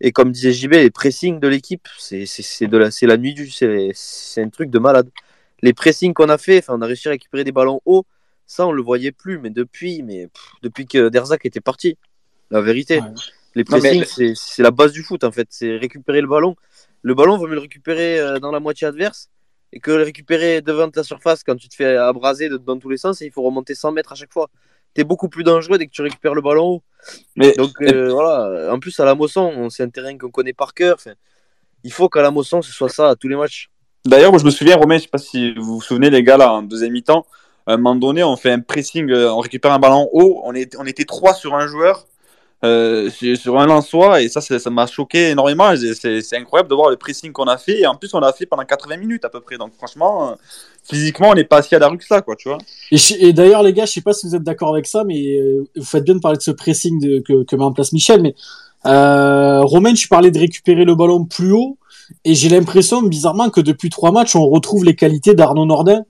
Et 0.00 0.12
comme 0.12 0.32
disait 0.32 0.52
JB, 0.52 0.72
les 0.72 0.90
pressings 0.90 1.38
de 1.40 1.48
l'équipe, 1.48 1.86
c'est 1.98 2.24
la, 2.62 2.88
la 3.02 3.16
nuit 3.18 3.34
du. 3.34 3.50
C'est 3.50 4.42
un 4.42 4.48
truc 4.48 4.70
de 4.70 4.78
malade. 4.78 5.10
Les 5.62 5.72
pressings 5.72 6.14
qu'on 6.14 6.28
a 6.28 6.38
fait, 6.38 6.58
enfin, 6.58 6.74
on 6.76 6.82
a 6.82 6.86
réussi 6.86 7.08
à 7.08 7.12
récupérer 7.12 7.44
des 7.44 7.52
ballons 7.52 7.80
hauts, 7.84 8.04
ça 8.46 8.66
on 8.66 8.72
le 8.72 8.82
voyait 8.82 9.12
plus. 9.12 9.38
Mais 9.38 9.50
depuis, 9.50 10.02
mais 10.02 10.28
pff, 10.28 10.52
depuis 10.62 10.86
que 10.86 11.08
Derzak 11.08 11.44
était 11.46 11.60
parti, 11.60 11.96
la 12.50 12.60
vérité. 12.60 13.00
Ouais. 13.00 13.08
Les 13.54 13.64
pressings, 13.64 14.04
mais... 14.18 14.34
c'est 14.36 14.62
la 14.62 14.70
base 14.70 14.92
du 14.92 15.02
foot 15.02 15.24
en 15.24 15.32
fait. 15.32 15.48
C'est 15.50 15.76
récupérer 15.76 16.20
le 16.20 16.28
ballon. 16.28 16.56
Le 17.02 17.14
ballon, 17.14 17.38
vaut 17.38 17.46
mieux 17.46 17.54
le 17.54 17.60
récupérer 17.60 18.38
dans 18.40 18.52
la 18.52 18.60
moitié 18.60 18.86
adverse 18.86 19.30
et 19.72 19.80
que 19.80 19.90
le 19.90 20.02
récupérer 20.02 20.62
devant 20.62 20.90
ta 20.90 21.02
surface 21.02 21.42
quand 21.44 21.56
tu 21.56 21.68
te 21.68 21.74
fais 21.74 21.96
abraser 21.96 22.48
dans 22.48 22.78
tous 22.78 22.88
les 22.88 22.96
sens, 22.96 23.20
il 23.20 23.30
faut 23.30 23.42
remonter 23.42 23.74
100 23.74 23.92
mètres 23.92 24.12
à 24.12 24.14
chaque 24.14 24.32
fois. 24.32 24.50
Tu 24.94 25.02
es 25.02 25.04
beaucoup 25.04 25.28
plus 25.28 25.44
dangereux 25.44 25.78
dès 25.78 25.86
que 25.86 25.92
tu 25.92 26.02
récupères 26.02 26.34
le 26.34 26.42
ballon 26.42 26.64
haut. 26.64 26.82
Mais, 27.36 27.52
Donc 27.52 27.80
euh, 27.82 28.10
voilà, 28.10 28.72
en 28.72 28.80
plus 28.80 28.98
à 28.98 29.04
la 29.04 29.14
Mosson, 29.14 29.70
c'est 29.70 29.84
un 29.84 29.88
terrain 29.88 30.16
qu'on 30.18 30.30
connaît 30.30 30.52
par 30.52 30.74
cœur. 30.74 30.96
Enfin, 30.96 31.14
il 31.84 31.92
faut 31.92 32.08
qu'à 32.08 32.22
la 32.22 32.30
Mosson, 32.30 32.62
ce 32.62 32.72
soit 32.72 32.88
ça 32.88 33.10
à 33.10 33.16
tous 33.16 33.28
les 33.28 33.36
matchs. 33.36 33.69
D'ailleurs, 34.06 34.38
je 34.38 34.44
me 34.44 34.50
souviens, 34.50 34.76
Romain, 34.76 34.96
je 34.96 35.02
sais 35.02 35.08
pas 35.08 35.18
si 35.18 35.52
vous 35.54 35.74
vous 35.74 35.80
souvenez, 35.82 36.08
les 36.08 36.22
gars, 36.22 36.38
là, 36.38 36.52
en 36.52 36.62
deuxième 36.62 36.92
mi-temps, 36.92 37.26
à 37.66 37.74
un 37.74 37.76
moment 37.76 37.94
donné, 37.94 38.24
on 38.24 38.36
fait 38.36 38.50
un 38.50 38.60
pressing, 38.60 39.10
euh, 39.10 39.30
on 39.32 39.40
récupère 39.40 39.72
un 39.72 39.78
ballon 39.78 40.08
haut, 40.12 40.40
on, 40.44 40.54
est, 40.54 40.74
était 40.86 41.04
trois 41.04 41.34
sur 41.34 41.54
un 41.54 41.66
joueur, 41.66 42.06
euh, 42.64 43.10
sur 43.10 43.58
un 43.58 43.66
Lensois 43.66 44.22
et 44.22 44.28
ça, 44.28 44.40
ça 44.40 44.70
m'a 44.70 44.86
choqué 44.86 45.30
énormément. 45.30 45.72
C'est 45.76 46.36
incroyable 46.36 46.68
de 46.68 46.74
voir 46.74 46.90
le 46.90 46.96
pressing 46.96 47.32
qu'on 47.32 47.44
a 47.44 47.56
fait 47.56 47.80
et 47.80 47.86
en 47.86 47.94
plus 47.94 48.12
on 48.12 48.20
l'a 48.20 48.32
fait 48.32 48.44
pendant 48.44 48.64
80 48.64 48.96
minutes 48.96 49.24
à 49.24 49.28
peu 49.28 49.40
près. 49.40 49.56
Donc 49.56 49.72
franchement, 49.74 50.30
euh, 50.30 50.34
physiquement, 50.84 51.30
on 51.30 51.34
n'est 51.34 51.44
pas 51.44 51.62
si 51.62 51.74
à 51.74 51.78
la 51.78 51.88
rue 51.88 51.98
que 51.98 52.04
ça, 52.04 52.22
quoi, 52.22 52.36
tu 52.36 52.48
vois. 52.48 52.58
Et, 52.90 53.32
d'ailleurs, 53.32 53.62
les 53.62 53.72
gars, 53.72 53.84
je 53.84 53.92
sais 53.92 54.00
pas 54.02 54.12
si 54.12 54.26
vous 54.26 54.34
êtes 54.34 54.42
d'accord 54.42 54.72
avec 54.72 54.86
ça, 54.86 55.04
mais 55.04 55.38
vous 55.76 55.84
faites 55.84 56.04
bien 56.04 56.14
de 56.14 56.20
parler 56.20 56.38
de 56.38 56.42
ce 56.42 56.50
pressing 56.50 57.22
que, 57.22 57.56
met 57.56 57.62
en 57.62 57.72
place 57.72 57.92
Michel. 57.92 58.22
Mais 58.22 58.34
Romain, 58.84 59.94
tu 59.94 60.08
parlais 60.08 60.30
de 60.30 60.38
récupérer 60.38 60.84
le 60.84 60.94
ballon 60.94 61.24
plus 61.24 61.52
haut 61.52 61.76
et 62.24 62.34
j'ai 62.34 62.48
l'impression, 62.48 63.02
bizarrement, 63.02 63.50
que 63.50 63.60
depuis 63.60 63.90
trois 63.90 64.12
matchs, 64.12 64.36
on 64.36 64.48
retrouve 64.48 64.84
les 64.84 64.96
qualités 64.96 65.34
d'Arnaud 65.34 65.66
Nordin 65.66 66.02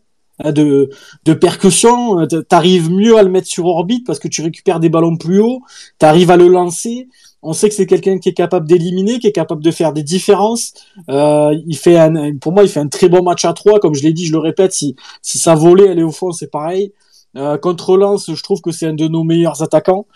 de, 0.44 0.90
de 1.24 1.34
percussion, 1.34 2.26
t'arrives 2.48 2.90
mieux 2.90 3.18
à 3.18 3.22
le 3.22 3.30
mettre 3.30 3.46
sur 3.46 3.66
orbite 3.66 4.06
parce 4.06 4.18
que 4.18 4.28
tu 4.28 4.42
récupères 4.42 4.80
des 4.80 4.88
ballons 4.88 5.16
plus 5.16 5.40
haut, 5.40 5.60
t'arrives 5.98 6.30
à 6.30 6.36
le 6.36 6.48
lancer. 6.48 7.08
On 7.42 7.52
sait 7.54 7.68
que 7.68 7.74
c'est 7.74 7.86
quelqu'un 7.86 8.18
qui 8.18 8.28
est 8.28 8.34
capable 8.34 8.68
d'éliminer, 8.68 9.18
qui 9.18 9.26
est 9.26 9.32
capable 9.32 9.62
de 9.62 9.70
faire 9.70 9.92
des 9.92 10.02
différences. 10.02 10.74
Euh, 11.08 11.58
il 11.66 11.76
fait 11.76 11.96
un, 11.96 12.36
pour 12.36 12.52
moi, 12.52 12.64
il 12.64 12.68
fait 12.68 12.80
un 12.80 12.88
très 12.88 13.08
bon 13.08 13.22
match 13.22 13.44
à 13.44 13.52
trois, 13.54 13.80
comme 13.80 13.94
je 13.94 14.02
l'ai 14.02 14.12
dit, 14.12 14.26
je 14.26 14.32
le 14.32 14.38
répète. 14.38 14.72
Si 14.72 14.94
si 15.22 15.38
ça 15.38 15.54
volait, 15.54 15.88
aller 15.88 16.02
au 16.02 16.10
fond, 16.10 16.32
c'est 16.32 16.50
pareil. 16.50 16.92
Euh, 17.36 17.58
contre 17.58 17.96
Lens, 17.96 18.30
je 18.32 18.42
trouve 18.42 18.60
que 18.60 18.72
c'est 18.72 18.86
un 18.86 18.94
de 18.94 19.06
nos 19.06 19.22
meilleurs 19.22 19.62
attaquants. 19.62 20.06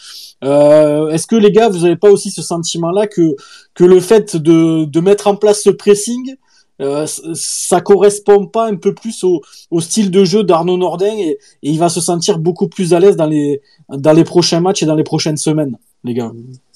Euh, 0.42 1.08
Est-ce 1.10 1.26
que 1.26 1.36
les 1.36 1.52
gars, 1.52 1.68
vous 1.68 1.80
n'avez 1.80 1.96
pas 1.96 2.10
aussi 2.10 2.30
ce 2.30 2.42
sentiment-là 2.42 3.06
que 3.06 3.36
que 3.74 3.84
le 3.84 4.00
fait 4.00 4.36
de 4.36 4.84
de 4.84 5.00
mettre 5.00 5.26
en 5.26 5.36
place 5.36 5.62
ce 5.62 5.70
pressing 5.70 6.36
euh, 6.80 7.06
ça 7.34 7.80
correspond 7.80 8.46
pas 8.46 8.66
un 8.66 8.74
peu 8.74 8.94
plus 8.94 9.22
au, 9.22 9.42
au 9.70 9.80
style 9.80 10.10
de 10.10 10.24
jeu 10.24 10.42
d'Arnaud 10.42 10.76
Nordin 10.76 11.16
et, 11.16 11.38
il 11.62 11.78
va 11.78 11.88
se 11.88 12.00
sentir 12.00 12.38
beaucoup 12.38 12.66
plus 12.66 12.94
à 12.94 12.98
l'aise 12.98 13.16
dans 13.16 13.26
les, 13.26 13.62
dans 13.88 14.12
les 14.12 14.24
prochains 14.24 14.60
matchs 14.60 14.82
et 14.82 14.86
dans 14.86 14.96
les 14.96 15.04
prochaines 15.04 15.36
semaines, 15.36 15.78
les 16.02 16.14
gars? 16.14 16.32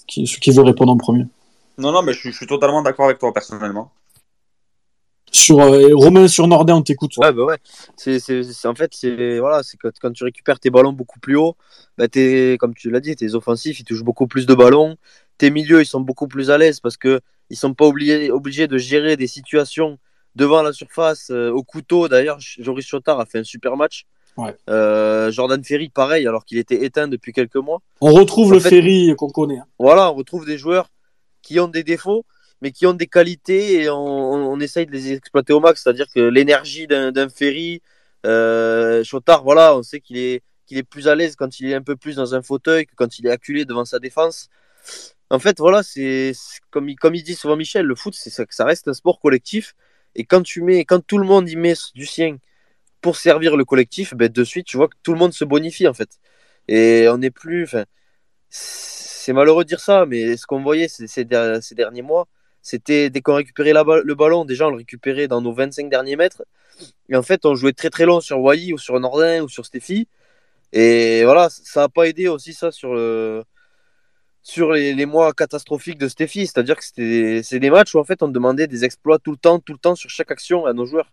Qui, 0.07 0.25
qui 0.25 0.51
veut 0.53 0.63
répondre 0.63 0.93
en 0.93 0.97
premier? 0.97 1.27
Non, 1.79 1.93
non, 1.93 2.03
mais 2.03 2.13
je 2.13 2.31
suis 2.31 2.47
totalement 2.47 2.83
d'accord 2.83 3.07
avec 3.07 3.19
toi 3.19 3.33
personnellement. 3.33 3.91
Sur 5.31 5.61
euh, 5.61 5.91
Romain, 5.93 6.29
sur 6.29 6.47
Nordin, 6.47 6.77
on 6.77 6.83
t'écoute. 6.83 7.17
Ouais, 7.19 7.33
bah 7.33 7.45
ouais. 7.45 7.59
C'est, 7.97 8.67
en 8.67 8.75
fait, 8.75 8.91
c'est 8.93 9.39
voilà, 9.39 9.63
c'est 9.63 9.77
quand, 9.77 9.91
quand 10.01 10.13
tu 10.13 10.25
récupères 10.25 10.59
tes 10.59 10.71
ballons 10.71 10.93
beaucoup 10.93 11.21
plus 11.21 11.37
haut, 11.37 11.57
bah 11.97 12.09
t'es, 12.09 12.57
comme 12.59 12.75
tu 12.75 12.91
l'as 12.91 13.01
dit, 13.01 13.15
tes 13.17 13.35
offensifs, 13.35 13.81
ils 13.81 13.85
touchent 13.85 14.05
beaucoup 14.05 14.27
plus 14.27 14.47
de 14.47 14.55
ballons. 14.55 14.97
Tes 15.37 15.51
milieux, 15.51 15.81
ils 15.81 15.87
sont 15.87 16.01
beaucoup 16.01 16.29
plus 16.29 16.51
à 16.51 16.59
l'aise 16.59 16.81
parce 16.81 16.97
que 16.97 17.21
ils 17.51 17.57
sont 17.57 17.75
pas 17.75 17.87
obligés, 17.87 18.31
obligés 18.31 18.67
de 18.67 18.79
gérer 18.79 19.17
des 19.17 19.27
situations 19.27 19.99
devant 20.35 20.63
la 20.63 20.73
surface 20.73 21.31
euh, 21.31 21.51
au 21.51 21.63
couteau. 21.63 22.09
D'ailleurs, 22.09 22.39
Joris 22.41 22.87
Chotard 22.87 23.21
a 23.21 23.27
fait 23.27 23.39
un 23.39 23.45
super 23.45 23.77
match. 23.77 24.07
Ouais. 24.37 24.55
Euh, 24.71 25.33
Jordan 25.33 25.63
Ferry, 25.65 25.89
pareil, 25.89 26.27
alors 26.27 26.45
qu'il 26.45 26.59
était 26.59 26.85
éteint 26.85 27.09
depuis 27.09 27.33
quelques 27.33 27.57
mois. 27.57 27.81
On 28.01 28.13
retrouve 28.13 28.51
en 28.51 28.55
le 28.55 28.61
fait, 28.61 28.71
Ferry 28.71 29.15
qu'on 29.17 29.31
connaît. 29.31 29.59
Hein. 29.59 29.67
Voilà, 29.79 30.13
on 30.13 30.15
retrouve 30.15 30.47
des 30.47 30.59
joueurs 30.59 30.91
qui 31.43 31.59
ont 31.59 31.69
des 31.69 31.83
défauts, 31.83 32.25
mais 32.63 32.73
qui 32.73 32.87
ont 32.87 32.95
des 32.95 33.07
qualités 33.07 33.83
et 33.83 33.91
on, 33.91 34.59
essaye 34.61 34.87
de 34.87 34.93
les 34.93 35.13
exploiter 35.13 35.53
au 35.53 35.61
max. 35.61 35.83
C'est-à-dire 35.83 36.07
que 36.15 36.21
l'énergie 36.21 36.87
d'un 36.87 37.29
Ferry, 37.29 37.83
euh, 38.27 39.05
Chotard, 39.05 39.45
voilà, 39.45 39.77
on 39.77 39.83
sait 39.83 40.01
qu'il 40.01 40.19
est, 40.19 40.43
qu'il 40.67 40.79
est 40.79 40.83
plus 40.83 41.09
à 41.09 41.15
l'aise 41.15 41.37
quand 41.37 41.61
il 41.61 41.71
est 41.71 41.75
un 41.75 41.83
peu 41.83 41.97
plus 41.97 42.17
dans 42.17 42.35
un 42.35 42.43
fauteuil 42.43 42.87
que 42.87 42.95
quand 42.97 43.19
il 43.19 43.27
est 43.27 43.31
acculé 43.31 43.65
devant 43.65 43.85
sa 43.85 43.99
défense. 43.99 44.49
En 45.31 45.39
fait, 45.39 45.59
voilà, 45.59 45.83
c'est 45.83 46.33
comme, 46.71 46.95
comme 46.97 47.15
il 47.15 47.23
dit 47.23 47.35
souvent 47.35 47.57
Michel, 47.57 47.87
le 47.87 47.95
foot, 47.95 48.15
ça, 48.15 48.45
ça 48.51 48.65
reste 48.65 48.89
un 48.89 48.95
sport 48.95 49.21
collectif. 49.21 49.75
Et 50.15 50.25
quand 50.25 50.43
tu 50.43 50.63
mets, 50.63 50.85
quand 50.85 51.01
tout 51.07 51.19
le 51.19 51.27
monde 51.27 51.49
y 51.49 51.57
met 51.57 51.75
du 51.95 52.07
sien 52.07 52.39
pour 53.01 53.17
servir 53.17 53.57
le 53.57 53.65
collectif, 53.65 54.15
ben 54.15 54.29
de 54.29 54.45
suite, 54.45 54.67
tu 54.67 54.77
vois 54.77 54.89
que 54.89 54.97
tout 55.03 55.13
le 55.13 55.19
monde 55.19 55.33
se 55.33 55.45
bonifie 55.45 55.87
en 55.89 55.95
fait. 55.95 56.19
Et 56.69 57.09
on 57.09 57.19
n'est 57.19 57.31
plus, 57.31 57.69
c'est 58.51 59.33
malheureux 59.33 59.65
de 59.65 59.69
dire 59.69 59.81
ça, 59.81 60.07
mais 60.07 60.37
ce 60.37 60.47
qu'on 60.47 60.63
voyait 60.63 60.89
ces, 60.89 61.25
derniers 61.25 62.03
mois, 62.03 62.29
c'était 62.69 63.09
dès 63.11 63.23
qu'on 63.23 63.35
récupérait 63.35 63.73
le 63.73 64.15
ballon, 64.15 64.45
déjà 64.45 64.67
on 64.67 64.71
le 64.71 64.77
récupérait 64.77 65.27
dans 65.27 65.41
nos 65.41 65.53
25 65.53 65.89
derniers 65.89 66.17
mètres. 66.17 66.43
Et 67.09 67.17
en 67.17 67.23
fait, 67.23 67.47
on 67.47 67.55
jouait 67.55 67.73
très 67.73 67.91
très 67.91 68.05
long 68.05 68.21
sur 68.21 68.41
Wai 68.41 68.73
ou 68.73 68.79
sur 68.79 68.99
Nordin 69.01 69.43
ou 69.43 69.49
sur 69.49 69.65
Stéphie. 69.67 70.07
Et 70.73 71.25
voilà, 71.25 71.49
ça 71.51 71.83
n'a 71.83 71.89
pas 71.89 72.05
aidé 72.09 72.29
aussi 72.29 72.53
ça 72.53 72.71
sur 72.71 72.95
le, 72.95 73.43
sur 74.43 74.73
les, 74.73 75.07
mois 75.07 75.33
catastrophiques 75.33 75.99
de 75.99 76.09
Steffi. 76.09 76.47
C'est-à-dire 76.47 76.77
que 76.77 76.85
c'était 76.85 77.43
c'est 77.43 77.59
des 77.59 77.71
matchs 77.71 77.95
où 77.95 77.99
en 78.01 78.05
fait 78.05 78.23
on 78.23 78.29
demandait 78.29 78.67
des 78.67 78.85
exploits 78.85 79.19
tout 79.19 79.33
le 79.33 79.39
temps, 79.39 79.61
tout 79.61 79.73
le 79.73 79.79
temps 79.79 79.95
sur 79.95 80.11
chaque 80.11 80.31
action 80.31 80.67
à 80.67 80.75
nos 80.75 80.85
joueurs. 80.87 81.11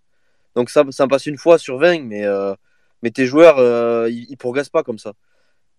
Donc 0.56 0.70
ça, 0.70 0.84
ça 0.91 1.08
passe 1.08 1.26
une 1.26 1.38
fois 1.38 1.58
sur 1.58 1.78
20, 1.78 2.01
mais, 2.03 2.26
euh, 2.26 2.53
mais 3.01 3.12
tes 3.12 3.26
joueurs, 3.26 3.60
euh, 3.60 4.10
ils, 4.10 4.26
ils, 4.30 4.38
progressent 4.38 4.70
pas 4.70 4.84
comme 4.84 4.99
ça. 4.99 5.14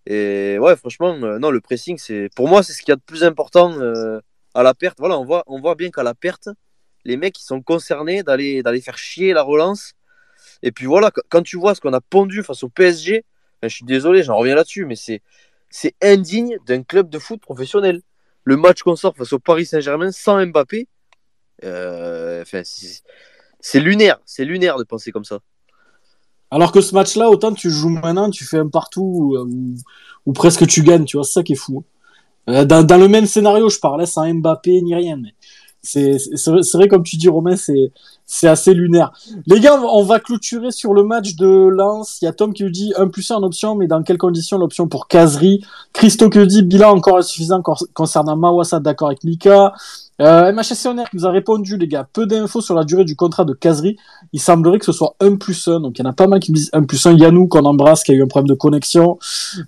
Et 0.07 0.57
ouais, 0.59 0.75
franchement, 0.75 1.13
euh, 1.23 1.39
non, 1.39 1.51
le 1.51 1.61
pressing, 1.61 1.97
c'est 1.97 2.29
pour 2.35 2.47
moi, 2.47 2.63
c'est 2.63 2.73
ce 2.73 2.79
qu'il 2.81 2.89
y 2.89 2.93
a 2.93 2.95
de 2.97 3.01
plus 3.01 3.23
important 3.23 3.71
à 4.57 4.63
la 4.63 4.73
perte. 4.73 4.97
Voilà, 4.99 5.17
on 5.19 5.23
voit, 5.23 5.43
on 5.47 5.59
voit 5.59 5.75
bien 5.75 5.91
qu'à 5.91 6.03
la 6.03 6.15
perte, 6.15 6.49
les 7.05 7.15
mecs, 7.15 7.37
sont 7.37 7.61
concernés 7.61 8.23
d'aller 8.23 8.81
faire 8.81 8.97
chier 8.97 9.33
la 9.33 9.43
relance. 9.43 9.93
Et 10.63 10.71
puis 10.71 10.87
voilà, 10.87 11.11
quand 11.29 11.43
tu 11.43 11.57
vois 11.57 11.75
ce 11.75 11.81
qu'on 11.81 11.93
a 11.93 12.01
pondu 12.01 12.43
face 12.43 12.63
au 12.63 12.69
PSG, 12.69 13.23
je 13.61 13.67
suis 13.67 13.85
désolé, 13.85 14.23
j'en 14.23 14.35
reviens 14.35 14.55
là-dessus, 14.55 14.85
mais 14.85 14.95
c'est 14.95 15.21
indigne 16.01 16.57
d'un 16.65 16.83
club 16.83 17.09
de 17.09 17.19
foot 17.19 17.39
professionnel. 17.39 18.01
Le 18.43 18.57
match 18.57 18.81
qu'on 18.81 18.95
sort 18.95 19.15
face 19.15 19.33
au 19.33 19.39
Paris 19.39 19.65
Saint-Germain 19.65 20.11
sans 20.11 20.43
Mbappé, 20.45 20.87
euh, 21.63 22.43
c'est 23.59 23.79
lunaire, 23.79 24.19
c'est 24.25 24.45
lunaire 24.45 24.77
de 24.77 24.83
penser 24.83 25.11
comme 25.11 25.25
ça. 25.25 25.39
Alors 26.49 26.71
que 26.71 26.81
ce 26.81 26.95
match-là, 26.95 27.29
autant 27.29 27.53
tu 27.53 27.69
joues 27.69 27.89
maintenant, 27.89 28.29
tu 28.29 28.45
fais 28.45 28.57
un 28.57 28.69
partout 28.69 29.35
euh, 29.35 29.75
ou, 30.25 30.33
presque 30.33 30.65
tu 30.65 30.81
gagnes, 30.81 31.03
tu 31.05 31.17
vois, 31.17 31.25
c'est 31.25 31.33
ça 31.33 31.43
qui 31.43 31.53
est 31.53 31.57
fou. 31.57 31.83
Euh, 31.83 31.96
dans, 32.47 32.83
dans, 32.83 32.97
le 32.97 33.07
même 33.07 33.25
scénario, 33.25 33.69
je 33.69 33.79
parlais 33.79 34.05
sans 34.05 34.31
Mbappé 34.33 34.81
ni 34.81 34.95
rien, 34.95 35.17
mais 35.17 35.33
c'est 35.81 36.17
vrai 36.73 36.87
comme 36.87 37.03
tu 37.03 37.17
dis 37.17 37.29
Romain, 37.29 37.55
c'est 37.55 37.91
c'est 38.29 38.47
assez 38.49 38.73
lunaire. 38.73 39.13
Les 39.45 39.61
gars, 39.61 39.81
on 39.81 40.03
va 40.03 40.19
clôturer 40.19 40.71
sur 40.71 40.93
le 40.93 41.03
match 41.03 41.35
de 41.35 41.47
Lens. 41.47 42.17
Il 42.21 42.25
y 42.25 42.27
a 42.27 42.33
Tom 42.33 42.53
qui 42.53 42.65
nous 42.65 42.69
dit 42.69 42.91
1 42.97 43.07
plus 43.07 43.31
1 43.31 43.35
en 43.35 43.43
option, 43.43 43.75
mais 43.75 43.87
dans 43.87 44.03
quelles 44.03 44.17
conditions 44.17 44.57
l'option 44.57 44.89
pour 44.89 45.07
Kazri 45.07 45.63
Christo 45.93 46.29
qui 46.29 46.39
nous 46.39 46.45
dit 46.45 46.61
bilan 46.61 46.89
encore 46.97 47.17
insuffisant 47.17 47.61
concernant 47.93 48.35
Mawassa, 48.35 48.81
d'accord 48.81 49.07
avec 49.07 49.23
Mika. 49.23 49.73
Euh, 50.19 50.51
MHSC 50.51 50.87
Honneur 50.87 51.05
nous 51.13 51.25
a 51.25 51.31
répondu, 51.31 51.77
les 51.77 51.87
gars, 51.87 52.07
peu 52.11 52.25
d'infos 52.25 52.61
sur 52.61 52.73
la 52.73 52.83
durée 52.83 53.05
du 53.05 53.15
contrat 53.15 53.45
de 53.45 53.53
Kazri. 53.53 53.97
Il 54.33 54.39
semblerait 54.39 54.79
que 54.79 54.85
ce 54.85 54.91
soit 54.91 55.15
1 55.19 55.35
plus 55.35 55.67
1. 55.67 55.79
Donc 55.81 55.99
il 55.99 56.03
y 56.03 56.07
en 56.07 56.09
a 56.09 56.13
pas 56.13 56.27
mal 56.27 56.39
qui 56.39 56.51
me 56.51 56.55
disent 56.57 56.69
1 56.73 56.83
plus 56.83 57.05
1. 57.05 57.13
Yannou 57.13 57.47
qu'on 57.47 57.65
embrasse, 57.65 58.03
qui 58.03 58.11
a 58.11 58.15
eu 58.15 58.23
un 58.23 58.27
problème 58.27 58.49
de 58.49 58.55
connexion. 58.55 59.19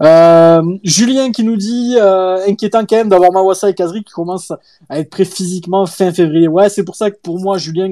Euh, 0.01 0.61
Julien 0.83 1.31
qui 1.31 1.43
nous 1.43 1.57
dit, 1.57 1.95
euh, 1.99 2.39
inquiétant 2.47 2.85
quand 2.85 2.97
même 2.97 3.09
d'avoir 3.09 3.31
Mawassa 3.31 3.69
et 3.69 3.75
Kazri 3.75 4.03
qui 4.03 4.13
commencent 4.13 4.53
à 4.89 4.99
être 4.99 5.09
prêts 5.09 5.25
physiquement 5.25 5.85
fin 5.85 6.11
février. 6.11 6.47
Ouais, 6.47 6.69
c'est 6.69 6.83
pour 6.83 6.95
ça 6.95 7.11
que 7.11 7.17
pour 7.21 7.39
moi, 7.39 7.57
Julien, 7.57 7.89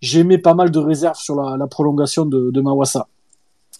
j'ai 0.00 0.24
mis 0.24 0.38
pas 0.38 0.54
mal 0.54 0.70
de 0.70 0.78
réserves 0.78 1.18
sur 1.18 1.34
la, 1.34 1.56
la 1.56 1.66
prolongation 1.66 2.24
de, 2.24 2.50
de 2.50 2.60
Mawassa. 2.60 3.06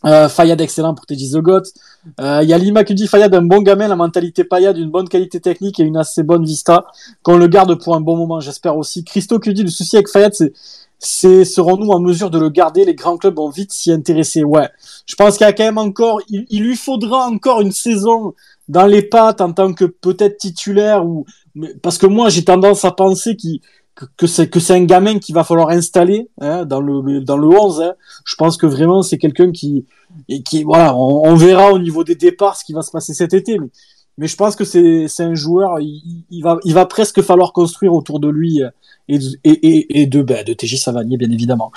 Euh, 0.04 0.28
Fayad 0.28 0.60
excellent 0.60 0.94
pour 0.94 1.06
Teddy 1.06 1.32
The 1.32 1.38
Goat. 1.38 1.62
Il 2.06 2.24
euh, 2.24 2.42
y 2.44 2.52
a 2.52 2.58
Lima 2.58 2.84
qui 2.84 2.94
dit 2.94 3.08
Fayad 3.08 3.34
un 3.34 3.42
bon 3.42 3.62
gamin, 3.62 3.88
la 3.88 3.96
mentalité 3.96 4.44
Payad, 4.44 4.78
une 4.78 4.90
bonne 4.90 5.08
qualité 5.08 5.40
technique 5.40 5.80
et 5.80 5.82
une 5.82 5.96
assez 5.96 6.22
bonne 6.22 6.44
vista. 6.44 6.86
Qu'on 7.22 7.36
le 7.36 7.48
garde 7.48 7.74
pour 7.82 7.96
un 7.96 8.00
bon 8.00 8.16
moment, 8.16 8.40
j'espère 8.40 8.76
aussi. 8.76 9.04
Christo 9.04 9.40
qui 9.40 9.52
dit 9.52 9.64
le 9.64 9.70
souci 9.70 9.96
avec 9.96 10.08
Fayad, 10.08 10.32
c'est 10.34 10.52
c'est 11.00 11.44
serons-nous 11.44 11.90
en 11.90 12.00
mesure 12.00 12.28
de 12.28 12.38
le 12.38 12.48
garder? 12.48 12.84
Les 12.84 12.94
grands 12.94 13.16
clubs 13.16 13.36
vont 13.36 13.50
vite 13.50 13.72
s'y 13.72 13.92
intéresser. 13.92 14.42
Ouais, 14.42 14.68
je 15.06 15.14
pense 15.14 15.36
qu'il 15.36 15.46
y 15.46 15.48
a 15.48 15.52
quand 15.52 15.64
même 15.64 15.78
encore, 15.78 16.20
il, 16.28 16.44
il, 16.50 16.62
lui 16.62 16.76
faudra 16.76 17.28
encore 17.28 17.60
une 17.60 17.70
saison 17.70 18.34
dans 18.68 18.86
les 18.86 19.02
pattes 19.02 19.40
en 19.40 19.52
tant 19.52 19.72
que 19.72 19.84
peut-être 19.84 20.38
titulaire 20.38 21.06
ou 21.06 21.24
parce 21.82 21.98
que 21.98 22.06
moi 22.06 22.28
j'ai 22.28 22.44
tendance 22.44 22.84
à 22.84 22.92
penser 22.92 23.36
qu'il 23.36 23.60
que 24.16 24.26
c'est 24.26 24.48
que 24.48 24.60
c'est 24.60 24.74
un 24.74 24.84
gamin 24.84 25.18
qu'il 25.18 25.34
va 25.34 25.44
falloir 25.44 25.70
installer 25.70 26.28
hein, 26.40 26.64
dans 26.64 26.80
le 26.80 27.20
dans 27.20 27.36
le 27.36 27.48
11 27.48 27.80
hein. 27.80 27.94
je 28.24 28.34
pense 28.36 28.56
que 28.56 28.66
vraiment 28.66 29.02
c'est 29.02 29.18
quelqu'un 29.18 29.50
qui 29.52 29.86
et 30.28 30.42
qui 30.42 30.64
voilà 30.64 30.96
on, 30.96 31.34
verra 31.34 31.72
au 31.72 31.78
niveau 31.78 32.04
des 32.04 32.14
départs 32.14 32.56
ce 32.56 32.64
qui 32.64 32.72
va 32.72 32.82
se 32.82 32.90
passer 32.90 33.14
cet 33.14 33.34
été 33.34 33.58
mais 33.58 33.68
mais 34.16 34.26
je 34.26 34.36
pense 34.36 34.56
que 34.56 34.64
c'est 34.64 35.06
c'est 35.08 35.22
un 35.22 35.34
joueur 35.34 35.78
il, 35.80 36.42
va 36.42 36.58
il 36.64 36.74
va 36.74 36.86
presque 36.86 37.22
falloir 37.22 37.52
construire 37.52 37.92
autour 37.92 38.20
de 38.20 38.28
lui 38.28 38.60
et 39.08 39.18
et 39.44 39.50
et, 39.50 40.02
et 40.02 40.06
de 40.06 40.22
ben, 40.22 40.44
de 40.44 40.52
TJ 40.52 40.76
Savanier 40.76 41.16
bien 41.16 41.30
évidemment 41.30 41.72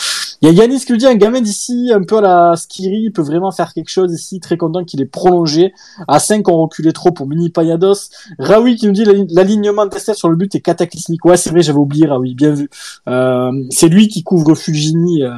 il 0.50 0.58
y 0.58 0.62
a 0.62 0.68
qui 0.68 0.92
nous 0.92 0.98
dit 0.98 1.06
un 1.06 1.16
gamin 1.16 1.42
d'ici, 1.42 1.92
un 1.94 2.04
peu 2.04 2.18
à 2.18 2.22
la 2.22 2.56
Skiri, 2.56 3.12
peut 3.12 3.22
vraiment 3.22 3.52
faire 3.52 3.74
quelque 3.74 3.90
chose 3.90 4.12
ici. 4.14 4.40
Très 4.40 4.58
content 4.58 4.84
qu'il 4.84 5.02
ait 5.02 5.06
prolongé. 5.06 5.74
À 6.08 6.20
5, 6.20 6.48
on 6.50 6.64
reculait 6.64 6.94
trop 6.94 7.12
pour 7.12 7.28
Mini 7.28 7.50
Payados. 7.50 8.10
Raoui 8.40 8.76
qui 8.76 8.88
nous 8.88 8.94
dit 8.94 9.06
l'alignement 9.30 9.86
de 9.86 9.98
sur 9.98 10.30
le 10.30 10.36
but 10.36 10.56
est 10.56 10.62
cataclysmique. 10.62 11.24
Ouais, 11.26 11.38
c'est 11.38 11.52
vrai, 11.52 11.62
j'avais 11.62 11.78
oublié 11.78 12.08
Raoui, 12.08 12.34
bien 12.34 12.52
vu. 12.52 12.70
Euh, 13.08 13.52
c'est 13.70 13.88
lui 13.88 14.08
qui 14.08 14.24
couvre 14.24 14.56
Fujini. 14.56 15.24
Euh, 15.24 15.30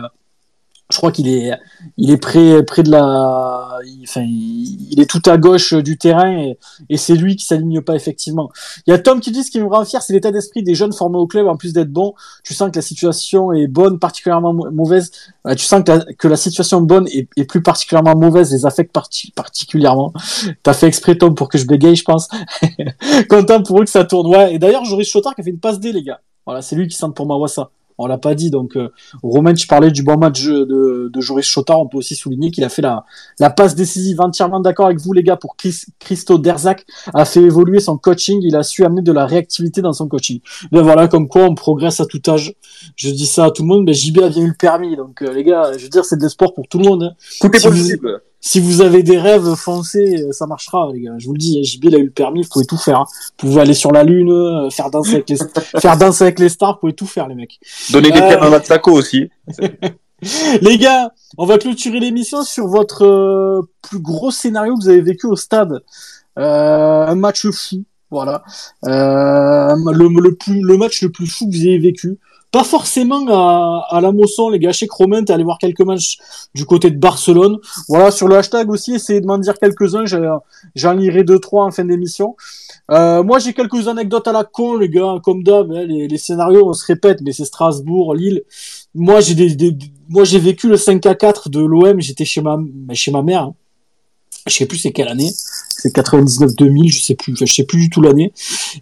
je 0.94 0.98
crois 0.98 1.12
qu'il 1.12 1.28
est, 1.28 1.52
il 1.98 2.12
est 2.12 2.18
près, 2.18 2.64
près 2.64 2.84
de 2.84 2.92
la, 2.92 3.80
enfin, 4.04 4.22
il 4.22 5.00
est 5.00 5.10
tout 5.10 5.22
à 5.26 5.38
gauche 5.38 5.74
du 5.74 5.98
terrain 5.98 6.54
et, 6.90 6.98
c'est 6.98 7.16
lui 7.16 7.36
qui 7.36 7.46
s'aligne 7.46 7.82
pas 7.82 7.96
effectivement. 7.96 8.52
Il 8.86 8.92
y 8.92 8.94
a 8.94 9.00
Tom 9.00 9.20
qui 9.20 9.32
dit 9.32 9.44
ce 9.44 9.50
qui 9.50 9.60
me 9.60 9.66
rend 9.66 9.84
fier, 9.86 10.02
c'est 10.04 10.14
l'état 10.14 10.32
d'esprit 10.32 10.62
des 10.62 10.76
jeunes 10.76 10.94
formés 10.94 11.18
au 11.18 11.26
club. 11.26 11.48
En 11.48 11.58
plus 11.58 11.74
d'être 11.74 11.92
bon, 11.92 12.14
tu 12.44 12.54
sens 12.54 12.70
que 12.70 12.76
la 12.76 12.84
situation 12.84 13.52
est 13.52 13.68
bonne, 13.68 13.98
particulièrement 13.98 14.54
mauvaise. 14.54 15.12
Tu 15.58 15.66
sens 15.66 15.84
que 15.84 15.92
la, 15.92 16.06
que 16.14 16.28
la 16.28 16.38
situation 16.38 16.80
bonne 16.82 17.08
et, 17.12 17.28
plus 17.46 17.64
particulièrement 17.64 18.16
mauvaise 18.16 18.54
les 18.54 18.66
affecte 18.66 18.94
parti 18.94 19.32
particulièrement. 19.32 20.14
T'as 20.62 20.74
fait 20.74 20.88
exprès 20.88 21.18
Tom 21.18 21.34
pour 21.34 21.50
que 21.50 21.58
je 21.58 21.66
bégaye, 21.66 21.96
je 21.96 22.04
pense. 22.04 22.28
Content 23.30 23.64
pour 23.64 23.82
eux 23.82 23.84
que 23.84 23.90
ça 23.90 24.06
tourne. 24.06 24.28
Ouais. 24.28 24.54
Et 24.54 24.60
d'ailleurs, 24.60 24.86
Joris 24.86 25.10
Chotard 25.10 25.34
qui 25.34 25.42
a 25.42 25.44
fait 25.44 25.50
une 25.50 25.60
passe 25.60 25.80
D, 25.80 25.92
les 25.92 26.04
gars. 26.04 26.22
Voilà, 26.46 26.62
c'est 26.62 26.76
lui 26.76 26.88
qui 26.88 26.96
sent 26.96 27.08
pour 27.16 27.26
Mawassa 27.26 27.72
on 27.98 28.08
l'a 28.08 28.18
pas 28.18 28.36
dit. 28.36 28.50
Donc, 28.50 28.76
euh, 28.76 28.90
Romain, 29.22 29.54
tu 29.54 29.68
parlais 29.68 29.92
du 29.92 30.04
bon 30.04 30.18
match 30.18 30.44
de, 30.46 31.10
de 31.12 31.22
Joris 31.22 31.46
Chotard. 31.46 31.80
On 31.80 31.88
peut 31.88 31.98
aussi 31.98 32.16
souligner 32.16 32.52
qu'il 32.52 32.64
a 32.64 32.70
fait 32.70 32.82
la, 32.82 33.06
la 33.40 33.50
passe 33.50 33.76
décisive. 33.76 34.22
Entièrement 34.22 34.60
d'accord 34.60 34.88
avec 34.88 35.00
vous, 35.00 35.14
les 35.14 35.24
gars, 35.24 35.38
pour 35.38 35.56
Chris, 35.56 35.82
Christo 36.00 36.38
Derzak 36.38 36.86
a 37.14 37.26
fait 37.26 37.42
évoluer 37.42 37.80
son 37.80 37.98
coaching. 37.98 38.40
Il 38.44 38.56
a 38.56 38.64
su 38.64 38.86
amener 38.86 39.02
de 39.02 39.12
la 39.12 39.26
réactivité 39.26 39.82
dans 39.82 39.94
son 39.94 40.08
coaching. 40.08 40.40
Ben 40.72 40.82
voilà, 40.82 41.08
comme 41.08 41.28
quoi 41.28 41.44
on 41.44 41.56
progresse 41.56 42.00
à 42.00 42.06
tout 42.06 42.22
âge. 42.28 42.54
Je 42.96 43.10
dis 43.10 43.28
ça 43.28 43.46
à 43.46 43.52
tout 43.52 43.64
le 43.64 43.68
monde, 43.68 43.84
mais 43.86 43.94
JB 43.94 44.20
a 44.20 44.30
bien 44.30 44.44
eu 44.44 44.48
le 44.48 44.56
permis. 44.58 44.96
Donc, 44.96 45.22
euh, 45.22 45.34
les 45.34 45.44
gars, 45.44 45.72
je 45.78 45.84
veux 45.84 45.90
dire, 45.90 46.06
c'est 46.06 46.20
de 46.20 46.28
sport 46.28 46.54
pour 46.54 46.68
tout 46.68 46.80
le 46.80 46.86
monde. 46.86 47.04
Hein. 47.04 47.16
Tout 47.40 47.48
est 47.48 47.64
possible 47.64 48.22
si 48.46 48.60
vous 48.60 48.82
avez 48.82 49.04
des 49.04 49.18
rêves 49.18 49.56
foncés, 49.56 50.28
ça 50.32 50.46
marchera, 50.48 50.90
les 50.94 51.00
gars. 51.00 51.14
Je 51.18 51.28
vous 51.28 51.32
le 51.32 51.38
dis, 51.38 51.64
JB, 51.64 51.86
il 51.86 51.96
a 51.96 51.98
eu 51.98 52.04
le 52.04 52.12
permis, 52.12 52.44
vous 52.44 52.50
pouvez 52.50 52.66
tout 52.66 52.78
faire. 52.78 53.00
Hein. 53.00 53.06
Vous 53.40 53.48
pouvez 53.48 53.62
aller 53.62 53.74
sur 53.74 53.94
la 53.94 54.04
lune, 54.04 54.30
euh, 54.32 54.70
faire 54.70 54.90
danser 54.90 55.14
avec 55.14 55.30
les, 55.30 55.38
faire 55.80 55.98
danser 55.98 56.26
avec 56.26 56.40
les 56.40 56.50
stars, 56.50 56.74
vous 56.74 56.80
pouvez 56.82 56.94
tout 56.94 57.08
faire, 57.08 57.30
les 57.30 57.36
mecs. 57.36 57.58
Donner 57.92 58.12
des 58.12 58.20
pierres 58.20 58.44
euh... 58.44 58.52
à 58.52 58.60
Taco 58.60 58.92
aussi. 58.92 59.30
les 60.62 60.78
gars, 60.78 61.14
on 61.38 61.46
va 61.46 61.58
clôturer 61.58 62.02
l'émission 62.02 62.44
sur 62.44 62.68
votre 62.68 63.06
euh, 63.06 63.62
plus 63.82 64.00
gros 64.00 64.30
scénario 64.30 64.76
que 64.76 64.84
vous 64.84 64.90
avez 64.90 65.02
vécu 65.02 65.26
au 65.26 65.38
stade. 65.38 65.82
Euh, 66.38 67.08
un 67.08 67.16
match 67.16 67.50
fou, 67.50 67.86
voilà. 68.14 68.44
le, 68.84 70.22
le, 70.22 70.36
plus, 70.36 70.62
le 70.62 70.78
match 70.78 71.02
le 71.02 71.12
plus 71.12 71.28
fou 71.28 71.50
que 71.50 71.56
vous 71.56 71.64
avez 71.64 71.80
vécu 71.80 72.18
pas 72.54 72.64
forcément 72.64 73.26
à, 73.30 73.88
à 73.90 74.00
la 74.00 74.12
Mosson, 74.12 74.50
les 74.50 74.60
gars. 74.60 74.72
Chez 74.72 74.88
Romain, 74.90 75.24
t'es 75.24 75.34
allé 75.34 75.44
voir 75.44 75.58
quelques 75.58 75.82
matchs 75.82 76.20
du 76.54 76.66
côté 76.68 76.92
de 76.92 76.98
Barcelone. 76.98 77.58
Voilà, 77.90 78.12
sur 78.12 78.28
le 78.28 78.38
hashtag 78.38 78.70
aussi, 78.70 78.94
essayez 78.94 79.22
de 79.22 79.26
m'en 79.26 79.40
dire 79.40 79.58
quelques-uns. 79.58 80.06
J'en 80.76 80.94
lirai 80.94 81.24
deux, 81.24 81.40
trois 81.40 81.66
en 81.66 81.72
fin 81.72 81.84
d'émission. 81.84 82.36
Euh, 82.92 83.24
moi, 83.24 83.40
j'ai 83.40 83.54
quelques 83.54 83.88
anecdotes 83.88 84.28
à 84.28 84.32
la 84.32 84.44
con, 84.44 84.78
les 84.78 84.88
gars. 84.88 85.16
Comme 85.24 85.42
d'hab, 85.42 85.72
hein, 85.72 85.86
les, 85.86 86.08
les, 86.08 86.18
scénarios, 86.20 86.70
on 86.70 86.74
se 86.74 86.86
répète, 86.86 87.22
mais 87.22 87.32
c'est 87.32 87.46
Strasbourg, 87.46 88.14
Lille. 88.14 88.44
Moi, 88.94 89.20
j'ai 89.20 89.34
des, 89.34 89.76
moi, 90.08 90.24
j'ai 90.24 90.38
vécu 90.38 90.70
le 90.70 90.78
5 90.78 91.04
à 91.08 91.16
4 91.16 91.50
de 91.50 91.60
l'OM. 91.60 92.00
J'étais 92.02 92.26
chez 92.26 92.42
ma, 92.42 92.60
chez 92.94 93.10
ma 93.10 93.24
mère. 93.24 93.42
Hein. 93.42 93.56
Je 94.46 94.54
sais 94.54 94.68
plus 94.68 94.78
c'est 94.78 94.92
quelle 94.92 95.08
année. 95.08 95.32
C'est 95.84 95.94
99-2000, 95.94 96.94
je 96.94 97.02
sais 97.02 97.16
plus. 97.16 97.36
Je 97.38 97.46
sais 97.46 97.66
plus 97.66 97.78
du 97.82 97.90
tout 97.90 98.02
l'année. 98.02 98.32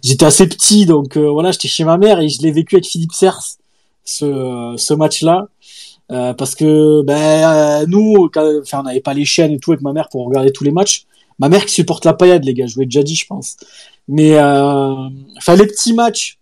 J'étais 0.04 0.24
assez 0.24 0.46
petit, 0.46 0.86
donc 0.86 1.16
euh, 1.16 1.28
voilà, 1.28 1.50
j'étais 1.50 1.66
chez 1.66 1.82
ma 1.82 1.98
mère 1.98 2.20
et 2.20 2.28
je 2.28 2.40
l'ai 2.42 2.52
vécu 2.52 2.76
avec 2.76 2.86
Philippe 2.86 3.12
Sers 3.12 3.56
ce, 4.04 4.74
ce 4.76 4.94
match-là. 4.94 5.48
Euh, 6.12 6.32
parce 6.32 6.54
que 6.54 7.02
ben 7.02 7.14
euh, 7.16 7.86
nous, 7.88 8.30
enfin, 8.62 8.80
on 8.80 8.82
n'avait 8.84 9.00
pas 9.00 9.14
les 9.14 9.24
chaînes 9.24 9.50
et 9.50 9.58
tout 9.58 9.72
avec 9.72 9.82
ma 9.82 9.92
mère 9.92 10.08
pour 10.10 10.24
regarder 10.26 10.52
tous 10.52 10.62
les 10.62 10.70
matchs. 10.70 11.06
Ma 11.40 11.48
mère 11.48 11.66
qui 11.66 11.74
supporte 11.74 12.04
la 12.04 12.12
paillade, 12.12 12.44
les 12.44 12.54
gars, 12.54 12.66
je 12.66 12.74
vous 12.74 12.80
l'ai 12.80 12.86
déjà 12.86 13.02
dit, 13.02 13.16
je 13.16 13.26
pense. 13.26 13.56
Mais 14.06 14.36
euh, 14.36 14.94
enfin 15.38 15.56
les 15.56 15.66
petits 15.66 15.92
matchs 15.92 16.38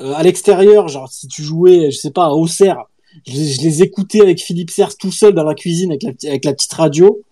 euh, 0.00 0.14
à 0.14 0.22
l'extérieur, 0.22 0.88
genre 0.88 1.10
si 1.10 1.28
tu 1.28 1.42
jouais, 1.42 1.90
je 1.90 1.98
sais 1.98 2.12
pas, 2.12 2.26
à 2.26 2.30
Auxerre, 2.30 2.84
je, 3.26 3.62
les 3.62 3.82
écoutais 3.82 4.20
avec 4.20 4.40
Philippe 4.40 4.70
Serres 4.70 4.96
tout 4.96 5.12
seul 5.12 5.34
dans 5.34 5.44
la 5.44 5.54
cuisine 5.54 5.92
avec 5.92 6.44
la, 6.44 6.52
petite 6.52 6.72
radio. 6.72 7.22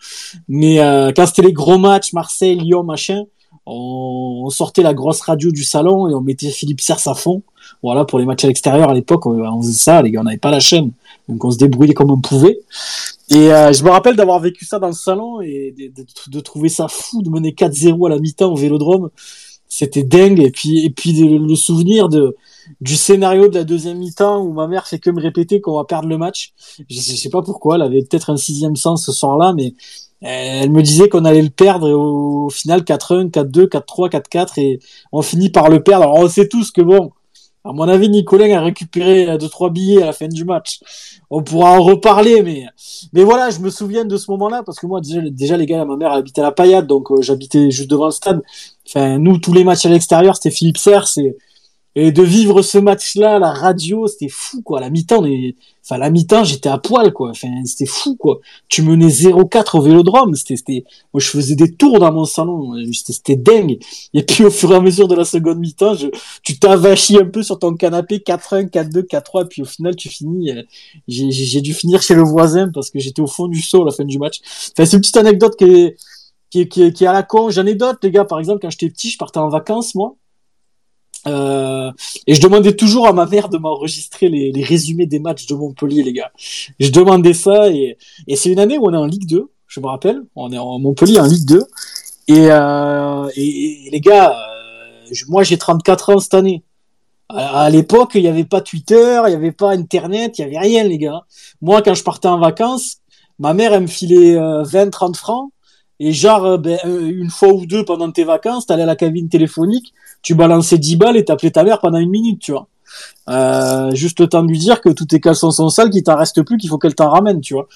Mais 0.48 0.80
euh, 0.80 1.12
quand 1.14 1.26
c'était 1.26 1.42
les 1.42 1.52
gros 1.52 1.78
matchs, 1.78 2.12
Marseille, 2.12 2.56
Lyon, 2.56 2.82
machin, 2.82 3.24
on, 3.66 4.48
sortait 4.50 4.82
la 4.82 4.94
grosse 4.94 5.20
radio 5.20 5.50
du 5.50 5.64
salon 5.64 6.08
et 6.08 6.14
on 6.14 6.20
mettait 6.20 6.50
Philippe 6.50 6.80
Serres 6.80 7.06
à 7.06 7.14
fond. 7.14 7.42
Voilà, 7.82 8.04
pour 8.04 8.18
les 8.18 8.24
matchs 8.24 8.44
à 8.44 8.48
l'extérieur 8.48 8.90
à 8.90 8.94
l'époque, 8.94 9.26
on, 9.26 9.62
faisait 9.62 9.72
ça, 9.72 10.02
les 10.02 10.10
gars, 10.10 10.20
on 10.20 10.24
n'avait 10.24 10.36
pas 10.36 10.50
la 10.50 10.60
chaîne. 10.60 10.92
Donc 11.28 11.44
on 11.44 11.50
se 11.50 11.58
débrouillait 11.58 11.94
comme 11.94 12.10
on 12.10 12.20
pouvait. 12.20 12.58
Et 13.30 13.52
euh, 13.52 13.72
je 13.72 13.82
me 13.82 13.90
rappelle 13.90 14.14
d'avoir 14.14 14.38
vécu 14.38 14.64
ça 14.64 14.78
dans 14.78 14.86
le 14.86 14.92
salon 14.92 15.40
et 15.40 15.74
de, 15.76 16.02
de, 16.02 16.06
de 16.28 16.40
trouver 16.40 16.68
ça 16.68 16.86
fou 16.88 17.22
de 17.22 17.28
mener 17.28 17.50
4-0 17.50 18.06
à 18.06 18.10
la 18.10 18.20
mi-temps 18.20 18.52
au 18.52 18.56
Vélodrome. 18.56 19.10
C'était 19.78 20.04
dingue. 20.04 20.40
Et 20.40 20.50
puis, 20.50 20.90
le 21.38 21.54
souvenir 21.54 22.08
du 22.08 22.96
scénario 22.96 23.48
de 23.48 23.56
la 23.56 23.64
deuxième 23.64 23.98
mi-temps 23.98 24.40
où 24.42 24.54
ma 24.54 24.66
mère 24.68 24.86
fait 24.86 24.98
que 24.98 25.10
me 25.10 25.20
répéter 25.20 25.60
qu'on 25.60 25.76
va 25.76 25.84
perdre 25.84 26.08
le 26.08 26.16
match. 26.16 26.54
Je, 26.88 26.98
je 26.98 27.14
sais 27.14 27.28
pas 27.28 27.42
pourquoi, 27.42 27.74
elle 27.74 27.82
avait 27.82 28.00
peut-être 28.00 28.30
un 28.30 28.38
sixième 28.38 28.74
sens 28.74 29.04
ce 29.04 29.12
soir-là, 29.12 29.52
mais 29.52 29.74
elle 30.22 30.70
me 30.70 30.82
disait 30.82 31.10
qu'on 31.10 31.26
allait 31.26 31.42
le 31.42 31.50
perdre 31.50 31.90
au, 31.90 32.48
final 32.48 32.80
4-1, 32.80 33.30
4-2, 33.30 33.68
4-3, 33.68 34.08
4-4 34.08 34.60
et 34.60 34.80
on 35.12 35.20
finit 35.20 35.50
par 35.50 35.68
le 35.68 35.82
perdre. 35.82 36.04
Alors 36.04 36.20
on 36.20 36.28
sait 36.28 36.48
tous 36.48 36.70
que 36.70 36.80
bon, 36.80 37.10
à 37.66 37.72
mon 37.72 37.88
avis, 37.88 38.08
Nicolas 38.08 38.46
a 38.56 38.62
récupéré 38.62 39.36
deux 39.38 39.48
trois 39.48 39.70
billets 39.70 40.02
à 40.02 40.06
la 40.06 40.12
fin 40.12 40.28
du 40.28 40.44
match. 40.44 40.80
On 41.30 41.42
pourra 41.42 41.72
en 41.72 41.82
reparler, 41.82 42.42
mais 42.42 42.64
mais 43.12 43.24
voilà, 43.24 43.50
je 43.50 43.58
me 43.58 43.70
souviens 43.70 44.04
de 44.04 44.16
ce 44.16 44.30
moment-là 44.30 44.62
parce 44.64 44.78
que 44.78 44.86
moi 44.86 45.00
déjà, 45.00 45.20
déjà 45.20 45.56
les 45.56 45.66
gars, 45.66 45.84
ma 45.84 45.96
mère 45.96 46.12
habitait 46.12 46.40
à 46.40 46.44
la 46.44 46.52
Paillade, 46.52 46.86
donc 46.86 47.10
euh, 47.10 47.20
j'habitais 47.22 47.70
juste 47.72 47.90
devant 47.90 48.06
le 48.06 48.12
stade. 48.12 48.40
Enfin, 48.86 49.18
nous 49.18 49.38
tous 49.38 49.52
les 49.52 49.64
matchs 49.64 49.86
à 49.86 49.88
l'extérieur, 49.88 50.36
c'était 50.36 50.54
Philippe 50.54 50.78
Serre, 50.78 51.08
c'est 51.08 51.36
et 51.98 52.12
de 52.12 52.22
vivre 52.22 52.60
ce 52.60 52.76
match-là, 52.76 53.38
la 53.38 53.52
radio, 53.52 54.06
c'était 54.06 54.28
fou, 54.28 54.60
quoi. 54.60 54.80
La 54.80 54.90
mi-temps, 54.90 55.24
enfin, 55.82 55.96
la 55.96 56.10
mi-temps, 56.10 56.44
j'étais 56.44 56.68
à 56.68 56.76
poil, 56.76 57.10
quoi. 57.10 57.30
Enfin, 57.30 57.48
c'était 57.64 57.86
fou, 57.86 58.16
quoi. 58.16 58.40
Tu 58.68 58.82
menais 58.82 59.08
0-4 59.08 59.78
au 59.78 59.80
vélodrome. 59.80 60.34
C'était, 60.34 60.84
moi, 61.14 61.22
je 61.22 61.30
faisais 61.30 61.54
des 61.54 61.72
tours 61.72 61.98
dans 61.98 62.12
mon 62.12 62.26
salon. 62.26 62.74
C'était, 62.92 63.36
dingue. 63.36 63.78
Et 64.12 64.22
puis, 64.24 64.44
au 64.44 64.50
fur 64.50 64.72
et 64.72 64.74
à 64.74 64.80
mesure 64.80 65.08
de 65.08 65.14
la 65.14 65.24
seconde 65.24 65.58
mi-temps, 65.58 65.94
je, 65.94 66.08
tu 66.42 66.58
t'avachis 66.58 67.16
un 67.16 67.24
peu 67.24 67.42
sur 67.42 67.58
ton 67.58 67.72
canapé 67.74 68.18
4-1, 68.18 68.68
4-2, 68.68 69.06
4-3. 69.06 69.44
Et 69.44 69.48
puis, 69.48 69.62
au 69.62 69.64
final, 69.64 69.96
tu 69.96 70.10
finis, 70.10 70.50
euh, 70.50 70.62
j'ai, 71.08 71.62
dû 71.62 71.72
finir 71.72 72.02
chez 72.02 72.14
le 72.14 72.24
voisin 72.24 72.68
parce 72.68 72.90
que 72.90 72.98
j'étais 72.98 73.22
au 73.22 73.26
fond 73.26 73.48
du 73.48 73.62
saut 73.62 73.80
à 73.80 73.86
la 73.86 73.92
fin 73.92 74.04
du 74.04 74.18
match. 74.18 74.42
Enfin, 74.44 74.84
c'est 74.84 74.96
une 74.96 75.00
petite 75.00 75.16
anecdote 75.16 75.56
qui 75.56 75.64
est, 75.64 75.96
qui 76.50 76.62
est, 76.62 76.68
qui 76.68 76.82
est, 76.82 76.92
qui 76.92 77.04
est 77.04 77.06
à 77.06 77.12
la 77.12 77.22
con. 77.22 77.50
J'en 77.50 77.66
ai 77.66 77.74
d'autres, 77.74 77.98
les 78.02 78.10
gars. 78.10 78.24
Par 78.24 78.38
exemple, 78.38 78.60
quand 78.62 78.70
j'étais 78.70 78.90
petit, 78.90 79.10
je 79.10 79.18
partais 79.18 79.38
en 79.38 79.48
vacances, 79.48 79.94
moi. 79.94 80.16
Euh, 81.26 81.90
et 82.26 82.34
je 82.34 82.40
demandais 82.40 82.74
toujours 82.74 83.08
à 83.08 83.12
ma 83.12 83.26
mère 83.26 83.48
de 83.48 83.58
m'enregistrer 83.58 84.28
les, 84.28 84.52
les, 84.52 84.62
résumés 84.62 85.06
des 85.06 85.18
matchs 85.18 85.46
de 85.46 85.54
Montpellier, 85.54 86.02
les 86.04 86.12
gars. 86.12 86.30
Je 86.78 86.90
demandais 86.90 87.32
ça 87.32 87.68
et, 87.68 87.96
et 88.28 88.36
c'est 88.36 88.50
une 88.50 88.60
année 88.60 88.78
où 88.78 88.86
on 88.86 88.92
est 88.92 88.96
en 88.96 89.06
Ligue 89.06 89.26
2, 89.26 89.50
je 89.66 89.80
me 89.80 89.86
rappelle. 89.86 90.22
On 90.36 90.52
est 90.52 90.58
en 90.58 90.78
Montpellier 90.78 91.18
en 91.18 91.26
Ligue 91.26 91.46
2. 91.46 91.64
Et, 92.28 92.48
euh, 92.50 93.28
et, 93.36 93.88
les 93.90 94.00
gars, 94.00 94.30
euh, 94.32 95.14
moi 95.28 95.42
j'ai 95.44 95.58
34 95.58 96.14
ans 96.14 96.18
cette 96.18 96.34
année. 96.34 96.62
À, 97.28 97.70
l'époque, 97.70 98.12
il 98.14 98.22
n'y 98.22 98.28
avait 98.28 98.44
pas 98.44 98.60
Twitter, 98.60 99.20
il 99.26 99.30
n'y 99.30 99.34
avait 99.34 99.52
pas 99.52 99.72
Internet, 99.72 100.38
il 100.38 100.46
n'y 100.46 100.56
avait 100.56 100.64
rien, 100.64 100.84
les 100.84 100.98
gars. 100.98 101.22
Moi, 101.60 101.82
quand 101.82 101.94
je 101.94 102.04
partais 102.04 102.28
en 102.28 102.38
vacances, 102.38 102.98
ma 103.40 103.52
mère, 103.52 103.72
elle 103.72 103.82
me 103.82 103.86
filait 103.88 104.36
20-30 104.36 105.10
euh, 105.10 105.12
francs. 105.14 105.50
Et 105.98 106.12
genre, 106.12 106.44
euh, 106.44 106.58
ben, 106.58 106.78
une 106.84 107.30
fois 107.30 107.52
ou 107.52 107.66
deux 107.66 107.84
pendant 107.84 108.10
tes 108.10 108.24
vacances, 108.24 108.66
t'allais 108.66 108.82
à 108.82 108.86
la 108.86 108.96
cabine 108.96 109.28
téléphonique, 109.28 109.94
tu 110.22 110.34
balançais 110.34 110.78
10 110.78 110.96
balles 110.96 111.16
et 111.16 111.24
t'appelais 111.24 111.50
ta 111.50 111.64
mère 111.64 111.80
pendant 111.80 111.98
une 111.98 112.10
minute, 112.10 112.40
tu 112.40 112.52
vois. 112.52 112.68
Euh, 113.28 113.94
juste 113.94 114.20
le 114.20 114.28
temps 114.28 114.42
de 114.42 114.48
lui 114.48 114.58
dire 114.58 114.80
que 114.80 114.88
tous 114.88 115.06
tes 115.06 115.20
caleçons 115.20 115.50
sont 115.50 115.68
sales, 115.68 115.90
qu'il 115.90 116.02
t'en 116.02 116.16
reste 116.16 116.42
plus, 116.42 116.56
qu'il 116.56 116.70
faut 116.70 116.78
qu'elle 116.78 116.94
t'en 116.94 117.10
ramène, 117.10 117.40
tu 117.40 117.54
vois. 117.54 117.68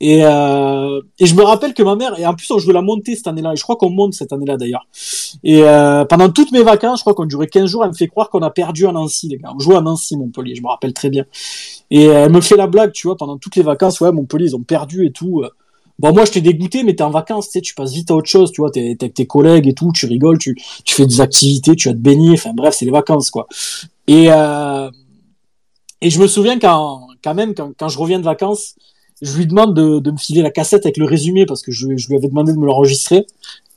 Et, 0.00 0.20
euh, 0.22 1.00
et 1.18 1.26
je 1.26 1.34
me 1.34 1.42
rappelle 1.42 1.74
que 1.74 1.82
ma 1.82 1.96
mère, 1.96 2.18
et 2.20 2.24
en 2.24 2.34
plus 2.34 2.48
on 2.52 2.58
jouait 2.58 2.72
la 2.72 2.82
montée 2.82 3.16
cette 3.16 3.26
année-là, 3.26 3.54
et 3.54 3.56
je 3.56 3.62
crois 3.64 3.74
qu'on 3.74 3.90
monte 3.90 4.14
cette 4.14 4.32
année-là 4.32 4.56
d'ailleurs. 4.56 4.86
Et 5.42 5.64
euh, 5.64 6.04
pendant 6.04 6.28
toutes 6.28 6.52
mes 6.52 6.62
vacances, 6.62 7.00
je 7.00 7.02
crois 7.02 7.14
qu'on 7.14 7.24
durait 7.24 7.48
15 7.48 7.68
jours, 7.68 7.84
elle 7.84 7.90
me 7.90 7.96
fait 7.96 8.06
croire 8.06 8.30
qu'on 8.30 8.42
a 8.42 8.50
perdu 8.50 8.86
à 8.86 8.92
Nancy, 8.92 9.28
les 9.28 9.38
gars. 9.38 9.50
On 9.54 9.58
jouait 9.58 9.74
à 9.74 9.80
Nancy, 9.80 10.16
Montpellier, 10.16 10.54
je 10.54 10.62
me 10.62 10.68
rappelle 10.68 10.92
très 10.92 11.10
bien. 11.10 11.24
Et 11.90 12.04
elle 12.04 12.30
me 12.30 12.40
fait 12.40 12.56
la 12.56 12.68
blague, 12.68 12.92
tu 12.92 13.08
vois, 13.08 13.16
pendant 13.16 13.38
toutes 13.38 13.56
les 13.56 13.62
vacances, 13.62 14.00
ouais, 14.00 14.12
Montpellier, 14.12 14.46
ils 14.46 14.56
ont 14.56 14.62
perdu 14.62 15.04
et 15.04 15.10
tout. 15.10 15.42
Bon, 15.98 16.12
moi, 16.12 16.24
je 16.24 16.32
t'ai 16.32 16.40
dégoûté, 16.40 16.84
mais 16.84 16.94
t'es 16.94 17.02
en 17.02 17.10
vacances, 17.10 17.46
tu 17.46 17.52
sais, 17.52 17.60
tu 17.60 17.74
passes 17.74 17.92
vite 17.92 18.10
à 18.10 18.14
autre 18.14 18.28
chose, 18.28 18.52
tu 18.52 18.60
vois, 18.60 18.70
t'es 18.70 18.96
avec 19.00 19.14
tes 19.14 19.26
collègues 19.26 19.66
et 19.66 19.74
tout, 19.74 19.90
tu 19.92 20.06
rigoles, 20.06 20.38
tu, 20.38 20.56
fais 20.86 21.06
des 21.06 21.20
activités, 21.20 21.74
tu 21.74 21.88
vas 21.88 21.94
te 21.94 21.98
baigner, 21.98 22.32
enfin 22.32 22.52
bref, 22.54 22.74
c'est 22.78 22.84
les 22.84 22.92
vacances, 22.92 23.30
quoi. 23.30 23.48
Et, 24.06 24.26
euh, 24.30 24.90
et 26.00 26.10
je 26.10 26.20
me 26.20 26.28
souviens 26.28 26.58
quand, 26.58 27.08
quand 27.22 27.34
même, 27.34 27.54
quand, 27.54 27.72
quand 27.76 27.88
je 27.88 27.98
reviens 27.98 28.20
de 28.20 28.24
vacances, 28.24 28.76
je 29.20 29.36
lui 29.36 29.46
demande 29.46 29.74
de, 29.74 30.10
me 30.10 30.16
filer 30.16 30.42
la 30.42 30.50
cassette 30.50 30.86
avec 30.86 30.96
le 30.96 31.04
résumé 31.04 31.46
parce 31.46 31.62
que 31.62 31.72
je, 31.72 31.96
je 31.96 32.08
lui 32.08 32.16
avais 32.16 32.28
demandé 32.28 32.52
de 32.52 32.58
me 32.58 32.66
l'enregistrer. 32.66 33.26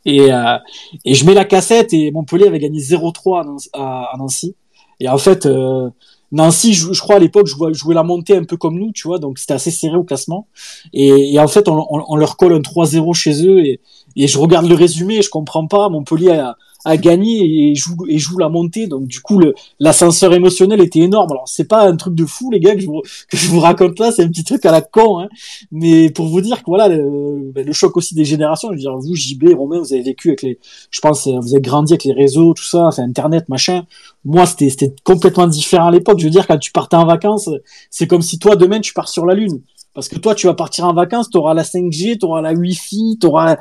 Et, 0.05 0.31
euh, 0.31 0.57
et 1.05 1.13
je 1.13 1.25
mets 1.25 1.33
la 1.33 1.45
cassette 1.45 1.93
et 1.93 2.11
Montpellier 2.11 2.47
avait 2.47 2.59
gagné 2.59 2.79
0-3 2.79 3.69
à, 3.73 4.13
Nancy. 4.17 4.55
Et 4.99 5.09
en 5.09 5.17
fait, 5.17 5.45
euh, 5.45 5.89
Nancy, 6.31 6.73
je, 6.73 6.99
crois 6.99 7.15
à 7.15 7.19
l'époque, 7.19 7.47
je 7.47 7.55
jouais, 7.73 7.93
la 7.93 8.03
montée 8.03 8.37
un 8.37 8.45
peu 8.45 8.55
comme 8.55 8.79
nous, 8.79 8.91
tu 8.93 9.07
vois, 9.07 9.19
donc 9.19 9.37
c'était 9.37 9.53
assez 9.53 9.71
serré 9.71 9.97
au 9.97 10.03
classement. 10.03 10.47
Et, 10.93 11.37
en 11.39 11.47
fait, 11.47 11.67
on, 11.67 12.15
leur 12.15 12.37
colle 12.37 12.53
un 12.53 12.59
3-0 12.59 13.13
chez 13.13 13.45
eux 13.45 13.65
et, 13.65 13.81
et 14.15 14.27
je 14.27 14.37
regarde 14.37 14.67
le 14.67 14.75
résumé 14.75 15.21
je 15.21 15.29
comprends 15.29 15.67
pas. 15.67 15.89
Montpellier 15.89 16.31
a, 16.31 16.57
a 16.85 16.97
gagné 16.97 17.71
et 17.71 17.75
joue, 17.75 17.95
et 18.07 18.17
joue 18.17 18.37
la 18.37 18.49
montée. 18.49 18.87
Donc 18.87 19.07
du 19.07 19.21
coup, 19.21 19.39
l'ascenseur 19.79 20.33
émotionnel 20.33 20.81
était 20.81 20.99
énorme. 20.99 21.31
Alors 21.31 21.47
c'est 21.47 21.67
pas 21.67 21.87
un 21.87 21.95
truc 21.95 22.15
de 22.15 22.25
fou, 22.25 22.51
les 22.51 22.59
gars, 22.59 22.75
que 22.75 22.81
je 22.81 22.87
vous, 22.87 23.01
que 23.29 23.37
je 23.37 23.47
vous 23.49 23.59
raconte 23.59 23.99
là, 23.99 24.11
c'est 24.11 24.23
un 24.23 24.27
petit 24.27 24.43
truc 24.43 24.65
à 24.65 24.71
la 24.71 24.81
con. 24.81 25.19
Hein. 25.19 25.29
Mais 25.71 26.09
pour 26.09 26.27
vous 26.27 26.41
dire 26.41 26.59
que 26.59 26.65
voilà, 26.67 26.87
le, 26.87 27.51
ben, 27.53 27.65
le, 27.65 27.73
choc 27.73 27.95
aussi 27.97 28.15
des 28.15 28.25
générations. 28.25 28.69
Je 28.69 28.75
veux 28.75 28.79
dire, 28.79 28.97
vous, 28.97 29.15
JB, 29.15 29.55
Romain, 29.55 29.79
vous 29.79 29.93
avez 29.93 30.03
vécu 30.03 30.29
avec 30.29 30.41
les, 30.41 30.59
je 30.89 30.99
pense, 30.99 31.27
vous 31.27 31.53
avez 31.53 31.61
grandi 31.61 31.93
avec 31.93 32.03
les 32.03 32.13
réseaux, 32.13 32.53
tout 32.53 32.63
ça, 32.63 32.87
enfin 32.87 33.03
Internet, 33.03 33.49
machin. 33.49 33.85
Moi, 34.23 34.45
c'était 34.45 34.93
complètement 35.03 35.47
différent 35.47 35.87
à 35.87 35.91
l'époque. 35.91 36.19
Je 36.19 36.25
veux 36.25 36.31
dire, 36.31 36.47
quand 36.47 36.57
tu 36.57 36.71
partais 36.71 36.95
en 36.95 37.05
vacances, 37.05 37.49
c'est 37.89 38.07
comme 38.07 38.21
si 38.21 38.39
toi 38.39 38.55
demain 38.55 38.79
tu 38.79 38.93
pars 38.93 39.09
sur 39.09 39.25
la 39.25 39.33
lune. 39.33 39.61
Parce 39.93 40.07
que 40.07 40.17
toi, 40.17 40.35
tu 40.35 40.47
vas 40.47 40.53
partir 40.53 40.85
en 40.85 40.93
vacances, 40.93 41.29
tu 41.29 41.37
auras 41.37 41.53
la 41.53 41.63
5G, 41.63 42.19
tu 42.19 42.25
auras 42.25 42.41
la 42.41 42.53
Wi-Fi, 42.53 43.17
tu 43.19 43.27
auras, 43.27 43.57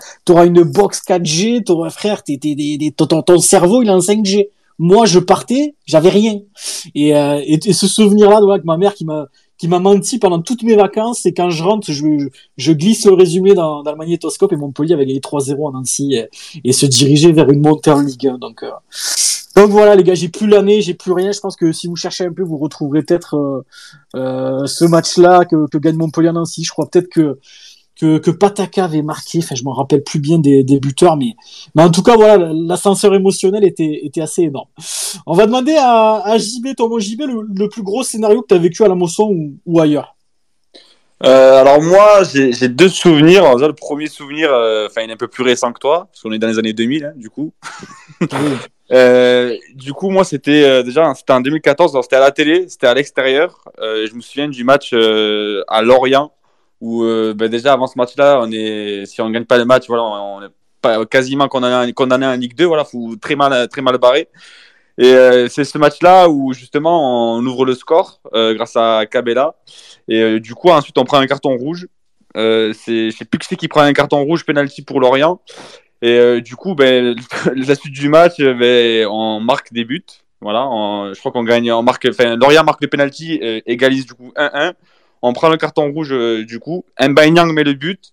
une 0.46 0.62
box 0.62 1.02
4G, 1.06 1.64
tu 1.64 1.72
auras, 1.72 1.90
frère, 1.90 2.22
t'es, 2.22 2.38
t'es, 2.38 2.94
ton, 2.96 3.22
ton, 3.22 3.38
cerveau, 3.38 3.82
il 3.82 3.88
est 3.88 3.92
en 3.92 3.98
5G. 3.98 4.48
Moi, 4.78 5.06
je 5.06 5.18
partais, 5.18 5.74
j'avais 5.86 6.08
rien. 6.08 6.40
Et, 6.94 7.16
euh, 7.16 7.42
et, 7.44 7.72
ce 7.72 7.86
souvenir-là, 7.86 8.38
avec 8.50 8.64
ma 8.64 8.76
mère 8.76 8.94
qui 8.94 9.04
m'a 9.04 9.26
qui 9.58 9.68
m'a 9.68 9.78
menti 9.78 10.18
pendant 10.18 10.40
toutes 10.40 10.62
mes 10.62 10.74
vacances, 10.74 11.26
et 11.26 11.34
quand 11.34 11.50
je 11.50 11.62
rentre, 11.62 11.92
je, 11.92 12.30
je 12.56 12.72
glisse 12.72 13.04
le 13.04 13.12
résumé 13.12 13.52
dans, 13.52 13.82
dans 13.82 13.90
le 13.90 13.98
magnétoscope, 13.98 14.54
et 14.54 14.56
Montpellier 14.56 14.94
avait 14.94 15.04
gagné 15.04 15.20
3-0 15.20 15.66
en 15.66 15.72
Nancy, 15.72 16.14
et, 16.14 16.30
et, 16.64 16.72
se 16.72 16.86
dirigeait 16.86 17.32
vers 17.32 17.50
une 17.50 17.60
montée 17.60 17.90
en 17.90 18.00
Ligue 18.00 18.26
1. 18.26 18.38
Donc, 18.38 18.62
euh, 18.62 18.70
donc 19.56 19.70
voilà 19.70 19.96
les 19.96 20.04
gars, 20.04 20.14
j'ai 20.14 20.28
plus 20.28 20.46
l'année, 20.46 20.80
j'ai 20.80 20.94
plus 20.94 21.12
rien. 21.12 21.32
Je 21.32 21.40
pense 21.40 21.56
que 21.56 21.72
si 21.72 21.86
vous 21.86 21.96
cherchez 21.96 22.24
un 22.24 22.32
peu, 22.32 22.42
vous 22.42 22.56
retrouverez 22.56 23.02
peut-être 23.02 23.36
euh, 23.36 23.64
euh 24.14 24.66
ce 24.66 24.84
match-là 24.84 25.44
que, 25.44 25.68
que 25.68 25.78
gagne 25.78 25.96
Montpellier 25.96 26.32
Nancy. 26.32 26.64
Je 26.64 26.70
crois 26.70 26.88
peut-être 26.88 27.08
que 27.08 27.38
que, 28.00 28.18
que 28.18 28.30
Pataka 28.30 28.84
avait 28.84 29.02
marqué. 29.02 29.40
Enfin, 29.42 29.54
je 29.54 29.64
me 29.64 29.70
rappelle 29.70 30.02
plus 30.02 30.20
bien 30.20 30.38
des, 30.38 30.64
des 30.64 30.80
buteurs, 30.80 31.16
mais 31.16 31.34
mais 31.74 31.82
en 31.82 31.90
tout 31.90 32.02
cas 32.02 32.16
voilà, 32.16 32.50
l'ascenseur 32.54 33.14
émotionnel 33.14 33.64
était 33.64 34.00
était 34.04 34.22
assez 34.22 34.42
énorme. 34.42 34.68
On 35.26 35.34
va 35.34 35.46
demander 35.46 35.76
à, 35.76 36.22
à 36.24 36.38
JB, 36.38 36.76
Thomas 36.76 36.98
JB, 36.98 37.20
le, 37.22 37.46
le, 37.54 37.68
plus 37.68 37.82
gros 37.82 38.02
scénario 38.02 38.42
que 38.42 38.48
tu 38.48 38.54
as 38.54 38.58
vécu 38.58 38.84
à 38.84 38.88
la 38.88 38.94
Mosson 38.94 39.24
ou, 39.24 39.54
ou 39.66 39.80
ailleurs. 39.80 40.16
Euh, 41.22 41.60
alors 41.60 41.82
moi, 41.82 42.22
j'ai 42.24 42.68
deux 42.68 42.88
souvenirs. 42.88 43.54
Le 43.56 43.72
premier 43.72 44.06
souvenir, 44.06 44.50
euh, 44.52 44.86
enfin, 44.86 45.02
il 45.02 45.10
est 45.10 45.12
un 45.12 45.16
peu 45.16 45.28
plus 45.28 45.44
récent 45.44 45.72
que 45.72 45.78
toi, 45.78 46.08
parce 46.10 46.22
qu'on 46.22 46.32
est 46.32 46.38
dans 46.38 46.48
les 46.48 46.58
années 46.58 46.72
2000, 46.72 47.04
hein, 47.04 47.12
du 47.16 47.28
coup. 47.28 47.52
Euh, 48.92 49.56
du 49.74 49.92
coup, 49.92 50.10
moi, 50.10 50.24
c'était 50.24 50.64
euh, 50.64 50.82
déjà 50.82 51.14
c'était 51.14 51.32
en 51.32 51.40
2014, 51.40 51.96
c'était 52.02 52.16
à 52.16 52.20
la 52.20 52.30
télé, 52.32 52.68
c'était 52.68 52.86
à 52.86 52.94
l'extérieur. 52.94 53.64
Euh, 53.80 54.06
je 54.08 54.14
me 54.14 54.20
souviens 54.20 54.48
du 54.48 54.64
match 54.64 54.92
à 54.92 55.82
Lorient, 55.82 56.32
où 56.80 57.04
ben, 57.04 57.48
déjà 57.48 57.72
avant 57.72 57.86
ce 57.86 57.96
match-là, 57.98 58.40
on 58.42 58.50
est, 58.50 59.06
si 59.06 59.20
on 59.20 59.30
gagne 59.30 59.44
pas 59.44 59.58
le 59.58 59.64
match, 59.64 59.86
voilà, 59.86 60.02
on, 60.02 60.42
est 60.42 60.50
pas, 60.82 61.04
quasiment 61.06 61.48
condamné, 61.48 61.92
condamné 61.92 62.26
en 62.26 62.36
Ligue 62.36 62.54
2, 62.54 62.64
voilà, 62.64 62.84
faut 62.84 63.16
très 63.20 63.36
mal, 63.36 63.68
très 63.68 63.82
mal 63.82 63.98
barré. 63.98 64.28
Et 64.98 65.14
c'est 65.48 65.64
ce 65.64 65.78
match-là 65.78 66.28
où 66.28 66.52
justement 66.52 67.36
on 67.36 67.46
ouvre 67.46 67.64
le 67.64 67.74
score 67.74 68.20
grâce 68.32 68.76
à 68.76 69.06
Cabella. 69.06 69.54
Et 70.08 70.40
du 70.40 70.54
coup, 70.54 70.68
ensuite, 70.70 70.98
on 70.98 71.04
prend 71.04 71.18
un 71.18 71.26
carton 71.26 71.56
rouge. 71.56 71.86
C'est, 72.34 73.10
je 73.10 73.16
sais 73.16 73.24
qui 73.24 73.56
qui 73.56 73.68
prend 73.68 73.82
un 73.82 73.92
carton 73.92 74.22
rouge 74.24 74.44
penalty 74.44 74.82
pour 74.82 75.00
Lorient. 75.00 75.40
Et 76.02 76.18
euh, 76.18 76.40
du 76.40 76.56
coup, 76.56 76.74
ben, 76.74 77.14
la 77.54 77.74
suite 77.74 77.92
du 77.92 78.08
match, 78.08 78.40
euh, 78.40 78.54
ben, 78.54 79.06
on 79.06 79.40
marque 79.40 79.72
des 79.72 79.84
buts. 79.84 80.04
Voilà, 80.40 80.62
je 81.12 81.18
crois 81.18 81.32
qu'on 81.32 81.44
gagne, 81.44 81.70
on 81.70 81.82
marque, 81.82 82.08
enfin, 82.08 82.34
Lorient 82.36 82.64
marque 82.64 82.80
le 82.80 82.88
penalty, 82.88 83.38
euh, 83.42 83.60
égalise 83.66 84.06
du 84.06 84.14
coup 84.14 84.32
1-1. 84.36 84.72
On 85.20 85.34
prend 85.34 85.50
le 85.50 85.58
carton 85.58 85.92
rouge 85.92 86.14
du 86.46 86.58
coup. 86.58 86.86
Mbaïnyang 86.98 87.52
met 87.52 87.64
le 87.64 87.74
but. 87.74 88.12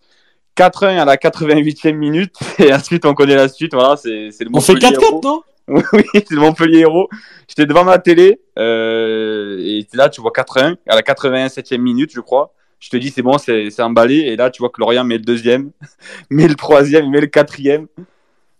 4-1 0.57 0.99
à 0.99 1.05
la 1.05 1.15
88e 1.15 1.93
minute. 1.93 2.35
Et 2.59 2.73
ensuite, 2.73 3.05
on 3.05 3.13
connaît 3.13 3.35
la 3.35 3.47
suite. 3.47 3.73
Voilà, 3.73 3.95
c'est, 3.95 4.31
c'est 4.31 4.43
le 4.43 4.49
On 4.53 4.59
fait 4.59 4.73
4-4, 4.73 5.23
non? 5.23 5.41
Oui, 5.93 6.03
c'est 6.13 6.31
le 6.31 6.39
Montpellier 6.39 6.79
héros. 6.79 7.09
J'étais 7.47 7.65
devant 7.65 7.85
ma 7.85 7.97
télé. 7.97 8.41
et 8.57 9.87
là, 9.93 10.09
tu 10.09 10.19
vois 10.19 10.31
4-1 10.31 10.75
à 10.87 10.95
la 10.95 11.01
87e 11.01 11.77
minute, 11.77 12.11
je 12.13 12.19
crois 12.19 12.53
je 12.79 12.89
te 12.89 12.97
dis 12.97 13.09
c'est 13.09 13.21
bon, 13.21 13.37
c'est 13.37 13.79
emballé. 13.81 14.17
Et 14.17 14.35
là, 14.35 14.49
tu 14.49 14.61
vois 14.61 14.69
que 14.69 14.79
Lorient 14.79 15.03
met 15.03 15.17
le 15.17 15.23
deuxième, 15.23 15.71
met 16.29 16.47
le 16.47 16.55
troisième, 16.55 17.09
met 17.09 17.21
le 17.21 17.27
quatrième. 17.27 17.87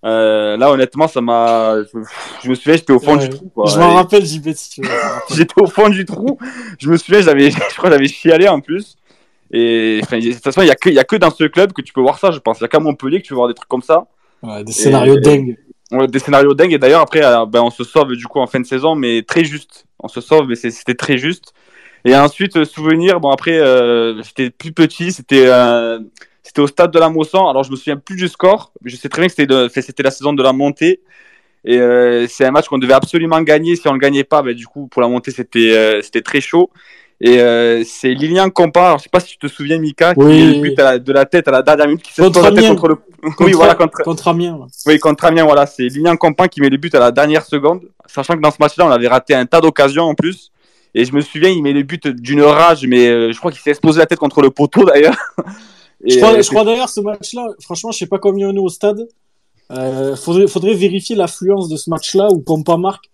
Euh, 0.05 0.57
là, 0.57 0.71
honnêtement, 0.71 1.07
ça 1.07 1.21
m'a. 1.21 1.75
Je, 2.43 2.49
me 2.49 2.55
souviens, 2.55 2.75
j'étais 2.75 2.93
au 2.93 2.99
fond 2.99 3.15
du 3.15 3.29
trou. 3.29 3.51
Je 3.65 3.79
m'en 3.79 3.95
rappelle, 3.95 4.25
JP, 4.25 4.49
si 4.53 4.81
J'étais 5.35 5.61
au 5.61 5.67
fond 5.67 5.89
du 5.89 6.05
trou. 6.05 6.37
Je 6.79 6.89
me 6.89 6.97
souviens, 6.97 7.21
j'avais, 7.21 7.49
je 7.51 7.75
crois, 7.75 7.89
j'avais 7.89 8.07
chialé 8.07 8.47
en 8.47 8.61
plus. 8.61 8.97
Et 9.51 10.01
de 10.01 10.33
toute 10.33 10.43
façon, 10.43 10.61
il 10.61 10.65
n'y 10.65 10.71
a, 10.71 10.75
que, 10.75 10.89
y 10.89 10.99
a 10.99 11.03
que 11.03 11.15
dans 11.15 11.29
ce 11.29 11.45
club 11.45 11.73
que 11.73 11.81
tu 11.81 11.93
peux 11.93 12.01
voir 12.01 12.19
ça, 12.19 12.31
je 12.31 12.39
pense. 12.39 12.59
Il 12.59 12.63
n'y 12.63 12.65
a 12.65 12.69
qu'à 12.69 12.79
Montpellier 12.79 13.21
que 13.21 13.25
tu 13.25 13.29
peux 13.29 13.35
voir 13.35 13.47
des 13.47 13.53
trucs 13.53 13.69
comme 13.69 13.81
ça. 13.81 14.05
Ouais, 14.43 14.63
des 14.63 14.71
scénarios 14.71 15.19
dingues. 15.19 15.57
des 15.91 16.19
scénarios 16.19 16.53
dingues. 16.53 16.73
Et 16.73 16.77
d'ailleurs, 16.77 17.01
après, 17.01 17.23
euh, 17.23 17.45
ben, 17.45 17.61
on 17.61 17.69
se 17.69 17.83
sauve 17.83 18.15
du 18.15 18.27
coup 18.27 18.39
en 18.39 18.47
fin 18.47 18.59
de 18.59 18.65
saison, 18.65 18.93
mais 18.93 19.23
très 19.23 19.45
juste. 19.45 19.85
On 19.99 20.07
se 20.07 20.21
sauve, 20.21 20.47
mais 20.47 20.55
c'était 20.55 20.95
très 20.95 21.17
juste. 21.17 21.53
Et 22.07 22.15
ensuite, 22.15 22.55
euh, 22.55 22.65
souvenir, 22.65 23.19
bon 23.19 23.29
après, 23.31 23.59
euh, 23.59 24.21
j'étais 24.23 24.49
plus 24.49 24.71
petit, 24.71 25.11
c'était 25.11 25.45
euh, 25.47 25.99
c'était 26.41 26.61
au 26.61 26.67
stade 26.67 26.91
de 26.91 26.99
la 26.99 27.09
Mosson. 27.09 27.45
Alors 27.47 27.63
je 27.63 27.71
me 27.71 27.75
souviens 27.75 27.97
plus 27.97 28.15
du 28.15 28.27
score, 28.29 28.71
mais 28.81 28.89
je 28.89 28.95
sais 28.95 29.09
très 29.09 29.21
bien 29.21 29.27
que 29.29 29.35
c'était 29.35 29.81
c'était 29.81 30.03
la 30.03 30.11
saison 30.11 30.31
de 30.33 30.41
la 30.41 30.53
montée. 30.53 31.01
Et 31.65 31.77
c'est 32.29 32.45
un 32.45 32.51
match 32.51 32.67
qu'on 32.69 32.77
devait 32.77 32.93
absolument 32.93 33.41
gagner. 33.41 33.75
Si 33.75 33.85
on 33.89 33.93
le 33.93 33.99
gagnait 33.99 34.23
pas, 34.23 34.41
ben, 34.41 34.53
du 34.55 34.65
coup 34.67 34.87
pour 34.87 35.01
la 35.01 35.09
montée 35.09 35.31
c'était 35.31 35.99
c'était 36.01 36.21
très 36.21 36.39
chaud. 36.39 36.69
Et 37.19 37.41
euh, 37.41 37.83
c'est 37.83 38.13
Lilian 38.13 38.49
Compa, 38.51 38.85
alors, 38.85 38.97
je 38.99 39.03
sais 39.03 39.09
pas 39.09 39.19
si 39.19 39.29
tu 39.31 39.37
te 39.39 39.47
souviens, 39.47 39.79
Mika, 39.79 40.13
qui 40.13 40.19
Oui, 40.21 40.39
met 40.39 40.45
le 40.45 40.51
oui. 40.51 40.61
but 40.61 40.77
la- 40.77 40.99
de 40.99 41.11
la 41.11 41.25
tête 41.25 41.47
à 41.47 41.51
la 41.51 41.63
dernière 41.63 41.87
minute, 41.87 42.03
qui 42.03 42.13
s'est 42.13 42.21
Contre 42.21 42.43
la 42.43 42.49
tête 42.51 42.59
Amiens. 42.59 42.69
contre 42.75 42.87
le. 42.89 42.95
Contre, 42.95 43.43
oui, 43.43 43.53
voilà, 43.53 43.73
contre, 43.73 44.03
contre 44.03 44.27
Amiens. 44.27 44.67
oui, 44.85 44.99
contre 44.99 45.25
Amiens, 45.25 45.43
voilà. 45.43 45.65
C'est 45.65 45.87
Lilian 45.87 46.15
Compin 46.15 46.47
qui 46.47 46.61
met 46.61 46.69
le 46.69 46.77
but 46.77 46.93
à 46.93 46.99
la 46.99 47.11
dernière 47.11 47.43
seconde, 47.43 47.81
sachant 48.05 48.35
que 48.35 48.41
dans 48.41 48.51
ce 48.51 48.57
match-là, 48.59 48.85
on 48.85 48.91
avait 48.91 49.07
raté 49.07 49.33
un 49.33 49.47
tas 49.47 49.59
d'occasions 49.59 50.03
en 50.03 50.13
plus. 50.13 50.51
Et 50.95 51.05
je 51.05 51.13
me 51.13 51.21
souviens, 51.21 51.49
il 51.49 51.61
met 51.61 51.73
le 51.73 51.83
but 51.83 52.07
d'une 52.07 52.41
rage, 52.41 52.85
mais 52.87 53.07
euh, 53.07 53.31
je 53.31 53.37
crois 53.37 53.51
qu'il 53.51 53.61
s'est 53.61 53.69
explosé 53.71 53.99
la 53.99 54.05
tête 54.05 54.19
contre 54.19 54.41
le 54.41 54.49
poteau 54.49 54.83
d'ailleurs. 54.85 55.15
Et, 56.03 56.11
Je 56.11 56.17
crois, 56.17 56.33
euh, 56.33 56.41
je 56.41 56.49
crois 56.49 56.63
d'ailleurs 56.63 56.89
ce 56.89 57.01
match-là, 57.01 57.45
franchement, 57.61 57.91
je 57.91 57.97
sais 57.99 58.07
pas 58.07 58.19
combien 58.19 58.49
on 58.49 58.55
est 58.55 58.59
au 58.59 58.69
stade. 58.69 59.07
Euh, 59.71 60.15
faudrait, 60.15 60.47
faudrait 60.47 60.73
vérifier 60.75 61.15
l'affluence 61.15 61.67
de 61.69 61.75
ce 61.75 61.89
match-là 61.89 62.29
où 62.31 62.39
Pompa 62.39 62.77
marque. 62.77 63.05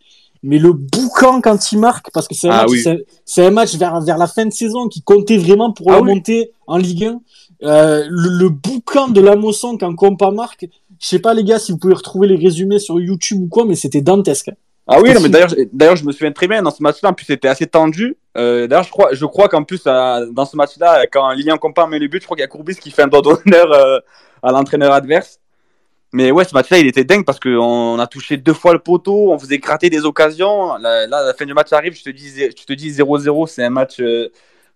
Mais 0.45 0.60
le 0.60 0.74
boucan 0.74 1.40
quand 1.41 1.72
il 1.72 1.80
marque, 1.80 2.12
parce 2.14 2.28
que 2.28 2.36
c'est 2.36 2.50
un, 2.50 2.52
Ah 2.52 2.66
oui. 2.68 2.84
c'est- 3.26 3.45
un 3.45 3.50
match 3.52 3.76
vers, 3.76 4.02
vers 4.02 4.18
la 4.18 4.28
fin 4.28 4.45
de 4.45 4.52
saison 4.52 4.90
qui 4.90 5.02
comptait 5.02 5.38
vraiment 5.38 5.72
pour 5.72 5.90
Ah 5.90 5.95
la 5.95 6.02
oui. 6.02 6.14
montée 6.16 6.52
en 6.68 6.76
Ligue 6.78 7.06
1. 7.06 7.22
Euh, 7.64 8.06
le, 8.10 8.30
le 8.38 8.50
boucan 8.50 9.08
de 9.08 9.22
la 9.22 9.38
Mosson 9.38 9.78
quand 9.80 9.95
Compa 9.95 10.32
marque, 10.32 10.66
je 11.00 11.08
sais 11.08 11.20
pas 11.20 11.34
les 11.34 11.45
gars 11.45 11.60
si 11.60 11.72
vous 11.72 11.78
pouvez 11.78 11.94
retrouver 11.94 12.28
les 12.28 12.36
résumés 12.36 12.80
sur 12.80 13.00
YouTube 13.00 13.44
ou 13.44 13.48
quoi, 13.48 13.64
mais 13.66 13.76
c'était 13.76 14.02
dantesque. 14.02 14.52
Ah 14.88 14.99
oui, 15.01 15.14
non, 15.14 15.22
mais 15.22 15.30
d'ailleurs, 15.30 15.49
je- 15.49 15.55
d'ailleurs, 15.72 15.95
je 15.95 16.03
me 16.05 16.11
souviens 16.11 16.31
très 16.34 16.47
bien 16.47 16.61
dans 16.61 16.72
ce 16.72 16.84
match-là. 16.84 17.10
En 17.10 17.14
plus, 17.14 17.26
c'était 17.26 17.47
assez 17.47 17.65
tendu. 17.68 18.18
Euh, 18.38 18.68
d'ailleurs, 18.68 18.84
je 18.84 18.89
crois, 18.91 19.14
je 19.14 19.26
crois 19.26 19.47
qu'en 19.47 19.64
plus, 19.64 19.84
dans 19.85 20.45
ce 20.45 20.57
match-là, 20.57 21.05
quand 21.11 21.30
Lilian 21.31 21.57
Compin 21.57 21.88
met 21.88 21.99
le 21.99 22.07
but, 22.07 22.19
je 22.22 22.26
crois 22.26 22.35
qu'il 22.35 22.41
y 22.41 22.45
a 22.45 22.47
Courbis 22.49 22.76
qui 22.76 22.91
fait 22.91 23.03
un 23.03 23.07
doigt 23.07 23.22
d'honneur 23.22 23.72
euh, 23.72 23.99
à 24.41 24.51
l'entraîneur 24.51 24.91
adverse. 24.91 25.39
Mais 26.11 26.31
ouais, 26.31 26.43
ce 26.43 26.53
match-là, 26.53 26.77
il 26.80 26.88
était 26.88 27.05
dingue 27.05 27.26
parce 27.26 27.39
qu'on 27.39 27.97
a 27.97 28.07
touché 28.07 28.38
deux 28.38 28.53
fois 28.53 28.73
le 28.73 28.80
poteau, 28.80 29.31
on 29.31 29.39
faisait 29.39 29.57
gratter 29.57 29.89
des 29.89 30.05
occasions. 30.05 30.76
Là, 30.77 31.07
là, 31.07 31.23
la 31.26 31.34
fin 31.34 31.45
du 31.45 31.53
match 31.53 31.72
arrive, 31.73 31.95
je 31.97 32.03
te 32.03 32.10
dis, 32.11 32.30
zé- 32.30 32.51
je 32.55 32.65
te 32.65 32.73
dis 32.73 32.91
0-0, 32.91 33.47
c'est 33.47 33.64
un 33.64 33.69
match. 33.72 33.99
euh, 33.99 34.30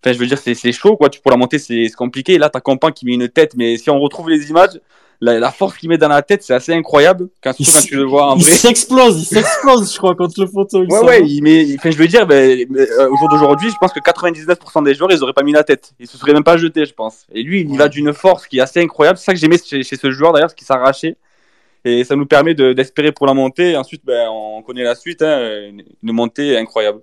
Enfin, 0.04 0.12
je 0.14 0.18
veux 0.20 0.26
dire, 0.26 0.38
c'est 0.38 0.72
chaud, 0.72 0.96
quoi. 0.96 1.08
Pour 1.10 1.30
la 1.32 1.36
monter, 1.36 1.58
c'est 1.58 1.90
compliqué. 1.90 2.38
Là, 2.38 2.48
t'as 2.50 2.60
Compin 2.60 2.92
qui 2.92 3.04
met 3.04 3.14
une 3.14 3.28
tête, 3.28 3.54
mais 3.56 3.76
si 3.76 3.90
on 3.90 3.98
retrouve 4.00 4.30
les 4.30 4.48
images, 4.48 4.80
la, 5.20 5.38
la 5.40 5.50
force 5.50 5.76
qu'il 5.78 5.88
met 5.88 5.98
dans 5.98 6.08
la 6.08 6.22
tête, 6.22 6.42
c'est 6.44 6.54
assez 6.54 6.72
incroyable. 6.72 7.28
Quand, 7.42 7.52
Il 7.58 7.64
surtout 7.66 7.80
quand 7.80 7.86
tu 7.86 7.96
le 7.96 8.04
vois 8.04 8.32
en 8.32 8.36
Il 8.36 8.42
vrai. 8.44 8.52
s'explose, 8.52 9.20
il 9.20 9.24
s'explose, 9.24 9.92
je 9.92 9.98
crois, 9.98 10.14
contre 10.14 10.40
le 10.40 10.46
photo. 10.46 10.84
il 10.84 10.92
Ouais, 10.92 11.00
ouais, 11.04 11.22
il 11.26 11.42
met, 11.42 11.74
enfin, 11.76 11.90
je 11.90 11.96
veux 11.98 12.06
dire, 12.06 12.26
ben, 12.26 12.66
euh, 12.76 13.08
au 13.10 13.16
jour 13.16 13.28
d'aujourd'hui, 13.28 13.68
je 13.70 13.76
pense 13.80 13.92
que 13.92 13.98
99% 14.00 14.82
des 14.84 14.94
joueurs, 14.94 15.10
ils 15.10 15.22
auraient 15.22 15.32
pas 15.32 15.42
mis 15.42 15.52
la 15.52 15.64
tête. 15.64 15.92
Ils 15.98 16.06
se 16.06 16.16
seraient 16.16 16.32
même 16.34 16.44
pas 16.44 16.56
jetés, 16.56 16.86
je 16.86 16.94
pense. 16.94 17.26
Et 17.32 17.42
lui, 17.42 17.62
il 17.62 17.72
y 17.72 17.76
va 17.76 17.88
d'une 17.88 18.12
force 18.12 18.46
qui 18.46 18.58
est 18.58 18.60
assez 18.60 18.80
incroyable. 18.80 19.18
C'est 19.18 19.24
ça 19.24 19.32
que 19.34 19.40
j'aimais 19.40 19.58
chez, 19.58 19.82
chez 19.82 19.96
ce 19.96 20.10
joueur, 20.10 20.32
d'ailleurs, 20.32 20.50
ce 20.50 20.54
qui 20.54 20.64
s'arrachait. 20.64 21.16
Et 21.84 22.04
ça 22.04 22.16
nous 22.16 22.26
permet 22.26 22.54
de- 22.54 22.72
d'espérer 22.72 23.12
pour 23.12 23.26
la 23.26 23.34
montée. 23.34 23.76
Ensuite, 23.76 24.02
ben, 24.04 24.28
on 24.30 24.62
connaît 24.62 24.82
la 24.84 24.94
suite, 24.94 25.22
hein, 25.22 25.40
une, 25.68 25.82
une 26.02 26.12
montée 26.12 26.56
incroyable. 26.56 27.00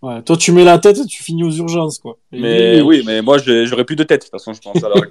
Ouais, 0.00 0.22
toi, 0.22 0.36
tu 0.36 0.52
mets 0.52 0.64
la 0.64 0.78
tête 0.78 0.98
et 0.98 1.06
tu 1.06 1.22
finis 1.24 1.42
aux 1.42 1.50
urgences, 1.50 1.98
quoi. 1.98 2.18
Et 2.32 2.40
Mais 2.40 2.74
lui, 2.76 2.82
oui, 2.82 3.02
mais 3.04 3.20
moi, 3.20 3.38
j'aurais 3.38 3.84
plus 3.84 3.96
de 3.96 4.04
tête, 4.04 4.20
de 4.20 4.24
toute 4.26 4.30
façon, 4.30 4.52
je 4.52 4.60
pense. 4.60 4.82
à 4.84 4.88
l'heure. 4.88 5.02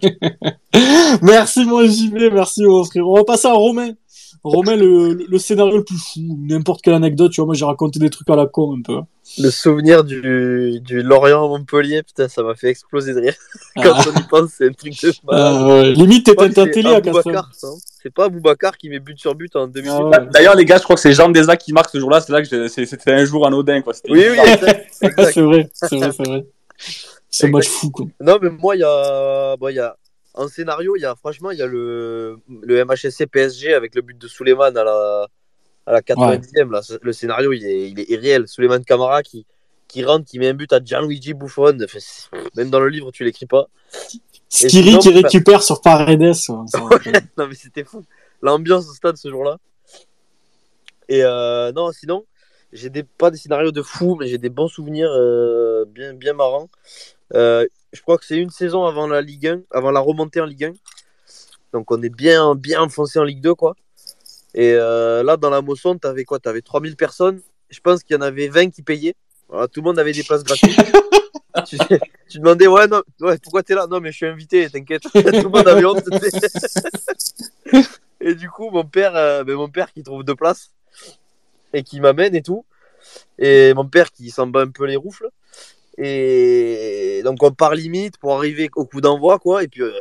Merci 1.21 1.65
mon 1.65 1.85
JB, 1.85 2.33
merci 2.33 2.63
mon 2.63 2.83
frère. 2.83 3.07
On 3.07 3.15
va 3.15 3.23
passer 3.23 3.47
à 3.47 3.53
Romain. 3.53 3.91
Romain, 4.43 4.75
le, 4.75 5.13
le 5.29 5.37
scénario 5.39 5.77
le 5.77 5.83
plus 5.83 5.97
fou, 5.97 6.37
n'importe 6.41 6.81
quelle 6.81 6.93
anecdote, 6.93 7.31
tu 7.31 7.41
vois, 7.41 7.45
moi 7.47 7.55
j'ai 7.55 7.65
raconté 7.65 7.99
des 7.99 8.09
trucs 8.09 8.29
à 8.29 8.35
la 8.35 8.45
con 8.45 8.75
un 8.77 8.81
peu. 8.81 8.99
Le 9.39 9.49
souvenir 9.49 10.03
du, 10.05 10.79
du 10.81 11.01
Lorient-Montpellier, 11.01 12.01
putain, 12.03 12.27
ça 12.29 12.43
m'a 12.43 12.55
fait 12.55 12.69
exploser 12.69 13.13
de 13.13 13.19
rire. 13.19 13.35
Quand 13.75 13.91
Ah, 13.93 14.03
on 14.15 14.19
y 14.19 14.23
pense, 14.23 14.51
c'est 14.57 14.67
un 14.67 14.71
truc 14.71 14.93
de 15.01 15.11
malade. 15.25 15.53
ah, 15.57 15.67
ouais. 15.67 15.91
Limite, 15.93 16.33
ta 16.35 16.43
c'est 16.53 16.71
télé 16.71 16.89
à 16.89 17.01
4 17.01 17.07
Aboubacar, 17.17 17.49
ça, 17.53 17.67
hein. 17.67 17.71
C'est 18.01 18.13
pas 18.13 18.25
Aboubacar 18.25 18.77
qui 18.77 18.89
met 18.89 18.99
but 18.99 19.19
sur 19.19 19.35
but 19.35 19.53
en 19.57 19.67
2008 19.67 19.91
Ah 19.91 20.03
ouais. 20.21 20.27
D'ailleurs, 20.31 20.55
les 20.55 20.63
gars, 20.63 20.77
je 20.77 20.83
crois 20.83 20.95
que 20.95 21.01
c'est 21.01 21.11
Jean 21.13 21.27
Desa 21.29 21.57
qui 21.57 21.73
marque 21.73 21.89
ce 21.89 21.99
jour-là. 21.99 22.21
C'est 22.21 22.31
là 22.31 22.41
que 22.41 22.67
c'était 22.69 23.11
un 23.11 23.25
jour 23.25 23.45
anodin, 23.45 23.81
quoi. 23.81 23.93
Oui, 24.07 24.23
oui, 24.31 24.37
c'est 24.59 25.41
vrai, 25.41 25.69
c'est 25.73 25.95
vrai, 25.97 26.11
c'est 26.13 26.25
vrai. 26.25 26.45
C'est 27.29 27.47
un 27.47 27.49
match 27.49 27.67
fou, 27.67 27.89
quoi. 27.91 28.05
Non, 28.21 28.37
mais 28.41 28.49
moi, 28.49 28.75
il 28.77 28.79
y 28.79 28.83
a, 28.83 29.57
bon, 29.57 29.67
il 29.67 29.75
y 29.75 29.79
a, 29.79 29.95
en 30.37 30.47
scénario, 30.47 30.95
il 30.95 31.01
y 31.01 31.05
a, 31.05 31.15
franchement, 31.15 31.51
il 31.51 31.57
y 31.57 31.61
a 31.61 31.65
le, 31.65 32.37
le 32.61 32.85
MHSC 32.85 33.25
PSG 33.25 33.73
avec 33.73 33.95
le 33.95 34.01
but 34.01 34.17
de 34.17 34.27
Suleiman 34.27 34.75
à 34.77 34.83
la, 34.83 35.27
à 35.85 35.91
la 35.91 36.01
90e. 36.01 36.71
Là. 36.71 36.81
Le 37.01 37.13
scénario, 37.13 37.51
il 37.53 37.65
est, 37.65 37.89
il 37.89 37.99
est 37.99 38.09
irréel. 38.09 38.47
Suleiman 38.47 38.83
Camara 38.83 39.23
qui, 39.23 39.45
qui 39.87 40.03
rentre, 40.03 40.25
qui 40.25 40.37
met 40.39 40.49
un 40.49 40.53
but 40.53 40.71
à 40.73 40.79
Gianluigi 40.83 41.33
Buffon. 41.33 41.77
Même 42.55 42.69
dans 42.69 42.79
le 42.79 42.89
livre, 42.89 43.11
tu 43.11 43.23
l'écris 43.23 43.47
pas. 43.47 43.67
Skiri 44.49 44.89
sinon, 44.89 44.99
qui 44.99 45.09
bah- 45.09 45.21
récupère 45.23 45.63
sur 45.63 45.81
Paredes. 45.81 46.21
ouais, 46.49 47.21
non, 47.37 47.47
mais 47.47 47.55
c'était 47.55 47.83
fou. 47.83 48.03
L'ambiance 48.41 48.87
au 48.87 48.93
stade 48.93 49.17
ce 49.17 49.29
jour-là. 49.29 49.57
Et 51.09 51.23
euh, 51.23 51.71
non, 51.71 51.91
sinon, 51.91 52.25
j'ai 52.71 52.89
des, 52.89 53.03
pas 53.03 53.31
des 53.31 53.37
scénarios 53.37 53.71
de 53.71 53.81
fou, 53.81 54.15
mais 54.19 54.27
j'ai 54.27 54.37
des 54.37 54.49
bons 54.49 54.67
souvenirs 54.67 55.09
euh, 55.11 55.85
bien, 55.85 56.13
bien 56.13 56.33
marrants. 56.33 56.69
Euh, 57.33 57.65
je 57.97 58.03
crois 58.03 58.17
que 58.19 58.25
c'est 58.25 58.37
une 58.37 58.51
saison 58.51 58.85
avant 58.85 59.07
la 59.07 59.21
Ligue 59.21 59.47
1, 59.47 59.61
avant 59.71 59.89
la 59.89 59.99
remontée 59.99 60.39
en 60.39 60.45
Ligue 60.45 60.65
1. 60.65 60.73
Donc 61.73 61.89
on 61.91 62.01
est 62.03 62.13
bien, 62.13 62.53
bien 62.53 62.81
enfoncé 62.81 63.17
en 63.17 63.23
Ligue 63.23 63.41
2, 63.41 63.55
quoi. 63.55 63.75
Et 64.53 64.73
euh, 64.73 65.23
là, 65.23 65.35
dans 65.35 65.49
la 65.49 65.61
Mosson, 65.61 65.97
t'avais 65.97 66.23
quoi? 66.23 66.39
T'avais 66.39 66.61
3000 66.61 66.95
personnes. 66.95 67.41
Je 67.69 67.79
pense 67.79 68.03
qu'il 68.03 68.15
y 68.15 68.19
en 68.19 68.21
avait 68.21 68.49
20 68.49 68.69
qui 68.69 68.83
payaient. 68.83 69.15
Voilà, 69.49 69.67
tout 69.67 69.81
le 69.81 69.85
monde 69.85 69.97
avait 69.97 70.11
des 70.11 70.23
places 70.23 70.43
gratuites. 70.43 70.77
tu, 71.67 71.77
tu 72.29 72.37
demandais, 72.37 72.67
ouais, 72.67 72.87
non, 72.87 73.01
ouais, 73.21 73.39
pourquoi 73.39 73.63
t'es 73.63 73.73
là? 73.73 73.87
Non, 73.87 73.99
mais 73.99 74.11
je 74.11 74.17
suis 74.17 74.25
invité, 74.27 74.69
t'inquiète. 74.69 75.01
tout 75.11 75.11
le 75.13 75.49
monde 75.49 75.67
avait 75.67 75.85
honte. 75.85 76.03
Et 78.21 78.35
du 78.35 78.49
coup, 78.49 78.69
mon 78.69 78.85
père, 78.85 79.15
euh, 79.15 79.43
ben, 79.43 79.55
mon 79.55 79.69
père 79.69 79.91
qui 79.91 80.03
trouve 80.03 80.23
deux 80.23 80.35
places 80.35 80.71
et 81.73 81.83
qui 81.83 81.99
m'amène 81.99 82.35
et 82.35 82.43
tout. 82.43 82.63
Et 83.39 83.73
mon 83.73 83.87
père 83.87 84.11
qui 84.11 84.29
s'en 84.29 84.45
bat 84.47 84.61
un 84.61 84.69
peu 84.69 84.85
les 84.85 84.95
roufles. 84.95 85.29
Et 85.97 87.21
donc 87.23 87.41
on 87.41 87.51
part 87.51 87.73
limite 87.73 88.17
pour 88.17 88.35
arriver 88.35 88.69
au 88.75 88.85
coup 88.85 89.01
d'envoi, 89.01 89.39
quoi. 89.39 89.63
Et 89.63 89.67
puis, 89.67 89.81
euh, 89.81 89.99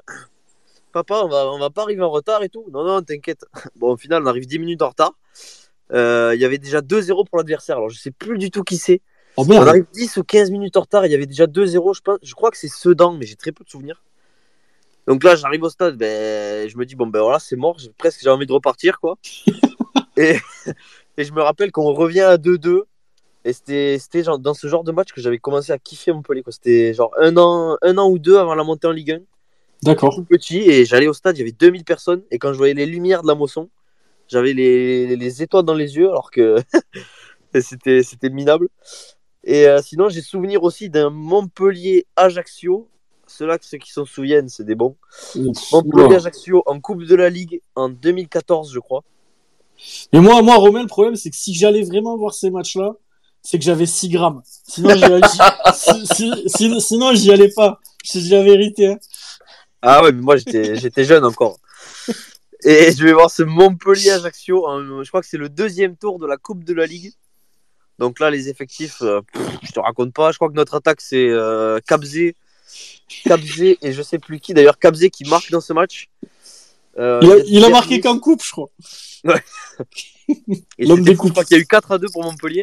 papa, 0.92 1.22
on 1.24 1.28
va, 1.28 1.50
on 1.52 1.58
va 1.58 1.70
pas 1.70 1.82
arriver 1.82 2.02
en 2.02 2.10
retard 2.10 2.42
et 2.42 2.48
tout. 2.48 2.64
Non, 2.72 2.84
non, 2.84 3.02
t'inquiète. 3.02 3.44
Bon, 3.76 3.92
au 3.92 3.96
final, 3.96 4.22
on 4.22 4.26
arrive 4.26 4.46
10 4.46 4.58
minutes 4.58 4.82
en 4.82 4.88
retard. 4.88 5.12
Euh, 5.92 6.32
Il 6.34 6.40
y 6.40 6.44
avait 6.44 6.58
déjà 6.58 6.80
2-0 6.80 7.26
pour 7.26 7.38
l'adversaire. 7.38 7.76
Alors, 7.76 7.90
je 7.90 7.98
sais 7.98 8.10
plus 8.10 8.38
du 8.38 8.50
tout 8.50 8.62
qui 8.62 8.76
c'est. 8.76 9.00
Oh 9.36 9.44
On 9.46 9.66
arrive 9.66 9.86
10 9.92 10.16
ou 10.16 10.24
15 10.24 10.50
minutes 10.50 10.76
en 10.76 10.82
retard. 10.82 11.06
Il 11.06 11.12
y 11.12 11.14
avait 11.14 11.26
déjà 11.26 11.46
2-0. 11.46 11.94
Je, 11.94 12.00
pense, 12.00 12.18
je 12.22 12.34
crois 12.34 12.50
que 12.50 12.56
c'est 12.56 12.68
Sedan, 12.68 13.12
mais 13.12 13.26
j'ai 13.26 13.36
très 13.36 13.52
peu 13.52 13.64
de 13.64 13.68
souvenirs. 13.68 14.02
Donc 15.06 15.22
là, 15.22 15.36
j'arrive 15.36 15.62
au 15.62 15.68
stade. 15.68 15.96
Ben, 15.96 16.68
je 16.68 16.76
me 16.76 16.84
dis, 16.84 16.96
bon, 16.96 17.06
ben 17.06 17.20
voilà, 17.20 17.38
c'est 17.38 17.56
mort. 17.56 17.78
J'ai 17.78 17.90
presque 17.96 18.20
j'ai 18.22 18.30
envie 18.30 18.46
de 18.46 18.52
repartir, 18.52 18.98
quoi. 18.98 19.16
et, 20.16 20.36
et 21.18 21.24
je 21.24 21.32
me 21.32 21.42
rappelle 21.42 21.70
qu'on 21.70 21.92
revient 21.92 22.22
à 22.22 22.36
2-2. 22.38 22.82
Et 23.46 23.52
c'était 23.52 24.22
dans 24.40 24.54
ce 24.54 24.66
genre 24.66 24.82
de 24.82 24.90
match 24.90 25.12
que 25.12 25.20
j'avais 25.20 25.38
commencé 25.38 25.70
à 25.70 25.78
kiffer 25.78 26.12
Montpellier. 26.12 26.42
C'était 26.48 26.92
genre 26.94 27.12
un 27.16 27.36
an, 27.36 27.76
un 27.80 27.96
an 27.96 28.10
ou 28.10 28.18
deux 28.18 28.36
avant 28.38 28.56
la 28.56 28.64
montée 28.64 28.88
en 28.88 28.90
Ligue 28.90 29.12
1 29.12 29.20
D'accord. 29.82 30.16
tout 30.16 30.24
petit 30.24 30.58
et 30.58 30.84
j'allais 30.84 31.06
au 31.06 31.12
stade, 31.12 31.36
il 31.36 31.40
y 31.40 31.42
avait 31.42 31.52
2000 31.52 31.84
personnes 31.84 32.22
et 32.32 32.38
quand 32.38 32.52
je 32.52 32.58
voyais 32.58 32.74
les 32.74 32.86
lumières 32.86 33.22
de 33.22 33.28
la 33.28 33.36
Mosson, 33.36 33.68
j'avais 34.26 34.52
les, 34.52 35.14
les 35.14 35.42
étoiles 35.44 35.64
dans 35.64 35.74
les 35.74 35.96
yeux 35.96 36.08
alors 36.08 36.32
que 36.32 36.56
c'était 37.60 38.30
minable. 38.30 38.68
Et 39.44 39.68
euh, 39.68 39.80
sinon, 39.80 40.08
j'ai 40.08 40.22
souvenir 40.22 40.64
aussi 40.64 40.90
d'un 40.90 41.10
Montpellier-Ajaccio. 41.10 42.88
Ceux-là, 43.28 43.58
ceux 43.60 43.78
qui 43.78 43.92
s'en 43.92 44.04
souviennent, 44.04 44.48
c'est 44.48 44.64
des 44.64 44.74
bons. 44.74 44.96
Montpellier-Ajaccio 45.72 46.64
en 46.66 46.80
Coupe 46.80 47.04
de 47.04 47.14
la 47.14 47.30
Ligue 47.30 47.60
en 47.76 47.90
2014, 47.90 48.72
je 48.72 48.80
crois. 48.80 49.04
Mais 50.12 50.20
moi, 50.20 50.42
moi, 50.42 50.56
Romain, 50.56 50.82
le 50.82 50.88
problème, 50.88 51.14
c'est 51.14 51.30
que 51.30 51.36
si 51.36 51.54
j'allais 51.54 51.82
vraiment 51.82 52.16
voir 52.16 52.34
ces 52.34 52.50
matchs-là, 52.50 52.96
c'est 53.48 53.58
que 53.58 53.64
j'avais 53.64 53.86
6 53.86 54.08
grammes. 54.08 54.42
Sinon, 54.68 54.94
j'y, 54.96 55.04
j'y- 55.04 55.74
si- 55.74 56.06
si- 56.14 56.42
si- 56.48 56.80
sinon, 56.80 57.14
j'y 57.14 57.30
allais 57.32 57.50
pas. 57.54 57.80
Je 58.04 58.12
te 58.12 58.18
dis 58.18 58.30
la 58.30 58.42
vérité. 58.42 58.88
hein. 58.88 58.98
Ah 59.82 60.02
ouais, 60.02 60.10
mais 60.12 60.22
moi 60.22 60.36
j'étais 60.36 60.74
j'étais 60.76 61.04
jeune 61.04 61.24
encore. 61.24 61.58
Et 62.64 62.90
je 62.92 63.04
vais 63.04 63.12
voir 63.12 63.30
ce 63.30 63.42
Montpellier-Ajaccio. 63.44 64.66
Je 65.04 65.08
crois 65.08 65.20
que 65.20 65.28
c'est 65.28 65.36
le 65.36 65.48
deuxième 65.48 65.96
tour 65.96 66.18
de 66.18 66.26
la 66.26 66.36
Coupe 66.36 66.64
de 66.64 66.74
la 66.74 66.86
Ligue. 66.86 67.12
Donc 67.98 68.18
là, 68.18 68.30
les 68.30 68.48
effectifs, 68.48 69.00
euh, 69.02 69.20
pff, 69.32 69.42
je 69.62 69.72
te 69.72 69.78
raconte 69.80 70.12
pas. 70.12 70.32
Je 70.32 70.36
crois 70.38 70.48
que 70.48 70.54
notre 70.54 70.74
attaque, 70.74 71.00
c'est 71.00 71.28
euh, 71.28 71.78
Kabzé, 71.86 72.34
Kabzé 73.24 73.78
et 73.82 73.92
je 73.92 74.02
sais 74.02 74.18
plus 74.18 74.40
qui. 74.40 74.54
D'ailleurs, 74.54 74.78
Kabzé 74.78 75.08
qui 75.10 75.24
marque 75.24 75.50
dans 75.50 75.60
ce 75.60 75.72
match. 75.72 76.08
Euh, 76.98 77.20
Il 77.22 77.30
a, 77.64 77.66
il 77.68 77.70
marqué 77.72 78.00
qu'en 78.00 78.18
coupe, 78.18 78.42
je 78.44 78.50
crois. 78.50 78.70
Et 80.78 80.86
L'homme 80.86 81.02
des 81.04 81.14
coupes. 81.14 81.28
Je 81.28 81.32
crois 81.32 81.44
qu'il 81.44 81.56
y 81.56 81.60
a 81.60 81.62
eu 81.62 81.66
4 81.66 81.92
à 81.92 81.98
2 81.98 82.08
pour 82.12 82.24
Montpellier. 82.24 82.62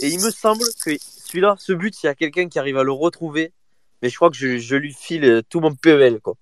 Et 0.00 0.08
il 0.08 0.20
me 0.20 0.30
semble 0.30 0.64
que 0.84 0.90
celui-là, 0.98 1.56
ce 1.58 1.72
but, 1.72 1.94
s'il 1.94 2.06
y 2.08 2.10
a 2.10 2.14
quelqu'un 2.14 2.48
qui 2.48 2.58
arrive 2.58 2.76
à 2.78 2.82
le 2.82 2.92
retrouver, 2.92 3.52
mais 4.00 4.08
je 4.08 4.16
crois 4.16 4.30
que 4.30 4.36
je, 4.36 4.58
je 4.58 4.76
lui 4.76 4.92
file 4.92 5.24
euh, 5.24 5.42
tout 5.48 5.60
mon 5.60 5.74
PEL. 5.74 6.20
quoi. 6.20 6.34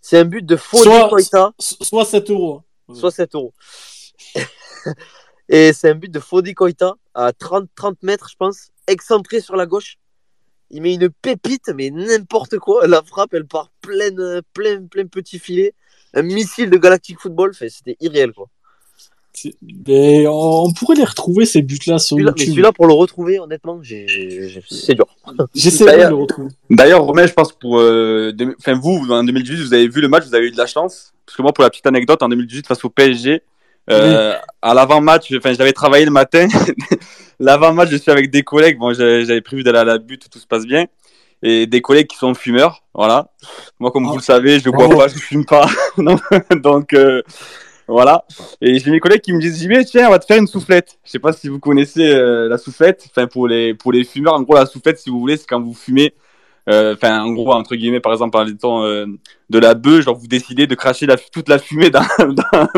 C'est 0.00 0.18
un 0.18 0.24
but 0.24 0.44
de 0.44 0.56
Fodé 0.56 0.84
Soit- 0.84 1.08
Koïta. 1.08 1.52
So- 1.58 1.76
Soit 1.84 2.04
7 2.04 2.30
euros. 2.30 2.62
hein. 2.88 2.94
soit 2.94 3.10
7 3.10 3.34
euros. 3.34 3.54
Et 5.48 5.72
c'est 5.72 5.90
un 5.90 5.94
but 5.94 6.10
de 6.10 6.18
Fodi 6.20 6.54
Koita 6.54 6.94
à 7.14 7.32
30, 7.32 7.68
30 7.74 8.02
mètres, 8.02 8.28
je 8.30 8.36
pense, 8.36 8.70
excentré 8.88 9.40
sur 9.40 9.54
la 9.56 9.66
gauche. 9.66 9.96
Il 10.70 10.82
met 10.82 10.94
une 10.94 11.08
pépite, 11.10 11.68
mais 11.76 11.90
n'importe 11.90 12.58
quoi. 12.58 12.88
La 12.88 13.02
frappe, 13.02 13.34
elle 13.34 13.46
part 13.46 13.70
pleine, 13.80 14.40
plein, 14.52 14.84
plein 14.86 15.06
petit 15.06 15.38
filet. 15.38 15.74
Un 16.14 16.22
missile 16.22 16.70
de 16.70 16.76
Galactic 16.76 17.20
Football. 17.20 17.54
C'était 17.54 17.96
irréel, 18.00 18.32
quoi. 18.32 18.48
Mais 19.86 20.26
on, 20.28 20.72
pourrait 20.72 20.96
les 20.96 21.04
retrouver 21.04 21.44
ces 21.46 21.62
buts-là 21.62 21.98
sur 21.98 22.16
celui-là, 22.16 22.30
YouTube. 22.30 22.48
celui-là, 22.50 22.72
pour 22.72 22.86
le 22.86 22.92
retrouver, 22.94 23.38
honnêtement, 23.38 23.78
j'ai- 23.82 24.06
c'est 24.68 24.94
dur. 24.94 25.06
J'essaierai 25.54 25.92
de 25.92 25.96
D'ailleurs- 25.96 26.10
le 26.10 26.16
retrouver. 26.16 26.48
D'ailleurs, 26.70 27.02
Romain, 27.04 27.26
je 27.26 27.32
pense 27.32 27.52
pour. 27.52 27.78
euh, 27.80 28.32
deux- 28.32 28.54
Enfin, 28.58 28.74
vous, 28.80 29.06
en 29.10 29.22
2018, 29.24 29.56
vous 29.66 29.74
avez 29.74 29.88
vu 29.88 30.00
le 30.00 30.08
match, 30.08 30.24
vous 30.26 30.34
avez 30.34 30.46
eu 30.46 30.50
de 30.50 30.56
la 30.56 30.66
chance. 30.66 31.12
Parce 31.24 31.36
que 31.36 31.42
moi, 31.42 31.52
pour 31.52 31.62
la 31.64 31.70
petite 31.70 31.86
anecdote, 31.86 32.22
en 32.22 32.28
2018, 32.28 32.66
face 32.66 32.84
au 32.84 32.90
PSG, 32.90 33.42
euh, 33.90 34.34
à 34.62 34.74
l'avant-match, 34.74 35.32
enfin, 35.36 35.52
j'avais 35.52 35.72
travaillé 35.72 36.04
le 36.04 36.10
matin. 36.10 36.46
L'avant-match, 37.40 37.90
je 37.90 37.96
suis 37.96 38.10
avec 38.10 38.30
des 38.30 38.42
collègues. 38.42 38.78
Bon, 38.78 38.92
j'avais 38.94 39.40
prévu 39.42 39.62
d'aller 39.62 39.78
à 39.78 39.84
la 39.84 39.98
butte, 39.98 40.28
tout 40.30 40.38
se 40.38 40.46
passe 40.46 40.64
bien. 40.66 40.86
Et 41.42 41.66
des 41.66 41.82
collègues 41.82 42.06
qui 42.06 42.16
sont 42.16 42.32
fumeurs, 42.34 42.82
voilà. 42.94 43.28
Moi, 43.78 43.90
comme 43.90 44.06
Ah. 44.06 44.10
vous 44.10 44.16
le 44.16 44.22
savez, 44.22 44.58
je 44.58 44.70
bois 44.70 44.88
pas, 44.88 45.08
je 45.08 45.18
fume 45.18 45.44
pas. 45.44 45.68
Donc, 46.62 46.94
euh, 46.94 47.22
voilà. 47.88 48.24
Et 48.60 48.78
j'ai 48.78 48.90
mes 48.90 48.98
collègues 49.00 49.20
qui 49.20 49.32
me 49.32 49.40
disent, 49.40 49.68
tiens, 49.90 50.08
on 50.08 50.10
va 50.10 50.18
te 50.18 50.24
faire 50.26 50.38
une 50.38 50.48
soufflette. 50.48 50.98
Je 51.04 51.10
sais 51.12 51.18
pas 51.20 51.32
si 51.32 51.48
vous 51.48 51.60
connaissez 51.60 52.06
euh, 52.14 52.48
la 52.48 52.58
soufflette. 52.58 53.06
Enfin, 53.10 53.26
pour 53.28 53.46
les, 53.46 53.74
pour 53.74 53.92
les 53.92 54.04
fumeurs, 54.04 54.34
en 54.34 54.42
gros, 54.42 54.54
la 54.56 54.66
soufflette, 54.66 54.98
si 54.98 55.08
vous 55.10 55.20
voulez, 55.20 55.36
c'est 55.36 55.46
quand 55.46 55.60
vous 55.60 55.74
fumez. 55.74 56.12
euh, 56.68 56.94
Enfin, 56.94 57.22
en 57.22 57.32
gros, 57.32 57.52
entre 57.52 57.76
guillemets, 57.76 58.00
par 58.00 58.12
exemple, 58.12 58.36
en 58.38 58.46
étant 58.46 58.84
euh, 58.84 59.06
de 59.50 59.58
la 59.60 59.74
bœuf, 59.74 60.04
genre 60.04 60.16
vous 60.16 60.26
décidez 60.26 60.66
de 60.66 60.74
cracher 60.74 61.06
la, 61.06 61.16
toute 61.16 61.48
la 61.48 61.58
fumée 61.58 61.90
dans, 61.90 62.02
dans, 62.18 62.68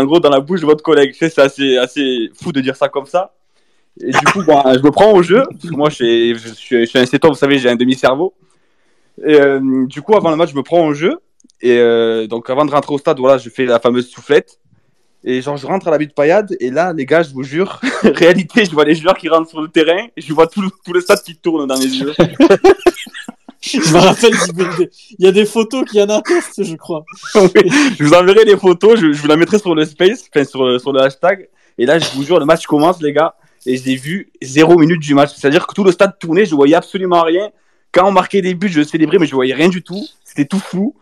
en 0.00 0.04
gros, 0.04 0.20
dans 0.20 0.30
la 0.30 0.40
bouche 0.40 0.60
de 0.60 0.66
votre 0.66 0.84
collègue. 0.84 1.14
C'est 1.18 1.36
assez, 1.40 1.76
assez 1.76 2.30
fou 2.40 2.52
de 2.52 2.60
dire 2.60 2.76
ça 2.76 2.88
comme 2.88 3.06
ça. 3.06 3.34
Et 4.00 4.10
du 4.12 4.24
coup, 4.32 4.44
bah, 4.44 4.62
je 4.74 4.80
me 4.80 4.90
prends 4.92 5.12
au 5.12 5.22
jeu, 5.22 5.42
parce 5.50 5.68
que 5.70 5.76
moi, 5.76 5.90
je 5.90 5.94
suis, 5.96 6.34
je 6.38 6.84
suis, 6.86 6.98
un 6.98 7.06
cétone, 7.06 7.32
vous 7.32 7.36
savez, 7.36 7.58
j'ai 7.58 7.68
un 7.68 7.74
demi-cerveau. 7.76 8.34
Et 9.26 9.40
euh, 9.40 9.86
du 9.86 10.02
coup, 10.02 10.16
avant 10.16 10.30
le 10.30 10.36
match, 10.36 10.50
je 10.52 10.56
me 10.56 10.62
prends 10.62 10.86
au 10.86 10.94
jeu. 10.94 11.18
Et 11.60 11.78
euh, 11.78 12.26
donc, 12.26 12.48
avant 12.50 12.64
de 12.64 12.70
rentrer 12.70 12.94
au 12.94 12.98
stade, 12.98 13.18
voilà, 13.18 13.38
je 13.38 13.48
fais 13.50 13.64
la 13.66 13.80
fameuse 13.80 14.08
soufflette. 14.08 14.58
Et 15.24 15.42
genre, 15.42 15.56
je 15.56 15.66
rentre 15.66 15.88
à 15.88 15.90
la 15.90 15.98
butte 15.98 16.14
paillade. 16.14 16.56
Et 16.60 16.70
là, 16.70 16.92
les 16.92 17.04
gars, 17.04 17.22
je 17.22 17.32
vous 17.32 17.42
jure, 17.42 17.80
réalité, 18.02 18.64
je 18.64 18.70
vois 18.70 18.84
les 18.84 18.94
joueurs 18.94 19.16
qui 19.18 19.28
rentrent 19.28 19.50
sur 19.50 19.60
le 19.60 19.68
terrain. 19.68 20.06
Et 20.16 20.20
je 20.20 20.32
vois 20.32 20.46
tout 20.46 20.62
le, 20.62 20.68
tout 20.84 20.92
le 20.92 21.00
stade 21.00 21.20
qui 21.22 21.36
tourne 21.36 21.66
dans 21.66 21.78
mes 21.78 21.84
yeux. 21.86 22.12
Je 23.60 23.78
me 23.92 23.98
rappelle, 23.98 24.32
il 25.18 25.24
y 25.24 25.26
a 25.26 25.32
des- 25.32 25.44
photos 25.44 25.84
qui 25.90 26.00
en 26.00 26.08
attestent, 26.08 26.62
je 26.62 26.76
crois. 26.76 27.04
Oui, 27.34 27.50
je 27.98 28.04
vous 28.04 28.14
enverrai 28.14 28.44
les 28.44 28.56
photos, 28.56 28.98
je, 29.00 29.12
je 29.12 29.20
vous 29.20 29.26
la 29.26 29.36
mettrai 29.36 29.58
sur 29.58 29.74
le 29.74 29.84
space, 29.84 30.24
enfin 30.32 30.44
sur, 30.44 30.64
le- 30.64 30.78
sur 30.78 30.92
le 30.92 31.00
hashtag. 31.02 31.48
Et 31.76 31.84
là, 31.84 31.98
je 31.98 32.08
vous 32.14 32.22
jure, 32.22 32.38
le 32.38 32.44
match 32.46 32.66
commence, 32.66 33.02
les 33.02 33.12
gars, 33.12 33.34
et 33.66 33.76
j'ai 33.76 33.96
vu 33.96 34.30
zéro 34.40 34.78
minute 34.78 35.00
du 35.00 35.12
match. 35.12 35.32
C'est-à-dire 35.36 35.66
que 35.66 35.74
tout 35.74 35.82
le 35.82 35.90
stade 35.90 36.16
tournait, 36.20 36.46
je 36.46 36.54
voyais 36.54 36.76
absolument 36.76 37.22
rien. 37.22 37.50
Quand 37.90 38.06
on 38.08 38.12
marquait 38.12 38.42
des 38.42 38.54
buts, 38.54 38.68
je 38.70 38.82
célébrais, 38.84 39.18
mais 39.18 39.26
je 39.26 39.34
voyais 39.34 39.54
rien 39.54 39.68
du 39.68 39.82
tout. 39.82 40.06
C'était 40.24 40.44
tout 40.44 40.60
flou. 40.60 40.94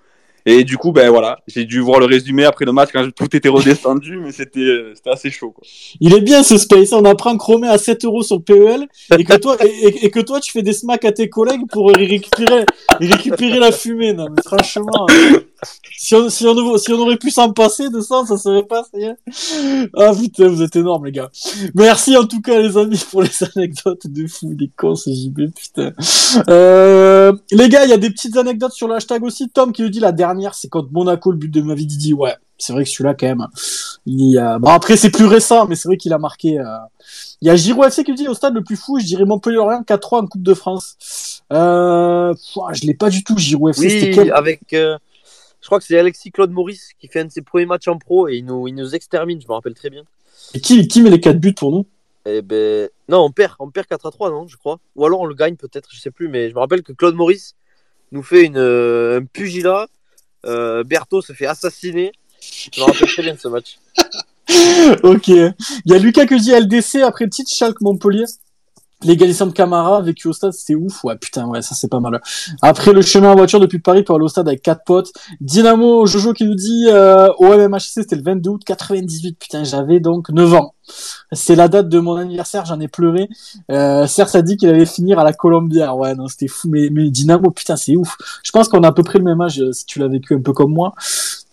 Et 0.49 0.63
du 0.63 0.79
coup, 0.79 0.93
ben 0.93 1.11
voilà, 1.11 1.41
j'ai 1.49 1.65
dû 1.65 1.81
voir 1.81 1.99
le 1.99 2.07
résumé 2.07 2.45
après 2.45 2.65
le 2.65 2.71
match 2.71 2.91
quand 2.93 3.05
tout 3.13 3.37
était 3.37 3.49
redescendu, 3.49 4.17
mais 4.19 4.31
c'était 4.31 4.61
euh, 4.61 4.95
assez 5.07 5.29
chaud. 5.29 5.51
Quoi. 5.51 5.65
Il 6.01 6.15
est 6.15 6.21
bien 6.21 6.45
ce 6.45 6.57
space. 6.57 6.93
On 6.93 7.05
apprend 7.05 7.37
Chromé 7.37 7.67
à 7.67 7.79
7 7.79 8.05
euros 8.05 8.23
sur 8.23 8.41
PEL 8.41 8.87
et 9.19 9.25
que 9.25 9.37
toi, 9.39 9.57
et, 9.61 10.09
que 10.09 10.21
toi, 10.21 10.39
tu 10.39 10.53
fais 10.53 10.63
des 10.63 10.73
smacks 10.73 11.05
à 11.05 11.11
tes 11.11 11.29
collègues 11.29 11.67
pour 11.69 11.91
récupérer, 11.91 12.65
récupérer 13.01 13.59
la 13.59 13.73
fumée. 13.73 14.13
Non, 14.13 14.29
mais 14.31 14.43
franchement, 14.45 15.09
euh, 15.11 15.41
si 15.97 16.15
on, 16.15 16.29
si 16.29 16.47
on, 16.47 16.77
si 16.79 16.93
on 16.93 16.99
aurait 16.99 17.17
pu 17.17 17.31
s'en 17.31 17.53
passer 17.53 17.89
de 17.91 18.01
ça, 18.01 18.23
ça 18.27 18.37
serait 18.37 18.65
pas, 18.65 18.85
est. 18.95 19.15
Ah 19.97 20.13
putain, 20.15 20.49
vous 20.49 20.63
êtes 20.63 20.77
énormes, 20.77 21.07
les 21.07 21.13
gars. 21.13 21.31
Merci 21.75 22.17
en 22.17 22.25
tout 22.27 22.41
cas, 22.43 22.59
les 22.61 22.77
amis, 22.77 23.03
pour 23.11 23.23
les 23.23 23.31
anecdotes 23.57 24.07
de 24.07 24.27
fou, 24.27 24.55
des 24.55 24.71
cons, 24.77 24.95
ce 24.95 25.11
JB, 25.11 25.51
putain. 25.55 25.93
Euh, 26.49 27.33
les 27.51 27.69
gars, 27.69 27.85
il 27.85 27.91
y 27.91 27.95
a 27.95 27.99
des 27.99 28.11
petites 28.11 28.37
anecdotes 28.37 28.73
sur 28.73 28.89
le 28.89 28.95
hashtag 28.95 29.23
aussi. 29.25 29.49
Tom 29.49 29.73
qui 29.73 29.83
nous 29.83 29.89
dit 29.89 30.01
la 30.01 30.13
dernière, 30.13 30.55
c'est 30.55 30.69
contre 30.69 30.89
Monaco, 30.93 31.31
le 31.31 31.39
but 31.39 31.51
de 31.51 31.63
ma 31.63 31.75
vie, 31.75 31.87
Didi. 31.87 32.13
Ouais, 32.15 32.35
c'est 32.59 32.73
vrai 32.73 32.85
que 32.85 32.91
celui-là, 32.91 33.15
quand 33.15 33.27
même, 33.27 33.47
il 34.07 34.33
y 34.33 34.39
a... 34.39 34.59
Bon, 34.59 34.71
après, 34.71 34.97
c'est 34.97 35.11
plus 35.11 35.27
récent, 35.27 35.67
mais 35.67 35.75
c'est 35.77 35.89
vrai 35.89 35.97
qu'il 35.97 36.13
a 36.13 36.19
marqué. 36.19 36.59
euh, 36.59 36.65
Il 37.43 37.49
y 37.49 37.51
a 37.51 37.57
Giro 37.57 37.85
FC 37.85 38.05
qui 38.05 38.11
nous 38.13 38.17
dit 38.17 38.29
au 38.29 38.35
stade 38.35 38.55
le 38.55 38.63
plus 38.63 38.77
fou, 38.77 38.99
je 38.99 39.05
dirais 39.05 39.25
Montpellier-Orient 39.25 39.83
4-3 39.83 40.23
en 40.23 40.27
Coupe 40.27 40.43
de 40.43 40.55
France. 40.55 41.43
Euh... 41.53 42.35
pouah, 42.53 42.73
je 42.73 42.83
l'ai 42.87 42.95
pas 42.95 43.09
du 43.11 43.23
tout, 43.25 43.37
Giro 43.39 43.69
FC. 43.69 43.89
C'était 43.89 44.07
Oui, 44.09 44.15
quel... 44.15 44.33
avec. 44.33 44.61
euh, 44.73 44.97
je 45.67 45.69
crois 45.69 45.81
que 45.81 45.85
c'est 45.85 45.99
Alexis 45.99 46.31
Claude 46.31 46.53
Maurice 46.53 46.91
qui 46.97 47.09
fait 47.09 47.19
un 47.19 47.25
de 47.25 47.33
ses 47.33 47.43
premiers 47.43 47.67
matchs 47.67 47.89
en 47.89 47.99
pro 47.99 48.29
et 48.29 48.37
il 48.37 48.45
nous, 48.45 48.69
il 48.69 48.75
nous 48.77 48.95
extermine, 48.95 49.41
je 49.41 49.49
me 49.49 49.53
rappelle 49.53 49.75
très 49.75 49.91
bien. 49.91 50.05
Et 50.55 50.61
qui, 50.61 50.87
qui 50.87 51.03
met 51.03 51.11
les 51.11 51.19
4 51.19 51.41
buts 51.41 51.55
pour 51.55 51.73
nous? 51.73 51.87
Eh 52.25 52.41
ben, 52.41 52.89
non, 53.09 53.25
on 53.25 53.33
perd, 53.33 53.57
on 53.59 53.69
perd 53.69 53.89
4 53.89 54.07
à 54.07 54.11
3, 54.13 54.31
non, 54.31 54.47
je 54.47 54.57
crois. 54.57 54.79
Ou 54.95 55.05
alors 55.05 55.23
on 55.23 55.27
le 55.27 55.35
gagne 55.35 55.57
peut-être, 55.57 55.89
je 55.93 55.99
sais 55.99 56.13
plus, 56.13 56.29
mais 56.29 56.51
je 56.51 56.55
me 56.55 56.61
rappelle 56.61 56.85
que 56.85 56.93
Claude 56.93 57.17
Maurice 57.17 57.57
nous 58.13 58.23
fait 58.23 58.45
une, 58.45 58.59
euh, 58.59 59.19
un 59.19 59.25
pugilat. 59.25 59.89
Euh, 60.45 60.85
Berthaud 60.85 61.21
se 61.21 61.33
fait 61.33 61.47
assassiner. 61.47 62.13
Je 62.41 62.81
me 62.81 62.87
rappelle 62.87 63.09
très 63.09 63.23
bien 63.25 63.35
de 63.35 63.41
ce 63.41 63.49
match. 63.49 63.81
ok. 65.03 65.27
Il 65.27 65.53
y 65.87 65.95
a 65.95 65.99
Lucas 65.99 66.27
que 66.27 66.37
dit 66.37 66.53
LDC 66.53 67.03
après 67.03 67.25
le 67.25 67.31
titre 67.31 67.51
Schalke 67.53 67.81
Montpellier. 67.81 68.27
L'égalisation 69.03 69.47
de 69.47 69.53
Camara 69.53 70.01
vécu 70.01 70.27
au 70.27 70.33
stade, 70.33 70.53
c'était 70.53 70.75
ouf. 70.75 71.05
Ouais, 71.05 71.17
putain, 71.17 71.47
ouais, 71.47 71.61
ça 71.61 71.75
c'est 71.75 71.89
pas 71.89 72.01
mal. 72.01 72.21
Après 72.63 72.95
le 72.95 73.03
chemin 73.03 73.33
en 73.33 73.37
voiture 73.37 73.61
depuis 73.61 73.79
Paris 73.79 74.03
pour 74.03 74.17
aller 74.17 74.25
au 74.25 74.29
stade 74.29 74.49
avec 74.49 74.63
quatre 74.63 74.85
potes. 74.85 75.13
Dynamo 75.41 76.07
Jojo 76.07 76.33
qui 76.33 76.47
nous 76.47 76.55
dit 76.55 76.87
euh, 76.89 77.31
au 77.39 77.45
MMHC, 77.45 77.81
c'était 77.81 78.17
le 78.17 78.23
22 78.23 78.51
août 78.51 78.63
98. 78.65 79.39
Putain, 79.39 79.65
j'avais 79.65 80.01
donc 80.01 80.31
9 80.31 80.55
ans. 80.55 80.75
C'est 81.33 81.57
la 81.57 81.69
date 81.69 81.89
de 81.89 81.99
mon 81.99 82.17
anniversaire, 82.17 82.65
j'en 82.65 82.81
ai 82.81 82.89
pleuré. 82.89 83.29
Euh, 83.71 84.07
Serge 84.07 84.35
a 84.35 84.43
dit 84.43 84.57
qu'il 84.57 84.69
allait 84.69 84.87
finir 84.87 85.19
à 85.19 85.25
la 85.25 85.33
Colombière. 85.33 85.97
Ouais, 85.97 86.15
non, 86.15 86.29
c'était 86.29 86.49
fou. 86.49 86.69
Mais, 86.71 86.89
mais 86.91 87.11
Dynamo, 87.11 87.51
putain, 87.51 87.77
c'est 87.77 87.97
ouf. 87.97 88.17
Je 88.43 88.51
pense 88.51 88.69
qu'on 88.69 88.83
a 88.83 88.89
à 88.89 88.93
peu 88.93 89.03
près 89.03 89.19
le 89.19 89.25
même 89.25 89.41
âge, 89.43 89.61
euh, 89.61 89.73
si 89.73 89.85
tu 89.85 89.99
l'as 89.99 90.09
vécu 90.09 90.35
un 90.35 90.41
peu 90.41 90.53
comme 90.53 90.73
moi. 90.73 90.95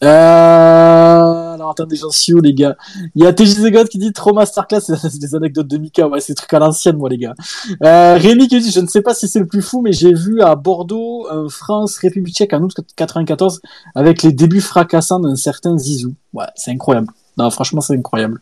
Euh... 0.05 1.53
Alors 1.53 1.71
attendez, 1.71 1.95
j'en 1.95 2.09
suis 2.09 2.33
où, 2.33 2.41
les 2.41 2.53
gars? 2.53 2.75
Il 3.15 3.23
y 3.23 3.27
a 3.27 3.33
TJ 3.33 3.87
qui 3.89 3.97
dit 3.97 4.11
trop 4.11 4.33
masterclass, 4.33 4.81
c'est 4.81 5.19
des 5.19 5.35
anecdotes 5.35 5.67
de 5.67 5.77
Mika. 5.77 6.07
Ouais, 6.07 6.19
c'est 6.19 6.33
trucs 6.33 6.53
à 6.53 6.59
l'ancienne, 6.59 6.97
moi, 6.97 7.09
les 7.09 7.17
gars. 7.17 7.35
Euh, 7.83 8.17
Rémi 8.17 8.47
qui 8.47 8.59
dit, 8.59 8.71
je 8.71 8.79
ne 8.79 8.87
sais 8.87 9.01
pas 9.01 9.13
si 9.13 9.27
c'est 9.27 9.39
le 9.39 9.47
plus 9.47 9.61
fou, 9.61 9.81
mais 9.81 9.93
j'ai 9.93 10.13
vu 10.13 10.41
à 10.41 10.55
Bordeaux, 10.55 11.27
euh, 11.31 11.47
France, 11.49 11.97
République 11.97 12.35
tchèque 12.35 12.53
en 12.53 12.61
août 12.61 12.73
94, 12.95 13.61
avec 13.95 14.23
les 14.23 14.31
débuts 14.31 14.61
fracassants 14.61 15.19
d'un 15.19 15.35
certain 15.35 15.77
Zizou. 15.77 16.15
Ouais, 16.33 16.45
c'est 16.55 16.71
incroyable. 16.71 17.07
Non, 17.37 17.49
franchement, 17.49 17.81
c'est 17.81 17.95
incroyable. 17.95 18.39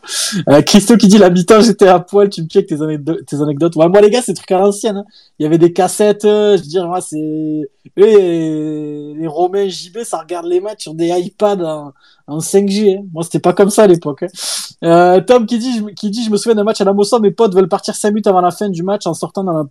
Euh, 0.50 0.62
Christo 0.62 0.98
qui 0.98 1.08
dit, 1.08 1.18
la 1.18 1.30
mi-temps, 1.30 1.62
j'étais 1.62 1.88
à 1.88 2.00
poil, 2.00 2.30
tu 2.30 2.42
me 2.44 2.48
check 2.48 2.68
tes, 2.68 2.76
anecdo- 2.76 3.24
tes 3.24 3.42
anecdotes. 3.42 3.76
Ouais, 3.78 3.88
moi, 3.88 4.02
les 4.02 4.10
gars, 4.10 4.22
c'est 4.22 4.34
des 4.34 4.38
trucs 4.38 4.52
à 4.52 4.60
l'ancienne. 4.60 4.98
Hein. 4.98 5.06
Il 5.40 5.44
y 5.44 5.46
avait 5.46 5.58
des 5.58 5.72
cassettes, 5.72 6.26
euh, 6.26 6.58
je 6.58 6.64
veux 6.64 6.68
dire, 6.68 6.88
moi, 6.88 7.00
c'est... 7.00 7.70
Et 7.98 9.14
les 9.18 9.28
Romains 9.28 9.68
JB, 9.68 10.00
ça 10.04 10.20
regarde 10.20 10.46
les 10.46 10.60
matchs 10.60 10.84
sur 10.84 10.94
des 10.94 11.08
iPads 11.08 11.64
en, 11.64 11.94
en 12.28 12.40
5G. 12.40 12.98
Hein. 12.98 13.04
Moi, 13.14 13.24
c'était 13.24 13.40
pas 13.40 13.54
comme 13.54 13.70
ça 13.70 13.84
à 13.84 13.88
l'époque. 13.88 14.24
Hein. 14.24 14.28
Euh, 14.84 15.22
Tom 15.22 15.46
qui 15.46 15.58
dit, 15.58 15.78
je, 15.78 15.84
qui 15.94 16.10
dit, 16.10 16.24
je 16.24 16.30
me 16.30 16.38
souviens 16.38 16.56
d'un 16.56 16.64
match 16.64 16.82
à 16.82 16.84
la 16.84 16.94
Mossa, 16.94 17.20
mes 17.20 17.32
potes 17.32 17.54
veulent 17.54 17.70
partir 17.70 17.96
5 17.96 18.10
minutes 18.10 18.28
avant 18.28 18.42
la 18.42 18.52
fin 18.52 18.70
du 18.70 18.84
match 18.84 19.06
en 19.08 19.14
sortant 19.14 19.44
dans 19.44 19.54
la, 19.54 19.66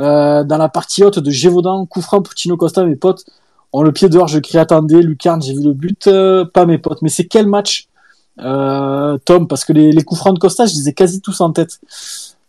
euh, 0.00 0.44
dans 0.44 0.58
la 0.58 0.68
partie 0.68 1.04
haute 1.04 1.18
de 1.18 1.30
Gévaudan, 1.30 1.86
coup 1.86 2.02
franc 2.02 2.20
pour 2.20 2.34
Tino 2.34 2.56
Costa, 2.56 2.84
mes 2.84 2.96
potes 2.96 3.24
ont 3.72 3.82
le 3.82 3.92
pied 3.92 4.08
dehors, 4.08 4.26
je 4.26 4.40
crie 4.40 4.58
attendez, 4.58 5.00
Lucarne, 5.00 5.40
j'ai 5.40 5.54
vu 5.54 5.62
le 5.62 5.72
but, 5.72 6.08
pas 6.52 6.66
mes 6.66 6.78
potes. 6.78 7.02
Mais 7.02 7.08
c'est 7.08 7.26
quel 7.26 7.46
match, 7.46 7.86
euh, 8.38 9.18
Tom 9.24 9.48
Parce 9.48 9.64
que 9.64 9.72
les, 9.72 10.02
coups 10.02 10.20
francs 10.20 10.34
de 10.34 10.38
Costa, 10.38 10.66
je 10.66 10.74
les 10.74 10.88
ai 10.88 10.92
quasi 10.92 11.20
tous 11.20 11.40
en 11.40 11.52
tête. 11.52 11.80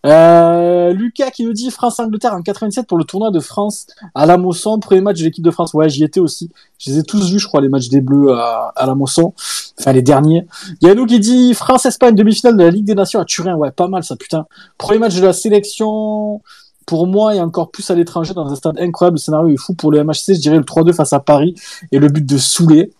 Euh, 0.04 0.94
Lucas 0.94 1.30
qui 1.30 1.46
nous 1.46 1.54
dit 1.54 1.70
France-Angleterre 1.70 2.34
en 2.34 2.42
87 2.42 2.88
pour 2.88 2.98
le 2.98 3.04
tournoi 3.04 3.30
de 3.30 3.40
France 3.40 3.86
à 4.16 4.26
la 4.26 4.38
Mosson, 4.38 4.80
premier 4.80 5.02
match 5.02 5.20
de 5.20 5.26
l'équipe 5.26 5.44
de 5.44 5.52
France. 5.52 5.74
Ouais, 5.74 5.90
j'y 5.90 6.04
étais 6.04 6.20
aussi. 6.20 6.50
Je 6.80 6.92
les 6.92 7.00
ai 7.00 7.04
tous 7.04 7.32
vus, 7.32 7.40
je 7.40 7.48
crois, 7.48 7.62
les 7.62 7.70
matchs 7.70 7.90
des 7.90 8.02
Bleus 8.02 8.32
à, 8.32 8.74
à 8.76 8.86
la 8.86 8.96
Mosson. 8.96 9.34
Enfin, 9.80 9.94
les 9.94 10.02
derniers. 10.02 10.48
Yannou 10.82 11.06
qui 11.06 11.20
dit 11.20 11.54
France-Espagne, 11.54 12.16
demi-finale 12.16 12.58
de 12.58 12.64
la 12.64 12.72
Ligue 12.72 12.86
des 12.86 12.96
Nations 12.96 13.20
à 13.20 13.26
Turin. 13.26 13.56
Ouais, 13.56 13.72
pas 13.72 13.88
mal 13.88 14.04
ça, 14.04 14.16
putain. 14.16 14.46
Premier 14.78 15.00
match 15.00 15.16
de 15.16 15.22
la 15.22 15.34
sélection 15.34 16.42
pour 16.86 17.08
moi 17.08 17.36
et 17.36 17.42
encore 17.42 17.72
plus 17.72 17.90
à 17.90 17.96
l'étranger 17.96 18.34
dans 18.34 18.52
un 18.52 18.56
stade 18.56 18.80
incroyable. 18.80 19.16
Le 19.16 19.22
scénario 19.22 19.50
est 19.54 19.58
fou 19.58 19.74
pour 19.74 19.92
le 19.92 20.04
MHC. 20.04 20.34
Je 20.34 20.40
dirais 20.40 20.58
le 20.58 20.64
3-2 20.64 20.94
face 20.94 21.14
à 21.14 21.20
Paris 21.20 21.56
et 21.92 22.00
le 22.00 22.08
but 22.10 22.26
de 22.26 22.38
Soulet. 22.38 22.92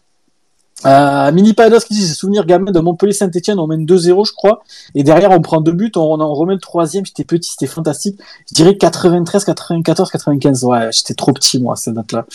Euh, 0.86 1.32
Mini 1.32 1.54
Pados 1.54 1.80
qui 1.86 1.94
dit, 1.94 2.02
j'ai 2.02 2.14
souvenir 2.14 2.46
gamin 2.46 2.72
de 2.72 2.80
Montpellier-Saint-Etienne, 2.80 3.60
on 3.60 3.68
mène 3.68 3.86
2-0, 3.86 4.28
je 4.28 4.34
crois. 4.34 4.64
Et 4.96 5.04
derrière, 5.04 5.32
on 5.32 5.42
prend 5.42 5.62
deux 5.62 5.72
buts, 5.72 5.92
on 5.96 6.20
en 6.20 6.34
remet 6.34 6.54
le 6.54 6.60
troisième. 6.60 7.06
J'étais 7.06 7.24
petit, 7.24 7.52
c'était 7.52 7.68
fantastique. 7.68 8.20
Je 8.50 8.56
dirais 8.56 8.78
93, 8.78 9.44
94, 9.44 10.10
95. 10.10 10.64
Ouais, 10.64 10.90
j'étais 10.92 11.14
trop 11.14 11.34
petit, 11.34 11.60
moi, 11.60 11.76
cette 11.76 11.94
date-là. 11.94 12.26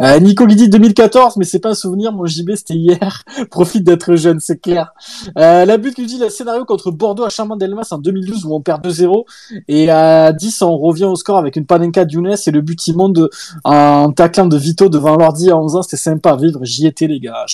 Euh, 0.00 0.20
Nico 0.20 0.46
qui 0.46 0.56
dit 0.56 0.68
2014, 0.68 1.36
mais 1.36 1.44
c'est 1.44 1.58
pas 1.58 1.70
un 1.70 1.74
souvenir. 1.74 2.12
Mon 2.12 2.26
JB, 2.26 2.54
c'était 2.56 2.74
hier. 2.74 3.22
Profite 3.50 3.84
d'être 3.84 4.14
jeune, 4.16 4.40
c'est 4.40 4.60
clair. 4.60 4.92
Euh, 5.38 5.64
la 5.64 5.76
but 5.76 5.94
qui 5.94 6.06
dit 6.06 6.18
le 6.18 6.28
scénario 6.28 6.64
contre 6.64 6.90
Bordeaux 6.90 7.24
à 7.24 7.30
Charmant-Delmas 7.30 7.88
en 7.90 7.98
2012 7.98 8.44
où 8.46 8.54
on 8.54 8.60
perd 8.60 8.86
2-0. 8.86 9.24
Et 9.68 9.90
à 9.90 10.32
10, 10.32 10.62
on 10.62 10.76
revient 10.76 11.04
au 11.04 11.16
score 11.16 11.38
avec 11.38 11.56
une 11.56 11.66
panenka 11.66 12.04
de 12.04 12.16
et 12.16 12.50
le 12.50 12.60
but 12.62 12.86
immonde 12.88 13.28
en 13.64 14.10
taclant 14.10 14.46
de 14.46 14.56
Vito 14.56 14.88
devant 14.88 15.16
l'ordi 15.16 15.50
à 15.50 15.56
11 15.56 15.76
ans. 15.76 15.82
C'était 15.82 15.96
sympa 15.96 16.30
à 16.30 16.36
vivre. 16.36 16.60
J'y 16.62 16.86
étais, 16.86 17.06
les 17.06 17.20
gars, 17.20 17.44
à 17.44 17.46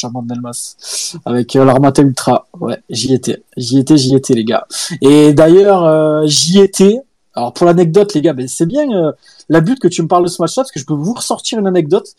Avec 1.24 1.56
euh, 1.56 1.64
l'Armata 1.64 2.02
Ultra. 2.02 2.47
Ouais, 2.59 2.78
j'y 2.90 3.12
étais. 3.14 3.43
J'y 3.56 3.78
étais, 3.78 3.97
j'y 3.97 4.14
étais, 4.14 4.35
les 4.35 4.44
gars. 4.44 4.66
Et 5.01 5.32
d'ailleurs, 5.32 5.85
euh, 5.85 6.23
j'y 6.27 6.60
étais. 6.60 7.01
Alors, 7.35 7.52
pour 7.52 7.66
l'anecdote, 7.66 8.12
les 8.14 8.20
gars, 8.20 8.32
ben, 8.32 8.47
c'est 8.48 8.66
bien 8.66 8.90
euh, 8.93 9.12
la 9.48 9.60
but 9.60 9.78
que 9.78 9.89
tu 9.89 10.02
me 10.02 10.09
parles 10.09 10.24
de 10.24 10.28
ce 10.28 10.43
match-là, 10.43 10.64
parce 10.64 10.73
que 10.73 10.81
je 10.81 10.85
peux 10.85 10.94
vous 10.94 11.14
ressortir 11.14 11.59
une 11.59 11.66
anecdote. 11.66 12.14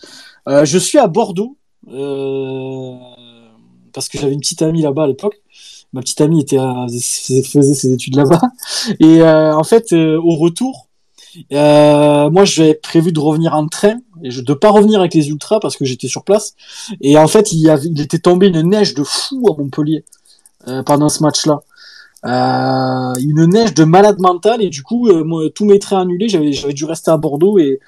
Je 0.48 0.78
suis 0.78 0.98
à 0.98 1.08
Bordeaux, 1.08 1.56
parce 3.94 4.10
que 4.10 4.18
j'avais 4.18 4.34
une 4.34 4.40
petite 4.40 4.62
amie 4.62 4.82
là-bas 4.82 5.04
à 5.04 5.08
l'époque. 5.08 5.42
Ma 5.94 6.02
petite 6.02 6.22
amie 6.22 6.42
était 6.42 6.58
faisait 6.58 7.76
ses 7.76 7.94
études 7.94 8.16
là-bas. 8.16 8.42
Et 9.00 9.24
en 9.24 9.64
fait, 9.64 9.94
au 9.94 10.36
retour, 10.36 10.88
euh, 11.52 12.30
moi, 12.30 12.46
j'avais 12.46 12.74
prévu 12.74 13.12
de 13.12 13.20
revenir 13.20 13.56
en 13.56 13.68
train 13.68 13.96
et 14.24 14.32
je, 14.32 14.42
de 14.42 14.54
pas 14.54 14.70
revenir 14.70 15.00
avec 15.00 15.14
les 15.14 15.30
ultras 15.30 15.60
parce 15.60 15.78
que 15.78 15.86
j'étais 15.86 16.08
sur 16.08 16.24
place. 16.24 16.54
Et 17.02 17.18
en 17.18 17.28
fait, 17.28 17.52
il, 17.52 17.60
y 17.60 17.70
avait, 17.70 17.88
il 17.88 18.02
était 18.02 18.20
tombé 18.20 18.48
une 18.48 18.62
neige 18.62 18.94
de 18.94 19.04
fou 19.04 19.46
à 19.50 19.56
Montpellier 19.58 20.06
pendant 20.86 21.10
ce 21.10 21.22
match-là. 21.22 21.60
Euh, 22.26 23.14
une 23.20 23.46
neige 23.48 23.74
de 23.74 23.84
malade 23.84 24.18
mental 24.20 24.62
et 24.62 24.70
du 24.70 24.82
coup 24.82 25.12
moi, 25.26 25.44
tous 25.54 25.66
mes 25.66 25.78
trains 25.78 26.04
annulés 26.04 26.30
j'avais 26.30 26.74
dû 26.74 26.86
rester 26.86 27.12
à 27.12 27.18
Bordeaux 27.18 27.60
et, 27.60 27.82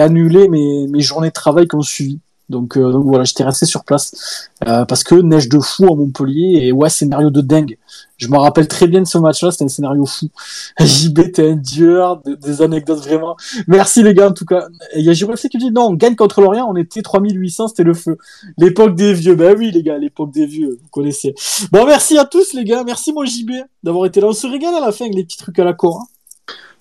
annuler 0.00 0.48
mes, 0.48 1.00
journées 1.00 1.28
de 1.28 1.34
travail 1.34 1.68
qu'on 1.68 1.82
suivi 1.82 2.18
donc, 2.52 2.76
euh, 2.76 2.92
donc 2.92 3.04
voilà, 3.06 3.24
j'étais 3.24 3.42
resté 3.42 3.66
sur 3.66 3.82
place 3.82 4.50
euh, 4.68 4.84
parce 4.84 5.02
que 5.02 5.16
neige 5.16 5.48
de 5.48 5.58
fou 5.58 5.92
à 5.92 5.96
Montpellier 5.96 6.66
et 6.66 6.72
ouais, 6.72 6.90
scénario 6.90 7.30
de 7.30 7.40
dingue. 7.40 7.78
Je 8.18 8.28
me 8.28 8.38
rappelle 8.38 8.68
très 8.68 8.86
bien 8.86 9.00
de 9.00 9.06
ce 9.06 9.18
match-là, 9.18 9.50
c'était 9.50 9.64
un 9.64 9.68
scénario 9.68 10.06
fou. 10.06 10.28
JB, 10.78 11.32
t'es 11.32 11.50
un 11.50 11.56
dieu, 11.56 12.00
des 12.40 12.62
anecdotes 12.62 13.00
vraiment. 13.00 13.36
Merci 13.66 14.04
les 14.04 14.14
gars 14.14 14.28
en 14.28 14.32
tout 14.32 14.44
cas. 14.44 14.68
Il 14.94 15.04
y 15.04 15.10
a 15.10 15.12
JB 15.12 15.34
qui 15.34 15.58
dit 15.58 15.72
non, 15.72 15.86
on 15.86 15.94
gagne 15.94 16.14
contre 16.14 16.40
l'Orient, 16.40 16.70
on 16.70 16.76
était 16.76 17.02
3800, 17.02 17.68
c'était 17.68 17.82
le 17.82 17.94
feu. 17.94 18.18
L'époque 18.58 18.94
des 18.94 19.14
vieux, 19.14 19.34
ben 19.34 19.56
oui 19.58 19.72
les 19.72 19.82
gars, 19.82 19.98
l'époque 19.98 20.30
des 20.30 20.46
vieux, 20.46 20.78
vous 20.80 20.88
connaissez. 20.90 21.34
Bon, 21.72 21.84
merci 21.86 22.18
à 22.18 22.24
tous 22.24 22.52
les 22.52 22.64
gars, 22.64 22.84
merci 22.84 23.12
mon 23.12 23.24
JB 23.24 23.50
d'avoir 23.82 24.06
été 24.06 24.20
là. 24.20 24.28
On 24.28 24.32
se 24.32 24.46
régale 24.46 24.74
à 24.74 24.80
la 24.80 24.92
fin 24.92 25.06
avec 25.06 25.16
les 25.16 25.24
petits 25.24 25.38
trucs 25.38 25.58
à 25.58 25.64
la 25.64 25.72
cour. 25.72 25.98
Hein. 26.02 26.06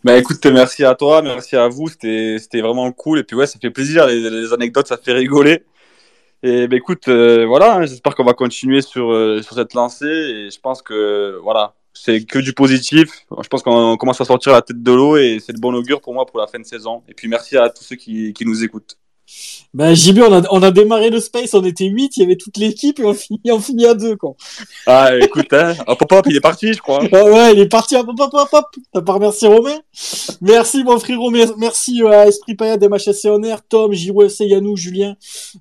Bah 0.04 0.18
écoute, 0.18 0.44
merci 0.48 0.84
à 0.84 0.96
toi, 0.96 1.22
merci 1.22 1.56
à 1.56 1.68
vous, 1.68 1.88
c'était 1.88 2.62
vraiment 2.62 2.92
cool 2.92 3.20
et 3.20 3.24
puis 3.24 3.36
ouais, 3.36 3.46
ça 3.46 3.60
fait 3.60 3.70
plaisir 3.70 4.08
les, 4.08 4.52
anecdotes, 4.52 4.88
ça 4.88 4.98
fait 4.98 5.14
rigoler. 5.14 5.64
Et 6.44 6.68
bah 6.68 6.76
écoute, 6.78 7.08
euh, 7.08 7.46
voilà, 7.46 7.76
hein, 7.76 7.86
j'espère 7.86 8.16
qu'on 8.16 8.24
va 8.24 8.34
continuer 8.34 8.82
sur 8.82 9.12
euh, 9.12 9.44
sur 9.44 9.56
cette 9.56 9.76
lancée 9.76 10.08
et 10.08 10.50
je 10.50 10.60
pense 10.60 10.82
que 10.82 11.40
voilà, 11.44 11.76
c'est 11.94 12.26
que 12.26 12.40
du 12.40 12.54
positif. 12.54 13.28
Je 13.44 13.48
pense 13.48 13.62
qu'on 13.62 13.96
commence 13.98 14.20
à 14.22 14.26
sortir 14.26 14.54
la 14.54 14.64
tête 14.64 14.82
de 14.82 14.92
l'eau 14.92 15.18
et 15.18 15.40
c'est 15.40 15.54
le 15.54 15.60
bon 15.60 15.76
augure 15.76 16.02
pour 16.02 16.16
moi 16.16 16.26
pour 16.26 16.40
la 16.40 16.48
fin 16.48 16.60
de 16.60 16.66
saison. 16.66 17.04
Et 17.08 17.14
puis 17.14 17.28
merci 17.28 17.58
à 17.58 17.70
tous 17.70 17.84
ceux 17.84 17.96
qui 17.96 18.34
qui 18.34 18.46
nous 18.46 18.64
écoutent. 18.64 18.98
Ben, 19.74 19.96
JB, 19.96 20.20
on 20.20 20.34
a, 20.34 20.42
on 20.52 20.62
a 20.64 20.72
démarré 20.72 21.10
le 21.10 21.22
Space, 21.22 21.54
on 21.54 21.64
était 21.64 21.86
8, 21.86 22.18
il 22.18 22.20
y 22.20 22.24
avait 22.26 22.36
toute 22.36 22.58
l'équipe 22.58 23.00
et 23.00 23.06
on 23.06 23.14
finit, 23.14 23.40
on 23.52 23.60
finit 23.60 23.86
à 23.86 23.94
2, 23.94 24.18
quoi. 24.18 24.36
Ah, 24.86 25.16
écoute, 25.18 25.54
hein, 25.54 25.76
hop, 25.88 26.02
hop, 26.02 26.12
hop, 26.12 26.26
il 26.30 26.36
est 26.36 26.42
parti, 26.42 26.74
je 26.74 26.80
crois. 26.80 27.02
Ah 27.14 27.24
ouais, 27.26 27.54
il 27.54 27.60
est 27.60 27.70
parti, 27.70 27.96
hop, 27.96 28.08
hop, 28.08 28.30
hop, 28.34 28.50
hop. 28.52 28.66
T'as 28.94 29.02
pas 29.02 29.14
remercié 29.14 29.48
Romain? 29.48 29.80
Merci, 30.42 30.84
mon 30.84 31.00
frérot, 31.00 31.30
merci 31.30 32.04
euh, 32.04 32.10
à 32.10 32.28
Esprit 32.28 32.56
Payade, 32.56 32.84
MHSC 32.84 33.28
en 33.28 33.44
air, 33.44 33.62
Tom, 33.68 33.94
JWFC, 33.94 34.42
Yanou, 34.42 34.76
Julien, 34.76 35.16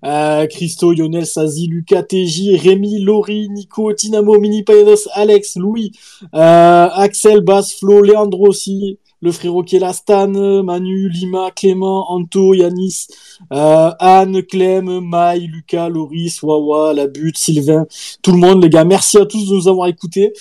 euh, 0.05 0.47
Christo, 0.49 0.93
Lionel, 0.93 1.27
Sazi, 1.27 1.69
Lucas, 1.69 2.03
TJ, 2.03 2.57
Rémi, 2.57 3.01
Laurie, 3.01 3.49
Nico, 3.49 3.93
Tinamo, 3.93 4.39
Mini 4.41 4.65
Payados, 4.65 5.09
Alex, 5.13 5.57
Louis, 5.57 5.93
euh, 6.35 6.89
Axel, 6.93 7.43
Bass, 7.43 7.75
Flo, 7.75 8.03
Leandro 8.03 8.49
aussi, 8.49 8.99
le 9.23 9.33
frérot 9.33 9.63
qui 9.63 9.77
est 9.77 9.81
là, 9.81 9.93
Stan, 9.93 10.29
Manu, 10.29 11.09
Lima, 11.09 11.51
Clément, 11.51 12.11
Anto, 12.11 12.55
Yanis, 12.55 13.09
euh, 13.53 13.91
Anne, 13.99 14.43
Clem, 14.43 15.01
Maï, 15.01 15.47
Lucas, 15.47 15.89
Loris, 15.89 16.43
Wawa, 16.43 16.95
La 16.95 17.07
Butte, 17.07 17.39
Sylvain, 17.39 17.87
tout 18.23 18.33
le 18.33 18.39
monde, 18.39 18.63
les 18.63 18.71
gars. 18.71 18.85
Merci 18.85 19.19
à 19.19 19.27
tous 19.27 19.49
de 19.49 19.55
nous 19.55 19.69
avoir 19.69 19.89
écoutés. 19.89 20.33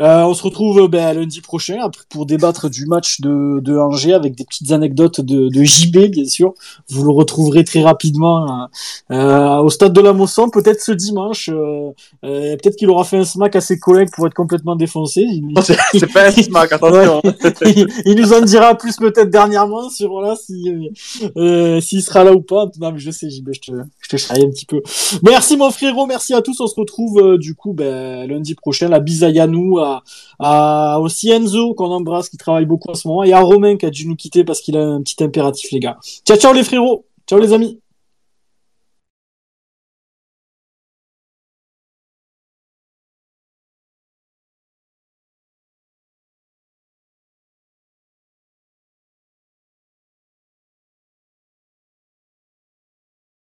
Euh, 0.00 0.22
on 0.22 0.34
se 0.34 0.42
retrouve 0.42 0.88
ben, 0.88 1.16
lundi 1.16 1.40
prochain 1.40 1.76
pour 2.08 2.26
débattre 2.26 2.68
du 2.68 2.86
match 2.86 3.20
de, 3.20 3.60
de 3.60 3.76
Angers 3.76 4.14
avec 4.14 4.34
des 4.34 4.44
petites 4.44 4.72
anecdotes 4.72 5.20
de, 5.20 5.48
de 5.48 5.62
JB, 5.62 6.10
bien 6.10 6.24
sûr. 6.24 6.54
Vous 6.88 7.04
le 7.04 7.10
retrouverez 7.10 7.62
très 7.64 7.82
rapidement 7.82 8.68
euh, 9.10 9.56
au 9.58 9.70
stade 9.70 9.92
de 9.92 10.00
la 10.00 10.12
Mosson, 10.12 10.50
peut-être 10.50 10.80
ce 10.80 10.92
dimanche. 10.92 11.48
Euh, 11.52 11.90
euh, 12.24 12.56
peut-être 12.56 12.76
qu'il 12.76 12.90
aura 12.90 13.04
fait 13.04 13.18
un 13.18 13.24
smack 13.24 13.54
à 13.54 13.60
ses 13.60 13.78
collègues 13.78 14.10
pour 14.12 14.26
être 14.26 14.34
complètement 14.34 14.74
défoncé. 14.74 15.26
C'est 15.92 16.12
pas 16.12 16.26
un 16.26 16.30
smack, 16.32 16.72
attention. 16.72 17.22
il, 18.04 18.16
nous 18.16 18.32
en 18.32 18.40
dira 18.40 18.74
plus 18.76 18.96
peut-être 18.96 19.30
dernièrement 19.30 19.88
sur 19.90 20.10
voilà 20.10 20.36
si 20.36 20.90
euh, 21.36 21.80
s'il 21.80 22.02
sera 22.02 22.24
là 22.24 22.32
ou 22.32 22.40
pas. 22.40 22.66
Non 22.80 22.92
mais 22.92 22.98
je 22.98 23.10
sais 23.10 23.30
JB, 23.30 23.50
je 23.52 23.60
te, 23.60 23.72
je 24.04 24.10
te 24.10 24.16
charrie 24.16 24.42
un 24.42 24.50
petit 24.50 24.66
peu. 24.66 24.82
Merci 25.22 25.56
mon 25.56 25.70
frérot, 25.70 26.06
merci 26.06 26.34
à 26.34 26.42
tous. 26.42 26.60
On 26.60 26.66
se 26.66 26.74
retrouve 26.74 27.38
du 27.38 27.54
coup 27.54 27.72
ben, 27.72 28.28
lundi 28.28 28.54
prochain. 28.54 28.88
La 28.88 29.00
bise 29.00 29.24
à 29.24 29.30
Yanou 29.30 29.78
à, 30.38 31.00
aussi 31.00 31.30
Enzo 31.30 31.74
qu'on 31.74 31.90
embrasse, 31.90 32.28
qui 32.28 32.36
travaille 32.36 32.66
beaucoup 32.66 32.90
en 32.90 32.94
ce 32.94 33.08
moment, 33.08 33.22
et 33.22 33.32
à 33.32 33.40
Romain 33.40 33.76
qui 33.76 33.86
a 33.86 33.90
dû 33.90 34.06
nous 34.06 34.16
quitter 34.16 34.44
parce 34.44 34.60
qu'il 34.60 34.76
a 34.76 34.84
un 34.84 35.02
petit 35.02 35.22
impératif, 35.22 35.70
les 35.72 35.80
gars. 35.80 35.98
Ciao, 36.26 36.36
ciao 36.36 36.52
les 36.52 36.64
frérots. 36.64 37.06
Ciao 37.26 37.38
les 37.38 37.52
amis. 37.52 37.80